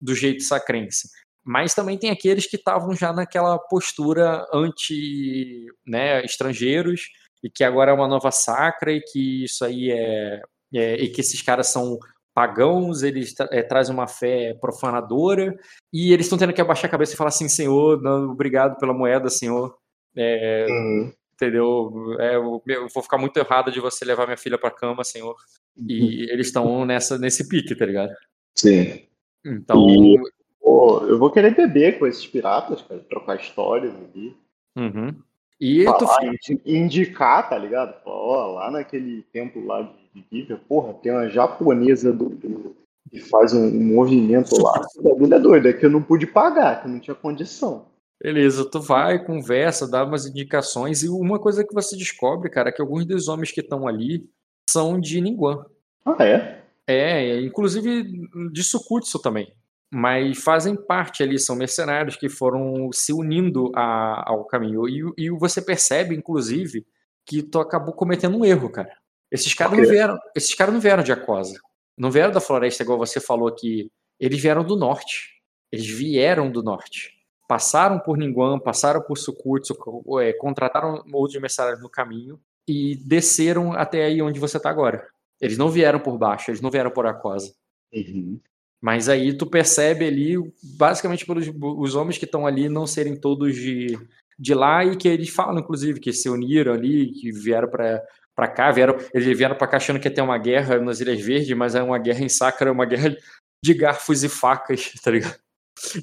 do 0.00 0.14
jeito 0.14 0.42
sacrense. 0.42 1.08
Mas 1.44 1.74
também 1.74 1.98
tem 1.98 2.10
aqueles 2.10 2.46
que 2.46 2.56
estavam 2.56 2.94
já 2.96 3.12
naquela 3.12 3.58
postura 3.58 4.46
anti 4.52 5.66
né, 5.86 6.24
estrangeiros 6.24 7.02
e 7.42 7.50
que 7.50 7.62
agora 7.62 7.90
é 7.90 7.94
uma 7.94 8.08
nova 8.08 8.30
sacra 8.30 8.90
e 8.92 9.02
que 9.02 9.44
isso 9.44 9.64
aí 9.64 9.90
é, 9.90 10.40
é 10.72 10.94
e 10.96 11.08
que 11.10 11.20
esses 11.20 11.42
caras 11.42 11.68
são 11.68 11.98
pagãos, 12.34 13.02
eles 13.02 13.34
é, 13.52 13.62
trazem 13.62 13.94
uma 13.94 14.08
fé 14.08 14.54
profanadora 14.60 15.54
e 15.92 16.12
eles 16.12 16.26
estão 16.26 16.38
tendo 16.38 16.52
que 16.52 16.60
abaixar 16.60 16.86
a 16.86 16.90
cabeça 16.90 17.12
e 17.12 17.16
falar 17.16 17.28
assim, 17.28 17.48
Senhor, 17.48 18.02
não, 18.02 18.30
obrigado 18.30 18.78
pela 18.78 18.94
moeda, 18.94 19.28
Senhor. 19.28 19.76
É, 20.16 20.66
uhum. 20.68 21.12
Entendeu? 21.34 22.16
É, 22.18 22.36
eu, 22.36 22.62
eu, 22.66 22.88
vou 22.88 23.02
ficar 23.02 23.18
muito 23.18 23.36
errado 23.36 23.70
de 23.70 23.80
você 23.80 24.04
levar 24.04 24.26
minha 24.26 24.36
filha 24.36 24.58
para 24.58 24.70
cama, 24.70 25.04
Senhor. 25.04 25.36
E 25.76 26.02
uhum. 26.02 26.26
eles 26.32 26.46
estão 26.48 26.84
nessa 26.84 27.18
nesse 27.18 27.48
pique, 27.48 27.76
tá 27.76 27.86
ligado? 27.86 28.12
Sim. 28.56 29.06
Então. 29.44 29.88
E, 29.88 30.20
pô, 30.60 31.00
eu 31.06 31.18
vou 31.18 31.30
querer 31.30 31.54
beber 31.54 31.98
com 31.98 32.06
esses 32.06 32.26
piratas, 32.26 32.82
cara, 32.82 33.00
trocar 33.08 33.36
histórias 33.36 33.94
aqui. 33.94 34.36
Uhum. 34.76 35.14
E 35.60 35.84
Falar, 35.84 35.98
tu... 35.98 36.60
indicar, 36.66 37.48
tá 37.48 37.56
ligado? 37.56 37.94
Ó, 38.04 38.54
lá 38.54 38.70
naquele 38.70 39.22
templo 39.32 39.64
lá 39.64 39.82
de 40.14 40.24
Bíblia, 40.30 40.60
porra, 40.68 40.94
tem 40.94 41.12
uma 41.12 41.28
japonesa 41.28 42.12
do, 42.12 42.28
do, 42.30 42.76
que 43.10 43.20
faz 43.20 43.52
um, 43.52 43.66
um 43.66 43.94
movimento 43.94 44.60
lá. 44.60 44.84
O 44.98 45.02
bagulho 45.02 45.34
é 45.34 45.38
doido, 45.38 45.68
é 45.68 45.72
que 45.72 45.86
eu 45.86 45.90
não 45.90 46.02
pude 46.02 46.26
pagar, 46.26 46.82
que 46.82 46.88
não 46.88 46.98
tinha 46.98 47.14
condição. 47.14 47.86
Beleza, 48.22 48.68
tu 48.68 48.80
vai, 48.80 49.24
conversa, 49.24 49.90
dá 49.90 50.04
umas 50.04 50.26
indicações, 50.26 51.02
e 51.02 51.08
uma 51.08 51.38
coisa 51.38 51.64
que 51.64 51.74
você 51.74 51.96
descobre, 51.96 52.50
cara, 52.50 52.70
é 52.70 52.72
que 52.72 52.80
alguns 52.80 53.04
dos 53.04 53.28
homens 53.28 53.52
que 53.52 53.60
estão 53.60 53.86
ali 53.86 54.28
são 54.68 54.98
de 54.98 55.20
Ningguang. 55.20 55.64
Ah, 56.04 56.16
é? 56.24 56.63
É, 56.86 57.40
inclusive 57.40 58.04
de 58.52 58.62
Sukutsu 58.62 59.18
também. 59.18 59.52
Mas 59.92 60.42
fazem 60.42 60.76
parte 60.76 61.22
ali, 61.22 61.38
são 61.38 61.54
mercenários 61.54 62.16
que 62.16 62.28
foram 62.28 62.90
se 62.92 63.12
unindo 63.12 63.70
a, 63.74 64.30
ao 64.30 64.44
caminho. 64.44 64.88
E, 64.88 65.26
e, 65.26 65.30
você 65.30 65.62
percebe, 65.62 66.14
inclusive, 66.14 66.86
que 67.24 67.42
tu 67.42 67.60
acabou 67.60 67.94
cometendo 67.94 68.36
um 68.36 68.44
erro, 68.44 68.68
cara. 68.70 68.92
Esses 69.30 69.54
caras 69.54 69.78
não 69.78 69.84
vieram, 69.86 70.18
esses 70.34 70.54
caras 70.54 70.74
não 70.74 70.80
vieram 70.80 71.02
de 71.02 71.12
Acosa. 71.12 71.58
Não 71.96 72.10
vieram 72.10 72.32
da 72.32 72.40
floresta, 72.40 72.82
igual 72.82 72.98
você 72.98 73.20
falou 73.20 73.48
aqui. 73.48 73.90
Eles 74.18 74.40
vieram 74.40 74.64
do 74.64 74.76
norte. 74.76 75.40
Eles 75.70 75.86
vieram 75.86 76.50
do 76.50 76.62
norte. 76.62 77.12
Passaram 77.48 77.98
por 77.98 78.16
Ningguang, 78.16 78.62
passaram 78.62 79.00
por 79.02 79.16
Sukutsu, 79.16 79.74
é, 80.20 80.32
contrataram 80.32 81.04
outros 81.12 81.40
mercenários 81.40 81.80
no 81.80 81.90
caminho 81.90 82.40
e 82.66 82.96
desceram 82.96 83.72
até 83.72 84.04
aí 84.04 84.20
onde 84.22 84.40
você 84.40 84.56
está 84.56 84.70
agora. 84.70 85.06
Eles 85.44 85.58
não 85.58 85.68
vieram 85.68 86.00
por 86.00 86.16
baixo, 86.18 86.50
eles 86.50 86.60
não 86.60 86.70
vieram 86.70 86.90
por 86.90 87.06
Aquosa. 87.06 87.52
Uhum. 87.92 88.40
Mas 88.82 89.08
aí 89.08 89.36
tu 89.36 89.46
percebe 89.46 90.06
ali, 90.06 90.36
basicamente 90.76 91.24
pelos 91.24 91.50
os 91.58 91.94
homens 91.94 92.18
que 92.18 92.24
estão 92.24 92.46
ali 92.46 92.68
não 92.68 92.86
serem 92.86 93.16
todos 93.16 93.54
de, 93.54 93.98
de 94.38 94.54
lá 94.54 94.84
e 94.84 94.96
que 94.96 95.08
eles 95.08 95.30
falam, 95.30 95.58
inclusive, 95.60 96.00
que 96.00 96.12
se 96.12 96.28
uniram 96.28 96.72
ali, 96.72 97.12
que 97.12 97.32
vieram 97.32 97.68
para 97.68 98.02
para 98.34 98.48
cá, 98.48 98.72
vieram, 98.72 98.96
eles 99.14 99.38
vieram 99.38 99.54
para 99.54 99.68
cá 99.68 99.76
achando 99.76 100.00
que 100.00 100.08
ia 100.08 100.14
ter 100.14 100.20
uma 100.20 100.36
guerra 100.36 100.78
nas 100.80 101.00
Ilhas 101.00 101.20
Verdes, 101.20 101.56
mas 101.56 101.76
é 101.76 101.82
uma 101.82 101.98
guerra 101.98 102.24
em 102.24 102.28
Sacra, 102.28 102.72
uma 102.72 102.84
guerra 102.84 103.16
de 103.62 103.74
garfos 103.74 104.24
e 104.24 104.28
facas, 104.28 104.92
tá 105.02 105.10
ligado? 105.10 105.36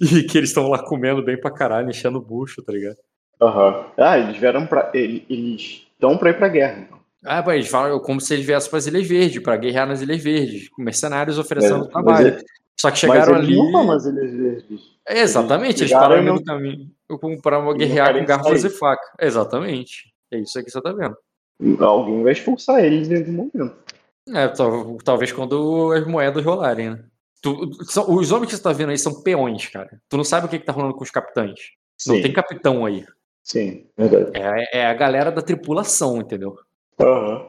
E 0.01 0.23
que 0.23 0.37
eles 0.37 0.49
estão 0.49 0.67
lá 0.67 0.81
comendo 0.83 1.23
bem 1.23 1.39
pra 1.39 1.51
caralho, 1.51 1.89
enchendo 1.89 2.19
o 2.19 2.21
bucho, 2.21 2.61
tá 2.63 2.71
ligado? 2.71 2.97
Aham. 3.41 3.79
Uhum. 3.79 3.85
Ah, 3.97 4.17
eles 4.17 4.37
vieram 4.37 4.65
pra. 4.65 4.91
Eles 4.93 5.87
estão 5.93 6.17
pra 6.17 6.29
ir 6.29 6.37
pra 6.37 6.47
guerra. 6.47 6.87
Ah, 7.23 7.43
mas 7.45 7.55
eles 7.55 7.67
falam 7.67 7.99
como 7.99 8.19
se 8.19 8.33
eles 8.33 8.45
viessem 8.45 8.69
para 8.69 8.79
as 8.79 8.87
Ilhas 8.87 9.07
Verdes, 9.07 9.43
para 9.43 9.57
guerrear 9.57 9.87
nas 9.87 10.01
Ilhas 10.01 10.21
Verdes, 10.21 10.69
mercenários 10.77 11.37
oferecendo 11.37 11.85
é, 11.85 11.87
trabalho. 11.87 12.27
Ele, 12.27 12.43
Só 12.79 12.89
que 12.89 12.97
chegaram 12.97 13.35
ali. 13.35 13.55
Nas 13.71 14.05
Ilhas 14.05 14.31
Verdes. 14.31 14.81
É, 15.07 15.19
exatamente, 15.19 15.81
eles, 15.81 15.91
eles 15.91 15.93
pararam 15.93 16.23
no 16.23 16.43
caminho 16.43 16.89
para 17.41 17.73
guerrear 17.73 18.17
com 18.17 18.25
garfos 18.25 18.63
e 18.63 18.69
faca. 18.69 19.03
Exatamente. 19.19 20.11
É 20.31 20.39
isso 20.39 20.57
aí 20.57 20.63
que 20.63 20.71
você 20.71 20.81
tá 20.81 20.91
vendo. 20.91 21.15
Alguém 21.79 22.23
vai 22.23 22.31
expulsar 22.31 22.83
eles 22.83 23.09
em 23.09 23.17
algum 23.17 23.31
momento. 23.31 23.75
É, 24.29 24.47
talvez 25.03 25.31
quando 25.31 25.91
as 25.91 26.07
moedas 26.07 26.43
rolarem, 26.43 26.91
né? 26.91 27.03
Tu, 27.41 27.71
são, 27.85 28.13
os 28.13 28.31
homens 28.31 28.49
que 28.51 28.55
você 28.55 28.61
tá 28.61 28.71
vendo 28.71 28.91
aí 28.91 28.97
são 28.97 29.21
peões, 29.21 29.67
cara. 29.67 29.99
Tu 30.07 30.15
não 30.15 30.23
sabe 30.23 30.45
o 30.45 30.49
que, 30.49 30.59
que 30.59 30.65
tá 30.65 30.71
rolando 30.71 30.93
com 30.93 31.03
os 31.03 31.09
capitães. 31.09 31.71
Sim. 31.97 32.13
Não 32.13 32.21
tem 32.21 32.33
capitão 32.33 32.85
aí. 32.85 33.05
Sim, 33.43 33.87
verdade. 33.97 34.31
É, 34.35 34.79
é 34.79 34.85
a 34.85 34.93
galera 34.93 35.31
da 35.31 35.41
tripulação, 35.41 36.17
entendeu? 36.17 36.55
Aham. 37.01 37.47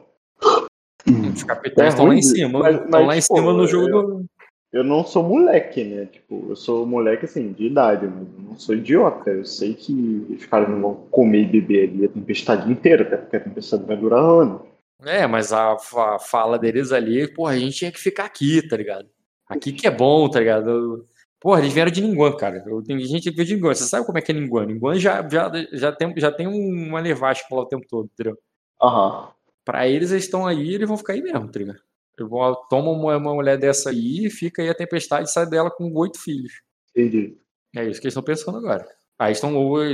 Uhum. 1.07 1.33
Os 1.33 1.43
capitães 1.43 1.89
estão 1.89 2.05
é 2.05 2.09
lá 2.09 2.15
em 2.15 2.21
cima. 2.21 2.69
Estão 2.69 3.05
lá 3.05 3.17
em 3.17 3.21
cima 3.21 3.41
pô, 3.41 3.53
no 3.53 3.67
jogo 3.67 3.89
eu, 3.89 4.07
do. 4.07 4.25
Eu 4.71 4.83
não 4.83 5.05
sou 5.05 5.21
moleque, 5.21 5.83
né? 5.83 6.05
Tipo, 6.05 6.47
eu 6.49 6.55
sou 6.55 6.85
moleque 6.85 7.25
assim, 7.25 7.51
de 7.51 7.67
idade, 7.67 8.07
mas 8.07 8.27
eu 8.27 8.43
não 8.43 8.57
sou 8.57 8.73
idiota. 8.73 9.29
Eu 9.29 9.45
sei 9.45 9.73
que 9.75 10.25
os 10.29 10.45
caras 10.45 10.69
não 10.69 10.81
vão 10.81 10.95
comer 11.11 11.41
e 11.41 11.45
beber 11.45 11.89
ali 11.89 12.05
a 12.05 12.09
tempestade 12.09 12.71
inteira, 12.71 13.03
até 13.03 13.17
porque 13.17 13.35
a 13.35 13.39
tempestade 13.41 13.83
vai 13.85 13.97
durar 13.97 14.19
anos. 14.19 14.61
É, 15.05 15.27
mas 15.27 15.51
a, 15.51 15.73
a 15.73 16.19
fala 16.19 16.57
deles 16.57 16.91
ali, 16.91 17.27
porra, 17.27 17.51
a 17.51 17.59
gente 17.59 17.77
tinha 17.77 17.91
que 17.91 17.99
ficar 17.99 18.25
aqui, 18.25 18.67
tá 18.67 18.77
ligado? 18.77 19.07
Aqui 19.47 19.73
que 19.73 19.85
é 19.85 19.91
bom, 19.91 20.29
tá 20.29 20.39
ligado? 20.39 21.05
Porra, 21.39 21.59
eles 21.59 21.73
vieram 21.73 21.91
de 21.91 22.01
Ninguan, 22.01 22.35
cara. 22.37 22.63
Eu, 22.65 22.81
tem 22.81 22.97
gente 23.01 23.29
que 23.29 23.35
veio 23.35 23.47
de 23.47 23.55
Ninguan. 23.55 23.75
Você 23.75 23.83
sabe 23.83 24.05
como 24.05 24.17
é 24.17 24.21
que 24.21 24.31
é 24.31 24.35
Ninguan? 24.35 24.65
Ninguan 24.65 24.95
já, 24.97 25.27
já, 25.29 25.51
já, 25.73 25.91
tem, 25.91 26.13
já 26.17 26.31
tem 26.31 26.47
uma 26.47 27.01
nevasca 27.01 27.53
lá 27.53 27.61
o 27.61 27.67
tempo 27.67 27.85
todo, 27.87 28.09
entendeu? 28.11 28.37
Aham. 28.81 29.19
Uhum. 29.19 29.32
Pra 29.65 29.87
eles, 29.87 30.11
eles 30.11 30.25
estão 30.25 30.45
aí 30.45 30.63
e 30.63 30.75
eles 30.75 30.87
vão 30.87 30.97
ficar 30.97 31.13
aí 31.13 31.21
mesmo, 31.21 31.49
tá 31.49 31.59
ligado? 31.59 31.79
Vou, 32.19 32.55
toma 32.69 32.91
uma, 32.91 33.17
uma, 33.17 33.33
mulher 33.33 33.57
dessa 33.57 33.89
aí, 33.89 34.29
fica 34.29 34.61
aí 34.61 34.69
a 34.69 34.75
tempestade 34.75 35.27
e 35.27 35.31
sai 35.31 35.47
dela 35.47 35.71
com 35.71 35.91
oito 35.95 36.19
filhos. 36.19 36.61
Entendi. 36.91 37.37
É 37.75 37.83
isso 37.85 37.99
que 37.99 38.05
eles 38.05 38.13
estão 38.13 38.23
pensando 38.23 38.57
agora. 38.57 38.87
Aí 39.17 39.31
estão. 39.31 39.53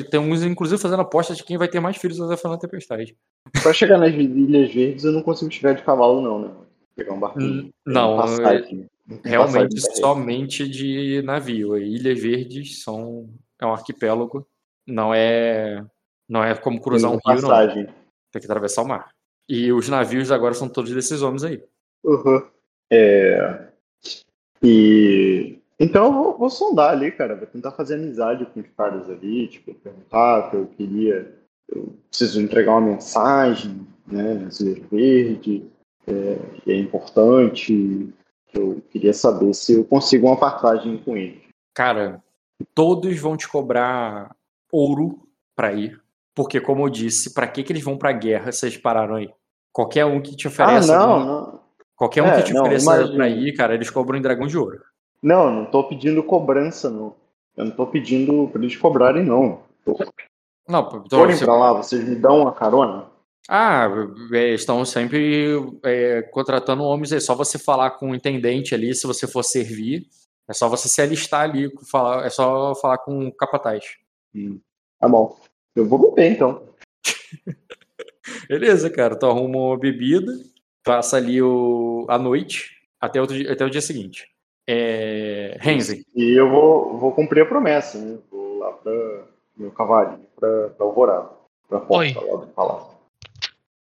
Tem 0.09 0.19
uns, 0.19 0.43
inclusive, 0.43 0.81
fazendo 0.81 1.01
aposta 1.01 1.33
de 1.33 1.43
quem 1.43 1.57
vai 1.57 1.67
ter 1.67 1.79
mais 1.79 1.97
filhos 1.97 2.17
da 2.17 2.57
tempestade. 2.57 3.15
Pra 3.61 3.71
chegar 3.73 3.97
nas 3.97 4.13
Ilhas 4.13 4.73
Verdes, 4.73 5.03
eu 5.05 5.11
não 5.11 5.21
consigo 5.21 5.51
chegar 5.51 5.73
de 5.73 5.83
cavalo, 5.83 6.21
não, 6.21 6.39
né? 6.39 6.51
Pegar 6.95 7.13
um 7.13 7.19
barquinho. 7.19 7.69
Não, 7.85 8.17
passagem, 8.17 8.89
realmente 9.23 9.79
somente 9.97 10.67
de 10.67 11.21
navio. 11.21 11.77
Ilhas 11.77 12.19
Verdes 12.19 12.83
são. 12.83 13.29
É 13.61 13.65
um 13.65 13.71
arquipélago. 13.71 14.45
Não 14.87 15.13
é. 15.13 15.85
Não 16.27 16.43
é 16.43 16.55
como 16.55 16.81
cruzar 16.81 17.11
um 17.11 17.19
rio, 17.25 17.41
passagem. 17.41 17.85
não. 17.85 17.93
Tem 18.31 18.41
que 18.41 18.45
atravessar 18.45 18.83
o 18.83 18.87
mar. 18.87 19.09
E 19.49 19.73
os 19.73 19.89
navios 19.89 20.31
agora 20.31 20.53
são 20.53 20.69
todos 20.69 20.93
desses 20.93 21.23
homens 21.23 21.43
aí. 21.43 21.63
Uhum. 22.03 22.41
É... 22.91 23.69
E 24.61 25.59
então 25.79 26.05
eu 26.05 26.13
vou, 26.13 26.37
vou, 26.37 26.49
sondar 26.49 26.91
ali, 26.91 27.11
cara. 27.11 27.35
Vou 27.35 27.47
tentar 27.47 27.71
fazer 27.71 27.95
amizade 27.95 28.45
com 28.45 28.59
os 28.59 28.67
caras 28.77 29.09
ali, 29.09 29.47
tipo, 29.47 29.73
perguntar 29.73 30.49
que 30.49 30.57
eu 30.57 30.67
queria. 30.67 31.33
Eu 31.69 31.95
preciso 32.09 32.41
entregar 32.41 32.71
uma 32.73 32.91
mensagem, 32.91 33.87
né, 34.05 34.35
Brasileiro 34.35 34.85
Verde, 34.91 35.65
é, 36.05 36.37
que 36.61 36.71
é 36.71 36.75
importante. 36.75 38.13
Eu 38.53 38.81
queria 38.89 39.13
saber 39.13 39.53
se 39.53 39.73
eu 39.73 39.85
consigo 39.85 40.27
uma 40.27 40.37
passagem 40.37 40.97
com 40.97 41.15
eles. 41.15 41.41
Cara, 41.73 42.21
todos 42.75 43.17
vão 43.17 43.37
te 43.37 43.47
cobrar 43.47 44.35
ouro 44.71 45.27
para 45.55 45.71
ir. 45.73 46.01
Porque, 46.35 46.59
como 46.59 46.85
eu 46.85 46.89
disse, 46.89 47.33
para 47.33 47.47
que, 47.47 47.63
que 47.63 47.71
eles 47.71 47.83
vão 47.83 47.97
pra 47.97 48.11
guerra 48.11 48.51
se 48.51 48.65
eles 48.65 48.77
pararam 48.77 49.15
aí? 49.15 49.29
Qualquer 49.71 50.05
um 50.05 50.21
que 50.21 50.35
te 50.35 50.47
ofereça. 50.47 50.95
Ah, 50.95 50.99
não, 50.99 51.25
não. 51.25 51.59
Qualquer 51.95 52.23
um 52.23 52.27
é, 52.27 52.37
que 52.37 52.43
te 52.43 52.53
não, 52.53 52.61
ofereça 52.61 53.07
pra 53.09 53.29
ir, 53.29 53.53
cara, 53.53 53.73
eles 53.73 53.89
cobram 53.89 54.17
em 54.17 54.21
dragão 54.21 54.47
de 54.47 54.57
ouro. 54.57 54.81
Não, 55.21 55.51
não 55.51 55.65
tô 55.65 55.83
pedindo 55.83 56.23
cobrança, 56.23 56.89
não. 56.89 57.15
Eu 57.57 57.65
não 57.65 57.71
tô 57.71 57.85
pedindo 57.87 58.47
pra 58.47 58.61
eles 58.61 58.77
cobrarem, 58.77 59.25
não. 59.25 59.63
Tô... 59.83 59.97
Não, 60.67 61.03
então, 61.05 61.19
Forem 61.19 61.35
você... 61.35 61.43
pra 61.43 61.57
lá, 61.57 61.73
vocês 61.73 62.07
me 62.07 62.15
dão 62.15 62.41
uma 62.41 62.53
carona? 62.53 63.07
Ah, 63.49 63.89
é, 64.31 64.53
estão 64.53 64.85
sempre 64.85 65.57
é, 65.83 66.21
contratando 66.21 66.83
homens. 66.83 67.11
É 67.11 67.19
só 67.19 67.35
você 67.35 67.57
falar 67.57 67.91
com 67.91 68.11
o 68.11 68.15
intendente 68.15 68.75
ali, 68.75 68.93
se 68.93 69.07
você 69.07 69.27
for 69.27 69.43
servir. 69.43 70.07
É 70.47 70.53
só 70.53 70.69
você 70.69 70.87
se 70.87 71.01
alistar 71.01 71.41
ali, 71.41 71.69
falar, 71.89 72.25
é 72.25 72.29
só 72.29 72.73
falar 72.75 72.99
com 72.99 73.27
o 73.27 73.31
capataz. 73.33 73.83
Hum. 74.33 74.59
Tá 74.99 75.07
bom. 75.07 75.37
Eu 75.75 75.87
vou 75.87 75.99
beber, 75.99 76.31
então. 76.31 76.63
Beleza, 78.47 78.89
cara. 78.89 79.15
Tu 79.17 79.25
arruma 79.25 79.57
uma 79.57 79.77
bebida, 79.77 80.31
passa 80.83 81.17
ali 81.17 81.41
o, 81.41 82.05
a 82.09 82.17
noite 82.17 82.79
até, 82.99 83.21
outro, 83.21 83.35
até 83.51 83.65
o 83.65 83.69
dia 83.69 83.81
seguinte. 83.81 84.27
É, 84.67 85.57
Renzi. 85.59 86.05
E 86.15 86.39
eu 86.39 86.49
vou, 86.49 86.97
vou 86.97 87.11
cumprir 87.11 87.41
a 87.41 87.45
promessa, 87.45 87.97
né? 87.97 88.19
Vou 88.29 88.59
lá 88.59 88.71
para 88.73 89.25
meu 89.57 89.71
cavalinho, 89.71 90.27
para 90.35 90.71
Alvorada, 90.79 91.29
para 91.67 91.79
porta 91.79 92.21
lá 92.21 92.37
do 92.37 92.47
palácio. 92.47 92.99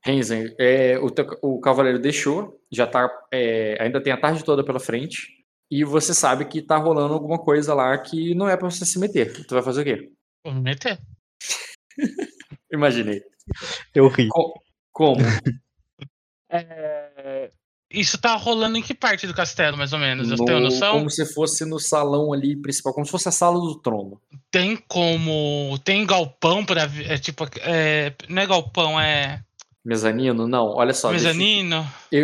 Renzen, 0.04 0.56
é, 0.58 0.98
o, 0.98 1.12
o 1.42 1.60
cavaleiro 1.60 2.00
deixou, 2.00 2.60
já 2.72 2.88
tá, 2.88 3.10
é, 3.32 3.78
ainda 3.80 4.02
tem 4.02 4.14
a 4.14 4.20
tarde 4.20 4.44
toda 4.44 4.64
pela 4.64 4.80
frente, 4.80 5.44
e 5.70 5.84
você 5.84 6.14
sabe 6.14 6.46
que 6.46 6.62
tá 6.62 6.78
rolando 6.78 7.14
alguma 7.14 7.38
coisa 7.38 7.74
lá 7.74 7.98
que 7.98 8.34
não 8.34 8.50
é 8.50 8.58
para 8.58 8.70
você 8.70 8.86
se 8.86 8.98
meter. 8.98 9.46
Tu 9.46 9.54
vai 9.54 9.62
fazer 9.62 9.82
o 9.82 9.84
quê? 9.84 10.12
Vou 10.44 10.54
me 10.54 10.62
meter. 10.62 10.98
Imaginei. 12.72 13.22
Eu 13.94 14.08
ri. 14.08 14.28
como? 14.92 15.18
É... 16.52 17.52
Isso 17.92 18.20
tá 18.20 18.36
rolando 18.36 18.78
em 18.78 18.82
que 18.82 18.94
parte 18.96 19.28
do 19.28 19.36
castelo, 19.36 19.78
mais 19.78 19.94
ou 19.94 20.00
menos? 20.00 20.32
Eu 20.32 20.38
no, 20.38 20.46
tenho 20.46 20.60
noção? 20.60 20.94
Como 20.98 21.10
se 21.12 21.32
fosse 21.32 21.64
no 21.64 21.80
salão 21.80 22.34
ali 22.34 22.56
principal, 22.56 22.92
como 22.92 23.06
se 23.06 23.12
fosse 23.12 23.30
a 23.30 23.32
sala 23.32 23.60
do 23.60 23.80
trono. 23.80 24.20
Tem 24.50 24.76
como. 24.88 25.78
Tem 25.84 26.06
galpão 26.08 26.66
para 26.66 26.84
é, 26.84 27.20
tipo. 27.20 27.48
É, 27.62 28.16
não 28.28 28.42
é 28.42 28.48
galpão, 28.48 29.00
é. 29.00 29.44
Mezanino? 29.84 30.48
Não, 30.48 30.70
olha 30.70 30.94
só. 30.94 31.12
Mezanino? 31.12 31.88
Eu, 32.12 32.22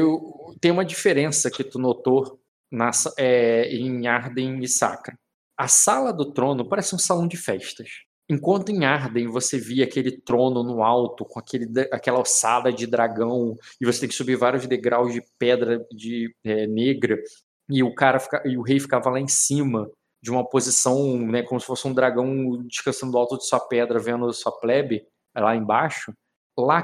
eu 0.50 0.56
tem 0.60 0.72
uma 0.72 0.86
diferença 0.86 1.50
que 1.50 1.64
tu 1.64 1.80
notou 1.80 2.40
na, 2.72 2.92
é, 3.18 3.68
em 3.76 4.08
Arden 4.08 4.60
e 4.64 4.68
Sacra. 4.68 5.18
A 5.58 5.68
sala 5.68 6.14
do 6.14 6.32
trono 6.32 6.68
parece 6.68 6.94
um 6.94 7.00
salão 7.00 7.28
de 7.28 7.38
festas. 7.38 7.90
Enquanto 8.30 8.70
em 8.70 8.86
Arden 8.86 9.28
você 9.28 9.60
via 9.60 9.86
aquele 9.86 10.12
trono 10.12 10.64
no 10.64 10.84
alto, 10.84 11.24
com 11.26 11.40
aquele, 11.40 11.68
aquela 11.92 12.20
ossada 12.20 12.74
de 12.74 12.88
dragão, 12.88 13.56
e 13.80 13.86
você 13.86 14.02
tem 14.02 14.10
que 14.10 14.16
subir 14.16 14.36
vários 14.36 14.66
degraus 14.66 15.14
de 15.14 15.22
pedra 15.38 15.86
de 15.92 16.34
é, 16.44 16.66
negra, 16.66 17.22
e 17.70 17.84
o 17.84 17.94
cara 17.94 18.20
fica, 18.20 18.42
e 18.46 18.58
o 18.58 18.62
rei 18.64 18.80
ficava 18.80 19.10
lá 19.10 19.20
em 19.20 19.28
cima, 19.28 19.90
de 20.26 20.32
uma 20.32 20.44
posição, 20.44 21.20
né, 21.20 21.44
como 21.44 21.60
se 21.62 21.68
fosse 21.68 21.88
um 21.88 21.94
dragão 21.94 22.64
descansando 22.66 23.12
do 23.12 23.18
alto 23.20 23.38
de 23.38 23.46
sua 23.46 23.60
pedra, 23.60 24.00
vendo 24.00 24.34
sua 24.34 24.52
plebe 24.52 25.06
lá 25.36 25.56
embaixo. 25.56 26.12
Lá, 26.58 26.84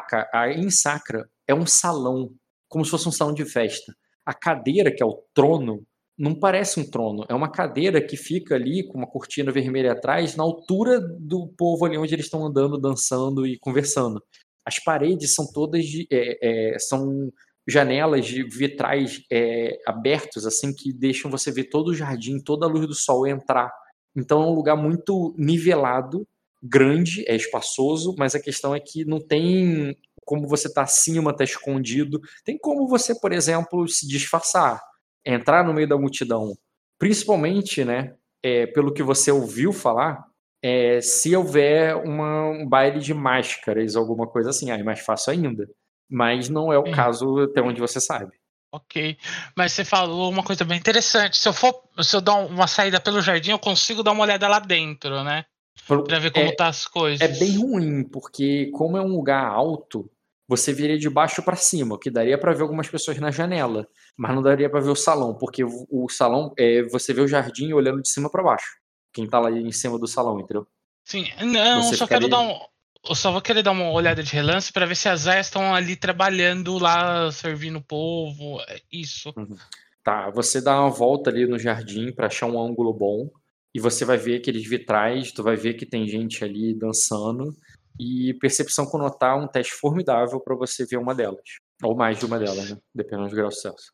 em 0.56 0.70
Sacra, 0.70 1.28
é 1.48 1.56
um 1.56 1.66
salão, 1.66 2.32
como 2.70 2.86
se 2.86 2.92
fosse 2.92 3.08
um 3.08 3.12
salão 3.12 3.34
de 3.34 3.44
festa. 3.46 3.96
A 4.24 4.34
cadeira, 4.34 4.94
que 4.94 5.02
é 5.02 5.06
o 5.06 5.24
trono, 5.34 5.84
não 6.22 6.36
parece 6.36 6.80
um 6.80 6.88
trono, 6.88 7.26
é 7.28 7.34
uma 7.34 7.50
cadeira 7.50 8.00
que 8.00 8.16
fica 8.16 8.54
ali 8.54 8.84
com 8.84 8.96
uma 8.96 9.08
cortina 9.08 9.52
vermelha 9.52 9.94
atrás, 9.94 10.36
na 10.36 10.44
altura 10.44 11.00
do 11.00 11.48
povo 11.48 11.84
ali 11.84 11.98
onde 11.98 12.14
eles 12.14 12.26
estão 12.26 12.46
andando, 12.46 12.78
dançando 12.78 13.44
e 13.44 13.58
conversando. 13.58 14.24
As 14.64 14.78
paredes 14.78 15.34
são 15.34 15.52
todas 15.52 15.84
de, 15.84 16.08
é, 16.12 16.74
é, 16.76 16.78
são 16.78 17.34
janelas 17.68 18.28
de 18.28 18.44
vitrais 18.44 19.24
é, 19.32 19.80
abertos, 19.88 20.46
assim 20.46 20.72
que 20.72 20.94
deixam 20.94 21.32
você 21.32 21.52
ver 21.52 21.64
todo 21.66 21.88
o 21.88 21.96
jardim, 21.96 22.38
toda 22.38 22.68
a 22.68 22.70
luz 22.70 22.86
do 22.86 22.94
sol 22.94 23.26
entrar. 23.26 23.74
Então 24.16 24.44
é 24.44 24.46
um 24.46 24.54
lugar 24.54 24.78
muito 24.78 25.34
nivelado, 25.36 26.28
grande, 26.62 27.26
é 27.28 27.36
espaçoso, 27.36 28.14
mas 28.16 28.36
a 28.36 28.40
questão 28.40 28.76
é 28.76 28.80
que 28.80 29.04
não 29.04 29.20
tem 29.20 29.98
como 30.24 30.48
você 30.48 30.68
estar 30.68 30.82
tá 30.82 30.86
acima, 30.86 31.36
tá 31.36 31.44
escondido. 31.44 32.22
Tem 32.46 32.60
como 32.60 32.88
você, 32.88 33.20
por 33.20 33.34
exemplo, 33.34 33.88
se 33.88 34.08
disfarçar 34.08 34.80
entrar 35.26 35.64
no 35.64 35.74
meio 35.74 35.88
da 35.88 35.98
multidão, 35.98 36.56
principalmente, 36.98 37.84
né, 37.84 38.16
é, 38.44 38.66
pelo 38.68 38.94
que 38.94 39.04
você 39.04 39.32
ouviu 39.32 39.72
falar, 39.72 40.26
é, 40.64 41.02
se 41.02 41.36
houver 41.36 41.96
uma, 41.96 42.50
um 42.50 42.68
baile 42.68 43.00
de 43.00 43.14
máscaras, 43.14 43.96
alguma 43.96 44.28
coisa 44.28 44.52
assim, 44.52 44.72
aí 44.72 44.82
é 44.82 44.84
mais 44.84 45.00
fácil 45.00 45.34
ainda. 45.34 45.68
Mas 46.10 46.50
não 46.50 46.72
é 46.72 46.78
o 46.78 46.92
caso 46.92 47.40
até 47.40 47.62
onde 47.62 47.80
você 47.80 48.00
sabe. 48.00 48.34
Ok. 48.72 49.18
Mas 49.56 49.74
você 49.74 49.84
falou 49.84 50.30
uma 50.30 50.44
coisa 50.44 50.64
bem 50.64 50.78
interessante. 50.78 51.38
Se 51.38 51.48
eu 51.48 51.54
for, 51.54 51.84
se 52.02 52.16
eu 52.16 52.22
dar 52.22 52.36
uma 52.36 52.68
saída 52.68 53.00
pelo 53.00 53.22
jardim, 53.22 53.52
eu 53.52 53.60
consigo 53.60 54.04
dar 54.04 54.12
uma 54.12 54.24
olhada 54.24 54.48
lá 54.48 54.60
dentro, 54.60 55.24
né? 55.24 55.46
Pra 55.88 56.20
ver 56.20 56.32
como 56.32 56.48
é, 56.48 56.56
tá 56.56 56.68
as 56.68 56.86
coisas. 56.86 57.22
É 57.22 57.40
bem 57.40 57.58
ruim, 57.58 58.04
porque 58.04 58.70
como 58.72 58.98
é 58.98 59.02
um 59.02 59.16
lugar 59.16 59.46
alto, 59.46 60.10
você 60.52 60.74
viria 60.74 60.98
de 60.98 61.10
baixo 61.10 61.42
para 61.42 61.56
cima, 61.56 61.98
que 61.98 62.12
daria 62.12 62.38
para 62.38 62.52
ver 62.52 62.64
algumas 62.64 62.90
pessoas 62.90 63.18
na 63.20 63.32
janela, 63.32 63.88
mas 64.18 64.36
não 64.36 64.42
daria 64.42 64.70
para 64.70 64.82
ver 64.82 64.90
o 64.90 64.96
salão, 64.98 65.34
porque 65.34 65.64
o, 65.64 66.10
salão 66.10 66.54
é 66.60 66.84
você 66.84 67.14
vê 67.14 67.22
o 67.22 67.28
jardim 67.28 67.72
olhando 67.72 68.02
de 68.02 68.10
cima 68.10 68.30
para 68.30 68.44
baixo. 68.44 68.70
Quem 69.14 69.30
tá 69.30 69.40
lá 69.40 69.50
em 69.50 69.72
cima 69.72 69.98
do 69.98 70.06
salão, 70.08 70.42
entendeu? 70.42 70.68
Sim, 71.06 71.26
não, 71.42 71.82
você 71.82 71.96
só 71.96 72.06
ficaria... 72.06 72.28
quero 72.28 72.30
dar 72.30 72.42
um 72.42 72.60
eu 73.08 73.16
só 73.16 73.32
vou 73.32 73.42
querer 73.42 73.64
dar 73.64 73.72
uma 73.72 73.90
olhada 73.92 74.22
de 74.22 74.32
relance 74.34 74.74
para 74.74 74.86
ver 74.86 74.96
se 74.96 75.08
as 75.08 75.26
aias 75.26 75.48
estão 75.48 75.74
ali 75.74 75.96
trabalhando 75.96 76.78
lá, 76.78 77.32
servindo 77.32 77.78
o 77.80 77.84
povo. 77.84 78.62
É 78.68 78.80
isso. 78.92 79.34
Uhum. 79.36 79.56
Tá, 80.04 80.30
você 80.30 80.62
dá 80.62 80.80
uma 80.82 80.90
volta 80.90 81.30
ali 81.30 81.48
no 81.48 81.58
jardim 81.58 82.12
para 82.12 82.28
achar 82.28 82.46
um 82.46 82.62
ângulo 82.62 82.94
bom 82.94 83.28
e 83.74 83.80
você 83.80 84.04
vai 84.04 84.18
ver 84.18 84.36
aqueles 84.36 84.68
vitrais, 84.68 85.32
tu 85.32 85.42
vai 85.42 85.56
ver 85.56 85.76
que 85.76 85.86
tem 85.86 86.08
gente 86.08 86.44
ali 86.44 86.78
dançando 86.78 87.56
e 88.02 88.34
percepção 88.34 88.88
com 88.88 88.98
notar 88.98 89.38
um 89.38 89.48
teste 89.48 89.74
formidável 89.74 90.40
para 90.40 90.56
você 90.56 90.88
ver 90.88 90.98
uma 90.98 91.14
delas. 91.14 91.44
Ou 91.84 91.96
mais 91.96 92.18
de 92.18 92.26
uma 92.26 92.40
delas, 92.40 92.72
né? 92.72 92.78
Dependendo 92.96 93.30
do 93.30 93.36
grau 93.36 93.50
de 93.50 93.56
sucesso. 93.56 93.94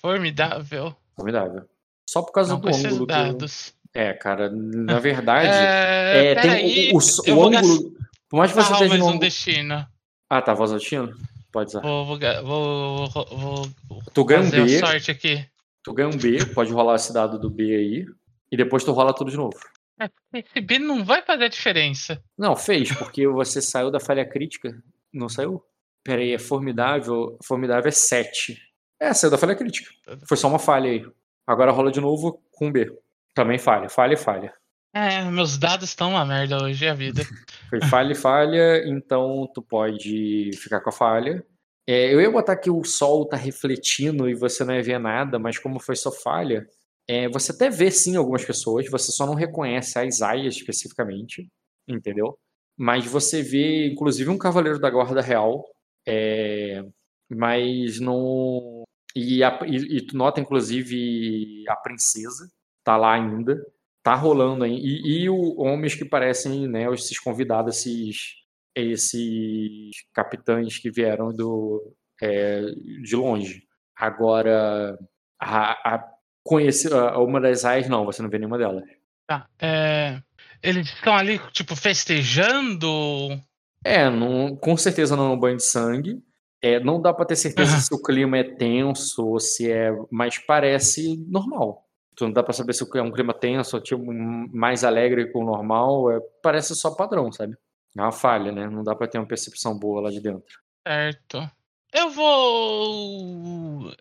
Formidável. 0.00 0.96
Formidável. 1.14 1.68
Só 2.08 2.22
por 2.22 2.32
causa 2.32 2.54
Não 2.54 2.60
do 2.60 2.68
ângulo. 2.68 3.06
Dados. 3.06 3.74
Que... 3.92 3.98
É, 3.98 4.14
cara, 4.14 4.50
na 4.50 4.98
verdade. 4.98 5.46
é, 5.52 6.32
é 6.32 6.34
tem 6.40 6.50
aí, 6.50 6.92
o, 6.94 6.98
o, 6.98 7.36
o 7.36 7.46
ângulo. 7.46 7.92
Por 8.30 8.38
mais 8.38 8.50
que 8.50 8.56
você 8.56 8.72
esteja. 8.72 8.98
mais 8.98 9.14
um 9.14 9.18
destino. 9.18 9.86
Ah, 10.30 10.40
tá, 10.40 10.54
voz 10.54 10.72
destino? 10.72 11.14
Pode 11.52 11.68
usar. 11.68 11.82
Vou, 11.82 12.06
vou, 12.06 12.18
vou, 12.42 13.06
vou, 13.26 14.02
tu 14.14 14.24
ganha 14.24 14.40
um 14.40 14.50
B. 14.50 14.78
sorte 14.78 15.10
aqui. 15.10 15.46
Tu 15.84 15.92
ganha 15.92 16.08
um 16.08 16.16
B, 16.16 16.46
pode 16.46 16.72
rolar 16.72 16.94
esse 16.94 17.12
dado 17.12 17.38
do 17.38 17.50
B 17.50 17.64
aí. 17.64 18.06
E 18.50 18.56
depois 18.56 18.84
tu 18.84 18.92
rola 18.92 19.14
tudo 19.14 19.30
de 19.30 19.36
novo. 19.36 19.58
É, 20.00 20.08
esse 20.34 20.60
B 20.60 20.78
não 20.78 21.04
vai 21.04 21.22
fazer 21.22 21.44
a 21.44 21.48
diferença. 21.48 22.22
Não, 22.36 22.56
fez, 22.56 22.92
porque 22.92 23.26
você 23.26 23.60
saiu 23.60 23.90
da 23.90 24.00
falha 24.00 24.28
crítica. 24.28 24.82
Não 25.12 25.28
saiu? 25.28 25.62
Pera 26.04 26.20
aí, 26.20 26.32
é 26.32 26.38
formidável. 26.38 27.38
Formidável 27.42 27.88
é 27.88 27.92
7. 27.92 28.58
É, 29.00 29.12
saiu 29.12 29.30
da 29.30 29.38
falha 29.38 29.54
crítica. 29.54 29.90
Foi 30.26 30.36
só 30.36 30.48
uma 30.48 30.58
falha 30.58 30.90
aí. 30.90 31.06
Agora 31.46 31.72
rola 31.72 31.90
de 31.90 32.00
novo 32.00 32.42
com 32.50 32.70
B. 32.70 32.90
Também 33.34 33.58
falha, 33.58 33.88
falha 33.88 34.14
e 34.14 34.16
falha. 34.16 34.54
É, 34.94 35.24
meus 35.24 35.56
dados 35.56 35.88
estão 35.88 36.10
uma 36.10 36.24
merda 36.24 36.62
hoje, 36.62 36.84
é 36.84 36.90
a 36.90 36.94
vida. 36.94 37.22
Foi 37.70 37.80
falha 37.86 38.12
e 38.12 38.14
falha, 38.14 38.84
então 38.86 39.50
tu 39.54 39.62
pode 39.62 40.50
ficar 40.54 40.80
com 40.80 40.90
a 40.90 40.92
falha. 40.92 41.42
É, 41.86 42.12
eu 42.12 42.20
ia 42.20 42.30
botar 42.30 42.56
que 42.56 42.70
o 42.70 42.84
sol 42.84 43.26
tá 43.26 43.36
refletindo 43.36 44.28
e 44.28 44.34
você 44.34 44.64
não 44.64 44.74
ia 44.74 44.82
ver 44.82 44.98
nada, 45.00 45.38
mas 45.38 45.58
como 45.58 45.80
foi 45.80 45.96
só 45.96 46.12
falha, 46.12 46.68
é, 47.08 47.28
você 47.28 47.52
até 47.52 47.68
vê 47.68 47.90
sim 47.90 48.16
algumas 48.16 48.44
pessoas, 48.44 48.88
você 48.90 49.10
só 49.12 49.26
não 49.26 49.34
reconhece 49.34 49.98
as 49.98 50.22
aias 50.22 50.54
especificamente, 50.54 51.48
entendeu? 51.88 52.38
Mas 52.76 53.06
você 53.06 53.42
vê, 53.42 53.88
inclusive, 53.92 54.30
um 54.30 54.38
cavaleiro 54.38 54.78
da 54.78 54.90
guarda 54.90 55.20
real, 55.20 55.64
é, 56.06 56.82
mas 57.30 58.00
não. 58.00 58.84
E, 59.14 59.44
a, 59.44 59.60
e, 59.66 59.98
e, 59.98 60.06
tu 60.06 60.16
nota, 60.16 60.40
inclusive, 60.40 61.64
a 61.68 61.76
princesa 61.76 62.48
tá 62.84 62.96
lá 62.96 63.14
ainda, 63.14 63.56
tá 64.02 64.14
rolando 64.14 64.64
aí. 64.64 64.74
E, 64.74 65.24
e 65.24 65.30
o, 65.30 65.60
homens 65.60 65.94
que 65.94 66.04
parecem, 66.04 66.68
né, 66.68 66.92
esses 66.92 67.18
convidados, 67.18 67.76
esses, 67.78 68.36
esses 68.74 69.90
capitães 70.14 70.78
que 70.78 70.90
vieram 70.90 71.32
do, 71.32 71.94
é, 72.22 72.62
de 73.02 73.16
longe. 73.16 73.64
Agora, 73.96 74.98
a, 75.40 75.94
a 75.94 76.12
conheci 76.42 76.88
uma 76.88 77.40
das 77.40 77.64
aias, 77.64 77.88
não, 77.88 78.04
você 78.04 78.22
não 78.22 78.30
vê 78.30 78.38
nenhuma 78.38 78.58
delas. 78.58 78.84
Tá. 79.26 79.46
É, 79.60 80.20
eles 80.62 80.88
estão 80.88 81.16
ali, 81.16 81.40
tipo, 81.52 81.74
festejando? 81.74 83.40
É, 83.84 84.08
não, 84.08 84.54
com 84.56 84.76
certeza 84.76 85.16
não 85.16 85.26
é 85.26 85.34
um 85.34 85.38
banho 85.38 85.56
de 85.56 85.64
sangue. 85.64 86.22
É, 86.60 86.78
não 86.78 87.00
dá 87.00 87.12
para 87.12 87.24
ter 87.24 87.36
certeza 87.36 87.74
uhum. 87.74 87.80
se 87.80 87.94
o 87.94 88.02
clima 88.02 88.38
é 88.38 88.44
tenso 88.44 89.26
ou 89.26 89.40
se 89.40 89.70
é. 89.70 89.90
Mas 90.10 90.38
parece 90.38 91.16
normal. 91.28 91.84
Então 92.12 92.28
não 92.28 92.32
dá 92.32 92.42
para 92.42 92.52
saber 92.52 92.72
se 92.72 92.86
é 92.96 93.02
um 93.02 93.10
clima 93.10 93.34
tenso 93.34 93.76
ou 93.76 93.82
tipo, 93.82 94.12
mais 94.52 94.84
alegre 94.84 95.30
que 95.30 95.36
o 95.36 95.44
normal. 95.44 96.12
É, 96.12 96.20
parece 96.42 96.76
só 96.76 96.94
padrão, 96.94 97.32
sabe? 97.32 97.56
É 97.96 98.00
uma 98.00 98.12
falha, 98.12 98.52
né? 98.52 98.68
Não 98.68 98.84
dá 98.84 98.94
para 98.94 99.08
ter 99.08 99.18
uma 99.18 99.26
percepção 99.26 99.76
boa 99.76 100.02
lá 100.02 100.10
de 100.10 100.20
dentro. 100.20 100.60
Certo. 100.86 101.50
Eu 101.92 102.10
vou. 102.10 103.92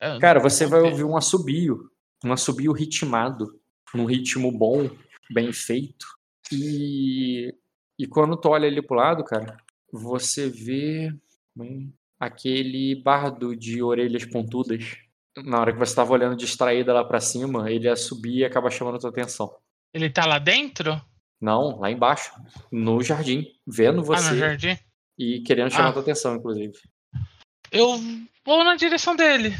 É, 0.00 0.18
Cara, 0.18 0.40
você 0.40 0.66
vai 0.66 0.80
ouvir 0.80 1.04
um 1.04 1.16
assobio, 1.16 1.90
um 2.24 2.32
assobio 2.32 2.72
ritmado, 2.72 3.58
num 3.94 4.04
ritmo 4.04 4.50
bom, 4.52 4.88
bem 5.30 5.52
feito. 5.52 6.06
E, 6.52 7.54
e 7.98 8.06
quando 8.06 8.36
tu 8.36 8.48
olha 8.48 8.68
ali 8.68 8.80
pro 8.80 8.96
lado, 8.96 9.24
cara, 9.24 9.56
você 9.92 10.48
vê 10.48 11.12
aquele 12.18 12.94
bardo 13.02 13.56
de 13.56 13.82
orelhas 13.82 14.24
pontudas. 14.24 14.96
Na 15.36 15.60
hora 15.60 15.72
que 15.72 15.78
você 15.78 15.92
estava 15.92 16.12
olhando 16.12 16.36
distraída 16.36 16.92
lá 16.92 17.04
para 17.04 17.20
cima, 17.20 17.70
ele 17.70 17.88
assobia 17.88 18.42
e 18.42 18.44
acaba 18.44 18.70
chamando 18.70 18.96
a 18.96 19.00
tua 19.00 19.10
atenção. 19.10 19.54
Ele 19.94 20.10
tá 20.10 20.26
lá 20.26 20.38
dentro? 20.38 21.00
Não, 21.40 21.78
lá 21.78 21.90
embaixo, 21.90 22.32
no 22.70 23.00
jardim, 23.02 23.46
vendo 23.66 24.02
você. 24.02 24.28
Ah, 24.28 24.30
no 24.32 24.38
jardim? 24.38 24.78
E 25.16 25.40
querendo 25.40 25.70
chamar 25.70 25.86
ah. 25.86 25.90
a 25.90 25.92
tua 25.92 26.02
atenção, 26.02 26.36
inclusive. 26.36 26.72
Eu 27.70 28.00
vou 28.44 28.64
na 28.64 28.74
direção 28.74 29.14
dele. 29.14 29.54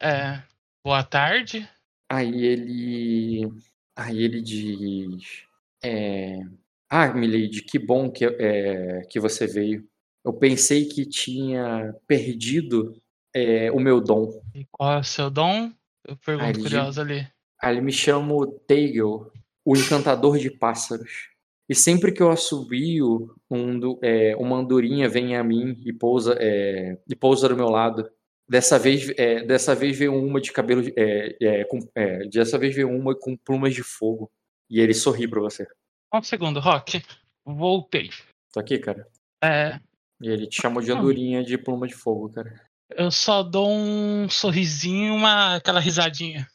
É, 0.00 0.42
boa 0.84 1.02
tarde. 1.02 1.68
Aí 2.08 2.44
ele. 2.44 3.48
Aí 3.96 4.22
ele 4.22 4.40
diz. 4.40 5.44
É, 5.82 6.40
ah, 6.88 7.08
Milady, 7.08 7.62
que 7.62 7.78
bom 7.78 8.10
que, 8.10 8.24
é, 8.24 9.02
que 9.10 9.18
você 9.18 9.46
veio. 9.46 9.84
Eu 10.24 10.32
pensei 10.32 10.86
que 10.86 11.04
tinha 11.04 11.94
perdido 12.06 13.00
é, 13.34 13.70
o 13.72 13.80
meu 13.80 14.00
dom. 14.00 14.40
E 14.54 14.66
qual 14.70 14.92
é 14.92 14.98
o 14.98 15.04
seu 15.04 15.30
dom? 15.30 15.72
Eu 16.06 16.16
pergunto 16.16 16.60
curiosa 16.60 17.02
ali. 17.02 17.26
Aí 17.60 17.74
ele 17.74 17.80
me 17.80 17.92
chama 17.92 18.34
Teigel, 18.66 19.30
o 19.64 19.76
encantador 19.76 20.38
de 20.38 20.50
pássaros. 20.50 21.28
E 21.68 21.74
sempre 21.74 22.12
que 22.12 22.22
eu 22.22 22.30
assobio, 22.30 23.34
um, 23.50 23.98
é, 24.02 24.34
uma 24.36 24.56
andorinha 24.56 25.08
vem 25.08 25.36
a 25.36 25.44
mim 25.44 25.78
e 25.84 25.92
pousa, 25.92 26.36
é, 26.40 26.98
e 27.06 27.14
pousa 27.14 27.48
do 27.48 27.56
meu 27.56 27.68
lado. 27.68 28.08
Dessa 28.48 28.78
vez, 28.78 29.12
é, 29.18 29.42
dessa 29.44 29.74
vez 29.74 29.98
veio 29.98 30.14
uma 30.14 30.40
de 30.40 30.50
cabelo. 30.52 30.82
É, 30.96 31.36
é, 31.40 31.64
com, 31.64 31.78
é, 31.94 32.26
dessa 32.28 32.58
vez 32.58 32.74
veio 32.74 32.88
uma 32.88 33.14
com 33.14 33.36
plumas 33.36 33.74
de 33.74 33.82
fogo. 33.82 34.30
E 34.70 34.80
ele 34.80 34.94
sorri 34.94 35.28
pra 35.28 35.40
você. 35.40 35.66
Um 36.12 36.22
segundo, 36.22 36.58
Rock. 36.60 37.02
Voltei. 37.44 38.10
Tô 38.52 38.60
aqui, 38.60 38.78
cara. 38.78 39.06
É. 39.42 39.78
E 40.20 40.28
ele 40.28 40.46
te 40.46 40.60
chamou 40.60 40.82
de 40.82 40.90
andorinha 40.90 41.44
de 41.44 41.56
pluma 41.58 41.86
de 41.86 41.94
fogo, 41.94 42.30
cara. 42.30 42.60
Eu 42.90 43.10
só 43.10 43.42
dou 43.42 43.70
um 43.70 44.28
sorrisinho, 44.28 45.14
uma 45.14 45.56
aquela 45.56 45.80
risadinha. 45.80 46.48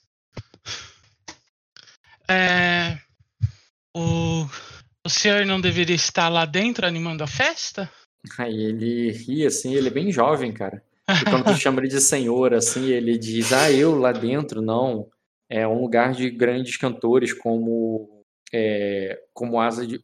É. 2.27 2.97
O, 3.95 4.45
o 5.05 5.09
senhor 5.09 5.45
não 5.45 5.61
deveria 5.61 5.95
estar 5.95 6.29
lá 6.29 6.45
dentro 6.45 6.87
animando 6.87 7.23
a 7.23 7.27
festa? 7.27 7.91
Aí 8.39 8.63
ele 8.63 9.11
ri 9.11 9.45
assim, 9.45 9.75
ele 9.75 9.89
é 9.89 9.91
bem 9.91 10.11
jovem, 10.11 10.51
cara. 10.51 10.83
E 11.09 11.29
quando 11.29 11.45
tu 11.45 11.55
chama 11.55 11.81
ele 11.81 11.89
de 11.89 11.99
senhor, 11.99 12.53
assim, 12.53 12.89
ele 12.89 13.17
diz: 13.17 13.51
Ah, 13.51 13.71
eu 13.71 13.97
lá 13.97 14.11
dentro, 14.11 14.61
não. 14.61 15.09
É 15.49 15.67
um 15.67 15.81
lugar 15.81 16.13
de 16.13 16.29
grandes 16.29 16.77
cantores 16.77 17.33
como, 17.33 18.23
é, 18.53 19.19
como 19.33 19.59
Asa 19.59 19.85
de. 19.85 20.03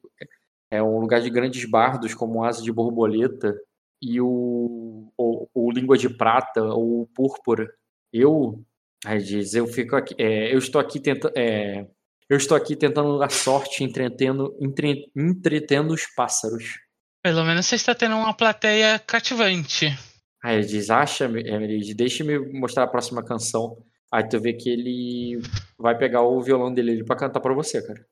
É 0.72 0.84
um 0.84 1.00
lugar 1.00 1.22
de 1.22 1.30
grandes 1.30 1.66
bardos 1.66 2.14
como 2.14 2.44
Asa 2.44 2.62
de 2.62 2.72
Borboleta 2.72 3.56
e 4.02 4.22
o, 4.22 5.12
o, 5.18 5.48
o 5.54 5.72
Língua 5.72 5.98
de 5.98 6.10
Prata 6.10 6.64
ou 6.64 7.08
Púrpura. 7.08 7.68
Eu, 8.14 8.64
aí 9.06 9.24
diz, 9.24 9.54
eu 9.54 9.66
fico 9.68 9.96
aqui, 9.96 10.14
é, 10.18 10.54
eu 10.54 10.60
estou 10.60 10.80
aqui 10.80 11.00
tentando. 11.00 11.34
É, 11.36 11.88
eu 12.30 12.38
estou 12.38 12.56
aqui 12.56 12.76
tentando 12.76 13.24
a 13.24 13.30
sorte, 13.30 13.84
entretendo, 13.84 14.56
entre, 14.62 15.12
entretendo 15.16 15.92
os 15.92 16.06
pássaros. 16.06 16.76
Pelo 17.24 17.44
menos 17.44 17.66
você 17.66 17.76
está 17.76 17.96
tendo 17.96 18.16
uma 18.16 18.34
plateia 18.34 19.00
cativante. 19.00 19.98
Aí 20.44 20.58
ele 20.58 20.68
diz, 20.68 20.90
acha, 20.90 21.26
Emily, 21.26 21.94
deixa-me 21.94 22.40
mostrar 22.40 22.84
a 22.84 22.88
próxima 22.88 23.24
canção. 23.24 23.78
Aí 24.12 24.28
tu 24.28 24.40
vê 24.40 24.54
que 24.54 24.70
ele 24.70 25.42
vai 25.78 25.98
pegar 25.98 26.22
o 26.22 26.42
violão 26.42 26.74
dele 26.74 27.04
pra 27.04 27.16
cantar 27.16 27.40
pra 27.40 27.54
você, 27.54 27.82
cara. 27.82 28.06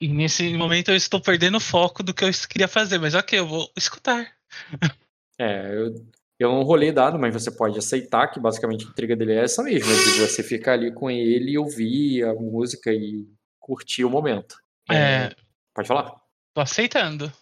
E 0.00 0.06
nesse 0.06 0.54
momento 0.54 0.90
eu 0.90 0.96
estou 0.96 1.20
perdendo 1.20 1.56
o 1.56 1.60
foco 1.60 2.02
do 2.02 2.14
que 2.14 2.24
eu 2.24 2.30
queria 2.48 2.68
fazer, 2.68 2.98
mas 2.98 3.14
ok, 3.14 3.38
eu 3.38 3.46
vou 3.46 3.70
escutar. 3.76 4.32
É, 5.40 5.72
eu, 5.72 5.94
eu 6.36 6.50
não 6.50 6.64
rolei 6.64 6.90
dado, 6.90 7.16
mas 7.16 7.32
você 7.32 7.48
pode 7.48 7.78
aceitar 7.78 8.26
que 8.26 8.40
basicamente 8.40 8.84
a 8.84 8.88
intriga 8.88 9.14
dele 9.14 9.34
é 9.34 9.44
essa 9.44 9.62
mesma, 9.62 9.94
de 9.94 10.18
você 10.18 10.42
ficar 10.42 10.72
ali 10.72 10.92
com 10.92 11.08
ele 11.08 11.52
e 11.52 11.58
ouvir 11.58 12.24
a 12.24 12.34
música 12.34 12.92
e 12.92 13.24
curtir 13.60 14.04
o 14.04 14.10
momento. 14.10 14.56
É. 14.90 14.96
é 14.96 15.36
pode 15.72 15.86
falar. 15.86 16.12
Tô 16.52 16.60
aceitando. 16.60 17.32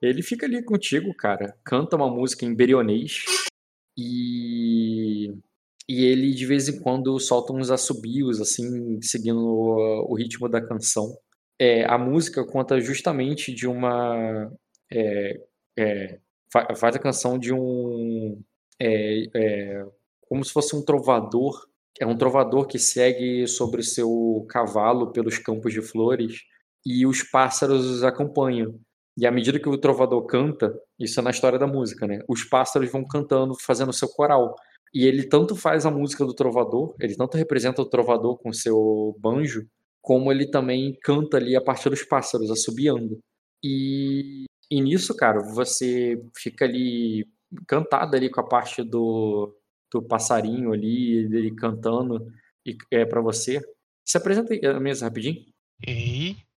Ele 0.00 0.22
fica 0.22 0.46
ali 0.46 0.62
contigo, 0.62 1.14
cara. 1.14 1.56
Canta 1.64 1.96
uma 1.96 2.10
música 2.10 2.44
em 2.44 2.54
berionês. 2.54 3.24
E, 3.96 5.28
e 5.88 6.04
ele 6.04 6.32
de 6.32 6.46
vez 6.46 6.68
em 6.68 6.80
quando 6.80 7.18
solta 7.18 7.52
uns 7.52 7.70
assobios, 7.70 8.40
assim, 8.40 9.00
seguindo 9.02 9.40
o, 9.40 10.12
o 10.12 10.14
ritmo 10.14 10.48
da 10.48 10.60
canção. 10.60 11.16
É, 11.58 11.84
a 11.84 11.96
música 11.96 12.44
conta 12.44 12.80
justamente 12.80 13.54
de 13.54 13.66
uma. 13.66 14.50
É, 14.92 15.40
é, 15.78 16.18
faz 16.50 16.96
a 16.96 16.98
canção 16.98 17.38
de 17.38 17.52
um. 17.52 18.40
É, 18.80 19.24
é, 19.34 19.86
como 20.28 20.44
se 20.44 20.52
fosse 20.52 20.74
um 20.74 20.84
trovador. 20.84 21.68
É 22.00 22.04
um 22.04 22.18
trovador 22.18 22.66
que 22.66 22.76
segue 22.76 23.46
sobre 23.46 23.80
o 23.80 23.84
seu 23.84 24.44
cavalo 24.48 25.12
pelos 25.12 25.38
campos 25.38 25.72
de 25.72 25.80
flores 25.80 26.42
e 26.84 27.06
os 27.06 27.22
pássaros 27.22 27.86
os 27.86 28.02
acompanham. 28.02 28.80
E 29.16 29.26
à 29.26 29.30
medida 29.30 29.60
que 29.60 29.68
o 29.68 29.78
trovador 29.78 30.26
canta, 30.26 30.74
isso 30.98 31.20
é 31.20 31.22
na 31.22 31.30
história 31.30 31.58
da 31.58 31.66
música, 31.66 32.06
né? 32.06 32.20
Os 32.28 32.44
pássaros 32.44 32.90
vão 32.90 33.06
cantando, 33.06 33.54
fazendo 33.60 33.92
seu 33.92 34.08
coral. 34.08 34.54
E 34.92 35.06
ele 35.06 35.24
tanto 35.28 35.54
faz 35.54 35.86
a 35.86 35.90
música 35.90 36.24
do 36.24 36.34
trovador, 36.34 36.94
ele 37.00 37.16
tanto 37.16 37.36
representa 37.36 37.82
o 37.82 37.88
trovador 37.88 38.38
com 38.38 38.52
seu 38.52 39.16
banjo, 39.20 39.66
como 40.02 40.30
ele 40.30 40.46
também 40.50 40.96
canta 41.02 41.36
ali 41.36 41.56
a 41.56 41.62
partir 41.62 41.90
dos 41.90 42.02
pássaros, 42.02 42.50
assobiando. 42.50 43.18
E, 43.62 44.44
e 44.70 44.80
nisso, 44.80 45.16
cara, 45.16 45.40
você 45.40 46.20
fica 46.36 46.64
ali 46.64 47.26
cantado 47.66 48.16
ali 48.16 48.30
com 48.30 48.40
a 48.40 48.46
parte 48.46 48.82
do, 48.82 49.56
do 49.92 50.02
passarinho 50.02 50.72
ali, 50.72 51.28
dele 51.28 51.54
cantando 51.54 52.26
e 52.66 52.76
é 52.90 53.04
para 53.04 53.20
você. 53.20 53.60
Se 54.04 54.18
apresenta 54.18 54.52
aí 54.52 54.80
mesa 54.80 55.06
rapidinho. 55.06 55.44
E 55.86 56.36
Show. 56.36 56.53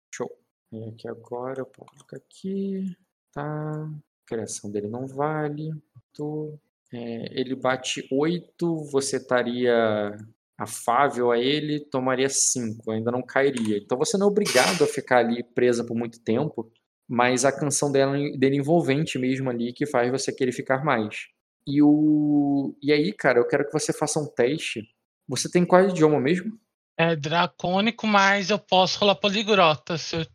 Aqui 0.88 1.08
agora 1.08 1.60
eu 1.60 1.66
coloco 1.66 2.16
aqui. 2.16 2.96
Tá. 3.32 3.42
A 3.42 4.26
criação 4.26 4.70
dele 4.70 4.88
não 4.88 5.06
vale. 5.06 5.72
Tô. 6.12 6.58
É, 6.92 7.40
ele 7.40 7.54
bate 7.56 8.06
8, 8.10 8.76
você 8.90 9.16
estaria 9.16 10.16
afável 10.56 11.32
a 11.32 11.38
ele, 11.38 11.80
tomaria 11.80 12.28
5, 12.28 12.90
ainda 12.90 13.10
não 13.10 13.22
cairia. 13.22 13.78
Então 13.78 13.98
você 13.98 14.16
não 14.16 14.28
é 14.28 14.30
obrigado 14.30 14.84
a 14.84 14.86
ficar 14.86 15.18
ali 15.18 15.42
presa 15.42 15.84
por 15.84 15.96
muito 15.96 16.20
tempo, 16.22 16.70
mas 17.08 17.44
a 17.44 17.52
canção 17.52 17.90
dela, 17.90 18.16
dele 18.38 18.56
envolvente 18.56 19.18
mesmo 19.18 19.50
ali 19.50 19.72
que 19.72 19.86
faz 19.86 20.10
você 20.10 20.32
querer 20.32 20.52
ficar 20.52 20.84
mais. 20.84 21.26
E, 21.66 21.82
o... 21.82 22.76
e 22.82 22.92
aí, 22.92 23.12
cara, 23.12 23.38
eu 23.38 23.48
quero 23.48 23.66
que 23.66 23.72
você 23.72 23.92
faça 23.92 24.20
um 24.20 24.26
teste. 24.26 24.86
Você 25.28 25.50
tem 25.50 25.64
qual 25.64 25.88
idioma 25.88 26.20
mesmo? 26.20 26.58
É 26.96 27.16
dracônico, 27.16 28.06
mas 28.06 28.50
eu 28.50 28.58
posso 28.58 29.00
rolar 29.00 29.16
poliglota. 29.16 29.98
Se 29.98 30.16
eu... 30.16 30.26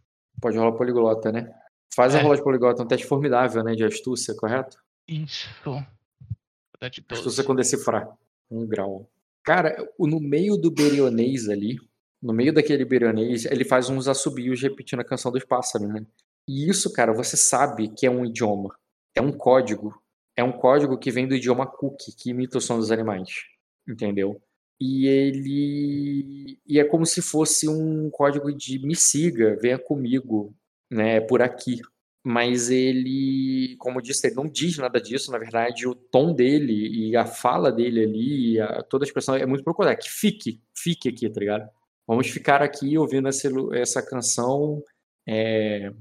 Pode 0.41 0.57
rolar 0.57 0.71
poliglota, 0.73 1.31
né? 1.31 1.53
Faz 1.93 2.15
é. 2.15 2.19
a 2.19 2.21
rola 2.21 2.35
de 2.35 2.43
poliglota, 2.43 2.83
um 2.83 2.87
teste 2.87 3.05
formidável, 3.05 3.63
né? 3.63 3.73
De 3.73 3.83
astúcia, 3.83 4.35
correto? 4.35 4.77
Isso. 5.07 5.49
De 6.81 7.03
astúcia 7.09 7.43
com 7.43 7.55
decifrar. 7.55 8.09
Um 8.49 8.65
grau. 8.65 9.09
Cara, 9.43 9.75
no 9.97 10.19
meio 10.19 10.57
do 10.57 10.71
berionês 10.71 11.49
ali, 11.49 11.77
no 12.21 12.33
meio 12.33 12.53
daquele 12.53 12.85
berionês, 12.85 13.45
ele 13.45 13.65
faz 13.65 13.89
uns 13.89 14.07
assobios 14.07 14.61
repetindo 14.61 14.99
a 14.99 15.05
canção 15.05 15.31
dos 15.31 15.43
pássaros, 15.43 15.87
né? 15.87 16.05
E 16.47 16.69
isso, 16.69 16.91
cara, 16.91 17.13
você 17.13 17.37
sabe 17.37 17.89
que 17.89 18.05
é 18.05 18.11
um 18.11 18.25
idioma. 18.25 18.75
É 19.15 19.21
um 19.21 19.31
código. 19.31 20.01
É 20.35 20.43
um 20.43 20.51
código 20.51 20.97
que 20.97 21.11
vem 21.11 21.27
do 21.27 21.35
idioma 21.35 21.67
Cook, 21.67 21.97
que 22.17 22.29
imita 22.29 22.57
o 22.57 22.61
som 22.61 22.77
dos 22.77 22.91
animais. 22.91 23.29
Entendeu? 23.87 24.41
E 24.79 25.07
ele 25.07 26.59
e 26.65 26.79
é 26.79 26.83
como 26.85 27.05
se 27.05 27.21
fosse 27.21 27.67
um 27.67 28.09
código 28.09 28.51
de 28.55 28.79
me 28.79 28.95
siga, 28.95 29.57
venha 29.61 29.77
comigo, 29.77 30.55
né, 30.89 31.19
por 31.21 31.41
aqui. 31.41 31.81
Mas 32.23 32.69
ele, 32.69 33.75
como 33.79 33.99
eu 33.99 34.01
disse, 34.03 34.27
ele 34.27 34.35
não 34.35 34.45
diz 34.45 34.77
nada 34.77 34.99
disso, 35.01 35.31
na 35.31 35.37
verdade, 35.37 35.87
o 35.87 35.95
tom 35.95 36.33
dele 36.33 37.09
e 37.09 37.15
a 37.15 37.25
fala 37.25 37.71
dele 37.71 38.03
ali, 38.03 38.59
a, 38.59 38.83
toda 38.83 39.05
a 39.05 39.07
expressão 39.07 39.35
é 39.35 39.45
muito 39.45 39.63
procurar 39.63 39.95
que 39.95 40.09
fique, 40.09 40.61
fique 40.75 41.09
aqui, 41.09 41.29
tá 41.29 41.39
ligado? 41.39 41.69
Vamos 42.07 42.27
ficar 42.29 42.61
aqui 42.61 42.97
ouvindo 42.97 43.29
essa, 43.29 43.49
essa 43.73 44.01
canção, 44.01 44.83
é, 45.27 45.91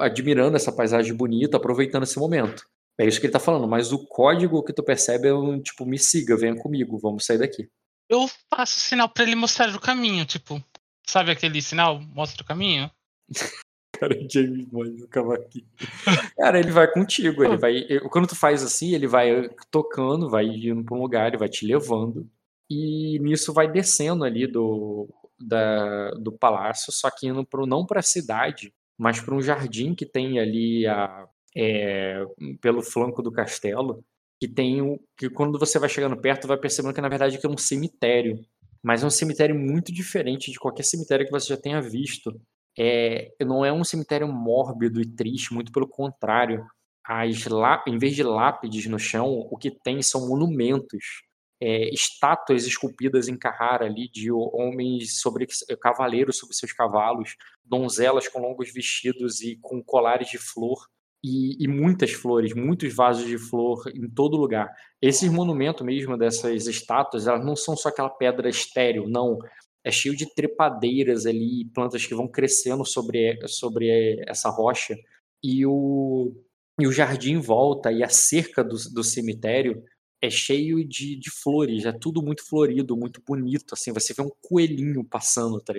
admirando 0.00 0.56
essa 0.56 0.72
paisagem 0.72 1.14
bonita, 1.14 1.56
aproveitando 1.56 2.02
esse 2.04 2.18
momento. 2.18 2.66
É 2.98 3.06
isso 3.06 3.20
que 3.20 3.26
ele 3.26 3.32
tá 3.32 3.40
falando, 3.40 3.66
mas 3.66 3.92
o 3.92 4.06
código 4.06 4.62
que 4.62 4.72
tu 4.72 4.82
percebe 4.82 5.28
é 5.28 5.34
um 5.34 5.60
tipo, 5.60 5.84
me 5.84 5.98
siga, 5.98 6.36
venha 6.36 6.56
comigo, 6.56 6.98
vamos 6.98 7.24
sair 7.24 7.38
daqui. 7.38 7.68
Eu 8.08 8.28
faço 8.50 8.78
sinal 8.78 9.08
para 9.08 9.24
ele 9.24 9.34
mostrar 9.34 9.74
o 9.74 9.80
caminho, 9.80 10.24
tipo, 10.24 10.62
sabe 11.06 11.32
aquele 11.32 11.60
sinal, 11.60 12.00
mostra 12.00 12.42
o 12.42 12.46
caminho? 12.46 12.90
Cara, 13.98 14.14
James 14.28 14.66
Bond 14.66 14.90
no 15.00 15.08
cavaquinho. 15.08 15.66
Cara, 16.36 16.58
ele 16.58 16.70
vai 16.70 16.90
contigo, 16.90 17.44
ele 17.44 17.56
vai. 17.56 17.86
Quando 18.10 18.26
tu 18.26 18.34
faz 18.34 18.62
assim, 18.62 18.92
ele 18.92 19.06
vai 19.06 19.48
tocando, 19.70 20.28
vai 20.28 20.46
indo 20.46 20.84
pra 20.84 20.96
um 20.96 21.00
lugar, 21.00 21.28
ele 21.28 21.38
vai 21.38 21.48
te 21.48 21.64
levando. 21.64 22.28
E 22.68 23.18
nisso 23.20 23.52
vai 23.52 23.70
descendo 23.70 24.24
ali 24.24 24.46
do, 24.46 25.08
da, 25.38 26.10
do 26.12 26.32
palácio, 26.32 26.92
só 26.92 27.10
que 27.10 27.28
indo 27.28 27.44
pro, 27.46 27.66
não 27.66 27.86
pra 27.86 28.02
cidade, 28.02 28.74
mas 28.98 29.20
para 29.20 29.34
um 29.34 29.42
jardim 29.42 29.94
que 29.94 30.06
tem 30.06 30.40
ali 30.40 30.86
a, 30.86 31.28
é, 31.56 32.24
pelo 32.60 32.82
flanco 32.82 33.22
do 33.22 33.32
castelo, 33.32 34.04
que 34.40 34.48
tem 34.48 34.82
o, 34.82 35.00
que 35.16 35.30
quando 35.30 35.58
você 35.58 35.78
vai 35.78 35.88
chegando 35.88 36.20
perto, 36.20 36.48
vai 36.48 36.58
percebendo 36.58 36.94
que 36.94 37.00
na 37.00 37.08
verdade 37.08 37.38
é 37.42 37.48
um 37.48 37.56
cemitério, 37.56 38.38
mas 38.82 39.02
é 39.02 39.06
um 39.06 39.10
cemitério 39.10 39.54
muito 39.54 39.92
diferente 39.92 40.50
de 40.50 40.58
qualquer 40.58 40.82
cemitério 40.82 41.24
que 41.24 41.32
você 41.32 41.48
já 41.48 41.56
tenha 41.56 41.80
visto. 41.80 42.38
É, 42.78 43.30
não 43.40 43.64
é 43.64 43.72
um 43.72 43.84
cemitério 43.84 44.28
mórbido 44.28 45.00
e 45.00 45.06
triste, 45.06 45.54
muito 45.54 45.72
pelo 45.72 45.88
contrário. 45.88 46.66
As 47.06 47.46
em 47.86 47.98
vez 47.98 48.14
de 48.16 48.22
lápides 48.22 48.86
no 48.86 48.98
chão, 48.98 49.46
o 49.50 49.56
que 49.56 49.70
tem 49.70 50.02
são 50.02 50.28
monumentos, 50.28 51.22
é, 51.62 51.88
estátuas 51.94 52.66
esculpidas 52.66 53.28
em 53.28 53.38
Carrara 53.38 53.86
ali 53.86 54.08
de 54.10 54.30
homens 54.32 55.20
sobre 55.20 55.46
cavaleiros 55.80 56.36
sobre 56.38 56.54
seus 56.54 56.72
cavalos, 56.72 57.36
donzelas 57.64 58.28
com 58.28 58.40
longos 58.40 58.72
vestidos 58.72 59.40
e 59.40 59.56
com 59.62 59.82
colares 59.82 60.28
de 60.28 60.38
flor 60.38 60.86
e, 61.24 61.64
e, 61.64 61.66
muitas 61.66 62.12
flores, 62.12 62.52
muitos 62.54 62.94
vasos 62.94 63.26
de 63.26 63.38
flor 63.38 63.82
em 63.94 64.06
todo 64.10 64.36
lugar. 64.36 64.70
Esses 65.00 65.30
monumentos 65.32 65.84
mesmo 65.84 66.18
dessas 66.18 66.66
estátuas, 66.66 67.26
elas 67.26 67.42
não 67.42 67.56
são 67.56 67.74
só 67.74 67.88
aquela 67.88 68.10
pedra 68.10 68.46
estéril, 68.46 69.08
não. 69.08 69.38
É 69.82 69.90
cheio 69.90 70.14
de 70.14 70.26
trepadeiras 70.34 71.24
ali, 71.24 71.64
plantas 71.72 72.04
que 72.04 72.14
vão 72.14 72.28
crescendo 72.28 72.84
sobre, 72.84 73.38
sobre 73.48 74.22
essa 74.28 74.50
rocha. 74.50 74.94
E 75.42 75.64
o, 75.64 76.34
e 76.78 76.86
o 76.86 76.92
jardim 76.92 77.32
em 77.32 77.40
volta 77.40 77.90
e 77.90 78.02
a 78.02 78.08
cerca 78.10 78.62
do, 78.62 78.76
do 78.92 79.02
cemitério 79.02 79.82
é 80.22 80.28
cheio 80.28 80.86
de, 80.86 81.16
de 81.16 81.30
flores, 81.30 81.86
é 81.86 81.92
tudo 81.92 82.22
muito 82.22 82.46
florido, 82.46 82.96
muito 82.96 83.22
bonito. 83.26 83.72
Assim, 83.72 83.92
você 83.92 84.12
vê 84.12 84.22
um 84.22 84.30
coelhinho 84.42 85.02
passando 85.04 85.58
tá 85.60 85.72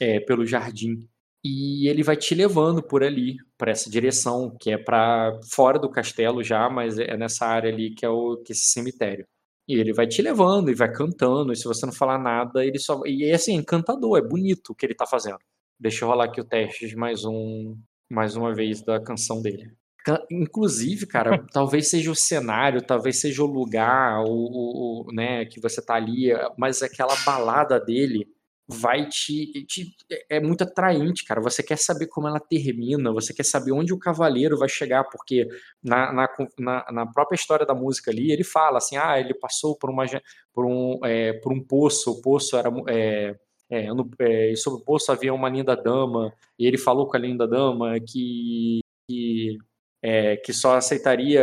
é, 0.00 0.20
pelo 0.20 0.46
jardim 0.46 1.08
e 1.44 1.88
ele 1.88 2.02
vai 2.02 2.16
te 2.16 2.34
levando 2.34 2.82
por 2.82 3.04
ali, 3.04 3.36
para 3.58 3.70
essa 3.70 3.90
direção, 3.90 4.56
que 4.58 4.70
é 4.70 4.78
para 4.78 5.38
fora 5.52 5.78
do 5.78 5.90
castelo 5.90 6.42
já, 6.42 6.70
mas 6.70 6.98
é 6.98 7.16
nessa 7.18 7.46
área 7.46 7.70
ali 7.70 7.94
que 7.94 8.06
é 8.06 8.08
o 8.08 8.38
que 8.38 8.52
é 8.52 8.54
esse 8.54 8.72
cemitério. 8.72 9.26
E 9.68 9.74
ele 9.74 9.92
vai 9.92 10.06
te 10.06 10.22
levando 10.22 10.70
e 10.70 10.74
vai 10.74 10.90
cantando, 10.90 11.52
e 11.52 11.56
se 11.56 11.64
você 11.64 11.84
não 11.84 11.92
falar 11.92 12.18
nada, 12.18 12.64
ele 12.64 12.78
só. 12.78 13.00
E 13.06 13.24
é 13.24 13.34
assim, 13.34 13.54
encantador, 13.54 14.18
é 14.18 14.22
bonito 14.22 14.70
o 14.70 14.74
que 14.74 14.86
ele 14.86 14.94
tá 14.94 15.06
fazendo. 15.06 15.38
Deixa 15.78 16.04
eu 16.04 16.08
rolar 16.08 16.26
aqui 16.26 16.40
o 16.40 16.44
teste 16.44 16.88
de 16.88 16.96
mais 16.96 17.24
um. 17.24 17.76
Mais 18.10 18.36
uma 18.36 18.54
vez 18.54 18.82
da 18.82 19.00
canção 19.02 19.42
dele. 19.42 19.72
Inclusive, 20.30 21.06
cara, 21.06 21.44
talvez 21.52 21.88
seja 21.88 22.10
o 22.10 22.14
cenário, 22.14 22.82
talvez 22.82 23.20
seja 23.20 23.42
o 23.42 23.46
lugar, 23.46 24.22
o, 24.24 25.06
o, 25.08 25.12
né, 25.12 25.46
que 25.46 25.60
você 25.60 25.82
tá 25.82 25.94
ali, 25.94 26.28
mas 26.58 26.82
aquela 26.82 27.16
balada 27.24 27.80
dele 27.80 28.26
vai 28.66 29.06
te, 29.08 29.64
te, 29.66 29.94
é 30.28 30.40
muito 30.40 30.64
atraente, 30.64 31.24
cara. 31.24 31.40
Você 31.40 31.62
quer 31.62 31.76
saber 31.78 32.06
como 32.06 32.26
ela 32.26 32.40
termina, 32.40 33.12
você 33.12 33.34
quer 33.34 33.44
saber 33.44 33.72
onde 33.72 33.92
o 33.92 33.98
cavaleiro 33.98 34.58
vai 34.58 34.68
chegar, 34.68 35.04
porque 35.04 35.46
na, 35.82 36.12
na, 36.12 36.28
na, 36.58 36.92
na 36.92 37.06
própria 37.06 37.36
história 37.36 37.66
da 37.66 37.74
música 37.74 38.10
ali 38.10 38.32
ele 38.32 38.44
fala 38.44 38.78
assim, 38.78 38.96
ah, 38.96 39.18
ele 39.20 39.34
passou 39.34 39.76
por 39.76 39.90
uma 39.90 40.04
por 40.52 40.64
um 40.66 40.98
é, 41.04 41.34
por 41.34 41.52
um 41.52 41.60
poço, 41.62 42.12
o 42.12 42.22
poço 42.22 42.56
era 42.56 42.70
é, 42.88 43.36
é, 43.70 43.92
no, 43.92 44.08
é, 44.18 44.54
sobre 44.56 44.80
o 44.80 44.84
poço 44.84 45.12
havia 45.12 45.32
uma 45.34 45.48
linda 45.48 45.76
dama 45.76 46.32
e 46.58 46.66
ele 46.66 46.78
falou 46.78 47.08
com 47.08 47.16
a 47.16 47.20
linda 47.20 47.46
dama 47.46 47.98
que, 48.00 48.80
que 49.08 49.58
é, 50.06 50.36
que 50.36 50.52
só 50.52 50.76
aceitaria 50.76 51.42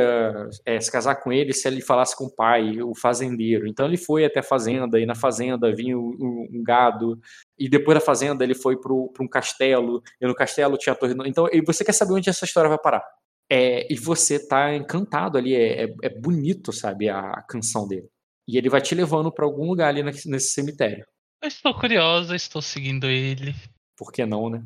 é, 0.64 0.80
se 0.80 0.92
casar 0.92 1.16
com 1.16 1.34
ele 1.34 1.52
se 1.52 1.68
ele 1.68 1.82
falasse 1.82 2.16
com 2.16 2.26
o 2.26 2.36
pai, 2.36 2.80
o 2.80 2.94
fazendeiro. 2.94 3.68
Então 3.68 3.88
ele 3.88 3.98
foi 3.98 4.24
até 4.24 4.40
a 4.40 4.44
fazenda, 4.44 5.00
e 5.00 5.06
na 5.06 5.16
fazenda 5.16 5.76
vinha 5.76 5.98
um, 5.98 6.48
um 6.54 6.64
gado, 6.64 7.20
e 7.58 7.68
depois 7.68 7.98
da 7.98 8.06
fazenda 8.06 8.44
ele 8.44 8.54
foi 8.54 8.80
para 8.80 8.94
um 8.94 9.28
castelo, 9.28 10.04
e 10.22 10.28
no 10.28 10.36
castelo 10.36 10.78
tinha 10.78 10.94
a 10.94 10.96
torre. 10.96 11.16
Então 11.26 11.48
e 11.52 11.60
você 11.66 11.84
quer 11.84 11.94
saber 11.94 12.14
onde 12.14 12.30
essa 12.30 12.46
história 12.46 12.70
vai 12.70 12.78
parar. 12.78 13.04
É, 13.52 13.92
e 13.92 13.98
você 13.98 14.48
tá 14.48 14.76
encantado 14.76 15.40
ali, 15.40 15.56
é, 15.56 15.86
é, 15.86 15.96
é 16.04 16.10
bonito, 16.10 16.72
sabe, 16.72 17.10
a, 17.10 17.20
a, 17.20 17.42
canção 17.42 17.88
dele. 17.88 18.08
E 18.48 18.60
ele 18.60 18.70
vai 18.70 18.80
te 18.80 18.94
levando 18.94 19.32
para 19.32 19.44
algum 19.44 19.68
lugar 19.68 19.90
ali 19.90 20.04
nesse, 20.04 20.30
nesse 20.30 20.54
cemitério. 20.54 21.04
Eu 21.42 21.48
estou 21.48 21.74
curiosa, 21.74 22.36
estou 22.36 22.62
seguindo 22.62 23.08
ele. 23.08 23.56
Por 23.98 24.12
que 24.12 24.24
não, 24.24 24.52
né? 24.52 24.64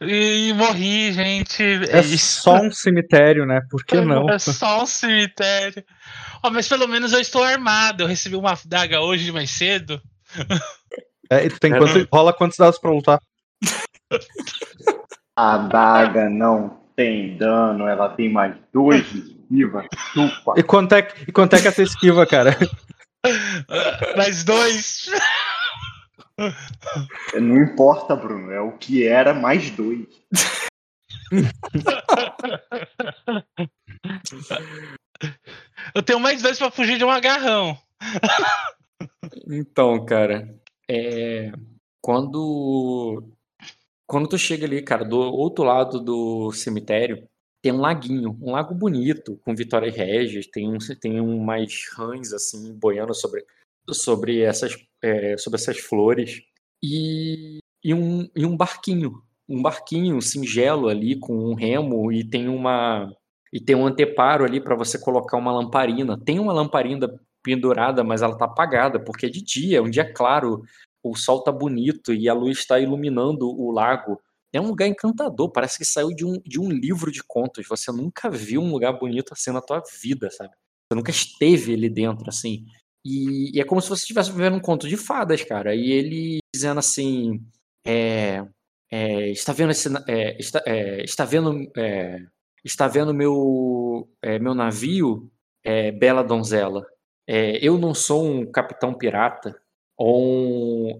E 0.00 0.52
morri, 0.54 1.12
gente. 1.12 1.62
É, 1.62 1.98
é 1.98 2.02
só 2.02 2.56
um 2.56 2.70
cemitério, 2.70 3.46
né? 3.46 3.60
Por 3.70 3.84
que 3.84 4.00
não? 4.00 4.28
É 4.28 4.38
só 4.38 4.82
um 4.82 4.86
cemitério. 4.86 5.84
Oh, 6.42 6.50
mas 6.50 6.68
pelo 6.68 6.86
menos 6.86 7.12
eu 7.12 7.20
estou 7.20 7.42
armado. 7.42 8.02
Eu 8.02 8.06
recebi 8.06 8.36
uma 8.36 8.56
daga 8.66 9.00
hoje 9.00 9.32
mais 9.32 9.50
cedo. 9.50 10.00
É, 11.30 11.44
e 11.44 11.50
tu 11.50 11.60
tem 11.60 11.76
quanto, 11.76 12.08
rola 12.12 12.32
quantos 12.32 12.56
dados 12.56 12.78
pra 12.78 12.90
lutar? 12.90 13.20
A 15.36 15.58
daga 15.58 16.28
não 16.28 16.80
tem 16.96 17.36
dano, 17.36 17.86
ela 17.86 18.08
tem 18.08 18.32
mais 18.32 18.54
dois 18.72 19.04
de 19.10 19.18
esquiva. 19.18 19.84
Chupa. 20.12 20.54
E 20.56 20.62
quanto 20.62 20.94
é, 20.94 21.08
e 21.26 21.32
quanto 21.32 21.54
é 21.54 21.60
que 21.60 21.66
é 21.66 21.70
a 21.70 21.74
tua 21.74 21.84
esquiva, 21.84 22.26
cara? 22.26 22.56
mais 24.16 24.44
dois. 24.44 25.08
Não 27.34 27.56
importa, 27.62 28.14
Bruno. 28.14 28.50
É 28.52 28.60
o 28.60 28.76
que 28.78 29.06
era 29.06 29.34
mais 29.34 29.70
dois. 29.70 30.06
Eu 35.94 36.02
tenho 36.02 36.20
mais 36.20 36.40
dois 36.42 36.58
para 36.58 36.70
fugir 36.70 36.98
de 36.98 37.04
um 37.04 37.10
agarrão. 37.10 37.76
Então, 39.46 40.04
cara, 40.04 40.54
é... 40.88 41.52
quando 42.00 43.24
quando 44.08 44.28
tu 44.28 44.38
chega 44.38 44.64
ali, 44.64 44.80
cara, 44.82 45.04
do 45.04 45.18
outro 45.18 45.64
lado 45.64 46.00
do 46.00 46.50
cemitério, 46.52 47.28
tem 47.62 47.72
um 47.72 47.80
laguinho, 47.80 48.38
um 48.40 48.52
lago 48.52 48.74
bonito, 48.74 49.38
com 49.44 49.54
Vitória 49.54 49.90
Regis, 49.90 50.46
tem 50.46 50.66
um, 50.66 50.78
tem 50.98 51.20
um 51.20 51.38
mais 51.44 51.86
rãs, 51.92 52.32
assim, 52.32 52.72
boiando 52.72 53.14
sobre, 53.14 53.44
sobre, 53.90 54.40
essas, 54.40 54.74
é, 55.02 55.36
sobre 55.36 55.58
essas 55.58 55.78
flores, 55.78 56.40
e, 56.82 57.58
e, 57.82 57.94
um, 57.94 58.28
e 58.34 58.44
um 58.46 58.56
barquinho, 58.56 59.22
um 59.48 59.62
barquinho 59.62 60.20
singelo 60.20 60.88
ali, 60.88 61.18
com 61.18 61.34
um 61.34 61.54
remo, 61.54 62.12
e 62.12 62.24
tem 62.24 62.48
uma 62.48 63.12
e 63.50 63.58
tem 63.58 63.74
um 63.74 63.86
anteparo 63.86 64.44
ali 64.44 64.60
para 64.60 64.76
você 64.76 64.98
colocar 64.98 65.38
uma 65.38 65.50
lamparina. 65.50 66.18
Tem 66.22 66.38
uma 66.38 66.52
lamparina 66.52 67.08
pendurada, 67.42 68.04
mas 68.04 68.20
ela 68.20 68.36
tá 68.36 68.44
apagada, 68.44 69.00
porque 69.02 69.24
é 69.24 69.28
de 69.30 69.42
dia, 69.42 69.78
é 69.78 69.80
um 69.80 69.88
dia 69.88 70.12
claro, 70.12 70.62
o 71.02 71.16
sol 71.16 71.42
tá 71.42 71.50
bonito 71.50 72.12
e 72.12 72.28
a 72.28 72.34
luz 72.34 72.58
está 72.58 72.78
iluminando 72.78 73.48
o 73.48 73.70
lago 73.72 74.20
é 74.52 74.60
um 74.60 74.68
lugar 74.68 74.88
encantador, 74.88 75.50
parece 75.50 75.78
que 75.78 75.84
saiu 75.84 76.08
de 76.08 76.24
um, 76.24 76.40
de 76.44 76.58
um 76.58 76.70
livro 76.70 77.12
de 77.12 77.22
contos. 77.22 77.66
Você 77.68 77.92
nunca 77.92 78.30
viu 78.30 78.62
um 78.62 78.70
lugar 78.70 78.92
bonito 78.98 79.32
assim 79.32 79.50
na 79.52 79.60
tua 79.60 79.82
vida, 80.00 80.30
sabe? 80.30 80.50
Você 80.50 80.96
nunca 80.96 81.10
esteve 81.10 81.74
ali 81.74 81.90
dentro, 81.90 82.24
assim. 82.28 82.64
E, 83.04 83.56
e 83.56 83.60
é 83.60 83.64
como 83.64 83.80
se 83.80 83.88
você 83.88 84.02
estivesse 84.02 84.30
vivendo 84.30 84.56
um 84.56 84.60
conto 84.60 84.88
de 84.88 84.96
fadas, 84.96 85.42
cara. 85.42 85.74
E 85.74 85.90
ele 85.90 86.38
dizendo 86.54 86.78
assim: 86.78 87.40
é, 87.86 88.44
é, 88.90 89.30
está 89.30 89.52
vendo 89.52 89.70
esse. 89.70 89.88
É, 90.08 90.38
está, 90.38 90.62
é, 90.66 91.02
está 91.04 91.24
vendo. 91.24 91.70
É, 91.76 92.20
está 92.64 92.88
vendo 92.88 93.14
meu, 93.14 94.08
é, 94.22 94.38
meu 94.38 94.54
navio, 94.54 95.30
bela 95.98 96.22
donzela. 96.22 96.86
eu 97.26 97.78
não 97.78 97.94
sou 97.94 98.24
um 98.26 98.50
capitão 98.50 98.94
pirata 98.94 99.54
ou 99.96 100.96
um 100.96 100.98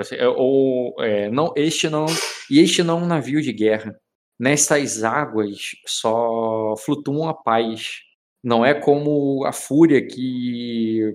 assim, 0.00 0.16
ou 0.36 0.96
não, 1.32 1.52
este 1.56 1.88
não, 1.88 2.06
e 2.50 2.60
este 2.60 2.82
não 2.82 3.00
é 3.00 3.02
um 3.02 3.06
navio 3.06 3.42
de 3.42 3.52
guerra. 3.52 3.98
Nestas 4.38 5.02
águas 5.02 5.72
só 5.86 6.74
flutuam 6.78 7.28
a 7.28 7.34
paz. 7.34 8.00
Não 8.42 8.64
é 8.64 8.74
como 8.74 9.44
a 9.44 9.52
fúria 9.52 10.06
que 10.06 11.14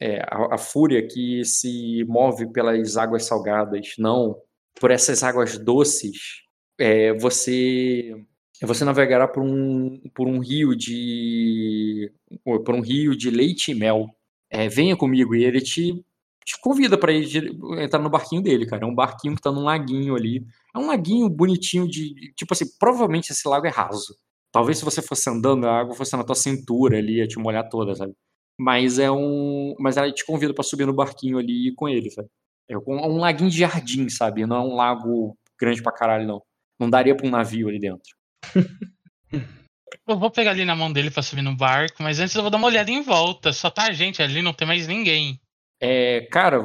é, 0.00 0.20
a, 0.22 0.54
a, 0.54 0.58
fúria 0.58 1.06
que 1.06 1.44
se 1.44 2.04
move 2.04 2.50
pelas 2.52 2.96
águas 2.96 3.24
salgadas. 3.24 3.94
Não, 3.98 4.36
por 4.80 4.90
essas 4.90 5.22
águas 5.22 5.58
doces, 5.58 6.42
é, 6.78 7.12
você 7.14 8.14
você 8.62 8.84
navegará 8.84 9.26
por 9.26 9.42
um 9.42 10.00
por 10.14 10.28
um 10.28 10.38
rio 10.38 10.76
de 10.76 12.12
por 12.44 12.74
um 12.74 12.80
rio 12.80 13.16
de 13.16 13.30
leite 13.30 13.72
e 13.72 13.74
mel. 13.74 14.06
É, 14.50 14.68
venha 14.68 14.96
comigo 14.96 15.34
e 15.34 15.44
ele 15.44 15.60
te 15.60 16.04
te 16.44 16.60
convida 16.60 16.98
para 16.98 17.12
entrar 17.12 18.00
no 18.00 18.10
barquinho 18.10 18.42
dele, 18.42 18.66
cara. 18.66 18.84
É 18.84 18.86
um 18.86 18.94
barquinho 18.94 19.36
que 19.36 19.42
tá 19.42 19.52
num 19.52 19.64
laguinho 19.64 20.16
ali. 20.16 20.44
É 20.74 20.78
um 20.78 20.86
laguinho 20.86 21.28
bonitinho 21.28 21.88
de. 21.88 22.32
Tipo 22.34 22.54
assim, 22.54 22.66
provavelmente 22.78 23.30
esse 23.30 23.46
lago 23.48 23.66
é 23.66 23.70
raso. 23.70 24.16
Talvez 24.52 24.78
se 24.78 24.84
você 24.84 25.00
fosse 25.00 25.28
andando, 25.30 25.66
a 25.66 25.80
água 25.80 25.94
fosse 25.94 26.16
na 26.16 26.24
tua 26.24 26.34
cintura 26.34 26.98
ali, 26.98 27.18
ia 27.18 27.26
te 27.26 27.38
molhar 27.38 27.68
toda, 27.68 27.94
sabe? 27.94 28.14
Mas 28.58 28.98
é 28.98 29.10
um. 29.10 29.74
Mas 29.78 29.96
ela 29.96 30.12
te 30.12 30.24
convida 30.24 30.52
para 30.52 30.64
subir 30.64 30.86
no 30.86 30.92
barquinho 30.92 31.38
ali 31.38 31.52
e 31.52 31.68
ir 31.68 31.74
com 31.74 31.88
ele, 31.88 32.10
sabe? 32.10 32.28
É 32.68 32.76
um 32.76 33.18
laguinho 33.18 33.50
de 33.50 33.58
jardim, 33.58 34.08
sabe? 34.08 34.46
Não 34.46 34.56
é 34.56 34.60
um 34.60 34.74
lago 34.74 35.36
grande 35.58 35.82
pra 35.82 35.92
caralho, 35.92 36.26
não. 36.26 36.42
Não 36.78 36.88
daria 36.88 37.16
pra 37.16 37.26
um 37.26 37.30
navio 37.30 37.68
ali 37.68 37.78
dentro. 37.78 38.14
Eu 40.06 40.18
vou 40.18 40.30
pegar 40.30 40.52
ali 40.52 40.64
na 40.64 40.74
mão 40.74 40.92
dele 40.92 41.10
pra 41.10 41.22
subir 41.22 41.42
no 41.42 41.56
barco, 41.56 42.02
mas 42.02 42.18
antes 42.18 42.34
eu 42.34 42.42
vou 42.42 42.50
dar 42.50 42.58
uma 42.58 42.66
olhada 42.66 42.90
em 42.90 43.02
volta. 43.02 43.52
Só 43.52 43.70
tá 43.70 43.86
a 43.86 43.92
gente 43.92 44.22
ali, 44.22 44.42
não 44.42 44.52
tem 44.52 44.66
mais 44.66 44.86
ninguém. 44.86 45.40
É, 45.80 46.22
cara, 46.32 46.62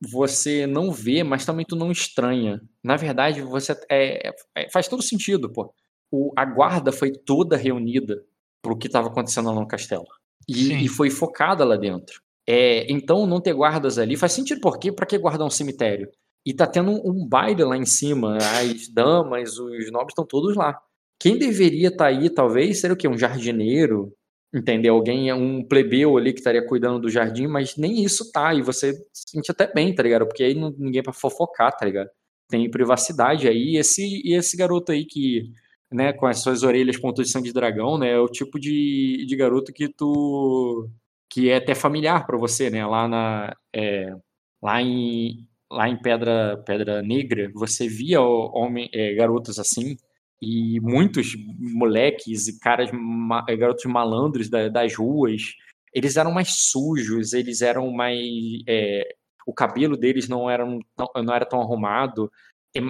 você 0.00 0.66
não 0.66 0.92
vê, 0.92 1.22
mas 1.22 1.44
também 1.44 1.64
tu 1.66 1.76
não 1.76 1.90
estranha. 1.90 2.60
Na 2.82 2.96
verdade, 2.96 3.42
você 3.42 3.72
é, 3.90 4.32
é, 4.54 4.70
faz 4.70 4.88
todo 4.88 5.02
sentido, 5.02 5.52
pô. 5.52 5.72
O, 6.10 6.32
a 6.36 6.44
guarda 6.44 6.92
foi 6.92 7.12
toda 7.12 7.56
reunida 7.56 8.24
pro 8.62 8.76
que 8.76 8.86
estava 8.86 9.08
acontecendo 9.08 9.48
lá 9.48 9.54
no 9.54 9.66
castelo. 9.66 10.06
E, 10.48 10.84
e, 10.84 10.88
foi 10.88 11.10
focada 11.10 11.64
lá 11.64 11.76
dentro. 11.76 12.20
É, 12.46 12.90
então, 12.90 13.26
não 13.26 13.40
ter 13.40 13.52
guardas 13.52 13.98
ali 13.98 14.16
faz 14.16 14.32
sentido, 14.32 14.60
porque 14.60 14.92
para 14.92 15.06
que 15.06 15.18
guardar 15.18 15.46
um 15.46 15.50
cemitério? 15.50 16.08
E 16.44 16.54
tá 16.54 16.66
tendo 16.66 16.92
um, 16.92 17.10
um, 17.10 17.28
baile 17.28 17.64
lá 17.64 17.76
em 17.76 17.84
cima, 17.84 18.36
as 18.38 18.88
damas, 18.88 19.58
os 19.58 19.90
nobres 19.90 20.12
estão 20.12 20.24
todos 20.24 20.54
lá. 20.54 20.80
Quem 21.18 21.36
deveria 21.36 21.88
estar 21.88 22.04
tá 22.04 22.10
aí, 22.10 22.30
talvez, 22.30 22.80
seria 22.80 22.94
o 22.94 22.96
quê? 22.96 23.08
Um 23.08 23.18
jardineiro, 23.18 24.12
entender 24.54 24.88
alguém 24.88 25.28
é 25.28 25.34
um 25.34 25.62
plebeu 25.62 26.16
ali 26.16 26.32
que 26.32 26.38
estaria 26.38 26.64
cuidando 26.64 27.00
do 27.00 27.10
jardim, 27.10 27.46
mas 27.46 27.76
nem 27.76 28.04
isso 28.04 28.30
tá, 28.30 28.54
e 28.54 28.62
você 28.62 28.92
se 29.12 29.30
sente 29.30 29.50
até 29.50 29.72
bem, 29.72 29.94
tá 29.94 30.02
ligado? 30.02 30.26
Porque 30.26 30.44
aí 30.44 30.54
não, 30.54 30.70
ninguém 30.78 31.02
para 31.02 31.12
fofocar, 31.12 31.76
tá 31.76 31.84
ligado? 31.84 32.08
Tem 32.48 32.70
privacidade 32.70 33.48
aí, 33.48 33.74
e 33.74 33.76
esse, 33.78 34.02
e 34.24 34.34
esse 34.34 34.56
garoto 34.56 34.92
aí 34.92 35.04
que, 35.04 35.50
né, 35.92 36.12
com 36.12 36.26
as 36.26 36.40
suas 36.40 36.62
orelhas 36.62 36.98
pontos 36.98 37.26
de 37.26 37.32
sangue 37.32 37.48
de 37.48 37.54
dragão, 37.54 37.98
né, 37.98 38.12
é 38.12 38.18
o 38.18 38.28
tipo 38.28 38.58
de, 38.58 39.24
de 39.26 39.36
garoto 39.36 39.72
que 39.72 39.88
tu, 39.88 40.88
que 41.30 41.50
é 41.50 41.56
até 41.56 41.74
familiar 41.74 42.26
para 42.26 42.38
você, 42.38 42.70
né, 42.70 42.84
lá 42.86 43.08
na, 43.08 43.56
é, 43.74 44.14
lá 44.62 44.82
em, 44.82 45.46
lá 45.70 45.88
em 45.88 45.96
Pedra, 46.00 46.62
Pedra 46.66 47.02
Negra, 47.02 47.50
você 47.54 47.88
via 47.88 48.20
homem, 48.20 48.88
é, 48.92 49.14
garotos 49.14 49.58
assim, 49.58 49.96
e 50.40 50.80
muitos 50.80 51.34
moleques 51.58 52.46
e 52.48 52.58
caras, 52.60 52.90
eh, 53.48 53.56
garotos 53.56 53.84
malandros 53.86 54.48
das 54.50 54.94
ruas, 54.94 55.54
eles 55.94 56.16
eram 56.16 56.30
mais 56.30 56.50
sujos, 56.50 57.32
eles 57.32 57.62
eram 57.62 57.90
mais. 57.90 58.20
É, 58.68 59.14
o 59.46 59.54
cabelo 59.54 59.96
deles 59.96 60.28
não 60.28 60.50
era, 60.50 60.66
não, 60.66 60.82
não 61.24 61.34
era 61.34 61.46
tão 61.46 61.60
arrumado, 61.60 62.30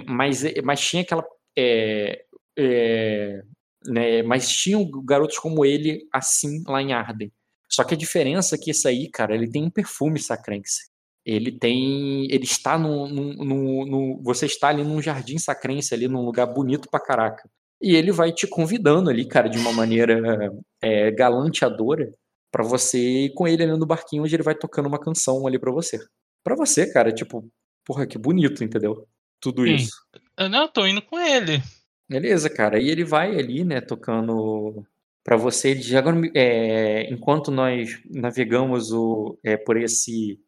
mas, 0.07 0.43
mas 0.63 0.81
tinha 0.81 1.03
aquela. 1.03 1.25
É, 1.57 2.25
é, 2.57 3.41
né, 3.85 4.23
mas 4.23 4.49
tinham 4.49 4.89
garotos 5.05 5.37
como 5.37 5.65
ele 5.65 6.07
assim 6.11 6.63
lá 6.67 6.81
em 6.81 6.93
Arden. 6.93 7.31
Só 7.69 7.83
que 7.83 7.93
a 7.93 7.97
diferença 7.97 8.55
é 8.55 8.57
que 8.57 8.71
esse 8.71 8.87
aí, 8.87 9.09
cara, 9.09 9.35
ele 9.35 9.49
tem 9.49 9.63
um 9.63 9.69
perfume 9.69 10.19
sacrense 10.19 10.87
ele 11.27 11.51
tem. 11.51 12.25
Ele 12.31 12.45
está 12.45 12.79
no, 12.79 13.05
no, 13.05 13.85
no, 13.85 14.21
Você 14.23 14.45
está 14.45 14.69
ali 14.69 14.81
num 14.81 15.01
jardim 15.01 15.37
sacrense, 15.37 15.93
ali 15.93 16.07
num 16.07 16.23
lugar 16.23 16.45
bonito 16.45 16.87
pra 16.89 17.01
caraca. 17.01 17.49
E 17.81 17.95
ele 17.95 18.13
vai 18.13 18.31
te 18.31 18.47
convidando 18.47 19.09
ali, 19.09 19.27
cara, 19.27 19.49
de 19.49 19.57
uma 19.59 19.73
maneira 19.73 20.49
é, 20.81 21.11
galanteadora, 21.11 22.09
para 22.49 22.63
você 22.63 22.97
ir 23.25 23.33
com 23.33 23.45
ele 23.45 23.63
ali 23.63 23.77
no 23.77 23.85
barquinho, 23.85 24.23
onde 24.23 24.33
ele 24.33 24.41
vai 24.41 24.55
tocando 24.55 24.87
uma 24.87 24.97
canção 24.99 25.45
ali 25.45 25.59
para 25.59 25.71
você. 25.71 25.99
para 26.43 26.55
você, 26.55 26.91
cara, 26.91 27.11
tipo, 27.11 27.45
porra, 27.85 28.07
que 28.07 28.17
bonito, 28.17 28.63
entendeu? 28.63 29.05
Tudo 29.41 29.65
Sim. 29.65 29.75
isso. 29.75 29.91
Eu 30.37 30.47
não, 30.47 30.61
eu 30.61 30.67
tô 30.69 30.87
indo 30.87 31.01
com 31.01 31.19
ele. 31.19 31.61
Beleza, 32.09 32.49
cara. 32.49 32.79
E 32.79 32.89
ele 32.89 33.03
vai 33.03 33.37
ali, 33.37 33.63
né, 33.63 33.81
tocando 33.81 34.85
para 35.23 35.35
você. 35.35 35.69
Ele 35.71 35.81
já, 35.81 36.01
é, 36.33 37.11
enquanto 37.11 37.51
nós 37.51 38.01
navegamos 38.09 38.93
o, 38.93 39.37
é, 39.43 39.57
por 39.57 39.75
esse 39.77 40.39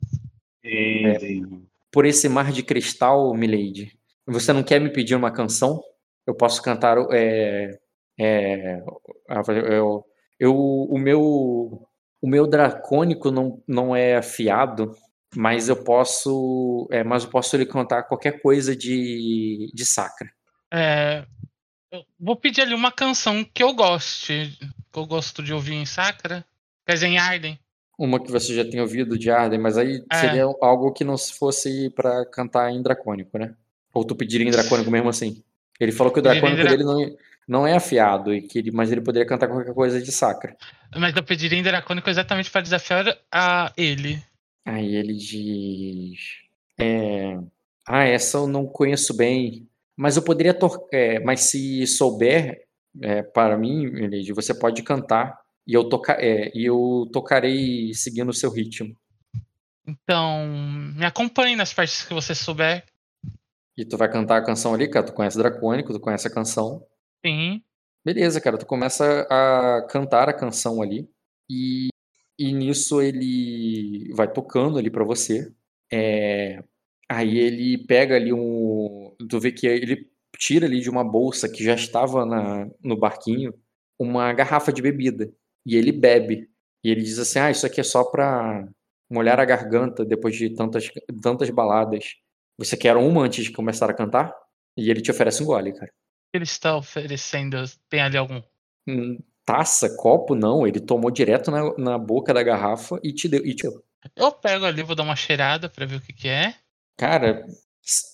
é, 0.63 1.17
por 1.91 2.05
esse 2.05 2.29
mar 2.29 2.51
de 2.51 2.63
cristal, 2.63 3.33
Milady, 3.33 3.97
você 4.25 4.53
não 4.53 4.63
quer 4.63 4.79
me 4.79 4.89
pedir 4.89 5.15
uma 5.15 5.31
canção? 5.31 5.81
Eu 6.25 6.33
posso 6.33 6.61
cantar. 6.61 6.97
É, 7.11 7.77
é, 8.17 8.83
eu, 9.69 10.05
eu, 10.39 10.55
o 10.55 10.97
meu 10.97 11.87
o 12.21 12.27
meu 12.27 12.45
dracônico 12.45 13.31
não, 13.31 13.61
não 13.67 13.95
é 13.95 14.17
afiado, 14.17 14.95
mas 15.35 15.69
eu 15.69 15.83
posso 15.83 16.87
é, 16.91 17.03
mas 17.03 17.23
eu 17.23 17.29
posso 17.29 17.57
lhe 17.57 17.65
cantar 17.65 18.03
qualquer 18.03 18.41
coisa 18.41 18.75
de, 18.75 19.71
de 19.73 19.85
sacra. 19.85 20.29
É, 20.71 21.25
eu 21.91 22.05
vou 22.19 22.35
pedir 22.35 22.61
ali 22.61 22.73
uma 22.73 22.91
canção 22.91 23.43
que 23.43 23.63
eu 23.63 23.73
goste, 23.73 24.57
que 24.91 24.99
eu 24.99 25.05
gosto 25.05 25.43
de 25.43 25.53
ouvir 25.53 25.73
em 25.73 25.85
sacra, 25.85 26.45
quer 26.85 26.93
dizer, 26.93 27.07
em 27.07 27.17
Arden 27.17 27.59
uma 27.99 28.17
que 28.17 28.31
você 28.31 28.55
já 28.55 28.63
tem 28.63 28.79
ouvido 28.79 29.19
de 29.19 29.29
Arden, 29.29 29.59
mas 29.59 29.77
aí 29.77 30.01
é. 30.09 30.15
seria 30.15 30.43
algo 30.61 30.93
que 30.93 31.03
não 31.03 31.17
fosse 31.17 31.89
para 31.89 32.25
cantar 32.25 32.71
em 32.71 32.81
dracônico, 32.81 33.37
né? 33.37 33.53
Ou 33.93 34.05
tu 34.05 34.15
pediria 34.15 34.47
em 34.47 34.51
dracônico 34.51 34.89
mesmo 34.89 35.09
assim? 35.09 35.43
Ele 35.77 35.91
falou 35.91 36.11
que 36.13 36.19
o 36.19 36.21
dracônico 36.21 36.63
dele 36.63 36.85
não, 36.85 37.17
não 37.45 37.67
é 37.67 37.75
afiado, 37.75 38.33
e 38.33 38.41
que 38.41 38.59
ele, 38.59 38.71
mas 38.71 38.89
ele 38.89 39.01
poderia 39.01 39.27
cantar 39.27 39.49
qualquer 39.49 39.73
coisa 39.73 40.01
de 40.01 40.13
sacra. 40.13 40.55
Mas 40.95 41.13
eu 41.13 41.23
pediria 41.23 41.59
em 41.59 41.63
dracônico 41.63 42.09
exatamente 42.09 42.49
para 42.49 42.61
desafiar 42.61 43.17
a 43.29 43.73
ele. 43.75 44.23
Aí 44.65 44.95
ele 44.95 45.13
diz. 45.13 46.19
É, 46.77 47.37
ah, 47.85 48.05
essa 48.05 48.37
eu 48.37 48.47
não 48.47 48.65
conheço 48.65 49.13
bem. 49.13 49.67
Mas 49.99 50.15
eu 50.15 50.23
poderia. 50.23 50.57
É, 50.93 51.19
mas 51.19 51.41
se 51.41 51.85
souber, 51.85 52.65
é, 53.01 53.21
para 53.21 53.57
mim, 53.57 53.83
Elide, 53.83 54.31
você 54.31 54.57
pode 54.57 54.81
cantar 54.81 55.37
e 55.67 55.73
eu, 55.73 55.89
toca 55.89 56.13
é, 56.13 56.49
e 56.57 56.63
eu 56.63 57.05
tocarei 57.11 57.93
seguindo 57.93 58.29
o 58.29 58.33
seu 58.33 58.49
ritmo. 58.49 58.95
Então, 59.85 60.47
me 60.95 61.05
acompanhe 61.05 61.57
nas 61.57 61.73
partes 61.73 62.03
que 62.03 62.13
você 62.13 62.33
souber. 62.33 62.85
E 63.77 63.83
tu 63.83 63.97
vai 63.97 64.09
cantar 64.09 64.37
a 64.37 64.45
canção 64.45 64.73
ali, 64.73 64.89
cara? 64.89 65.05
Tu 65.05 65.11
conhece 65.11 65.37
Dracônico, 65.37 65.91
tu 65.91 65.99
conhece 65.99 66.29
a 66.29 66.33
canção. 66.33 66.81
Sim. 67.25 67.61
Beleza, 68.05 68.39
cara. 68.39 68.57
Tu 68.57 68.65
começa 68.65 69.27
a 69.29 69.85
cantar 69.89 70.29
a 70.29 70.33
canção 70.33 70.81
ali. 70.81 71.09
E, 71.49 71.89
e 72.39 72.53
nisso 72.53 73.01
ele 73.01 74.13
vai 74.13 74.31
tocando 74.31 74.77
ali 74.77 74.89
para 74.89 75.03
você. 75.03 75.51
É, 75.91 76.63
aí 77.09 77.37
ele 77.37 77.77
pega 77.85 78.15
ali 78.15 78.31
um. 78.31 79.08
Tu 79.27 79.39
vê 79.39 79.51
que 79.51 79.67
ele 79.67 80.09
tira 80.37 80.65
ali 80.65 80.79
de 80.79 80.89
uma 80.89 81.03
bolsa 81.03 81.49
que 81.49 81.63
já 81.63 81.73
estava 81.73 82.25
na, 82.25 82.69
no 82.83 82.97
barquinho 82.97 83.53
uma 83.99 84.31
garrafa 84.31 84.71
de 84.71 84.81
bebida 84.81 85.31
e 85.65 85.75
ele 85.75 85.91
bebe. 85.91 86.49
E 86.83 86.89
ele 86.89 87.01
diz 87.01 87.19
assim: 87.19 87.39
Ah, 87.39 87.51
isso 87.51 87.65
aqui 87.65 87.81
é 87.81 87.83
só 87.83 88.03
pra 88.03 88.67
molhar 89.09 89.39
a 89.39 89.45
garganta 89.45 90.05
depois 90.05 90.35
de 90.35 90.49
tantas, 90.51 90.89
tantas 91.21 91.49
baladas. 91.49 92.15
Você 92.57 92.77
quer 92.77 92.95
uma 92.95 93.21
antes 93.23 93.45
de 93.45 93.51
começar 93.51 93.89
a 93.89 93.93
cantar? 93.93 94.33
E 94.77 94.89
ele 94.89 95.01
te 95.01 95.11
oferece 95.11 95.43
um 95.43 95.45
gole, 95.45 95.73
cara. 95.73 95.91
Ele 96.33 96.43
está 96.43 96.77
oferecendo. 96.77 97.57
Tem 97.89 98.01
ali 98.01 98.17
algum? 98.17 98.41
Hum, 98.87 99.17
taça, 99.45 99.95
copo, 99.97 100.35
não. 100.35 100.65
Ele 100.65 100.79
tomou 100.79 101.11
direto 101.11 101.51
na, 101.51 101.75
na 101.77 101.97
boca 101.97 102.33
da 102.33 102.43
garrafa 102.43 102.99
e 103.03 103.13
te 103.13 103.27
deu. 103.27 103.45
E 103.45 103.53
te. 103.53 103.67
Eu 104.15 104.31
pego 104.31 104.65
ali, 104.65 104.83
vou 104.83 104.95
dar 104.95 105.03
uma 105.03 105.15
cheirada 105.15 105.69
pra 105.69 105.85
ver 105.85 105.97
o 105.97 106.01
que, 106.01 106.13
que 106.13 106.27
é. 106.27 106.55
Cara, 106.97 107.45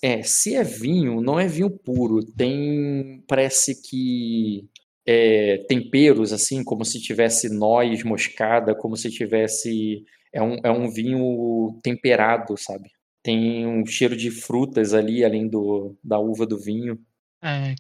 é, 0.02 0.22
se 0.24 0.56
é 0.56 0.64
vinho, 0.64 1.22
não 1.22 1.40
é 1.40 1.48
vinho 1.48 1.70
puro. 1.70 2.24
Tem. 2.24 3.24
Parece 3.28 3.82
que 3.82 4.70
é, 5.06 5.60
temperos, 5.68 6.34
assim, 6.34 6.64
como 6.64 6.84
se 6.84 7.02
tivesse 7.02 7.50
noz 7.50 8.04
moscada, 8.04 8.76
como 8.76 8.96
se 8.96 9.10
tivesse. 9.12 10.04
É 10.34 10.42
um, 10.42 10.58
é 10.64 10.72
um 10.72 10.90
vinho 10.90 11.80
temperado, 11.82 12.58
sabe? 12.58 12.90
Tem 13.24 13.66
um 13.66 13.86
cheiro 13.86 14.16
de 14.16 14.30
frutas 14.30 14.94
ali, 14.94 15.24
além 15.24 15.48
do, 15.48 15.98
da 16.04 16.20
uva 16.20 16.46
do 16.46 16.60
vinho. 16.60 17.00
É, 17.42 17.76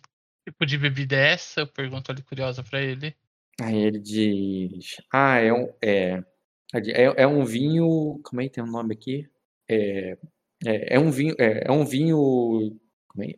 tipo 0.47 0.65
de 0.65 0.77
bebida 0.77 1.15
é 1.15 1.33
essa? 1.33 1.61
Eu 1.61 1.67
pergunto 1.67 2.11
ali 2.11 2.21
curiosa 2.21 2.63
para 2.63 2.81
ele. 2.81 3.15
Aí 3.59 3.77
ele 3.77 3.99
diz: 3.99 4.95
Ah, 5.11 5.39
é 5.39 5.53
um. 5.53 5.67
É, 5.81 6.23
é, 6.73 7.23
é 7.23 7.27
um 7.27 7.43
vinho. 7.45 8.19
Como 8.23 8.41
é 8.41 8.45
que 8.45 8.51
tem 8.51 8.63
o 8.63 8.67
um 8.67 8.71
nome 8.71 8.93
aqui? 8.93 9.27
É, 9.69 10.17
é, 10.63 10.95
é, 10.95 10.99
um 10.99 11.11
vinho. 11.11 11.35
É, 11.39 11.63
é 11.65 11.71
um 11.71 11.85
vinho. 11.85 12.79
É? 13.19 13.35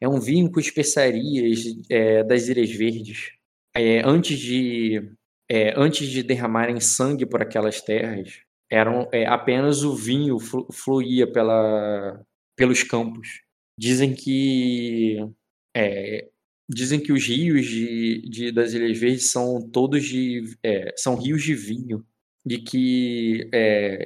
É 0.00 0.08
um 0.08 0.20
vinho 0.20 0.50
com 0.50 0.60
especiarias 0.60 1.64
é, 1.88 2.22
das 2.24 2.48
Ilhas 2.48 2.70
Verdes. 2.70 3.30
É, 3.74 4.02
antes, 4.04 4.38
de, 4.38 5.12
é, 5.48 5.72
antes 5.76 6.08
de 6.08 6.22
derramarem 6.22 6.80
sangue 6.80 7.24
por 7.26 7.40
aquelas 7.42 7.80
terras, 7.80 8.40
eram 8.70 9.08
é, 9.12 9.26
apenas 9.26 9.82
o 9.82 9.94
vinho 9.94 10.38
flu, 10.38 10.66
fluía 10.72 11.30
pela, 11.30 12.20
pelos 12.56 12.82
campos. 12.82 13.42
Dizem 13.78 14.14
que 14.14 15.18
é, 15.76 16.28
dizem 16.68 17.00
que 17.00 17.12
os 17.12 17.26
rios 17.26 17.66
de, 17.66 18.22
de, 18.28 18.52
das 18.52 18.72
Ilhas 18.74 18.98
Verdes 18.98 19.30
são 19.30 19.60
todos 19.70 20.04
de 20.04 20.42
é, 20.62 20.92
são 20.96 21.16
rios 21.16 21.42
de 21.42 21.54
vinho 21.54 22.04
e 22.48 22.58
que 22.58 23.50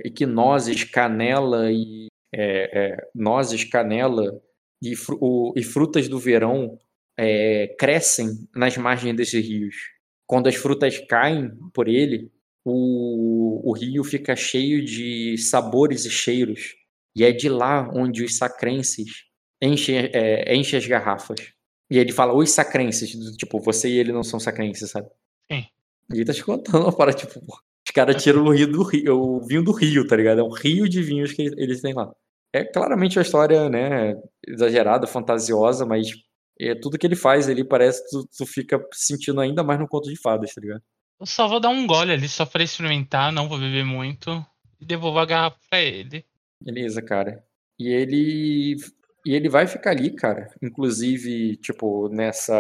e 0.05 0.11
que 0.11 0.27
nozes, 0.27 0.85
canela 0.85 1.71
e 1.73 2.09
nozes, 3.15 3.65
canela 3.65 4.41
e, 4.83 4.95
o, 5.21 5.53
e 5.57 5.63
frutas 5.63 6.09
do 6.09 6.19
verão 6.19 6.79
é, 7.17 7.75
crescem 7.79 8.29
nas 8.55 8.77
margens 8.77 9.17
desses 9.17 9.47
rios. 9.47 9.75
Quando 10.27 10.49
as 10.49 10.55
frutas 10.55 10.99
caem 10.99 11.51
por 11.73 11.89
ele, 11.89 12.31
o, 12.65 13.71
o 13.71 13.73
rio 13.73 14.05
fica 14.05 14.35
cheio 14.37 14.85
de 14.85 15.37
sabores 15.39 16.05
e 16.05 16.11
cheiros. 16.11 16.75
E 17.17 17.25
é 17.25 17.31
de 17.31 17.49
lá 17.49 17.91
onde 17.95 18.25
os 18.25 18.37
sacrenses 18.37 19.25
enchem, 19.63 20.11
é, 20.13 20.55
enchem 20.55 20.79
as 20.79 20.87
garrafas. 20.87 21.39
E 21.91 21.99
ele 21.99 22.13
fala, 22.13 22.35
os 22.35 22.51
sacrenses, 22.51 23.11
tipo, 23.37 23.61
você 23.61 23.89
e 23.89 23.99
ele 23.99 24.13
não 24.13 24.23
são 24.23 24.41
sacrenses, 24.41 24.91
sabe? 24.91 25.09
Sim. 25.51 25.67
E 26.13 26.17
ele 26.17 26.25
tá 26.25 26.33
te 26.33 26.43
contando 26.43 26.91
para, 26.93 27.13
tipo, 27.13 27.39
os 27.39 27.93
caras 27.95 28.23
tiram 28.23 28.45
o 28.45 28.51
rio 28.51 28.67
do 28.67 28.83
rio, 28.83 29.21
o 29.21 29.47
vinho 29.47 29.63
do 29.63 29.73
rio, 29.73 30.07
tá 30.07 30.17
ligado? 30.17 30.41
É 30.41 30.45
um 30.45 30.53
rio 30.53 30.89
de 30.89 31.03
vinhos 31.03 31.33
que 31.33 31.43
eles 31.43 31.81
têm 31.81 31.95
lá 31.95 32.13
é 32.55 32.65
claramente 32.65 33.19
uma 33.19 33.23
história, 33.23 33.69
né, 33.69 34.15
exagerada, 34.47 35.09
fantasiosa, 35.09 35.85
mas 35.85 36.07
é, 36.61 36.73
tudo 36.77 36.97
que 36.97 37.05
ele 37.05 37.17
faz 37.17 37.49
ali 37.49 37.65
parece 37.65 38.05
que 38.05 38.11
tu, 38.11 38.29
tu 38.39 38.47
fica 38.47 38.81
sentindo 38.93 39.41
ainda 39.41 39.65
mais 39.65 39.81
no 39.81 39.89
conto 39.89 40.09
de 40.09 40.17
fadas, 40.21 40.55
tá 40.55 40.61
ligado? 40.61 40.83
Eu 41.19 41.27
só 41.27 41.49
vou 41.49 41.59
dar 41.59 41.71
um 41.71 41.85
gole 41.85 42.13
ali 42.13 42.29
só 42.29 42.47
pra 42.47 42.63
experimentar, 42.63 43.33
não 43.33 43.49
vou 43.49 43.59
beber 43.59 43.85
muito. 43.85 44.45
E 44.81 44.85
devolvo 44.85 45.19
a 45.19 45.27
garrafa 45.27 45.59
pra 45.69 45.81
ele. 45.81 46.25
Beleza, 46.61 47.03
cara. 47.03 47.45
E 47.79 47.89
ele. 47.89 48.77
E 49.27 49.35
ele 49.35 49.49
vai 49.49 49.67
ficar 49.67 49.91
ali, 49.91 50.11
cara. 50.11 50.49
Inclusive, 50.63 51.57
tipo, 51.57 52.09
nessa. 52.09 52.55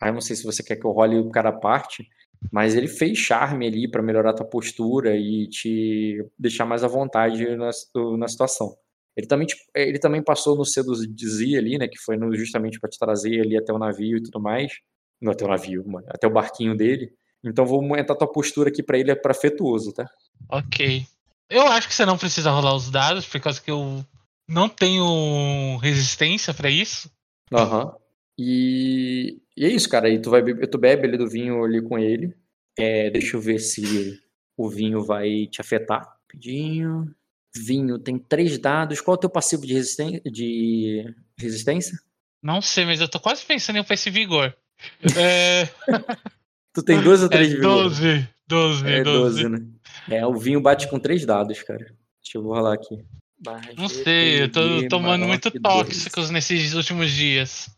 Ah, 0.00 0.08
eu 0.08 0.12
não 0.12 0.20
sei 0.20 0.36
se 0.36 0.44
você 0.44 0.62
quer 0.62 0.76
que 0.76 0.86
eu 0.86 0.92
role 0.92 1.18
o 1.18 1.30
cara 1.30 1.48
à 1.48 1.52
parte, 1.52 2.06
mas 2.52 2.74
ele 2.74 2.88
fez 2.88 3.18
charme 3.18 3.66
ali 3.66 3.90
para 3.90 4.02
melhorar 4.02 4.32
tua 4.32 4.46
postura 4.46 5.16
e 5.16 5.48
te 5.48 6.24
deixar 6.38 6.64
mais 6.66 6.84
à 6.84 6.88
vontade 6.88 7.44
na, 7.56 7.70
na 8.16 8.28
situação. 8.28 8.76
Ele 9.18 9.26
também, 9.26 9.48
tipo, 9.48 9.60
é, 9.74 9.82
ele 9.82 9.98
também 9.98 10.22
passou 10.22 10.56
no 10.56 10.64
seduzir 10.64 11.58
ali, 11.58 11.76
né? 11.76 11.88
Que 11.88 11.98
foi 11.98 12.16
justamente 12.36 12.78
para 12.78 12.88
te 12.88 12.96
trazer 12.96 13.40
ali 13.40 13.56
até 13.56 13.72
o 13.72 13.78
navio 13.78 14.16
e 14.16 14.22
tudo 14.22 14.40
mais. 14.40 14.72
Não 15.20 15.32
até 15.32 15.44
o 15.44 15.48
navio, 15.48 15.84
mano, 15.88 16.06
até 16.08 16.28
o 16.28 16.32
barquinho 16.32 16.76
dele. 16.76 17.10
Então 17.42 17.66
vou 17.66 17.80
aumentar 17.80 18.14
tua 18.14 18.30
postura 18.30 18.68
aqui 18.68 18.80
para 18.80 18.96
ele 18.96 19.10
é 19.10 19.16
para 19.16 19.32
afetuoso, 19.32 19.92
tá? 19.92 20.08
Ok. 20.48 21.04
Eu 21.50 21.66
acho 21.66 21.88
que 21.88 21.94
você 21.94 22.06
não 22.06 22.16
precisa 22.16 22.52
rolar 22.52 22.76
os 22.76 22.90
dados, 22.90 23.26
por 23.26 23.40
causa 23.40 23.60
que 23.60 23.72
eu 23.72 24.04
não 24.48 24.68
tenho 24.68 25.78
resistência 25.78 26.54
para 26.54 26.70
isso. 26.70 27.10
Aham. 27.52 27.86
Uhum. 27.86 27.92
E, 28.38 29.42
e, 29.56 29.64
é 29.64 29.68
isso, 29.68 29.88
cara. 29.88 30.08
E 30.08 30.22
tu 30.22 30.30
vai 30.30 30.44
tu 30.44 30.78
bebe 30.78 31.08
ali 31.08 31.18
do 31.18 31.28
vinho 31.28 31.64
ali 31.64 31.82
com 31.82 31.98
ele. 31.98 32.32
É, 32.78 33.10
deixa 33.10 33.36
eu 33.36 33.40
ver 33.40 33.58
se 33.58 34.20
o 34.56 34.68
vinho 34.68 35.02
vai 35.02 35.48
te 35.48 35.60
afetar. 35.60 36.06
Rapidinho 36.22 37.12
vinho 37.54 37.98
tem 37.98 38.18
três 38.18 38.58
dados. 38.58 39.00
Qual 39.00 39.14
é 39.14 39.18
o 39.18 39.20
teu 39.20 39.30
passivo 39.30 39.66
de, 39.66 39.74
resisten 39.74 40.20
de 40.24 41.14
resistência? 41.36 41.98
Não 42.42 42.60
sei, 42.60 42.84
mas 42.84 43.00
eu 43.00 43.08
tô 43.08 43.18
quase 43.18 43.44
pensando 43.44 43.76
em 43.76 43.80
um 43.80 43.84
esse 43.90 44.10
vigor. 44.10 44.54
É... 45.16 45.68
tu 46.72 46.82
tem 46.82 47.00
12 47.00 47.24
ou 47.24 47.28
3 47.28 47.46
é, 47.46 47.50
de 47.50 47.56
vigor? 47.56 47.82
12, 47.84 48.28
12, 48.46 48.86
é 48.86 49.02
12. 49.02 49.42
12, 49.42 49.48
né? 49.48 49.66
É, 50.08 50.26
o 50.26 50.34
vinho 50.34 50.60
bate 50.60 50.88
com 50.88 50.98
três 50.98 51.26
dados, 51.26 51.62
cara. 51.62 51.94
Deixa 52.22 52.38
eu 52.38 52.42
rolar 52.42 52.74
aqui. 52.74 53.04
Não 53.76 53.88
sei, 53.88 54.42
eu 54.42 54.50
tô 54.50 54.88
tomando 54.88 55.26
muito 55.26 55.50
tóxicos 55.60 56.30
nesses 56.30 56.74
últimos 56.74 57.10
dias. 57.10 57.70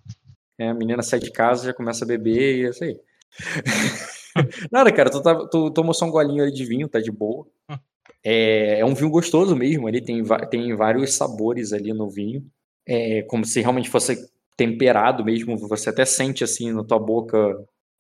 É, 0.59 0.69
a 0.69 0.75
menina 0.75 1.03
sai 1.03 1.21
de 1.21 1.31
casa, 1.31 1.67
já 1.67 1.75
começa 1.75 2.05
a 2.05 2.09
beber 2.09 2.57
e 2.57 2.67
é 2.67 2.71
isso 2.71 2.85
aí. 2.85 2.99
Nada, 4.71 4.93
cara, 4.93 5.11
tu, 5.11 5.23
tá, 5.23 5.35
tu 5.49 5.71
tomou 5.71 5.93
só 5.93 6.07
um 6.07 6.11
golinho 6.11 6.43
ali 6.43 6.53
de 6.53 6.65
vinho, 6.65 6.89
tá 6.89 7.01
de 7.01 7.11
boa. 7.11 7.47
É, 8.25 8.81
é 8.81 8.85
um 8.85 8.95
vinho 8.95 9.11
gostoso 9.11 9.57
mesmo, 9.57 9.89
ele 9.89 10.01
tem, 10.01 10.23
tem 10.51 10.75
vários 10.75 11.15
sabores 11.15 11.73
ali 11.73 11.93
no 11.93 12.09
vinho. 12.09 12.45
É 12.87 13.23
como 13.23 13.45
se 13.45 13.61
realmente 13.61 13.91
fosse 13.91 14.31
temperado 14.57 15.25
mesmo, 15.25 15.57
você 15.57 15.91
até 15.91 16.05
sente 16.05 16.45
assim 16.45 16.73
na 16.73 16.85
tua 16.85 16.99
boca, 16.99 17.39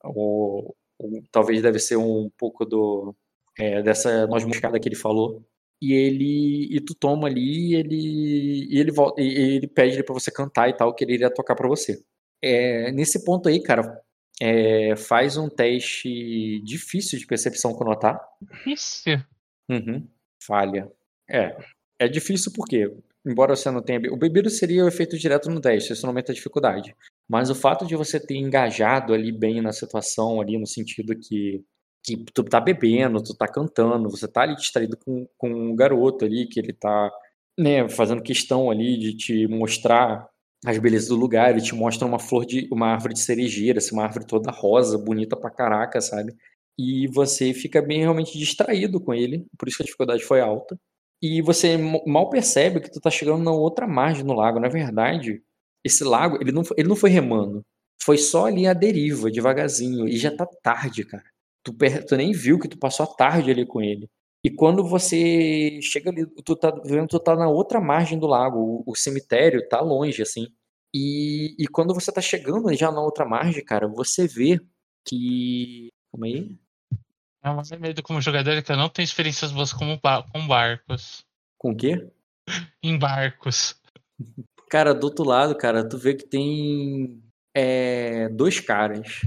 ou, 0.03 0.77
ou 0.99 1.23
talvez 1.31 1.63
deve 1.63 1.79
ser 1.79 1.97
um 1.97 2.31
pouco 2.37 2.65
do 2.65 3.15
é, 3.59 3.83
dessa 3.83 4.27
noz 4.27 4.45
moscada 4.45 4.79
que 4.79 4.89
ele 4.89 4.97
falou. 4.97 5.43
E 5.83 5.95
ele 5.95 6.69
e 6.71 6.81
tu 6.81 6.95
toma 6.95 7.29
ali, 7.29 7.71
e 7.71 7.75
ele 7.75 8.67
e 8.71 8.79
ele 8.79 8.93
volta, 8.93 9.23
e 9.23 9.57
ele 9.57 9.67
pede 9.67 10.03
para 10.03 10.13
você 10.13 10.31
cantar 10.31 10.69
e 10.69 10.77
tal, 10.77 10.95
que 10.95 11.05
ele 11.05 11.15
iria 11.15 11.33
tocar 11.33 11.55
para 11.55 11.69
você. 11.69 12.03
É, 12.43 12.93
nesse 12.93 13.25
ponto 13.25 13.49
aí, 13.49 13.63
cara, 13.63 13.99
é, 14.41 14.95
faz 14.97 15.37
um 15.37 15.49
teste 15.49 16.61
difícil 16.63 17.19
de 17.19 17.27
percepção 17.27 17.73
com 17.73 17.85
notar. 17.85 18.21
Difícil. 18.43 19.21
Uhum. 19.71 20.07
Falha. 20.45 20.91
É. 21.29 21.57
É 21.99 22.09
difícil 22.09 22.53
porque, 22.55 22.91
embora 23.27 23.55
você 23.55 23.71
não 23.71 23.83
tenha. 23.83 24.01
O 24.13 24.17
bebido 24.17 24.51
seria 24.51 24.85
o 24.85 24.89
efeito 24.89 25.19
direto 25.19 25.51
no 25.51 25.61
teste, 25.61 25.93
isso 25.93 26.03
não 26.03 26.11
aumenta 26.11 26.33
a 26.33 26.35
dificuldade. 26.35 26.95
Mas 27.29 27.51
o 27.51 27.55
fato 27.55 27.87
de 27.87 27.95
você 27.95 28.19
ter 28.19 28.37
engajado 28.37 29.13
ali 29.15 29.31
bem 29.31 29.61
na 29.61 29.73
situação, 29.73 30.41
ali 30.41 30.59
no 30.59 30.67
sentido 30.67 31.15
que, 31.17 31.63
que 32.03 32.17
tu 32.35 32.43
tá 32.43 32.61
bebendo, 32.61 33.23
tu 33.23 33.37
tá 33.37 33.47
cantando, 33.47 34.11
você 34.11 34.27
tá 34.27 34.43
ali 34.43 34.57
distraído 34.57 34.97
com, 34.97 35.27
com 35.37 35.51
um 35.51 35.77
garoto 35.77 36.25
ali, 36.25 36.47
que 36.49 36.59
ele 36.59 36.73
tá 36.73 37.11
né, 37.59 37.89
fazendo 37.89 38.23
questão 38.23 38.71
ali 38.71 38.99
de 38.99 39.15
te 39.17 39.47
mostrar 39.47 40.27
as 40.65 40.79
belezas 40.79 41.09
do 41.09 41.17
lugar, 41.17 41.51
ele 41.51 41.61
te 41.63 41.75
mostra 41.75 42.07
uma 42.07 42.19
flor 42.19 42.45
de 42.47 42.69
uma 42.73 42.89
árvore 42.89 43.15
de 43.15 43.21
cerejeira, 43.21 43.79
assim, 43.79 43.95
uma 43.95 44.05
árvore 44.05 44.27
toda 44.27 44.51
rosa, 44.51 44.99
bonita 44.99 45.37
pra 45.37 45.51
caraca, 45.51 46.01
sabe? 46.01 46.35
E 46.79 47.07
você 47.09 47.53
fica 47.53 47.83
bem 47.83 48.01
realmente 48.01 48.39
distraído 48.39 49.01
com 49.01 49.13
ele, 49.13 49.47
por 49.59 49.69
isso 49.69 49.79
que 49.79 49.83
a 49.83 49.87
dificuldade 49.87 50.25
foi 50.25 50.41
alta. 50.41 50.79
E 51.23 51.43
você 51.43 51.77
mal 52.07 52.31
percebe 52.31 52.81
que 52.81 52.91
tu 52.91 53.01
tá 53.01 53.11
chegando 53.11 53.45
na 53.45 53.53
outra 53.53 53.87
margem 53.87 54.25
do 54.25 54.33
lago. 54.33 54.59
Na 54.59 54.69
verdade, 54.69 55.43
esse 55.85 56.03
lago, 56.05 56.39
ele 56.41 56.53
não, 56.53 56.63
ele 56.77 56.89
não 56.89 56.97
foi 56.97 57.11
remando. 57.11 57.63
Foi 58.03 58.17
só 58.17 58.47
ali 58.47 58.67
a 58.67 58.73
deriva, 58.73 59.31
devagarzinho. 59.31 60.09
E 60.09 60.17
já 60.17 60.35
tá 60.35 60.47
tarde, 60.63 61.05
cara. 61.05 61.25
Tu, 61.63 61.75
tu 62.09 62.17
nem 62.17 62.33
viu 62.33 62.59
que 62.59 62.69
tu 62.69 62.79
passou 62.79 63.05
a 63.05 63.15
tarde 63.15 63.51
ali 63.51 63.67
com 63.67 63.83
ele. 63.83 64.09
E 64.43 64.51
quando 64.51 64.83
você 64.83 65.81
chega 65.83 66.11
ali, 66.11 66.27
tu 66.45 66.57
tá 66.57 66.71
vendo, 66.85 67.09
tu 67.09 67.21
tá 67.21 67.37
na 67.37 67.49
outra 67.49 67.81
margem 67.81 68.19
do 68.19 68.27
lago, 68.27 68.59
o, 68.59 68.93
o 68.93 68.97
cemitério 68.97 69.69
tá 69.69 69.81
longe, 69.81 70.23
assim. 70.23 70.47
E, 70.95 71.55
e 71.59 71.69
quando 71.69 71.95
você 71.95 72.11
tá 72.11 72.21
chegando 72.23 72.73
já 72.75 72.91
na 72.91 73.03
outra 73.03 73.27
margem, 73.27 73.65
cara, 73.65 73.87
você 73.89 74.27
vê 74.27 74.59
que. 75.05 75.91
Calma 76.11 76.27
aí. 76.27 76.57
É 77.43 77.51
mais 77.51 77.71
medo 77.71 78.03
como 78.03 78.21
jogador 78.21 78.63
que 78.63 78.71
eu 78.71 78.77
não 78.77 78.89
tenho 78.89 79.05
experiências 79.05 79.51
boas 79.51 79.73
como 79.73 79.99
ba 79.99 80.23
com 80.23 80.47
barcos. 80.47 81.25
Com 81.57 81.73
o 81.73 81.77
quê? 81.77 82.07
em 82.83 82.99
barcos. 82.99 83.81
Cara, 84.69 84.95
do 84.95 85.05
outro 85.05 85.25
lado, 85.25 85.57
cara, 85.57 85.89
tu 85.89 85.97
vê 85.97 86.15
que 86.15 86.27
tem 86.27 87.23
é, 87.55 88.29
dois 88.29 88.61
caras. 88.61 89.23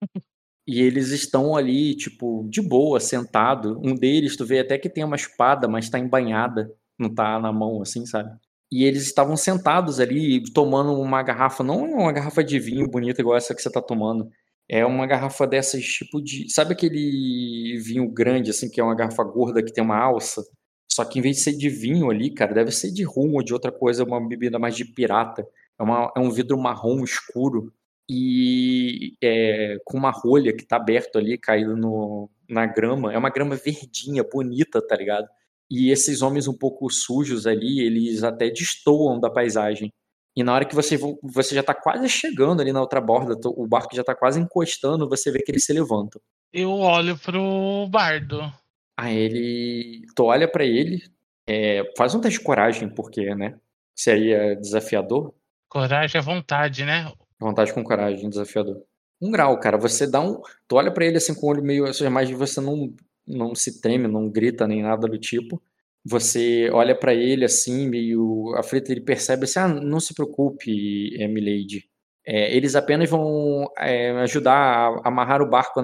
E 0.68 0.82
eles 0.82 1.10
estão 1.10 1.54
ali, 1.54 1.94
tipo, 1.94 2.44
de 2.50 2.60
boa, 2.60 2.98
sentado. 2.98 3.80
Um 3.84 3.94
deles, 3.94 4.36
tu 4.36 4.44
vê 4.44 4.58
até 4.58 4.76
que 4.76 4.90
tem 4.90 5.04
uma 5.04 5.14
espada, 5.14 5.68
mas 5.68 5.88
tá 5.88 5.96
embanhada, 5.96 6.74
não 6.98 7.14
tá 7.14 7.38
na 7.38 7.52
mão, 7.52 7.80
assim, 7.80 8.04
sabe? 8.04 8.36
E 8.72 8.82
eles 8.82 9.04
estavam 9.04 9.36
sentados 9.36 10.00
ali, 10.00 10.42
tomando 10.52 10.92
uma 11.00 11.22
garrafa, 11.22 11.62
não 11.62 11.84
uma 11.84 12.10
garrafa 12.10 12.42
de 12.42 12.58
vinho 12.58 12.88
bonita 12.88 13.20
igual 13.20 13.36
essa 13.36 13.54
que 13.54 13.62
você 13.62 13.70
tá 13.70 13.80
tomando. 13.80 14.28
É 14.68 14.84
uma 14.84 15.06
garrafa 15.06 15.46
dessas, 15.46 15.84
tipo 15.84 16.20
de. 16.20 16.50
Sabe 16.52 16.72
aquele 16.72 17.78
vinho 17.84 18.08
grande, 18.10 18.50
assim, 18.50 18.68
que 18.68 18.80
é 18.80 18.84
uma 18.84 18.96
garrafa 18.96 19.22
gorda 19.24 19.62
que 19.62 19.72
tem 19.72 19.84
uma 19.84 19.96
alça? 19.98 20.42
Só 20.90 21.04
que 21.04 21.18
em 21.18 21.22
vez 21.22 21.36
de 21.36 21.42
ser 21.42 21.52
de 21.52 21.68
vinho 21.68 22.10
ali, 22.10 22.30
cara, 22.30 22.54
deve 22.54 22.72
ser 22.72 22.90
de 22.92 23.04
rum 23.04 23.34
ou 23.34 23.42
de 23.42 23.52
outra 23.52 23.70
coisa, 23.70 24.04
uma 24.04 24.20
bebida 24.26 24.58
mais 24.58 24.74
de 24.74 24.84
pirata. 24.84 25.46
É, 25.78 25.82
uma, 25.82 26.12
é 26.16 26.20
um 26.20 26.30
vidro 26.30 26.58
marrom 26.58 27.04
escuro 27.04 27.72
e 28.08 29.14
é, 29.22 29.76
com 29.84 29.98
uma 29.98 30.10
rolha 30.10 30.56
que 30.56 30.64
tá 30.64 30.76
aberto 30.76 31.18
ali, 31.18 31.36
caído 31.38 31.76
no, 31.76 32.30
na 32.48 32.66
grama. 32.66 33.12
É 33.12 33.18
uma 33.18 33.30
grama 33.30 33.56
verdinha, 33.56 34.24
bonita, 34.24 34.80
tá 34.80 34.96
ligado? 34.96 35.28
E 35.70 35.90
esses 35.90 36.22
homens 36.22 36.46
um 36.48 36.56
pouco 36.56 36.88
sujos 36.90 37.46
ali, 37.46 37.80
eles 37.80 38.22
até 38.22 38.48
destoam 38.50 39.20
da 39.20 39.30
paisagem. 39.30 39.92
E 40.36 40.44
na 40.44 40.52
hora 40.52 40.66
que 40.66 40.74
você, 40.74 40.98
você 41.22 41.54
já 41.54 41.62
tá 41.62 41.72
quase 41.72 42.08
chegando 42.10 42.60
ali 42.60 42.70
na 42.70 42.80
outra 42.80 43.00
borda, 43.00 43.34
o 43.48 43.66
barco 43.66 43.96
já 43.96 44.04
tá 44.04 44.14
quase 44.14 44.38
encostando, 44.38 45.08
você 45.08 45.32
vê 45.32 45.38
que 45.38 45.50
ele 45.50 45.58
se 45.58 45.72
levanta. 45.72 46.20
Eu 46.52 46.72
olho 46.72 47.16
pro 47.16 47.88
bardo. 47.88 48.52
Aí 48.96 49.16
ele. 49.16 50.06
Tu 50.14 50.24
olha 50.24 50.46
para 50.46 50.64
ele, 50.64 51.02
é, 51.46 51.90
faz 51.96 52.14
um 52.14 52.20
teste 52.20 52.38
de 52.38 52.44
coragem, 52.44 52.88
porque, 52.88 53.34
né? 53.34 53.58
Seria 53.94 54.54
desafiador. 54.56 55.34
Coragem 55.68 56.18
é 56.18 56.22
vontade, 56.22 56.84
né? 56.84 57.10
Vontade 57.38 57.72
com 57.72 57.82
coragem, 57.82 58.28
desafiador. 58.28 58.82
Um 59.20 59.30
grau, 59.30 59.58
cara. 59.58 59.78
Você 59.78 60.06
dá 60.06 60.20
um. 60.20 60.40
Tu 60.68 60.76
olha 60.76 60.92
para 60.92 61.06
ele 61.06 61.16
assim 61.16 61.34
com 61.34 61.46
o 61.46 61.50
olho 61.50 61.62
meio. 61.62 61.86
Ou 61.86 61.94
seja, 61.94 62.10
mais 62.10 62.30
você 62.30 62.60
não, 62.60 62.94
não 63.26 63.54
se 63.54 63.80
treme, 63.80 64.06
não 64.06 64.28
grita 64.28 64.66
nem 64.66 64.82
nada 64.82 65.08
do 65.08 65.18
tipo. 65.18 65.62
Você 66.08 66.70
olha 66.70 66.94
para 66.94 67.12
ele 67.14 67.44
assim, 67.44 67.88
meio 67.88 68.54
aflito, 68.56 68.90
ele 68.92 69.00
percebe 69.00 69.44
assim: 69.44 69.58
ah, 69.58 69.68
não 69.68 69.98
se 69.98 70.14
preocupe, 70.14 71.16
Milady. 71.28 71.84
É, 72.24 72.54
eles 72.56 72.74
apenas 72.74 73.08
vão 73.08 73.70
é, 73.78 74.10
ajudar 74.22 74.52
a 74.52 75.08
amarrar 75.08 75.42
o 75.42 75.48
barco 75.48 75.80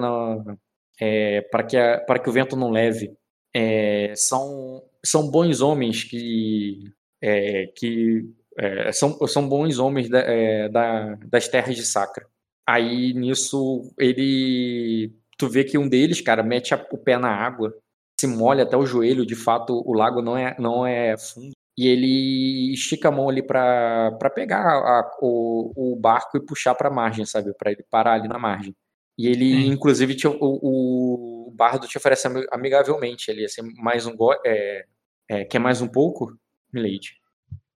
é, 0.99 1.41
para 1.41 1.63
que, 1.63 1.77
que 2.23 2.29
o 2.29 2.33
vento 2.33 2.55
não 2.55 2.69
leve. 2.69 3.13
É, 3.55 4.13
são, 4.15 4.83
são 5.05 5.29
bons 5.29 5.61
homens 5.61 6.03
que, 6.03 6.83
é, 7.21 7.67
que 7.77 8.25
é, 8.57 8.91
são, 8.91 9.17
são 9.27 9.47
bons 9.47 9.79
homens 9.79 10.09
da, 10.09 10.67
da, 10.69 11.15
das 11.27 11.47
terras 11.47 11.75
de 11.75 11.85
Sacra. 11.85 12.25
Aí 12.67 13.13
nisso 13.13 13.93
ele. 13.99 15.13
Tu 15.37 15.49
vê 15.49 15.63
que 15.63 15.77
um 15.77 15.89
deles, 15.89 16.21
cara, 16.21 16.43
mete 16.43 16.73
a, 16.73 16.87
o 16.91 16.97
pé 16.97 17.17
na 17.17 17.29
água, 17.29 17.73
se 18.19 18.27
molha 18.27 18.63
até 18.63 18.77
o 18.77 18.85
joelho, 18.85 19.25
de 19.25 19.35
fato 19.35 19.83
o 19.85 19.93
lago 19.93 20.21
não 20.21 20.37
é, 20.37 20.55
não 20.59 20.85
é 20.85 21.17
fundo. 21.17 21.51
E 21.77 21.87
ele 21.87 22.71
estica 22.71 23.07
a 23.09 23.11
mão 23.11 23.27
ali 23.27 23.41
para 23.41 24.29
pegar 24.35 24.61
a, 24.61 25.11
o, 25.21 25.93
o 25.93 25.95
barco 25.95 26.37
e 26.37 26.45
puxar 26.45 26.75
para 26.75 26.89
a 26.89 26.93
margem, 26.93 27.25
sabe? 27.25 27.51
Para 27.53 27.71
ele 27.71 27.83
parar 27.89 28.13
ali 28.13 28.27
na 28.27 28.37
margem. 28.37 28.75
E 29.17 29.27
ele, 29.27 29.63
Sim. 29.63 29.67
inclusive, 29.67 30.15
te, 30.15 30.27
o, 30.27 30.37
o, 30.39 31.51
bardo 31.51 31.87
te 31.87 31.97
oferece 31.97 32.27
amigavelmente 32.51 33.29
ali, 33.29 33.45
assim, 33.45 33.61
mais 33.75 34.05
um. 34.05 34.15
É, 34.45 34.85
é, 35.29 35.45
quer 35.45 35.59
mais 35.59 35.81
um 35.81 35.87
pouco, 35.87 36.37
Milady? 36.71 37.15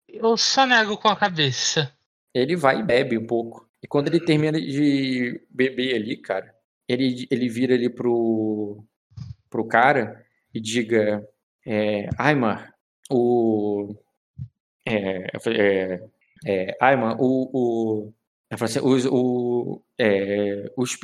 Eu 0.07 0.37
só 0.37 0.65
nego 0.65 0.97
com 0.97 1.07
a 1.07 1.15
cabeça. 1.15 1.91
Ele 2.33 2.55
vai 2.55 2.79
e 2.79 2.83
bebe 2.83 3.17
um 3.17 3.25
pouco. 3.25 3.67
E 3.81 3.87
quando 3.87 4.07
ele 4.07 4.19
termina 4.19 4.59
de 4.59 5.43
beber 5.49 5.95
ali, 5.95 6.17
cara, 6.17 6.53
ele, 6.87 7.27
ele 7.29 7.49
vira 7.49 7.73
ali 7.73 7.89
pro, 7.89 8.83
pro 9.53 9.67
cara 9.67 10.25
e 10.51 10.59
diga: 10.59 11.23
é, 11.63 12.09
Aymar, 12.17 12.73
o. 13.11 13.95
É, 14.83 15.27
é, 15.47 16.03
é, 16.45 16.77
Aymar, 16.81 17.21
o. 17.21 17.49
o 17.53 18.13
assim, 18.49 18.79
os, 18.81 19.05
o, 19.05 19.79
é, 19.99 20.71
os, 20.75 20.97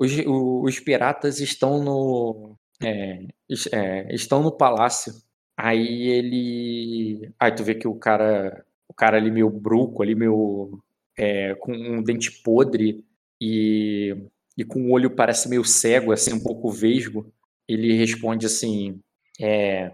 os, 0.00 0.12
os, 0.26 0.80
piratas 0.80 1.38
estão 1.38 1.80
no. 1.82 2.58
É, 2.82 3.26
é, 3.72 4.14
estão 4.14 4.42
no 4.42 4.50
palácio 4.50 5.14
Aí 5.56 6.08
ele. 6.08 7.32
Aí 7.40 7.52
tu 7.54 7.64
vê 7.64 7.74
que 7.74 7.88
o 7.88 7.94
cara. 7.94 8.64
O 8.88 8.94
cara 8.94 9.16
ali 9.16 9.30
meio 9.30 9.48
bruco, 9.48 10.02
ali 10.02 10.14
meio. 10.14 10.78
É, 11.18 11.54
com 11.54 11.72
um 11.72 12.02
dente 12.02 12.30
podre 12.42 13.02
e, 13.40 14.14
e 14.56 14.64
com 14.64 14.82
o 14.82 14.92
olho 14.92 15.10
parece 15.10 15.48
meio 15.48 15.64
cego, 15.64 16.12
assim, 16.12 16.34
um 16.34 16.42
pouco 16.42 16.70
vesgo. 16.70 17.32
Ele 17.68 17.94
responde 17.94 18.46
assim. 18.46 19.00
É, 19.40 19.92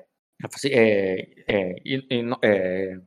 é, 0.66 1.28
é, 1.48 1.76
é, 2.42 3.00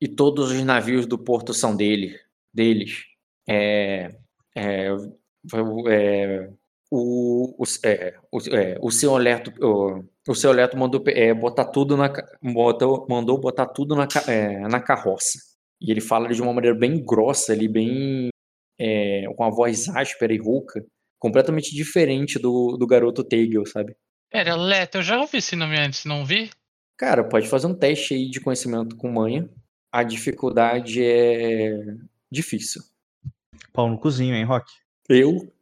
e, 0.00 0.08
todos 0.08 0.50
os 0.50 0.62
navios 0.62 1.06
do 1.06 1.18
porto 1.18 1.52
são 1.52 1.76
dele, 1.76 2.18
deles. 2.52 3.04
É, 3.48 4.14
é, 4.54 4.92
o, 4.92 5.88
é, 5.88 6.50
o, 6.90 7.62
o 8.80 8.90
seu 8.90 9.16
Leto, 9.16 9.52
o, 9.60 10.04
o 10.28 10.34
seu 10.34 10.52
Leto 10.52 10.76
mandou 10.76 11.02
botar 11.40 11.66
tudo 11.66 11.96
na 11.96 12.12
botou, 12.42 13.06
mandou 13.08 13.38
botar 13.38 13.66
tudo 13.66 13.94
na, 13.94 14.06
na 14.68 14.80
carroça. 14.80 15.38
E 15.80 15.90
ele 15.90 16.00
fala 16.00 16.28
de 16.28 16.40
uma 16.40 16.52
maneira 16.52 16.76
bem 16.76 17.04
grossa 17.04 17.52
ali, 17.52 17.68
bem 17.68 18.30
com 19.36 19.44
a 19.44 19.50
voz 19.50 19.88
áspera 19.88 20.32
e 20.32 20.38
rouca, 20.38 20.84
completamente 21.18 21.74
diferente 21.74 22.38
do, 22.38 22.76
do 22.76 22.86
garoto 22.86 23.24
Tegel, 23.24 23.66
sabe? 23.66 23.96
Era 24.30 24.56
Leto, 24.56 24.98
eu 24.98 25.02
já 25.02 25.20
ouvi 25.20 25.38
esse 25.38 25.56
nome 25.56 25.78
antes, 25.78 26.04
não 26.04 26.24
vi? 26.24 26.50
Cara, 26.96 27.22
pode 27.22 27.48
fazer 27.48 27.66
um 27.66 27.74
teste 27.74 28.14
aí 28.14 28.28
de 28.28 28.40
conhecimento 28.40 28.96
com 28.96 29.10
manha. 29.10 29.48
A 29.92 30.02
dificuldade 30.02 31.02
é 31.02 31.78
difícil. 32.30 32.82
Pau 33.72 33.88
no 33.88 33.98
cozinho, 33.98 34.34
hein, 34.34 34.44
Rock? 34.44 34.70
Eu 35.08 35.52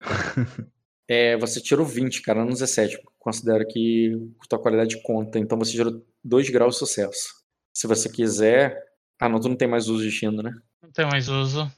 é, 1.08 1.36
você 1.36 1.60
tirou 1.60 1.84
20, 1.84 2.22
cara, 2.22 2.44
no 2.44 2.50
17. 2.50 3.00
Considero 3.18 3.66
que 3.66 4.12
tua 4.48 4.58
qualidade 4.58 5.00
conta. 5.02 5.38
Então 5.38 5.58
você 5.58 5.72
tirou 5.72 6.04
2 6.24 6.50
graus 6.50 6.74
de 6.74 6.78
sucesso. 6.80 7.34
Se 7.74 7.86
você 7.86 8.08
quiser. 8.08 8.86
Ah, 9.20 9.28
não, 9.28 9.40
tu 9.40 9.48
não 9.48 9.56
tem 9.56 9.66
mais 9.66 9.88
uso 9.88 10.04
de 10.04 10.10
Shindo, 10.10 10.42
né? 10.42 10.52
Não 10.82 10.92
tem 10.92 11.06
mais 11.06 11.28
uso. 11.28 11.70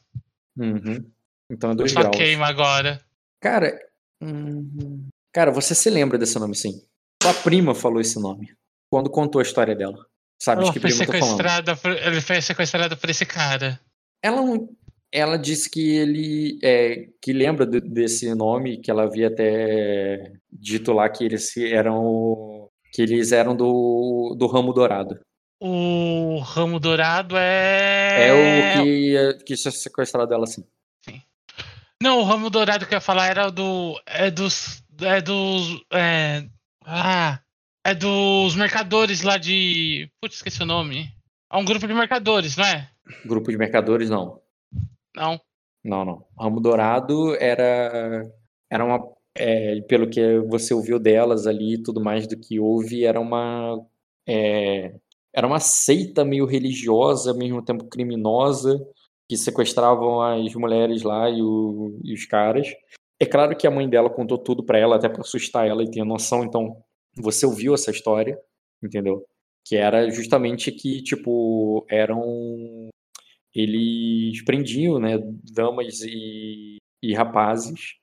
Uhum. 0.57 1.11
Então 1.51 1.73
é 1.73 1.75
2 1.75 1.93
graus. 1.93 2.17
queima 2.17 2.47
agora. 2.47 3.01
Cara. 3.41 3.79
Hum... 4.23 5.09
Cara, 5.33 5.51
você 5.51 5.75
se 5.75 5.91
lembra 5.91 6.19
desse 6.19 6.39
nome 6.39 6.55
sim. 6.55 6.83
Sua 7.23 7.35
prima 7.35 7.75
falou 7.75 8.01
esse 8.01 8.19
nome. 8.21 8.53
Quando 8.91 9.11
contou 9.11 9.41
a 9.41 9.43
história 9.43 9.75
dela. 9.75 10.07
Sabe 10.43 10.65
de 10.65 10.73
que 10.73 10.81
prima 10.81 11.05
eu 11.05 11.19
falando? 11.19 11.77
Por, 11.77 11.93
ele 11.93 12.21
foi 12.21 12.41
sequestrado 12.41 12.97
por 12.97 13.11
esse 13.11 13.27
cara. 13.27 13.79
Ela 14.23 14.37
não 14.37 14.69
ela 15.13 15.37
disse 15.37 15.69
que 15.69 15.97
ele 15.97 16.59
é, 16.63 17.09
que 17.21 17.33
lembra 17.33 17.67
de, 17.67 17.81
desse 17.81 18.33
nome, 18.35 18.81
que 18.81 18.91
ela 18.91 19.03
havia 19.03 19.27
até 19.27 20.33
dito 20.51 20.93
lá 20.93 21.09
que 21.09 21.25
eles 21.25 21.57
eram 21.57 22.69
que 22.93 23.03
eles 23.03 23.33
eram 23.33 23.55
do, 23.55 24.35
do 24.39 24.47
ramo 24.47 24.73
dourado. 24.73 25.21
O 25.61 26.39
ramo 26.39 26.81
dourado 26.81 27.37
é 27.37 28.29
é 28.29 28.33
o 28.33 28.85
que 28.85 29.45
que 29.45 29.57
tinha 29.57 29.73
sequestrado 29.73 30.33
ela 30.33 30.45
assim. 30.45 30.65
Não, 32.03 32.21
o 32.21 32.25
ramo 32.25 32.49
dourado 32.49 32.87
que 32.87 32.95
eu 32.95 32.97
ia 32.97 33.01
falar 33.01 33.27
era 33.27 33.51
do 33.51 34.01
é 34.07 34.31
dos 34.31 34.83
é 35.03 35.21
dos 35.21 35.85
é, 35.93 36.47
ah, 36.85 37.39
é 37.85 37.95
dos 37.95 38.57
mercadores 38.57 39.23
lá 39.23 39.37
de 39.37 40.11
putz, 40.21 40.37
esqueci 40.37 40.63
o 40.63 40.67
nome. 40.67 41.13
É 41.53 41.57
um 41.57 41.65
grupo 41.65 41.87
de 41.87 41.93
mercadores, 41.93 42.57
não 42.57 42.65
é? 42.65 42.89
Grupo 43.27 43.51
de 43.51 43.59
mercadores, 43.59 44.09
não. 44.09 44.41
Não. 45.15 45.41
Não, 45.85 46.05
não. 46.05 46.27
Ramo 46.39 46.61
Dourado 46.61 47.35
era, 47.37 48.31
era 48.71 48.85
uma. 48.85 49.01
É, 49.35 49.81
pelo 49.83 50.09
que 50.09 50.39
você 50.41 50.73
ouviu 50.75 50.99
delas 50.99 51.47
ali 51.47 51.75
e 51.75 51.83
tudo 51.83 52.03
mais 52.03 52.27
do 52.27 52.39
que 52.39 52.61
houve, 52.61 53.05
era 53.05 53.21
uma. 53.21 53.85
É, 54.29 54.95
era 55.35 55.47
uma 55.47 55.61
seita 55.61 56.25
meio 56.25 56.47
religiosa, 56.47 57.31
ao 57.33 57.37
mesmo 57.37 57.63
tempo 57.63 57.85
criminosa, 57.85 58.81
que 59.31 59.37
sequestravam 59.37 60.21
as 60.21 60.53
mulheres 60.57 61.05
lá 61.05 61.31
e, 61.31 61.41
o, 61.41 62.01
e 62.03 62.13
os 62.13 62.27
caras. 62.27 62.67
É 63.21 63.25
claro 63.25 63.57
que 63.57 63.65
a 63.65 63.71
mãe 63.71 63.89
dela 63.89 64.11
contou 64.11 64.37
tudo 64.37 64.65
para 64.65 64.77
ela, 64.77 64.97
até 64.97 65.09
para 65.09 65.21
assustar 65.21 65.69
ela 65.69 65.85
e 65.85 65.91
ter 65.91 66.03
noção, 66.05 66.43
então 66.43 66.83
você 67.15 67.47
ouviu 67.47 67.73
essa 67.73 67.93
história, 67.93 68.37
entendeu? 68.83 69.25
Que 69.65 69.77
era 69.77 70.11
justamente 70.11 70.73
que, 70.73 71.01
tipo, 71.01 71.87
eram. 71.89 72.89
Eles 73.55 74.45
prendiam, 74.45 74.99
né, 74.99 75.17
damas 75.55 76.01
e, 76.01 76.79
e 77.01 77.15
rapazes, 77.15 77.99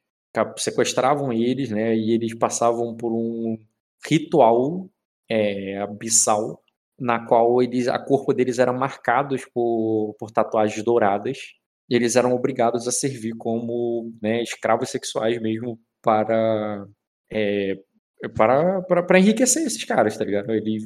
sequestravam 0.56 1.34
eles, 1.34 1.70
né, 1.70 1.94
e 1.94 2.12
eles 2.12 2.34
passavam 2.38 2.96
por 2.96 3.12
um 3.12 3.58
ritual 4.06 4.90
é, 5.30 5.78
abissal, 5.80 6.64
na 7.00 7.26
qual 7.26 7.62
eles, 7.62 7.88
a 7.88 8.00
corpo 8.00 8.34
deles 8.34 8.60
era 8.60 8.74
marcados 8.74 9.46
por, 9.54 10.16
por 10.20 10.32
tatuagens 10.32 10.84
douradas, 10.84 11.38
e 11.90 11.96
eles 11.96 12.16
eram 12.16 12.34
obrigados 12.34 12.88
a 12.88 12.92
servir 12.92 13.34
como 13.38 14.12
né, 14.22 14.42
escravos 14.42 14.90
sexuais 14.90 15.40
mesmo 15.42 15.80
para 16.02 16.86
é, 17.32 17.76
para, 18.36 18.82
para, 18.84 19.04
para 19.04 19.20
enriquecer 19.20 19.66
esses 19.66 19.84
caras, 19.84 20.18
tá 20.18 20.26
ligado? 20.26 20.52
Ele 20.52 20.80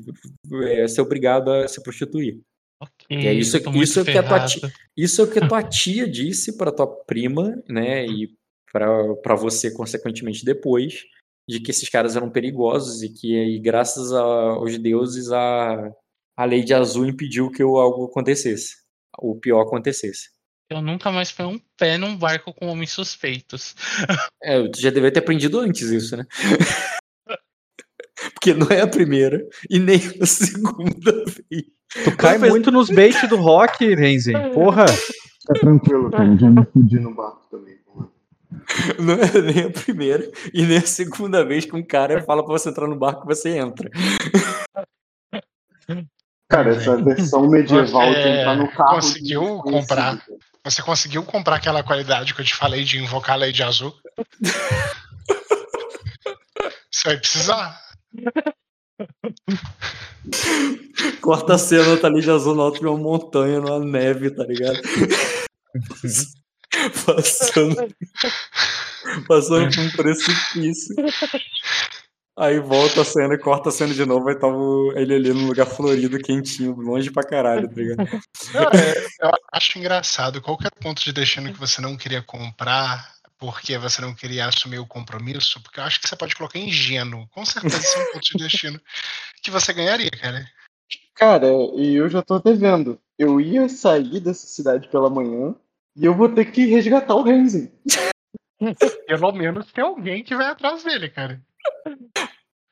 é 0.65 0.87
ser 0.87 1.01
obrigado 1.01 1.51
a 1.51 1.67
se 1.67 1.81
prostituir. 1.81 2.41
Okay, 2.81 3.27
é 3.27 3.33
isso, 3.33 3.57
isso, 3.75 4.03
que 4.03 4.17
a 4.17 4.23
tua 4.23 4.45
tia, 4.45 4.71
isso 4.97 5.21
é 5.21 5.23
o 5.23 5.31
que 5.31 5.39
a 5.39 5.47
tua 5.47 5.61
tia 5.63 6.09
disse 6.09 6.57
para 6.57 6.71
tua 6.71 6.87
prima, 6.87 7.61
né? 7.69 8.05
E 8.05 8.35
para 8.71 9.35
você, 9.35 9.71
consequentemente, 9.71 10.43
depois, 10.43 11.03
de 11.47 11.59
que 11.59 11.69
esses 11.69 11.87
caras 11.89 12.15
eram 12.15 12.29
perigosos 12.29 13.03
e 13.03 13.09
que, 13.09 13.35
e 13.35 13.59
graças 13.59 14.11
a, 14.11 14.21
aos 14.21 14.77
deuses, 14.79 15.31
a, 15.31 15.93
a 16.35 16.45
lei 16.45 16.63
de 16.63 16.73
azul 16.73 17.05
impediu 17.05 17.51
que 17.51 17.61
algo 17.61 18.05
acontecesse. 18.05 18.77
O 19.17 19.35
pior 19.35 19.61
acontecesse. 19.61 20.29
Eu 20.69 20.81
nunca 20.81 21.11
mais 21.11 21.29
fui 21.29 21.45
um 21.45 21.59
pé 21.77 21.97
num 21.97 22.15
barco 22.15 22.53
com 22.53 22.67
homens 22.67 22.91
suspeitos. 22.91 23.75
É, 24.43 24.57
eu 24.57 24.71
já 24.75 24.89
devia 24.89 25.11
ter 25.11 25.19
aprendido 25.19 25.59
antes 25.59 25.87
isso, 25.89 26.17
né? 26.17 26.25
Porque 28.33 28.55
não 28.55 28.67
é 28.67 28.81
a 28.81 28.87
primeira 28.87 29.47
e 29.69 29.77
nem 29.77 29.99
a 30.19 30.25
segunda 30.25 31.11
vez. 31.25 31.65
Tu 32.03 32.17
cai 32.17 32.39
muito 32.39 32.71
nos 32.71 32.89
baits 32.89 33.29
do 33.29 33.35
rock, 33.35 33.93
Renzen. 33.93 34.51
Porra. 34.51 34.85
Tá 35.45 35.53
tranquilo, 35.59 36.09
cara. 36.09 36.35
Já 36.37 36.49
me 36.49 36.65
fudi 36.65 36.99
no 36.99 37.13
barco 37.13 37.47
também. 37.51 37.81
Não 38.99 39.13
é 39.13 39.41
nem 39.41 39.65
a 39.65 39.69
primeira 39.69 40.29
e 40.53 40.63
nem 40.63 40.77
a 40.77 40.85
segunda 40.85 41.45
vez 41.45 41.65
que 41.65 41.75
um 41.75 41.83
cara 41.83 42.21
fala 42.23 42.43
pra 42.43 42.53
você 42.53 42.69
entrar 42.69 42.87
no 42.87 42.95
barco 42.95 43.23
e 43.23 43.35
você 43.35 43.57
entra. 43.57 43.89
Cara, 46.51 46.75
essa 46.75 46.97
versão 46.97 47.49
medieval 47.49 48.07
você 48.07 48.21
de 48.21 48.27
entrar 48.27 48.57
no 48.57 48.69
carro. 48.69 48.95
Conseguiu 48.95 49.59
comprar. 49.59 50.21
Você 50.65 50.81
conseguiu 50.81 51.23
comprar 51.23 51.55
aquela 51.55 51.81
qualidade 51.81 52.33
que 52.33 52.41
eu 52.41 52.45
te 52.45 52.53
falei 52.53 52.83
de 52.83 52.99
invocar 52.99 53.35
a 53.35 53.39
lei 53.39 53.53
de 53.53 53.63
azul? 53.63 53.95
Você 56.91 57.07
vai 57.07 57.17
precisar. 57.17 57.81
Corta 61.21 61.55
a 61.55 61.57
cena, 61.57 61.97
tá 61.97 62.07
ali 62.07 62.21
de 62.21 62.29
azul 62.29 62.53
no 62.53 62.61
alto 62.61 62.79
de 62.79 62.85
uma 62.85 62.97
montanha, 62.97 63.61
numa 63.61 63.79
neve, 63.79 64.29
tá 64.29 64.43
ligado? 64.43 64.77
passando, 67.05 67.95
passando 69.25 69.73
por 69.73 69.83
um 69.83 69.89
precipício. 69.91 70.95
Aí 72.37 72.59
volta 72.59 73.01
a 73.01 73.05
cena 73.05 73.33
e 73.33 73.37
corta 73.37 73.69
a 73.69 73.71
cena 73.71 73.93
de 73.93 74.05
novo, 74.05 74.29
aí 74.29 74.39
tava 74.39 74.57
ele 74.95 75.15
ali 75.15 75.33
num 75.33 75.47
lugar 75.47 75.65
florido, 75.65 76.17
quentinho, 76.17 76.73
longe 76.75 77.11
pra 77.11 77.23
caralho, 77.23 77.67
tá 77.67 77.75
ligado? 77.75 77.97
É, 78.73 79.25
eu 79.25 79.31
acho 79.53 79.77
engraçado, 79.77 80.41
qualquer 80.41 80.71
ponto 80.71 81.01
de 81.03 81.11
destino 81.11 81.51
que 81.51 81.59
você 81.59 81.81
não 81.81 81.97
queria 81.97 82.21
comprar, 82.21 83.13
porque 83.37 83.77
você 83.77 84.01
não 84.01 84.13
queria 84.13 84.45
assumir 84.45 84.79
o 84.79 84.87
compromisso, 84.87 85.61
porque 85.61 85.79
eu 85.79 85.83
acho 85.83 85.99
que 85.99 86.07
você 86.07 86.15
pode 86.15 86.35
colocar 86.35 86.59
ingênuo. 86.59 87.27
Com 87.31 87.45
certeza 87.45 87.77
esse 87.77 87.95
é 87.95 88.03
um 88.03 88.11
ponto 88.13 88.21
de 88.21 88.43
destino 88.43 88.81
que 89.41 89.51
você 89.51 89.73
ganharia, 89.73 90.11
cara. 90.11 90.45
Cara, 91.15 91.47
e 91.75 91.95
eu 91.95 92.09
já 92.09 92.21
tô 92.21 92.35
até 92.35 92.53
vendo. 92.53 92.99
Eu 93.17 93.39
ia 93.39 93.67
sair 93.69 94.19
dessa 94.19 94.47
cidade 94.47 94.87
pela 94.87 95.09
manhã 95.09 95.55
e 95.95 96.05
eu 96.05 96.15
vou 96.15 96.29
ter 96.29 96.45
que 96.45 96.65
resgatar 96.65 97.15
o 97.15 97.23
Renzi. 97.23 97.71
Pelo 99.07 99.31
menos 99.31 99.71
tem 99.71 99.83
alguém 99.83 100.23
que 100.23 100.35
vai 100.35 100.47
atrás 100.47 100.83
dele, 100.83 101.09
cara. 101.09 101.41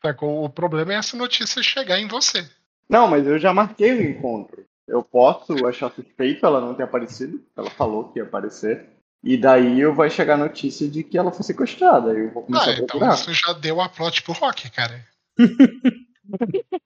Sacou? 0.02 0.44
O 0.44 0.50
problema 0.50 0.94
é 0.94 0.98
essa 0.98 1.18
notícia 1.18 1.62
chegar 1.62 2.00
em 2.00 2.08
você. 2.08 2.48
Não, 2.90 3.08
mas 3.08 3.28
eu 3.28 3.38
já 3.38 3.54
marquei 3.54 3.92
o 3.92 4.02
encontro. 4.10 4.66
Eu 4.88 5.04
posso 5.04 5.68
achar 5.68 5.92
suspeito 5.92 6.46
ela 6.46 6.60
não 6.60 6.74
ter 6.74 6.84
aparecido. 6.84 7.44
Ela 7.56 7.70
falou 7.70 8.10
que 8.10 8.20
ia 8.20 8.24
aparecer. 8.24 8.90
E 9.24 9.38
daí 9.38 9.80
eu 9.80 9.94
vai 9.94 10.10
chegar 10.10 10.34
a 10.36 10.38
notícia 10.38 10.88
de 10.88 11.04
que 11.04 11.18
ela 11.18 11.32
foi 11.32 11.44
sequestrada. 11.44 12.12
Eu 12.12 12.32
vou 12.32 12.44
começar 12.44 12.66
ah, 12.66 12.70
a 12.70 12.74
então 12.74 12.86
procurar. 12.88 13.14
Então 13.14 13.32
isso 13.32 13.34
já 13.34 13.54
deu 13.54 13.82
a 13.82 13.90
plot 13.90 14.24
pro 14.24 14.34
Rock, 14.34 14.72
cara. 14.72 15.06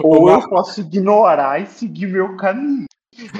Ou 0.00 0.28
eu 0.28 0.48
posso 0.48 0.80
ignorar 0.80 1.62
e 1.62 1.66
seguir 1.66 2.08
meu 2.08 2.36
caminho. 2.36 2.86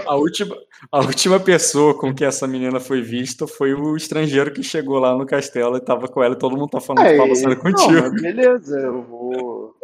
A 0.06 0.16
última, 0.16 0.56
a 0.90 0.98
última 1.00 1.38
pessoa 1.38 1.96
com 1.96 2.14
que 2.14 2.24
essa 2.24 2.46
menina 2.46 2.80
foi 2.80 3.00
vista 3.00 3.46
foi 3.46 3.74
o 3.74 3.96
estrangeiro 3.96 4.52
que 4.52 4.62
chegou 4.62 4.98
lá 4.98 5.16
no 5.16 5.26
castelo 5.26 5.76
e 5.76 5.80
tava 5.80 6.08
com 6.08 6.22
ela 6.22 6.34
e 6.34 6.38
todo 6.38 6.56
mundo 6.56 6.70
tá 6.70 6.80
falando 6.80 7.06
que 7.06 7.16
tava 7.16 7.34
sendo 7.34 7.56
contigo. 7.56 8.10
beleza, 8.20 8.78
eu 8.78 9.02
vou. 9.02 9.74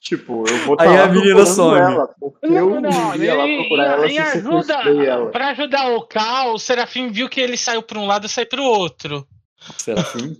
Tipo, 0.00 0.48
eu 0.48 0.58
vou 0.64 0.76
Aí 0.80 0.96
a 0.96 1.06
menina 1.08 1.44
some. 1.44 1.78
Ela, 1.78 2.08
porque 2.18 2.46
eu 2.46 2.80
não, 2.80 3.14
ia 3.16 3.34
lá 3.34 3.44
procurar 3.44 3.84
ela 3.92 4.06
e 4.10 4.18
ajuda, 4.18 4.74
ela. 4.74 5.30
Pra 5.30 5.48
ajudar 5.50 5.90
o 5.92 6.06
Cal, 6.06 6.54
o 6.54 6.58
Serafim 6.58 7.12
viu 7.12 7.28
que 7.28 7.40
ele 7.40 7.56
saiu 7.56 7.82
pra 7.82 7.98
um 7.98 8.06
lado 8.06 8.26
e 8.26 8.28
saiu 8.28 8.48
pro 8.48 8.62
outro. 8.62 9.26
Serafim? 9.76 10.36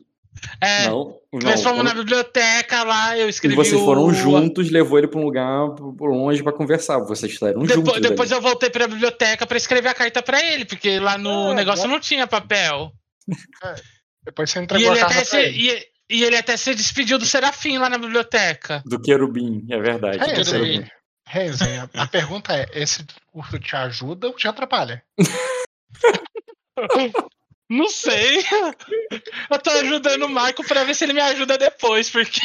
É, 0.60 0.88
não, 0.88 1.18
não, 1.32 1.40
nós 1.42 1.62
fomos 1.62 1.84
na 1.84 1.94
biblioteca 1.94 2.82
lá, 2.82 3.18
eu 3.18 3.28
escrevi. 3.28 3.54
E 3.54 3.56
vocês 3.56 3.80
foram 3.80 4.04
o... 4.04 4.14
juntos, 4.14 4.70
levou 4.70 4.98
ele 4.98 5.08
para 5.08 5.20
um 5.20 5.24
lugar 5.24 5.70
por 5.74 6.10
longe 6.10 6.42
para 6.42 6.52
conversar. 6.52 6.98
Vocês 7.00 7.32
estavam 7.32 7.62
depois, 7.62 7.74
juntos. 7.74 8.00
Depois 8.00 8.30
eu 8.30 8.40
voltei 8.40 8.70
para 8.70 8.84
a 8.84 8.88
biblioteca 8.88 9.46
para 9.46 9.56
escrever 9.56 9.88
a 9.88 9.94
carta 9.94 10.22
para 10.22 10.42
ele, 10.42 10.64
porque 10.64 10.98
lá 10.98 11.18
no 11.18 11.52
é, 11.52 11.54
negócio 11.54 11.88
não 11.88 12.00
tinha 12.00 12.26
papel. 12.26 12.92
É, 13.62 13.74
depois 14.24 14.50
você 14.50 14.58
entregou 14.58 14.92
e 14.92 14.98
a 14.98 15.06
carta 15.06 15.24
se, 15.24 15.50
e, 15.50 15.86
e, 16.10 16.24
ele 16.24 16.36
até 16.36 16.56
se 16.56 16.74
despediu 16.74 17.16
do 17.16 17.24
Serafim 17.24 17.78
lá 17.78 17.88
na 17.88 17.96
biblioteca. 17.96 18.82
Do 18.84 19.00
querubim, 19.00 19.64
é 19.70 19.78
verdade. 19.78 20.18
Renzen, 21.26 21.78
a, 21.78 21.88
a 21.94 22.06
pergunta 22.08 22.52
é: 22.56 22.66
esse 22.74 23.06
curso 23.30 23.56
te 23.60 23.76
ajuda 23.76 24.26
ou 24.26 24.34
te 24.34 24.48
atrapalha? 24.48 25.04
Não 27.70 27.88
sei. 27.88 28.44
Eu 29.48 29.58
tô 29.60 29.70
ajudando 29.70 30.24
o 30.24 30.28
Marco 30.28 30.66
pra 30.66 30.82
ver 30.82 30.94
se 30.94 31.04
ele 31.04 31.12
me 31.12 31.20
ajuda 31.20 31.56
depois, 31.56 32.10
porque. 32.10 32.40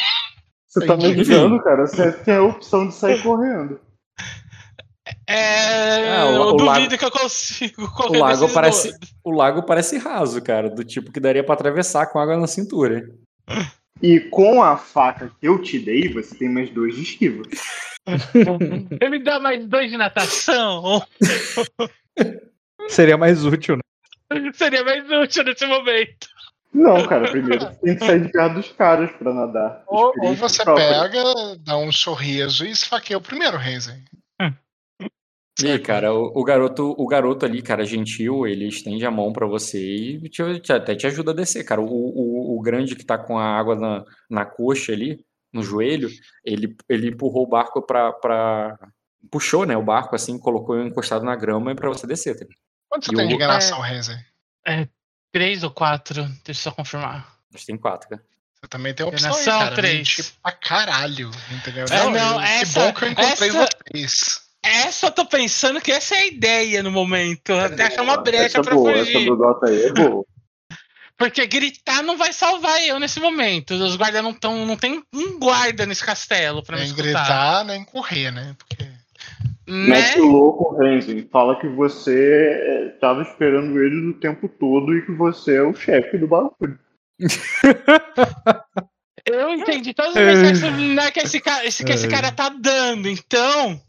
Você 0.68 0.86
tá 0.86 0.96
me 0.96 1.06
ajudando, 1.06 1.60
cara. 1.62 1.84
Você 1.84 2.12
tem 2.12 2.34
a 2.34 2.42
opção 2.44 2.86
de 2.86 2.94
sair 2.94 3.20
correndo. 3.22 3.80
É. 5.26 6.18
Ah, 6.18 6.26
o, 6.26 6.34
eu 6.34 6.42
o 6.42 6.52
duvido 6.52 6.64
lago... 6.64 6.98
que 6.98 7.04
eu 7.04 7.10
consigo 7.10 7.92
correr. 7.92 8.18
O 8.18 8.20
lago, 8.20 8.48
parece, 8.48 8.94
o 9.24 9.30
lago 9.32 9.62
parece 9.64 9.98
raso, 9.98 10.40
cara. 10.40 10.70
Do 10.70 10.84
tipo 10.84 11.10
que 11.10 11.18
daria 11.18 11.42
pra 11.42 11.54
atravessar 11.54 12.06
com 12.06 12.20
água 12.20 12.36
na 12.36 12.46
cintura. 12.46 13.10
E 14.00 14.20
com 14.20 14.62
a 14.62 14.76
faca 14.76 15.32
que 15.40 15.48
eu 15.48 15.60
te 15.60 15.78
dei, 15.78 16.12
você 16.12 16.36
tem 16.36 16.48
mais 16.48 16.70
dois 16.70 16.94
de 16.94 17.02
esquiva. 17.02 17.42
Ele 19.00 19.10
me 19.10 19.24
dá 19.24 19.40
mais 19.40 19.66
dois 19.66 19.90
de 19.90 19.96
natação. 19.96 21.02
Seria 22.88 23.16
mais 23.16 23.44
útil, 23.44 23.76
né? 23.76 23.82
Seria 24.54 24.84
mais 24.84 25.08
útil 25.10 25.44
nesse 25.44 25.66
momento. 25.66 26.28
Não, 26.72 27.06
cara, 27.06 27.30
primeiro 27.30 27.74
tem 27.76 27.96
que 27.96 28.04
sair 28.04 28.26
de 28.26 28.30
perto 28.30 28.54
dos 28.54 28.72
caras 28.72 29.10
pra 29.12 29.32
nadar. 29.32 29.82
Ou, 29.86 30.12
ou 30.20 30.34
você 30.34 30.62
pega, 30.64 31.22
dá 31.64 31.78
um 31.78 31.90
sorriso 31.90 32.66
e 32.66 32.70
esfaqueia 32.70 33.16
o 33.16 33.22
primeiro, 33.22 33.56
Renzen. 33.56 34.04
E 35.62 35.70
aí, 35.70 35.78
cara, 35.78 36.12
o, 36.12 36.32
o, 36.38 36.44
garoto, 36.44 36.94
o 36.98 37.06
garoto 37.06 37.46
ali, 37.46 37.62
cara, 37.62 37.82
gentil, 37.86 38.46
ele 38.46 38.68
estende 38.68 39.06
a 39.06 39.10
mão 39.10 39.32
para 39.32 39.46
você 39.46 39.78
e 39.78 40.28
te, 40.28 40.60
te, 40.60 40.70
até 40.70 40.94
te 40.94 41.06
ajuda 41.06 41.30
a 41.30 41.34
descer, 41.34 41.64
cara. 41.64 41.80
O, 41.80 41.86
o, 41.86 42.58
o, 42.58 42.60
grande 42.60 42.94
que 42.94 43.06
tá 43.06 43.16
com 43.16 43.38
a 43.38 43.58
água 43.58 43.74
na, 43.74 44.04
na 44.28 44.44
coxa 44.44 44.92
ali, 44.92 45.24
no 45.50 45.62
joelho, 45.62 46.10
ele, 46.44 46.76
ele 46.90 47.08
empurrou 47.08 47.44
o 47.44 47.48
barco 47.48 47.80
pra, 47.80 48.12
pra. 48.12 48.78
puxou, 49.30 49.64
né, 49.64 49.74
o 49.74 49.82
barco 49.82 50.14
assim, 50.14 50.38
colocou 50.38 50.78
encostado 50.78 51.24
na 51.24 51.34
grama 51.34 51.74
para 51.74 51.88
você 51.88 52.06
descer, 52.06 52.38
tá? 52.38 52.44
Quanto 52.88 53.06
você 53.06 53.12
e 53.12 53.16
tem 53.16 53.28
de 53.28 53.34
enganação, 53.34 53.84
é? 53.84 54.00
É 54.66 54.88
três 55.32 55.62
ou 55.62 55.70
quatro, 55.70 56.24
deixa 56.44 56.50
eu 56.50 56.54
só 56.54 56.70
confirmar. 56.70 57.36
Acho 57.52 57.60
que 57.60 57.66
tem 57.66 57.76
quatro, 57.76 58.08
cara. 58.08 58.22
Você 58.54 58.68
também 58.68 58.94
tem 58.94 59.04
opção 59.04 59.30
enganação, 59.30 59.54
aí, 59.54 59.64
cara. 59.64 59.74
três. 59.76 60.34
Pra 60.42 60.52
caralho, 60.52 61.30
entendeu? 61.50 61.84
É, 61.90 62.04
não, 62.04 62.10
não 62.10 62.40
essa, 62.40 62.64
que 62.64 62.72
bom 62.72 62.92
que 62.92 63.04
eu 63.04 63.08
encontrei 63.10 63.48
essa, 63.48 63.68
vocês. 63.92 64.40
essa 64.62 65.06
eu 65.06 65.10
tô 65.10 65.26
pensando 65.26 65.80
que 65.80 65.92
essa 65.92 66.14
é 66.14 66.18
a 66.20 66.26
ideia 66.26 66.82
no 66.82 66.90
momento. 66.90 67.52
Até 67.52 67.84
achar 67.84 68.02
uma 68.02 68.16
brecha 68.16 68.46
essa 68.46 68.62
pra 68.62 68.74
boa, 68.74 68.92
fugir. 68.92 69.16
Essa 69.16 69.26
do 69.26 69.36
Dota 69.36 69.66
aí 69.66 69.82
é 69.84 69.92
boa. 69.92 70.24
Porque 71.18 71.46
gritar 71.46 72.02
não 72.02 72.18
vai 72.18 72.32
salvar 72.32 72.82
eu 72.82 72.98
nesse 72.98 73.20
momento. 73.20 73.72
Os 73.72 73.96
guardas 73.96 74.22
não 74.22 74.32
estão. 74.32 74.66
Não 74.66 74.76
tem 74.76 75.02
um 75.12 75.38
guarda 75.38 75.86
nesse 75.86 76.04
castelo 76.04 76.62
pra 76.62 76.76
me 76.76 76.82
Nem 76.82 76.90
escutar. 76.90 77.04
gritar, 77.08 77.64
nem 77.64 77.84
correr, 77.84 78.30
né? 78.30 78.54
Porque 78.58 78.85
Né? 79.66 79.88
Mete 79.88 80.20
o 80.20 80.26
louco, 80.26 80.76
Renzen. 80.76 81.28
Fala 81.30 81.58
que 81.58 81.68
você 81.68 82.92
estava 82.94 83.22
esperando 83.22 83.82
eles 83.82 84.04
o 84.04 84.20
tempo 84.20 84.48
todo 84.48 84.96
e 84.96 85.04
que 85.04 85.12
você 85.12 85.56
é 85.56 85.62
o 85.62 85.74
chefe 85.74 86.18
do 86.18 86.28
bagulho. 86.28 86.78
Eu 89.26 89.50
entendi 89.50 89.92
todas 89.92 90.16
as 90.16 90.22
mensagens 90.22 90.94
né, 90.94 91.10
que, 91.10 91.18
esse 91.18 91.40
cara, 91.40 91.66
esse, 91.66 91.84
que 91.84 91.90
esse 91.90 92.06
cara 92.06 92.30
tá 92.30 92.48
dando. 92.48 93.08
Então. 93.08 93.82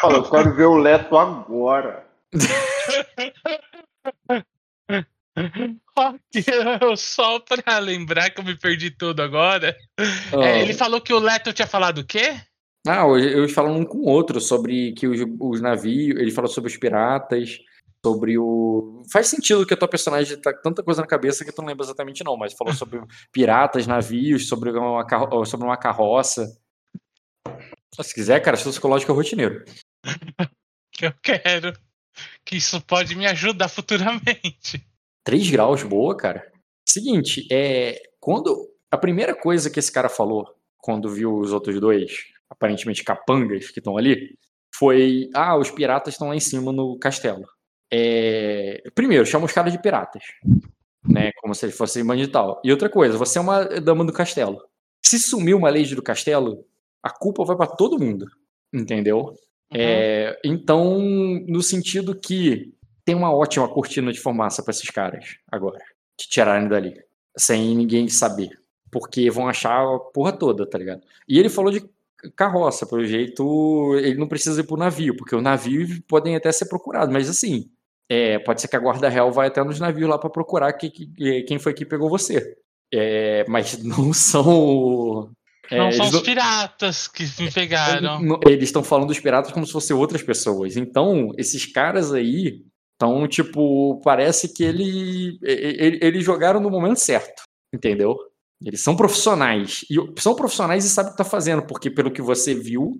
Fala, 0.00 0.14
eu 0.14 0.30
quero 0.30 0.56
ver 0.56 0.64
o 0.64 0.78
Leto 0.78 1.18
agora. 1.18 2.06
ok, 5.94 6.96
Só 6.96 7.38
pra 7.40 7.78
lembrar 7.78 8.30
que 8.30 8.40
eu 8.40 8.44
me 8.44 8.56
perdi 8.56 8.90
todo 8.90 9.20
agora. 9.20 9.76
É, 10.32 10.62
ele 10.62 10.72
falou 10.72 10.98
que 10.98 11.12
o 11.12 11.18
Leto 11.18 11.52
tinha 11.52 11.68
falado 11.68 11.98
o 11.98 12.06
quê? 12.06 12.34
Ah, 12.86 13.06
hoje 13.06 13.26
eles 13.26 13.52
falam 13.52 13.78
um 13.78 13.84
com 13.84 13.98
o 13.98 14.08
outro 14.08 14.40
sobre 14.40 14.92
que 14.92 15.06
os, 15.06 15.20
os 15.40 15.60
navios. 15.60 16.20
Ele 16.20 16.30
falou 16.30 16.50
sobre 16.50 16.70
os 16.70 16.76
piratas, 16.76 17.58
sobre 18.04 18.36
o. 18.38 19.02
Faz 19.10 19.28
sentido 19.28 19.66
que 19.66 19.72
a 19.72 19.76
tua 19.76 19.88
personagem 19.88 20.38
tá 20.38 20.52
com 20.52 20.60
tanta 20.60 20.82
coisa 20.82 21.00
na 21.00 21.06
cabeça 21.06 21.44
que 21.44 21.52
tu 21.52 21.62
não 21.62 21.68
lembra 21.68 21.84
exatamente, 21.86 22.22
não, 22.22 22.36
mas 22.36 22.52
falou 22.52 22.74
sobre 22.74 23.00
piratas, 23.32 23.86
navios, 23.86 24.46
sobre 24.46 24.70
uma, 24.70 25.06
carro... 25.06 25.44
sobre 25.46 25.66
uma 25.66 25.78
carroça. 25.78 26.46
Se 28.02 28.14
quiser, 28.14 28.40
cara, 28.40 28.56
psicológico 28.56 29.12
é 29.12 29.14
rotineiro. 29.14 29.64
Eu 31.00 31.12
quero. 31.22 31.72
Que 32.44 32.56
isso 32.56 32.80
pode 32.82 33.16
me 33.16 33.26
ajudar 33.26 33.68
futuramente. 33.68 34.86
3 35.24 35.50
graus, 35.50 35.82
boa, 35.82 36.14
cara. 36.16 36.52
Seguinte, 36.86 37.48
é. 37.50 38.00
Quando. 38.20 38.70
A 38.90 38.98
primeira 38.98 39.34
coisa 39.34 39.70
que 39.70 39.80
esse 39.80 39.90
cara 39.90 40.08
falou 40.08 40.54
quando 40.78 41.10
viu 41.10 41.36
os 41.36 41.50
outros 41.50 41.80
dois, 41.80 42.12
aparentemente 42.54 43.04
capangas 43.04 43.70
que 43.70 43.80
estão 43.80 43.96
ali, 43.96 44.36
foi: 44.74 45.28
Ah, 45.34 45.56
os 45.56 45.70
piratas 45.70 46.14
estão 46.14 46.28
lá 46.28 46.36
em 46.36 46.40
cima 46.40 46.72
no 46.72 46.98
castelo. 46.98 47.44
É... 47.92 48.82
Primeiro, 48.94 49.26
chama 49.26 49.46
os 49.46 49.52
caras 49.52 49.72
de 49.72 49.80
piratas. 49.80 50.24
Né? 51.06 51.30
Como 51.40 51.54
se 51.54 51.66
eles 51.66 51.76
fossem 51.76 52.04
bandido 52.04 52.28
e 52.28 52.32
tal. 52.32 52.60
E 52.64 52.70
outra 52.70 52.88
coisa, 52.88 53.18
você 53.18 53.38
é 53.38 53.42
uma 53.42 53.64
dama 53.64 54.04
do 54.04 54.12
castelo. 54.12 54.62
Se 55.04 55.18
sumir 55.18 55.54
uma 55.54 55.70
lady 55.70 55.94
do 55.94 56.02
castelo, 56.02 56.64
a 57.02 57.10
culpa 57.10 57.44
vai 57.44 57.56
para 57.56 57.66
todo 57.66 57.98
mundo. 57.98 58.26
Entendeu? 58.72 59.18
Uhum. 59.20 59.34
É, 59.76 60.38
então, 60.44 60.98
no 61.46 61.62
sentido 61.62 62.18
que 62.18 62.74
tem 63.04 63.14
uma 63.14 63.32
ótima 63.32 63.68
cortina 63.68 64.12
de 64.12 64.20
fumaça 64.20 64.62
para 64.62 64.70
esses 64.72 64.88
caras 64.90 65.36
agora, 65.50 65.78
te 66.16 66.28
tirarem 66.28 66.68
dali, 66.68 66.94
sem 67.36 67.76
ninguém 67.76 68.08
saber, 68.08 68.50
porque 68.90 69.30
vão 69.30 69.48
achar 69.48 69.82
a 69.82 69.98
porra 69.98 70.32
toda, 70.32 70.68
tá 70.68 70.78
ligado? 70.78 71.02
E 71.28 71.38
ele 71.38 71.50
falou 71.50 71.70
de 71.70 71.84
carroça, 72.36 72.86
pelo 72.86 73.04
jeito, 73.04 73.94
ele 73.98 74.18
não 74.18 74.28
precisa 74.28 74.60
ir 74.60 74.64
pro 74.64 74.76
navio, 74.76 75.16
porque 75.16 75.34
o 75.34 75.40
navio 75.40 76.02
podem 76.08 76.36
até 76.36 76.50
ser 76.52 76.66
procurados, 76.66 77.12
mas 77.12 77.28
assim, 77.28 77.70
é, 78.08 78.38
pode 78.38 78.60
ser 78.60 78.68
que 78.68 78.76
a 78.76 78.80
guarda 78.80 79.08
real 79.08 79.32
vai 79.32 79.48
até 79.48 79.62
nos 79.62 79.80
navios 79.80 80.08
lá 80.08 80.18
para 80.18 80.30
procurar 80.30 80.72
que, 80.74 80.90
que, 80.90 81.42
quem 81.42 81.58
foi 81.58 81.74
que 81.74 81.86
pegou 81.86 82.08
você. 82.08 82.56
É, 82.92 83.44
mas 83.48 83.78
não 83.82 84.12
são 84.12 85.30
é, 85.70 85.78
não 85.78 85.90
são 85.92 86.06
os 86.06 86.20
piratas 86.20 87.08
que 87.08 87.24
me 87.40 87.50
pegaram. 87.50 88.20
Eles 88.46 88.64
estão 88.64 88.84
falando 88.84 89.08
dos 89.08 89.20
piratas 89.20 89.52
como 89.52 89.66
se 89.66 89.72
fossem 89.72 89.96
outras 89.96 90.22
pessoas. 90.22 90.76
Então, 90.76 91.32
esses 91.38 91.64
caras 91.66 92.12
aí 92.12 92.62
estão, 92.92 93.26
tipo, 93.26 94.00
parece 94.04 94.52
que 94.52 94.62
ele, 94.62 95.38
ele, 95.42 95.98
eles 96.02 96.24
jogaram 96.24 96.60
no 96.60 96.70
momento 96.70 96.98
certo. 96.98 97.42
Entendeu? 97.74 98.16
Eles 98.64 98.80
são 98.80 98.96
profissionais. 98.96 99.84
E 99.90 99.96
são 100.20 100.34
profissionais 100.34 100.84
e 100.84 100.88
sabem 100.88 101.10
o 101.10 101.12
que 101.12 101.18
tá 101.18 101.24
fazendo, 101.24 101.66
porque 101.66 101.90
pelo 101.90 102.10
que 102.10 102.22
você 102.22 102.54
viu, 102.54 102.96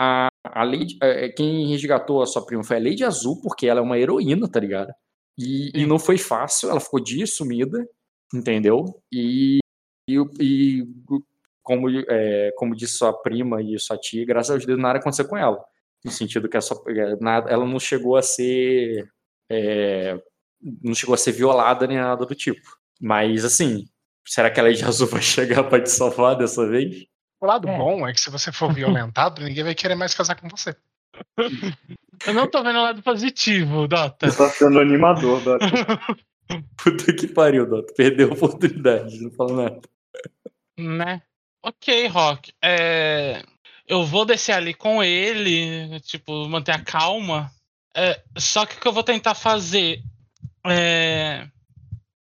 a, 0.00 0.28
a 0.44 0.62
Lady, 0.64 0.96
quem 1.36 1.68
resgatou 1.68 2.22
a 2.22 2.26
sua 2.26 2.44
prima 2.44 2.62
foi 2.62 2.76
a 2.76 2.80
Lady 2.80 3.04
Azul, 3.04 3.40
porque 3.42 3.66
ela 3.66 3.80
é 3.80 3.82
uma 3.82 3.98
heroína, 3.98 4.48
tá 4.48 4.60
ligado? 4.60 4.92
E, 5.36 5.70
e 5.74 5.86
não 5.86 5.98
foi 5.98 6.18
fácil, 6.18 6.70
ela 6.70 6.80
ficou 6.80 7.00
dias 7.00 7.34
sumida, 7.34 7.86
entendeu? 8.32 9.00
E, 9.12 9.58
e, 10.08 10.16
e 10.40 10.86
como, 11.62 11.88
é, 11.90 12.52
como 12.56 12.74
disse 12.74 12.94
sua 12.94 13.12
prima 13.12 13.62
e 13.62 13.78
sua 13.78 13.98
tia, 13.98 14.24
graças 14.24 14.62
a 14.62 14.66
Deus 14.66 14.78
nada 14.78 14.98
aconteceu 14.98 15.26
com 15.28 15.36
ela. 15.36 15.62
No 16.04 16.10
sentido 16.10 16.48
que 16.48 16.56
ela, 16.56 16.62
só, 16.62 16.82
nada, 17.20 17.50
ela 17.50 17.66
não 17.66 17.78
chegou 17.78 18.16
a 18.16 18.22
ser. 18.22 19.08
É, 19.50 20.18
não 20.82 20.94
chegou 20.94 21.14
a 21.14 21.18
ser 21.18 21.32
violada 21.32 21.86
nem 21.86 21.98
nada 21.98 22.24
do 22.24 22.34
tipo. 22.34 22.78
Mas, 23.00 23.44
assim, 23.44 23.84
será 24.28 24.50
que 24.50 24.60
a 24.60 24.62
Lady 24.62 24.84
Azul 24.84 25.06
vai 25.08 25.22
chegar 25.22 25.64
para 25.64 25.82
te 25.82 25.90
salvar 25.90 26.36
dessa 26.36 26.66
vez? 26.66 27.06
O 27.40 27.46
lado 27.46 27.68
é. 27.68 27.76
bom 27.76 28.06
é 28.06 28.12
que 28.12 28.20
se 28.20 28.30
você 28.30 28.52
for 28.52 28.72
violentado, 28.72 29.42
ninguém 29.44 29.64
vai 29.64 29.74
querer 29.74 29.94
mais 29.94 30.14
casar 30.14 30.36
com 30.36 30.48
você. 30.48 30.76
Eu 32.26 32.34
não 32.34 32.50
tô 32.50 32.62
vendo 32.64 32.78
o 32.78 32.82
lado 32.82 33.02
positivo, 33.02 33.86
Dota. 33.86 34.28
Você 34.28 34.36
tá 34.36 34.48
sendo 34.50 34.80
animador, 34.80 35.40
Dota. 35.40 35.66
Puta 36.76 37.12
que 37.12 37.28
pariu, 37.28 37.64
Dota. 37.64 37.92
Perdeu 37.94 38.30
a 38.30 38.34
oportunidade, 38.34 39.20
não 39.20 39.30
falo 39.30 39.62
nada. 39.62 39.80
Né? 40.76 41.22
Ok, 41.62 42.08
Rock. 42.08 42.52
É... 42.62 43.42
Eu 43.86 44.04
vou 44.04 44.24
descer 44.24 44.52
ali 44.52 44.74
com 44.74 45.02
ele, 45.02 46.00
tipo, 46.00 46.48
manter 46.48 46.72
a 46.72 46.82
calma. 46.82 47.50
É... 47.96 48.20
Só 48.36 48.66
que 48.66 48.76
o 48.76 48.80
que 48.80 48.88
eu 48.88 48.92
vou 48.92 49.04
tentar 49.04 49.34
fazer 49.34 50.02
é. 50.66 51.46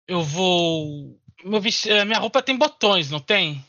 Eu 0.06 0.22
vou. 0.22 1.18
Meu 1.44 1.60
vesti... 1.60 1.88
Minha 2.04 2.18
roupa 2.18 2.42
tem 2.42 2.56
botões, 2.56 3.10
não 3.10 3.20
tem? 3.20 3.64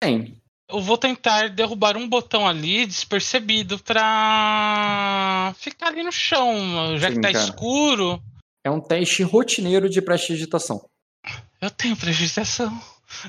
Tem. 0.00 0.36
Eu 0.68 0.80
vou 0.80 0.98
tentar 0.98 1.48
derrubar 1.48 1.96
um 1.96 2.08
botão 2.08 2.46
ali 2.46 2.86
despercebido 2.86 3.78
pra 3.78 5.54
ficar 5.58 5.88
ali 5.88 6.02
no 6.02 6.12
chão, 6.12 6.96
já 6.98 7.08
Sim, 7.08 7.14
que 7.14 7.20
tá 7.20 7.32
cara. 7.32 7.44
escuro. 7.44 8.22
É 8.64 8.70
um 8.70 8.80
teste 8.80 9.22
rotineiro 9.22 9.88
de 9.88 10.02
prestidigitação. 10.02 10.84
Eu 11.60 11.70
tenho 11.70 11.96
prestidigitação. 11.96 12.70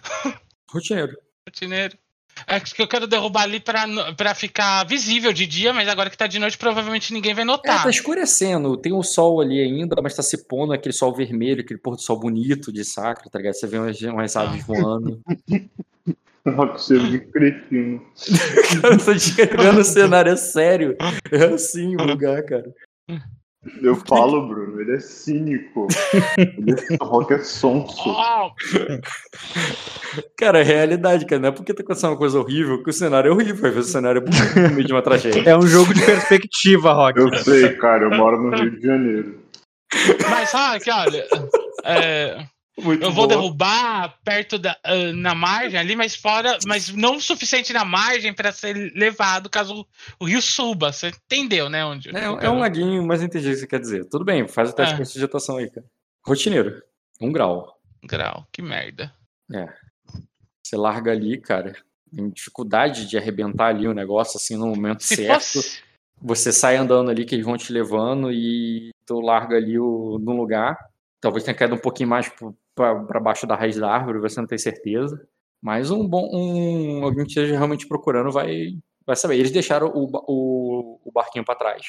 Rotineiro 0.69 1.17
rotineiro. 1.47 1.97
É 2.47 2.59
que 2.59 2.81
eu 2.81 2.87
quero 2.87 3.07
derrubar 3.07 3.43
ali 3.43 3.59
pra, 3.59 3.85
pra 4.15 4.35
ficar 4.35 4.85
visível 4.85 5.33
de 5.33 5.45
dia, 5.45 5.73
mas 5.73 5.87
agora 5.87 6.09
que 6.09 6.17
tá 6.17 6.27
de 6.27 6.39
noite, 6.39 6.57
provavelmente 6.57 7.13
ninguém 7.13 7.33
vai 7.33 7.45
notar. 7.45 7.81
É, 7.81 7.83
tá 7.83 7.89
escurecendo. 7.89 8.77
Tem 8.77 8.93
o 8.93 9.03
sol 9.03 9.41
ali 9.41 9.61
ainda, 9.61 10.01
mas 10.01 10.15
tá 10.15 10.23
se 10.23 10.45
pondo 10.45 10.73
aquele 10.73 10.93
sol 10.93 11.13
vermelho, 11.13 11.61
aquele 11.61 11.79
pôr 11.79 11.95
do 11.95 12.01
sol 12.01 12.19
bonito 12.19 12.71
de 12.71 12.83
sacra, 12.83 13.29
tá 13.29 13.39
ligado? 13.39 13.53
Você 13.53 13.67
vê 13.67 13.77
umas, 13.77 14.01
umas 14.01 14.35
aves 14.35 14.61
ah. 14.61 14.65
voando. 14.67 15.21
Você 16.43 16.97
é 16.97 17.19
cretino. 17.19 18.01
cara, 18.81 18.95
eu 18.97 19.05
tô 19.05 19.13
descrevendo 19.13 19.81
o 19.81 19.83
cenário, 19.83 20.31
é 20.31 20.35
sério. 20.35 20.97
É 21.31 21.43
assim 21.53 21.95
o 21.95 22.03
lugar, 22.03 22.43
cara. 22.43 22.73
Eu 23.81 23.95
falo, 23.95 24.47
Bruno, 24.47 24.81
ele 24.81 24.95
é 24.95 24.99
cínico. 24.99 25.87
ele 26.37 26.71
é 26.71 26.97
rock 26.99 27.33
é 27.33 27.39
sonso. 27.39 28.03
Cara, 30.35 30.59
é 30.59 30.63
realidade, 30.63 31.25
cara. 31.27 31.39
Não 31.39 31.49
é 31.49 31.51
porque 31.51 31.73
tá 31.73 31.83
acontecendo 31.83 32.11
uma 32.11 32.17
coisa 32.17 32.39
horrível 32.39 32.81
que 32.83 32.89
o 32.89 32.93
cenário 32.93 33.29
é 33.29 33.31
horrível. 33.31 33.67
Às 33.67 33.75
vezes 33.75 33.89
o 33.89 33.93
cenário 33.93 34.17
é 34.17 34.21
bonito 34.21 34.55
no 34.59 34.69
meio 34.71 34.87
de 34.87 34.93
uma 34.93 35.01
tragédia. 35.01 35.47
É 35.47 35.55
um 35.55 35.67
jogo 35.67 35.93
de 35.93 36.03
perspectiva, 36.03 36.91
Rock. 36.91 37.19
Eu 37.19 37.33
sei, 37.35 37.75
cara. 37.75 38.05
Eu 38.05 38.17
moro 38.17 38.41
no 38.41 38.49
Rio 38.49 38.71
de 38.71 38.81
Janeiro. 38.81 39.39
Mas, 40.29 40.51
Rock, 40.51 40.89
olha. 40.89 41.27
É, 41.85 42.43
muito 42.79 43.03
eu 43.03 43.11
vou 43.11 43.27
boa. 43.27 43.39
derrubar 43.39 44.17
perto 44.23 44.57
da 44.57 44.77
uh, 44.85 45.13
na 45.13 45.35
margem 45.35 45.79
ali, 45.79 45.95
mas 45.95 46.15
fora, 46.15 46.57
mas 46.65 46.89
não 46.89 47.17
o 47.17 47.21
suficiente 47.21 47.73
na 47.73 47.83
margem 47.83 48.33
para 48.33 48.51
ser 48.51 48.73
levado 48.95 49.49
caso 49.49 49.85
o, 50.19 50.25
rio 50.25 50.41
suba. 50.41 50.91
Você 50.91 51.09
entendeu, 51.09 51.69
né? 51.69 51.83
Onde? 51.85 52.09
É, 52.15 52.23
é 52.23 52.49
um 52.49 52.59
laguinho, 52.59 53.05
mas 53.05 53.21
entendi 53.21 53.49
o 53.49 53.51
que 53.51 53.57
você 53.57 53.67
quer 53.67 53.79
dizer. 53.79 54.05
Tudo 54.05 54.23
bem, 54.23 54.47
faz 54.47 54.69
o 54.69 54.73
teste 54.73 54.95
é. 54.95 54.97
com 54.97 55.05
sujetação 55.05 55.57
aí, 55.57 55.69
cara. 55.69 55.85
Rotineiro, 56.25 56.81
um 57.19 57.31
grau. 57.31 57.77
Um 58.03 58.07
grau, 58.07 58.47
que 58.51 58.61
merda. 58.61 59.13
É. 59.53 59.67
Você 60.63 60.77
larga 60.77 61.11
ali, 61.11 61.39
cara. 61.39 61.75
Tem 62.13 62.29
dificuldade 62.29 63.07
de 63.07 63.17
arrebentar 63.17 63.67
ali 63.67 63.87
o 63.87 63.93
negócio 63.93 64.37
assim 64.37 64.55
no 64.55 64.67
momento 64.67 65.03
Se 65.03 65.15
certo. 65.15 65.41
Fosse... 65.41 65.81
Você 66.21 66.51
sai 66.51 66.77
andando 66.77 67.09
ali 67.09 67.25
que 67.25 67.33
eles 67.33 67.45
vão 67.45 67.57
te 67.57 67.73
levando 67.73 68.31
e 68.31 68.91
tu 69.05 69.19
larga 69.19 69.57
ali 69.57 69.79
o, 69.79 70.19
num 70.19 70.37
lugar. 70.37 70.77
Talvez 71.21 71.43
tenha 71.43 71.55
caído 71.55 71.75
um 71.75 71.79
pouquinho 71.79 72.09
mais 72.09 72.29
para 72.75 73.19
baixo 73.19 73.45
da 73.45 73.55
raiz 73.55 73.77
da 73.77 73.89
árvore, 73.89 74.19
você 74.19 74.41
não 74.41 74.47
tem 74.47 74.57
certeza. 74.57 75.23
Mas 75.61 75.91
um 75.91 76.07
bom. 76.07 76.27
Um, 76.33 77.03
alguém 77.03 77.23
que 77.23 77.29
esteja 77.29 77.55
realmente 77.55 77.87
procurando 77.87 78.31
vai, 78.31 78.71
vai 79.05 79.15
saber. 79.15 79.35
Eles 79.35 79.51
deixaram 79.51 79.91
o, 79.93 80.09
o, 80.27 80.99
o 81.05 81.11
barquinho 81.11 81.45
para 81.45 81.55
trás. 81.55 81.83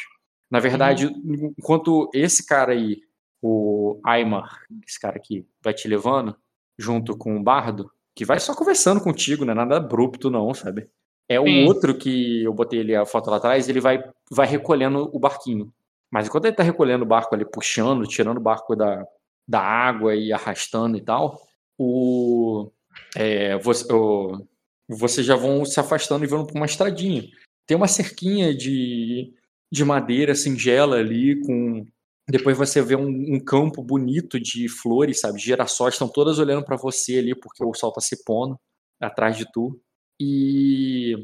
Na 0.51 0.61
verdade, 0.61 1.07
uhum. 1.07 1.55
enquanto 1.59 2.11
esse 2.13 2.47
cara 2.47 2.73
aí, 2.73 3.01
o 3.41 3.99
Aymar, 4.05 4.61
esse 4.87 5.01
cara 5.01 5.17
aqui, 5.17 5.47
vai 5.63 5.73
te 5.73 5.89
levando, 5.89 6.37
junto 6.79 7.17
com 7.17 7.35
o 7.35 7.43
Bardo, 7.43 7.91
que 8.15 8.27
vai 8.27 8.39
só 8.39 8.55
conversando 8.55 9.01
contigo, 9.01 9.47
não 9.47 9.53
é 9.53 9.55
nada 9.55 9.79
abrupto, 9.79 10.29
não, 10.29 10.53
sabe? 10.53 10.87
É 11.27 11.41
o 11.41 11.45
Sim. 11.45 11.65
outro 11.65 11.97
que 11.97 12.45
eu 12.45 12.53
botei 12.53 12.81
ali 12.81 12.95
a 12.95 13.07
foto 13.07 13.31
lá 13.31 13.39
atrás, 13.39 13.67
ele 13.67 13.81
vai, 13.81 14.05
vai 14.31 14.47
recolhendo 14.47 15.09
o 15.11 15.19
barquinho. 15.19 15.73
Mas 16.11 16.27
enquanto 16.27 16.45
ele 16.45 16.57
tá 16.57 16.63
recolhendo 16.63 17.05
o 17.05 17.09
barco 17.09 17.35
ali, 17.35 17.47
puxando, 17.47 18.07
tirando 18.07 18.37
o 18.37 18.43
barco 18.43 18.77
da, 18.77 19.03
da 19.47 19.61
água 19.61 20.15
e 20.15 20.33
arrastando 20.33 20.97
e 20.97 21.01
tal, 21.01 21.41
o, 21.79 22.71
é, 23.17 23.59
você, 23.59 23.93
o, 23.93 24.47
vocês 24.89 25.27
já 25.27 25.37
vão 25.37 25.65
se 25.65 25.79
afastando 25.81 26.25
e 26.25 26.29
vão 26.29 26.47
para 26.47 26.57
uma 26.57 26.67
estradinha. 26.67 27.25
Tem 27.67 27.77
uma 27.77 27.89
cerquinha 27.89 28.55
de, 28.55 29.33
de 29.71 29.85
madeira 29.85 30.35
singela 30.35 30.97
ali, 30.97 31.41
com. 31.43 31.87
Depois 32.29 32.57
você 32.57 32.81
vê 32.81 32.95
um, 32.95 33.35
um 33.35 33.41
campo 33.41 33.83
bonito 33.83 34.39
de 34.39 34.69
flores, 34.69 35.21
sabe? 35.21 35.41
Girassóis 35.41 35.95
estão 35.95 36.09
todas 36.09 36.39
olhando 36.39 36.65
para 36.65 36.77
você 36.77 37.19
ali, 37.19 37.35
porque 37.35 37.65
o 37.65 37.75
sol 37.75 37.93
tá 37.93 38.01
se 38.01 38.25
pondo 38.25 38.59
atrás 39.01 39.37
de 39.37 39.51
tu. 39.53 39.81
E. 40.21 41.17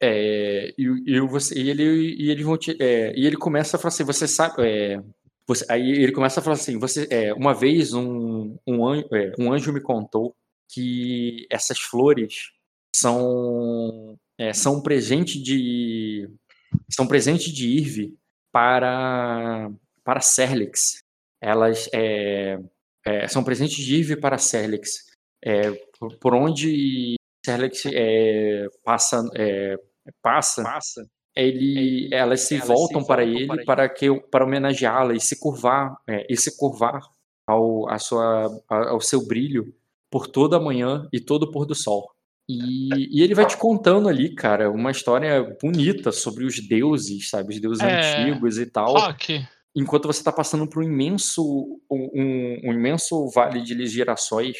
É, 0.00 0.74
e, 0.76 1.16
e, 1.16 1.20
você, 1.20 1.58
e 1.58 1.70
ele, 1.70 1.82
e, 1.82 2.30
ele 2.30 2.44
é, 2.80 3.18
e 3.18 3.26
ele 3.26 3.36
começa 3.36 3.76
a 3.76 3.80
falar 3.80 3.88
assim: 3.88 4.04
você 4.04 4.28
sabe. 4.28 4.62
É, 4.62 5.02
você, 5.46 5.64
aí 5.68 5.90
ele 5.90 6.12
começa 6.12 6.40
a 6.40 6.42
falar 6.42 6.56
assim: 6.56 6.78
você, 6.78 7.06
é, 7.10 7.32
uma 7.34 7.54
vez 7.54 7.92
um, 7.92 8.56
um, 8.66 8.86
anjo, 8.86 9.08
é, 9.12 9.32
um 9.38 9.52
anjo 9.52 9.72
me 9.72 9.80
contou 9.80 10.34
que 10.68 11.46
essas 11.50 11.78
flores 11.78 12.50
são, 12.94 14.18
é, 14.38 14.52
são 14.52 14.82
presente 14.82 15.40
de 15.42 16.28
são 16.90 17.06
presente 17.06 17.52
de 17.52 17.68
Irve 17.68 18.16
para 18.52 19.70
para 20.02 20.20
Serlex. 20.20 20.98
Elas 21.40 21.88
é, 21.92 22.58
é, 23.06 23.28
são 23.28 23.44
presentes 23.44 23.84
de 23.84 23.96
Irve 23.96 24.16
para 24.16 24.38
Serlex. 24.38 25.06
É, 25.44 25.70
por, 25.98 26.16
por 26.18 26.34
onde 26.34 27.16
Serlex 27.44 27.84
é, 27.86 28.66
passa, 28.82 29.22
é, 29.36 29.76
passa, 30.22 30.62
passa 30.62 31.06
ele, 31.36 32.08
elas 32.12 32.42
se 32.42 32.54
elas 32.54 32.68
voltam 32.68 33.00
se 33.00 33.06
para 33.06 33.24
ele 33.24 33.46
para, 33.46 33.64
para 33.64 33.88
que 33.88 34.20
para 34.30 34.44
homenageá-la 34.44 35.14
e 35.14 35.20
se 35.20 35.38
curvar 35.38 35.96
é, 36.06 36.26
e 36.28 36.36
se 36.36 36.56
curvar 36.56 37.00
ao, 37.46 37.88
a 37.88 37.98
sua, 37.98 38.50
ao 38.68 39.00
seu 39.00 39.26
brilho 39.26 39.74
por 40.10 40.26
toda 40.26 40.56
a 40.56 40.60
manhã 40.60 41.08
e 41.12 41.20
todo 41.20 41.44
o 41.44 41.50
pôr 41.50 41.66
do 41.66 41.74
sol. 41.74 42.08
E, 42.48 43.18
e, 43.18 43.22
ele 43.22 43.34
vai 43.34 43.46
te 43.46 43.56
contando 43.56 44.08
ali, 44.08 44.34
cara, 44.34 44.70
uma 44.70 44.90
história 44.90 45.42
bonita 45.60 46.12
sobre 46.12 46.44
os 46.44 46.60
deuses, 46.60 47.30
sabe? 47.30 47.54
Os 47.54 47.60
deuses 47.60 47.82
é... 47.82 48.22
antigos 48.22 48.58
e 48.58 48.66
tal. 48.66 48.92
Rock. 48.94 49.44
Enquanto 49.74 50.06
você 50.06 50.20
está 50.20 50.30
passando 50.30 50.68
por 50.68 50.82
um 50.82 50.86
imenso, 50.86 51.42
um, 51.90 52.60
um 52.64 52.72
imenso 52.72 53.28
vale 53.30 53.62
de 53.62 53.86
girassóis 53.86 54.56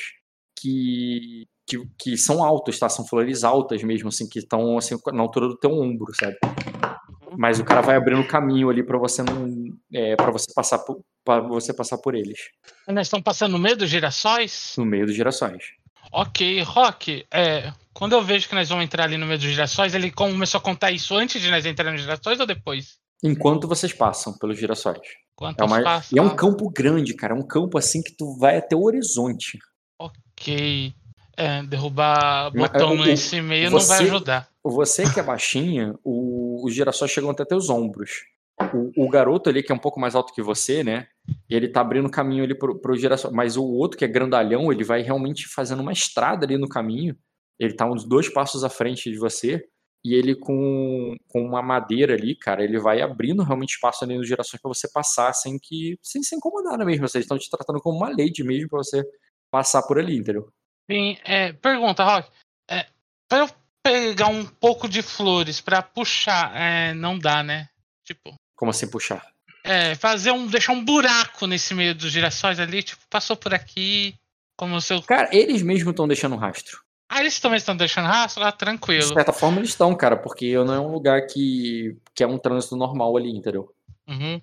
que, 0.58 1.46
que, 1.66 1.82
que, 1.98 2.16
são 2.16 2.42
altos, 2.42 2.78
tá? 2.78 2.88
São 2.88 3.06
flores 3.06 3.44
altas 3.44 3.82
mesmo, 3.82 4.08
assim, 4.08 4.28
que 4.28 4.38
estão 4.38 4.76
assim, 4.76 4.96
na 5.12 5.22
altura 5.22 5.48
do 5.48 5.56
teu 5.56 5.70
ombro, 5.70 6.12
sabe? 6.14 6.36
Uhum. 6.44 7.36
Mas 7.38 7.58
o 7.58 7.64
cara 7.64 7.80
vai 7.80 7.96
abrindo 7.96 8.26
caminho 8.26 8.70
ali 8.70 8.82
para 8.82 8.98
você 8.98 9.22
não, 9.22 9.48
é, 9.92 10.14
para 10.16 10.30
você 10.30 10.52
passar 10.54 10.78
para 11.24 11.40
você 11.40 11.72
passar 11.72 11.98
por 11.98 12.14
eles. 12.14 12.38
Nós 12.86 13.06
estamos 13.06 13.24
passando 13.24 13.52
no 13.52 13.58
meio 13.58 13.76
dos 13.76 13.88
girassóis? 13.88 14.74
No 14.76 14.84
meio 14.84 15.06
dos 15.06 15.14
girassóis. 15.14 15.64
Ok, 16.12 16.62
Rock, 16.62 17.26
é, 17.32 17.72
quando 17.92 18.12
eu 18.12 18.22
vejo 18.22 18.48
que 18.48 18.54
nós 18.54 18.68
vamos 18.68 18.84
entrar 18.84 19.04
ali 19.04 19.16
no 19.16 19.26
meio 19.26 19.38
dos 19.38 19.48
girassóis, 19.48 19.94
ele 19.94 20.10
começou 20.10 20.58
a 20.58 20.62
contar 20.62 20.90
isso 20.92 21.16
antes 21.16 21.40
de 21.40 21.50
nós 21.50 21.64
entrar 21.64 21.90
nos 21.90 22.02
girassóis 22.02 22.38
ou 22.38 22.46
depois? 22.46 22.98
Enquanto 23.22 23.66
vocês 23.66 23.92
passam 23.92 24.36
pelos 24.36 24.58
girassóis. 24.58 25.00
Enquanto 25.32 25.60
é, 25.60 25.64
uma, 25.64 25.82
passam, 25.82 26.16
e 26.16 26.18
é 26.18 26.22
um 26.22 26.36
campo 26.36 26.70
grande, 26.70 27.14
cara. 27.14 27.34
É 27.34 27.36
um 27.36 27.46
campo 27.46 27.78
assim 27.78 28.02
que 28.02 28.14
tu 28.14 28.36
vai 28.38 28.58
até 28.58 28.76
o 28.76 28.82
horizonte. 28.82 29.58
Ok. 29.98 30.94
É, 31.36 31.62
derrubar 31.62 32.50
botão 32.50 32.96
Mas, 32.96 33.06
nesse 33.06 33.40
meio 33.40 33.70
você, 33.70 33.88
não 33.90 33.98
vai 33.98 34.06
ajudar. 34.06 34.48
Você 34.62 35.12
que 35.12 35.20
é 35.20 35.22
baixinha, 35.22 35.94
o, 36.04 36.64
os 36.64 36.74
girassóis 36.74 37.10
chegam 37.10 37.30
até 37.30 37.44
teus 37.44 37.68
ombros. 37.68 38.24
O, 38.72 39.04
o, 39.04 39.08
garoto 39.08 39.50
ali, 39.50 39.62
que 39.62 39.72
é 39.72 39.74
um 39.74 39.78
pouco 39.78 39.98
mais 39.98 40.14
alto 40.14 40.32
que 40.32 40.40
você, 40.40 40.84
né? 40.84 41.08
Ele 41.50 41.68
tá 41.68 41.80
abrindo 41.80 42.08
caminho 42.08 42.44
ali 42.44 42.54
pro, 42.56 42.78
pro 42.78 42.96
girassol. 42.96 43.32
Mas 43.32 43.56
o 43.56 43.64
outro, 43.64 43.98
que 43.98 44.04
é 44.04 44.08
grandalhão, 44.08 44.72
ele 44.72 44.84
vai 44.84 45.02
realmente 45.02 45.48
fazendo 45.48 45.80
uma 45.80 45.92
estrada 45.92 46.46
ali 46.46 46.56
no 46.56 46.68
caminho. 46.68 47.16
Ele 47.58 47.74
tá 47.74 47.84
uns 47.84 48.04
dois 48.04 48.28
passos 48.28 48.62
à 48.62 48.68
frente 48.68 49.10
de 49.10 49.18
você. 49.18 49.64
E 50.04 50.14
ele 50.14 50.36
com, 50.36 51.16
com 51.28 51.42
uma 51.42 51.62
madeira 51.62 52.14
ali, 52.14 52.36
cara, 52.36 52.62
ele 52.62 52.78
vai 52.78 53.00
abrindo 53.00 53.42
realmente 53.42 53.70
espaço 53.70 54.04
ali 54.04 54.16
nos 54.16 54.28
girassóis 54.28 54.60
para 54.60 54.68
você 54.68 54.88
passar 54.92 55.32
sem 55.32 55.58
que. 55.58 55.98
sem 56.02 56.22
se 56.22 56.36
incomodar 56.36 56.78
né, 56.78 56.84
mesmo. 56.84 57.08
Vocês 57.08 57.24
estão 57.24 57.38
te 57.38 57.50
tratando 57.50 57.80
como 57.80 57.96
uma 57.96 58.10
lady 58.10 58.44
mesmo 58.44 58.68
para 58.68 58.78
você 58.78 59.02
passar 59.50 59.82
por 59.82 59.98
ali, 59.98 60.16
entendeu? 60.16 60.48
Sim, 60.90 61.16
é, 61.24 61.52
pergunta, 61.52 62.04
Rock. 62.04 62.28
É, 62.68 62.86
pra 63.28 63.38
eu 63.38 63.50
pegar 63.82 64.28
um 64.28 64.44
pouco 64.44 64.88
de 64.88 65.02
flores 65.02 65.60
para 65.60 65.82
puxar, 65.82 66.54
é, 66.54 66.94
não 66.94 67.18
dá, 67.18 67.42
né? 67.42 67.68
Tipo. 68.04 68.34
Como 68.56 68.70
assim 68.70 68.88
puxar? 68.88 69.26
É, 69.62 69.94
fazer 69.94 70.30
um. 70.30 70.46
deixar 70.46 70.72
um 70.72 70.84
buraco 70.84 71.46
nesse 71.46 71.74
meio 71.74 71.94
dos 71.94 72.12
girassóis 72.12 72.60
ali, 72.60 72.82
tipo, 72.82 73.02
passou 73.08 73.36
por 73.36 73.54
aqui. 73.54 74.14
Como 74.56 74.80
se 74.80 74.94
eu... 74.94 75.02
Cara, 75.02 75.28
eles 75.34 75.62
mesmos 75.62 75.90
estão 75.90 76.06
deixando 76.06 76.36
rastro. 76.36 76.80
Ah, 77.08 77.20
eles 77.20 77.38
também 77.40 77.56
estão 77.56 77.76
deixando 77.76 78.06
rastro? 78.06 78.44
Ah, 78.44 78.52
tranquilo. 78.52 79.08
De 79.08 79.14
certa 79.14 79.32
forma 79.32 79.58
eles 79.58 79.70
estão, 79.70 79.94
cara, 79.94 80.16
porque 80.16 80.54
não 80.64 80.74
é 80.74 80.80
um 80.80 80.92
lugar 80.92 81.26
que, 81.26 81.96
que 82.14 82.22
é 82.22 82.26
um 82.26 82.38
trânsito 82.38 82.76
normal 82.76 83.16
ali, 83.16 83.30
entendeu? 83.30 83.74
Uhum. 84.08 84.40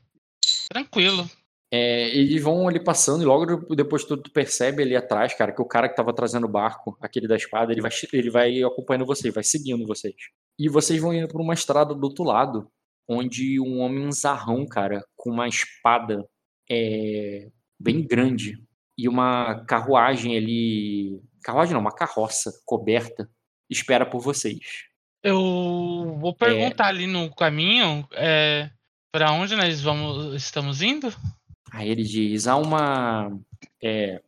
Tranquilo. 0.69 1.29
É, 1.73 2.09
eles 2.09 2.43
vão 2.43 2.67
ali 2.67 2.83
passando 2.83 3.23
e 3.23 3.25
logo 3.25 3.73
depois 3.73 4.03
tu, 4.03 4.17
tu, 4.17 4.29
percebe 4.29 4.83
ali 4.83 4.93
atrás, 4.93 5.33
cara, 5.33 5.53
que 5.53 5.61
o 5.61 5.65
cara 5.65 5.87
que 5.87 5.95
tava 5.95 6.13
trazendo 6.13 6.45
o 6.45 6.51
barco, 6.51 6.97
aquele 6.99 7.29
da 7.29 7.37
espada, 7.37 7.71
ele 7.71 7.79
vai, 7.79 7.91
ele 8.11 8.29
vai 8.29 8.63
acompanhando 8.63 9.05
vocês, 9.05 9.33
vai 9.33 9.43
seguindo 9.43 9.87
vocês. 9.87 10.15
E 10.59 10.67
vocês 10.67 10.99
vão 10.99 11.13
indo 11.13 11.29
por 11.29 11.39
uma 11.39 11.53
estrada 11.53 11.95
do 11.95 12.03
outro 12.03 12.25
lado, 12.25 12.69
onde 13.07 13.57
um 13.59 13.79
homem 13.79 14.11
zarrão, 14.11 14.65
cara, 14.65 15.01
com 15.15 15.31
uma 15.31 15.47
espada 15.47 16.27
é, 16.69 17.49
bem 17.79 18.05
grande 18.05 18.61
e 18.97 19.07
uma 19.07 19.63
carruagem 19.65 20.35
ali. 20.35 21.21
Carruagem 21.41 21.73
não, 21.73 21.81
uma 21.81 21.95
carroça 21.95 22.51
coberta, 22.65 23.29
espera 23.69 24.05
por 24.05 24.19
vocês. 24.19 24.59
Eu 25.23 26.17
vou 26.19 26.35
perguntar 26.35 26.85
é, 26.85 26.89
ali 26.89 27.07
no 27.07 27.33
caminho 27.33 28.07
é, 28.13 28.69
para 29.11 29.31
onde 29.31 29.55
nós 29.55 29.81
vamos, 29.81 30.33
estamos 30.35 30.81
indo? 30.81 31.13
Aí 31.71 31.89
ele 31.89 32.03
diz: 32.03 32.47
há 32.47 32.57
uma. 32.57 33.31
É, 33.81 34.21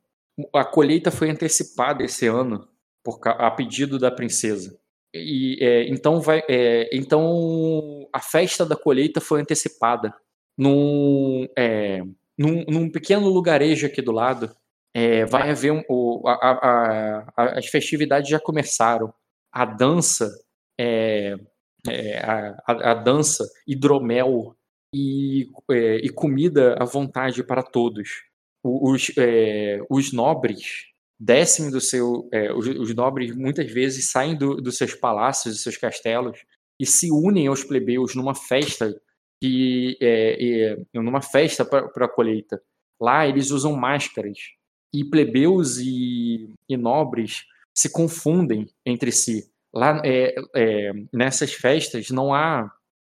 a 0.54 0.64
colheita 0.64 1.12
foi 1.12 1.30
antecipada 1.30 2.04
esse 2.04 2.26
ano 2.26 2.68
por, 3.04 3.20
a 3.26 3.52
pedido 3.52 4.00
da 4.00 4.10
princesa. 4.10 4.80
E, 5.14 5.58
é, 5.62 5.88
então, 5.90 6.20
vai, 6.20 6.42
é, 6.50 6.90
então 6.92 8.08
a 8.12 8.20
festa 8.20 8.66
da 8.66 8.76
colheita 8.76 9.22
foi 9.22 9.42
antecipada 9.42 10.14
num, 10.58 11.48
é, 11.56 12.02
num, 12.38 12.64
num 12.68 12.90
pequeno 12.90 13.28
lugarejo 13.28 13.86
aqui 13.86 14.02
do 14.02 14.12
lado. 14.12 14.56
É, 14.96 15.26
vai 15.26 15.52
haver 15.52 15.72
um, 15.72 15.84
o, 15.90 16.28
a, 16.28 16.34
a, 16.34 17.34
a, 17.36 17.60
as 17.60 17.68
festividades 17.68 18.30
já 18.30 18.40
começaram. 18.40 19.14
A 19.52 19.66
dança, 19.66 20.32
é, 20.80 21.36
a, 22.24 22.92
a, 22.92 22.94
dança 22.96 23.44
hidromel 23.68 24.56
e, 24.94 25.50
é, 25.72 25.96
e 25.98 26.10
comida 26.10 26.76
à 26.80 26.86
vontade 26.86 27.44
para 27.44 27.64
todos. 27.64 28.24
Os, 28.64 29.12
é, 29.18 29.82
os 29.90 30.14
nobres 30.14 30.86
descem 31.20 31.70
do 31.70 31.82
seu. 31.82 32.30
É, 32.32 32.54
os, 32.54 32.68
os, 32.68 32.96
nobres 32.96 33.36
muitas 33.36 33.72
vezes 33.72 34.10
saem 34.10 34.38
do, 34.38 34.56
dos 34.56 34.78
seus 34.78 34.94
palácios, 34.94 35.56
dos 35.56 35.64
seus 35.64 35.78
castelos 35.78 36.46
e 36.80 36.86
se 36.86 37.12
unem 37.12 37.48
aos 37.48 37.64
plebeus 37.64 38.16
numa 38.16 38.36
festa 38.36 38.96
que 39.42 39.98
é, 40.02 40.74
é, 40.74 40.78
numa 40.94 41.22
festa 41.22 41.66
para 41.66 42.06
a 42.06 42.10
colheita. 42.10 42.62
Lá 43.02 43.28
eles 43.28 43.52
usam 43.52 43.76
máscaras 43.76 44.38
e 44.94 45.04
plebeus 45.04 45.78
e, 45.80 46.50
e 46.70 46.78
nobres 46.78 47.44
se 47.74 47.92
confundem 47.92 48.70
entre 48.86 49.12
si. 49.12 49.50
Lá 49.74 50.02
é, 50.06 50.36
é, 50.56 50.92
nessas 51.12 51.54
festas 51.54 52.10
não 52.12 52.34
há 52.34 52.72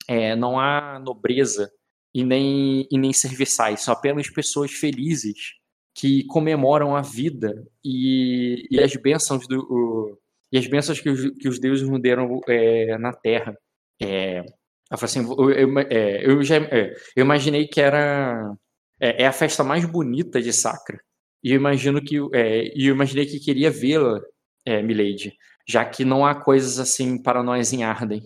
é, 0.10 0.36
não 0.36 0.60
há 0.60 1.00
nobreza 1.00 1.72
e 2.12 2.24
nem, 2.24 2.88
e 2.92 2.98
nem 2.98 3.14
serviçais, 3.14 3.82
são 3.82 3.94
apenas 3.94 4.28
pessoas 4.28 4.72
felizes 4.72 5.54
que 5.94 6.24
comemoram 6.26 6.96
a 6.96 7.02
vida 7.02 7.64
e, 7.86 8.68
e 8.72 8.80
as 8.82 8.96
bênçãos 8.96 9.48
do, 9.48 9.60
o, 9.70 10.18
e 10.52 10.58
as 10.58 10.66
bênçãos 10.66 11.00
que 11.00 11.10
os, 11.10 11.30
que 11.38 11.48
os 11.48 11.60
deuses 11.60 11.88
nos 11.88 12.02
deram 12.02 12.42
é, 12.48 12.98
na 12.98 13.14
Terra. 13.14 13.56
É, 14.02 14.44
assim, 14.90 15.20
eu, 15.20 15.52
eu, 15.52 15.80
é, 15.80 16.26
eu, 16.26 16.44
já, 16.44 16.56
é, 16.56 16.96
eu 17.16 17.24
imaginei 17.24 17.68
que 17.68 17.80
era 17.80 18.52
é, 19.00 19.24
é, 19.24 19.28
a 19.28 19.32
festa 19.32 19.64
mais 19.64 19.86
bonita 19.86 20.42
de 20.42 20.52
Sacra. 20.52 21.00
E 21.44 21.52
eu 21.52 21.56
imagino 21.56 22.02
que 22.04 22.18
é, 22.34 22.72
eu 22.76 22.96
imaginei 22.96 23.28
que 23.28 23.40
queria 23.40 23.70
vê-la, 23.70 24.20
é, 24.66 24.82
Milady, 24.82 25.38
já 25.68 25.86
que 25.86 26.04
não 26.04 26.26
há 26.26 26.34
coisas 26.34 26.80
assim 26.80 27.22
para 27.22 27.44
nós 27.44 27.72
em 27.74 27.84
Arden. 27.84 28.24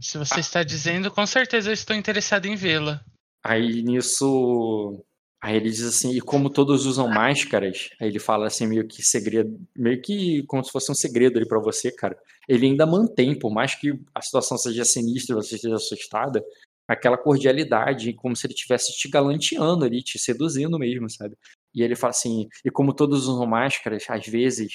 Se 0.00 0.18
você 0.18 0.40
está 0.40 0.62
dizendo, 0.62 1.10
com 1.10 1.26
certeza 1.26 1.70
eu 1.70 1.74
estou 1.74 1.94
interessado 1.94 2.46
em 2.46 2.56
vê-la. 2.56 3.04
Aí 3.44 3.82
nisso 3.82 5.04
Aí 5.42 5.56
ele 5.56 5.70
diz 5.70 5.82
assim, 5.82 6.12
e 6.12 6.20
como 6.20 6.50
todos 6.50 6.84
usam 6.84 7.08
máscaras, 7.08 7.88
aí 7.98 8.08
ele 8.08 8.18
fala 8.18 8.46
assim, 8.46 8.66
meio 8.66 8.86
que 8.86 9.02
segredo, 9.02 9.58
meio 9.74 10.00
que 10.02 10.42
como 10.42 10.62
se 10.62 10.70
fosse 10.70 10.92
um 10.92 10.94
segredo 10.94 11.38
ali 11.38 11.48
para 11.48 11.58
você, 11.58 11.90
cara. 11.90 12.14
Ele 12.46 12.66
ainda 12.66 12.84
mantém, 12.84 13.38
por 13.38 13.50
mais 13.50 13.74
que 13.74 13.98
a 14.14 14.20
situação 14.20 14.58
seja 14.58 14.84
sinistra, 14.84 15.34
você 15.34 15.54
esteja 15.54 15.76
assustada, 15.76 16.44
aquela 16.86 17.16
cordialidade, 17.16 18.12
como 18.12 18.36
se 18.36 18.46
ele 18.46 18.52
estivesse 18.52 18.92
te 18.92 19.08
galanteando 19.08 19.84
ali, 19.84 20.02
te 20.02 20.18
seduzindo 20.18 20.78
mesmo, 20.78 21.08
sabe? 21.08 21.34
E 21.74 21.82
ele 21.82 21.96
fala 21.96 22.10
assim, 22.10 22.46
e 22.62 22.70
como 22.70 22.92
todos 22.92 23.26
usam 23.26 23.46
máscaras, 23.46 24.04
às 24.10 24.26
vezes, 24.26 24.72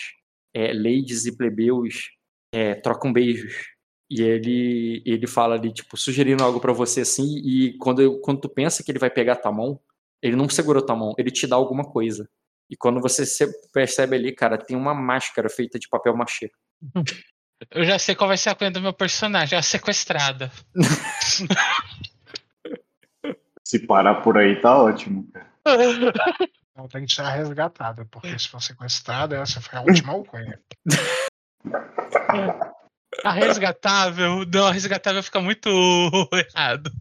é, 0.52 0.74
ladies 0.74 1.28
e 1.28 1.38
plebeus 1.38 2.10
é, 2.52 2.74
trocam 2.74 3.14
beijos. 3.14 3.75
E 4.10 4.22
ele, 4.22 5.02
ele 5.06 5.26
fala 5.26 5.56
ali, 5.56 5.74
tipo, 5.74 5.98
sugerindo 5.98 6.44
algo 6.44 6.60
para 6.60 6.72
você 6.72 7.02
assim, 7.02 7.40
e 7.44 7.74
quando, 7.78 8.20
quando 8.20 8.42
tu 8.42 8.50
pensa 8.50 8.84
que 8.84 8.92
ele 8.92 9.00
vai 9.00 9.10
pegar 9.10 9.38
tua 9.38 9.52
mão, 9.52 9.80
ele 10.22 10.36
não 10.36 10.48
segurou 10.48 10.86
tua 10.86 10.96
mão, 10.96 11.14
ele 11.18 11.32
te 11.32 11.48
dá 11.48 11.56
alguma 11.56 11.84
coisa. 11.84 12.30
E 12.70 12.76
quando 12.76 13.00
você 13.02 13.24
percebe 13.74 14.16
ali, 14.16 14.32
cara, 14.32 14.58
tem 14.58 14.76
uma 14.76 14.94
máscara 14.94 15.50
feita 15.50 15.80
de 15.80 15.88
papel 15.88 16.16
machê. 16.16 16.52
Eu 17.72 17.84
já 17.84 17.98
sei 17.98 18.16
qual 18.16 18.28
vai 18.28 18.38
ser 18.38 18.50
a 18.50 18.56
cunha 18.56 18.72
do 18.72 18.82
meu 18.82 18.94
personagem, 18.94 19.56
é 19.56 19.60
a 19.60 19.64
sequestrada. 19.64 20.52
Se 23.64 23.80
parar 23.80 24.22
por 24.22 24.38
aí, 24.38 24.62
tá 24.62 24.78
ótimo. 24.78 25.28
Não, 26.76 26.88
tem 26.90 27.06
que 27.06 27.14
ser 27.14 27.24
a 27.24 27.32
resgatada, 27.32 28.06
porque 28.12 28.38
se 28.38 28.48
for 28.48 28.62
sequestrada, 28.62 29.38
essa 29.38 29.60
foi 29.60 29.80
a 29.80 29.82
última 29.82 30.14
alcunha. 30.14 30.60
A 33.24 33.32
resgatável. 33.32 34.46
Não, 34.52 34.68
a 34.68 34.72
resgatável 34.72 35.24
fica 35.24 35.40
muito 35.40 35.70
errado. 36.34 36.92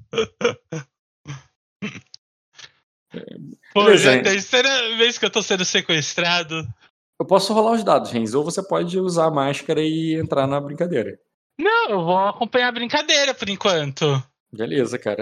Pô, 3.73 3.95
já 3.97 4.13
é 4.13 4.21
a 4.21 4.23
terceira 4.23 4.97
vez 4.97 5.19
que 5.19 5.25
eu 5.25 5.31
tô 5.31 5.43
sendo 5.43 5.65
sequestrado. 5.65 6.67
Eu 7.21 7.27
posso 7.27 7.53
rolar 7.53 7.73
os 7.73 7.85
dados, 7.85 8.11
Renz, 8.11 8.35
ou 8.35 8.45
você 8.45 8.63
pode 8.63 8.99
usar 8.99 9.27
a 9.27 9.31
máscara 9.31 9.81
e 9.81 10.15
entrar 10.15 10.47
na 10.47 10.61
brincadeira. 10.61 11.19
Não, 11.59 11.91
eu 11.91 12.05
vou 12.05 12.19
acompanhar 12.19 12.69
a 12.69 12.73
brincadeira 12.73 13.33
por 13.33 13.49
enquanto. 13.49 14.23
Beleza, 14.53 14.99
cara. 14.99 15.13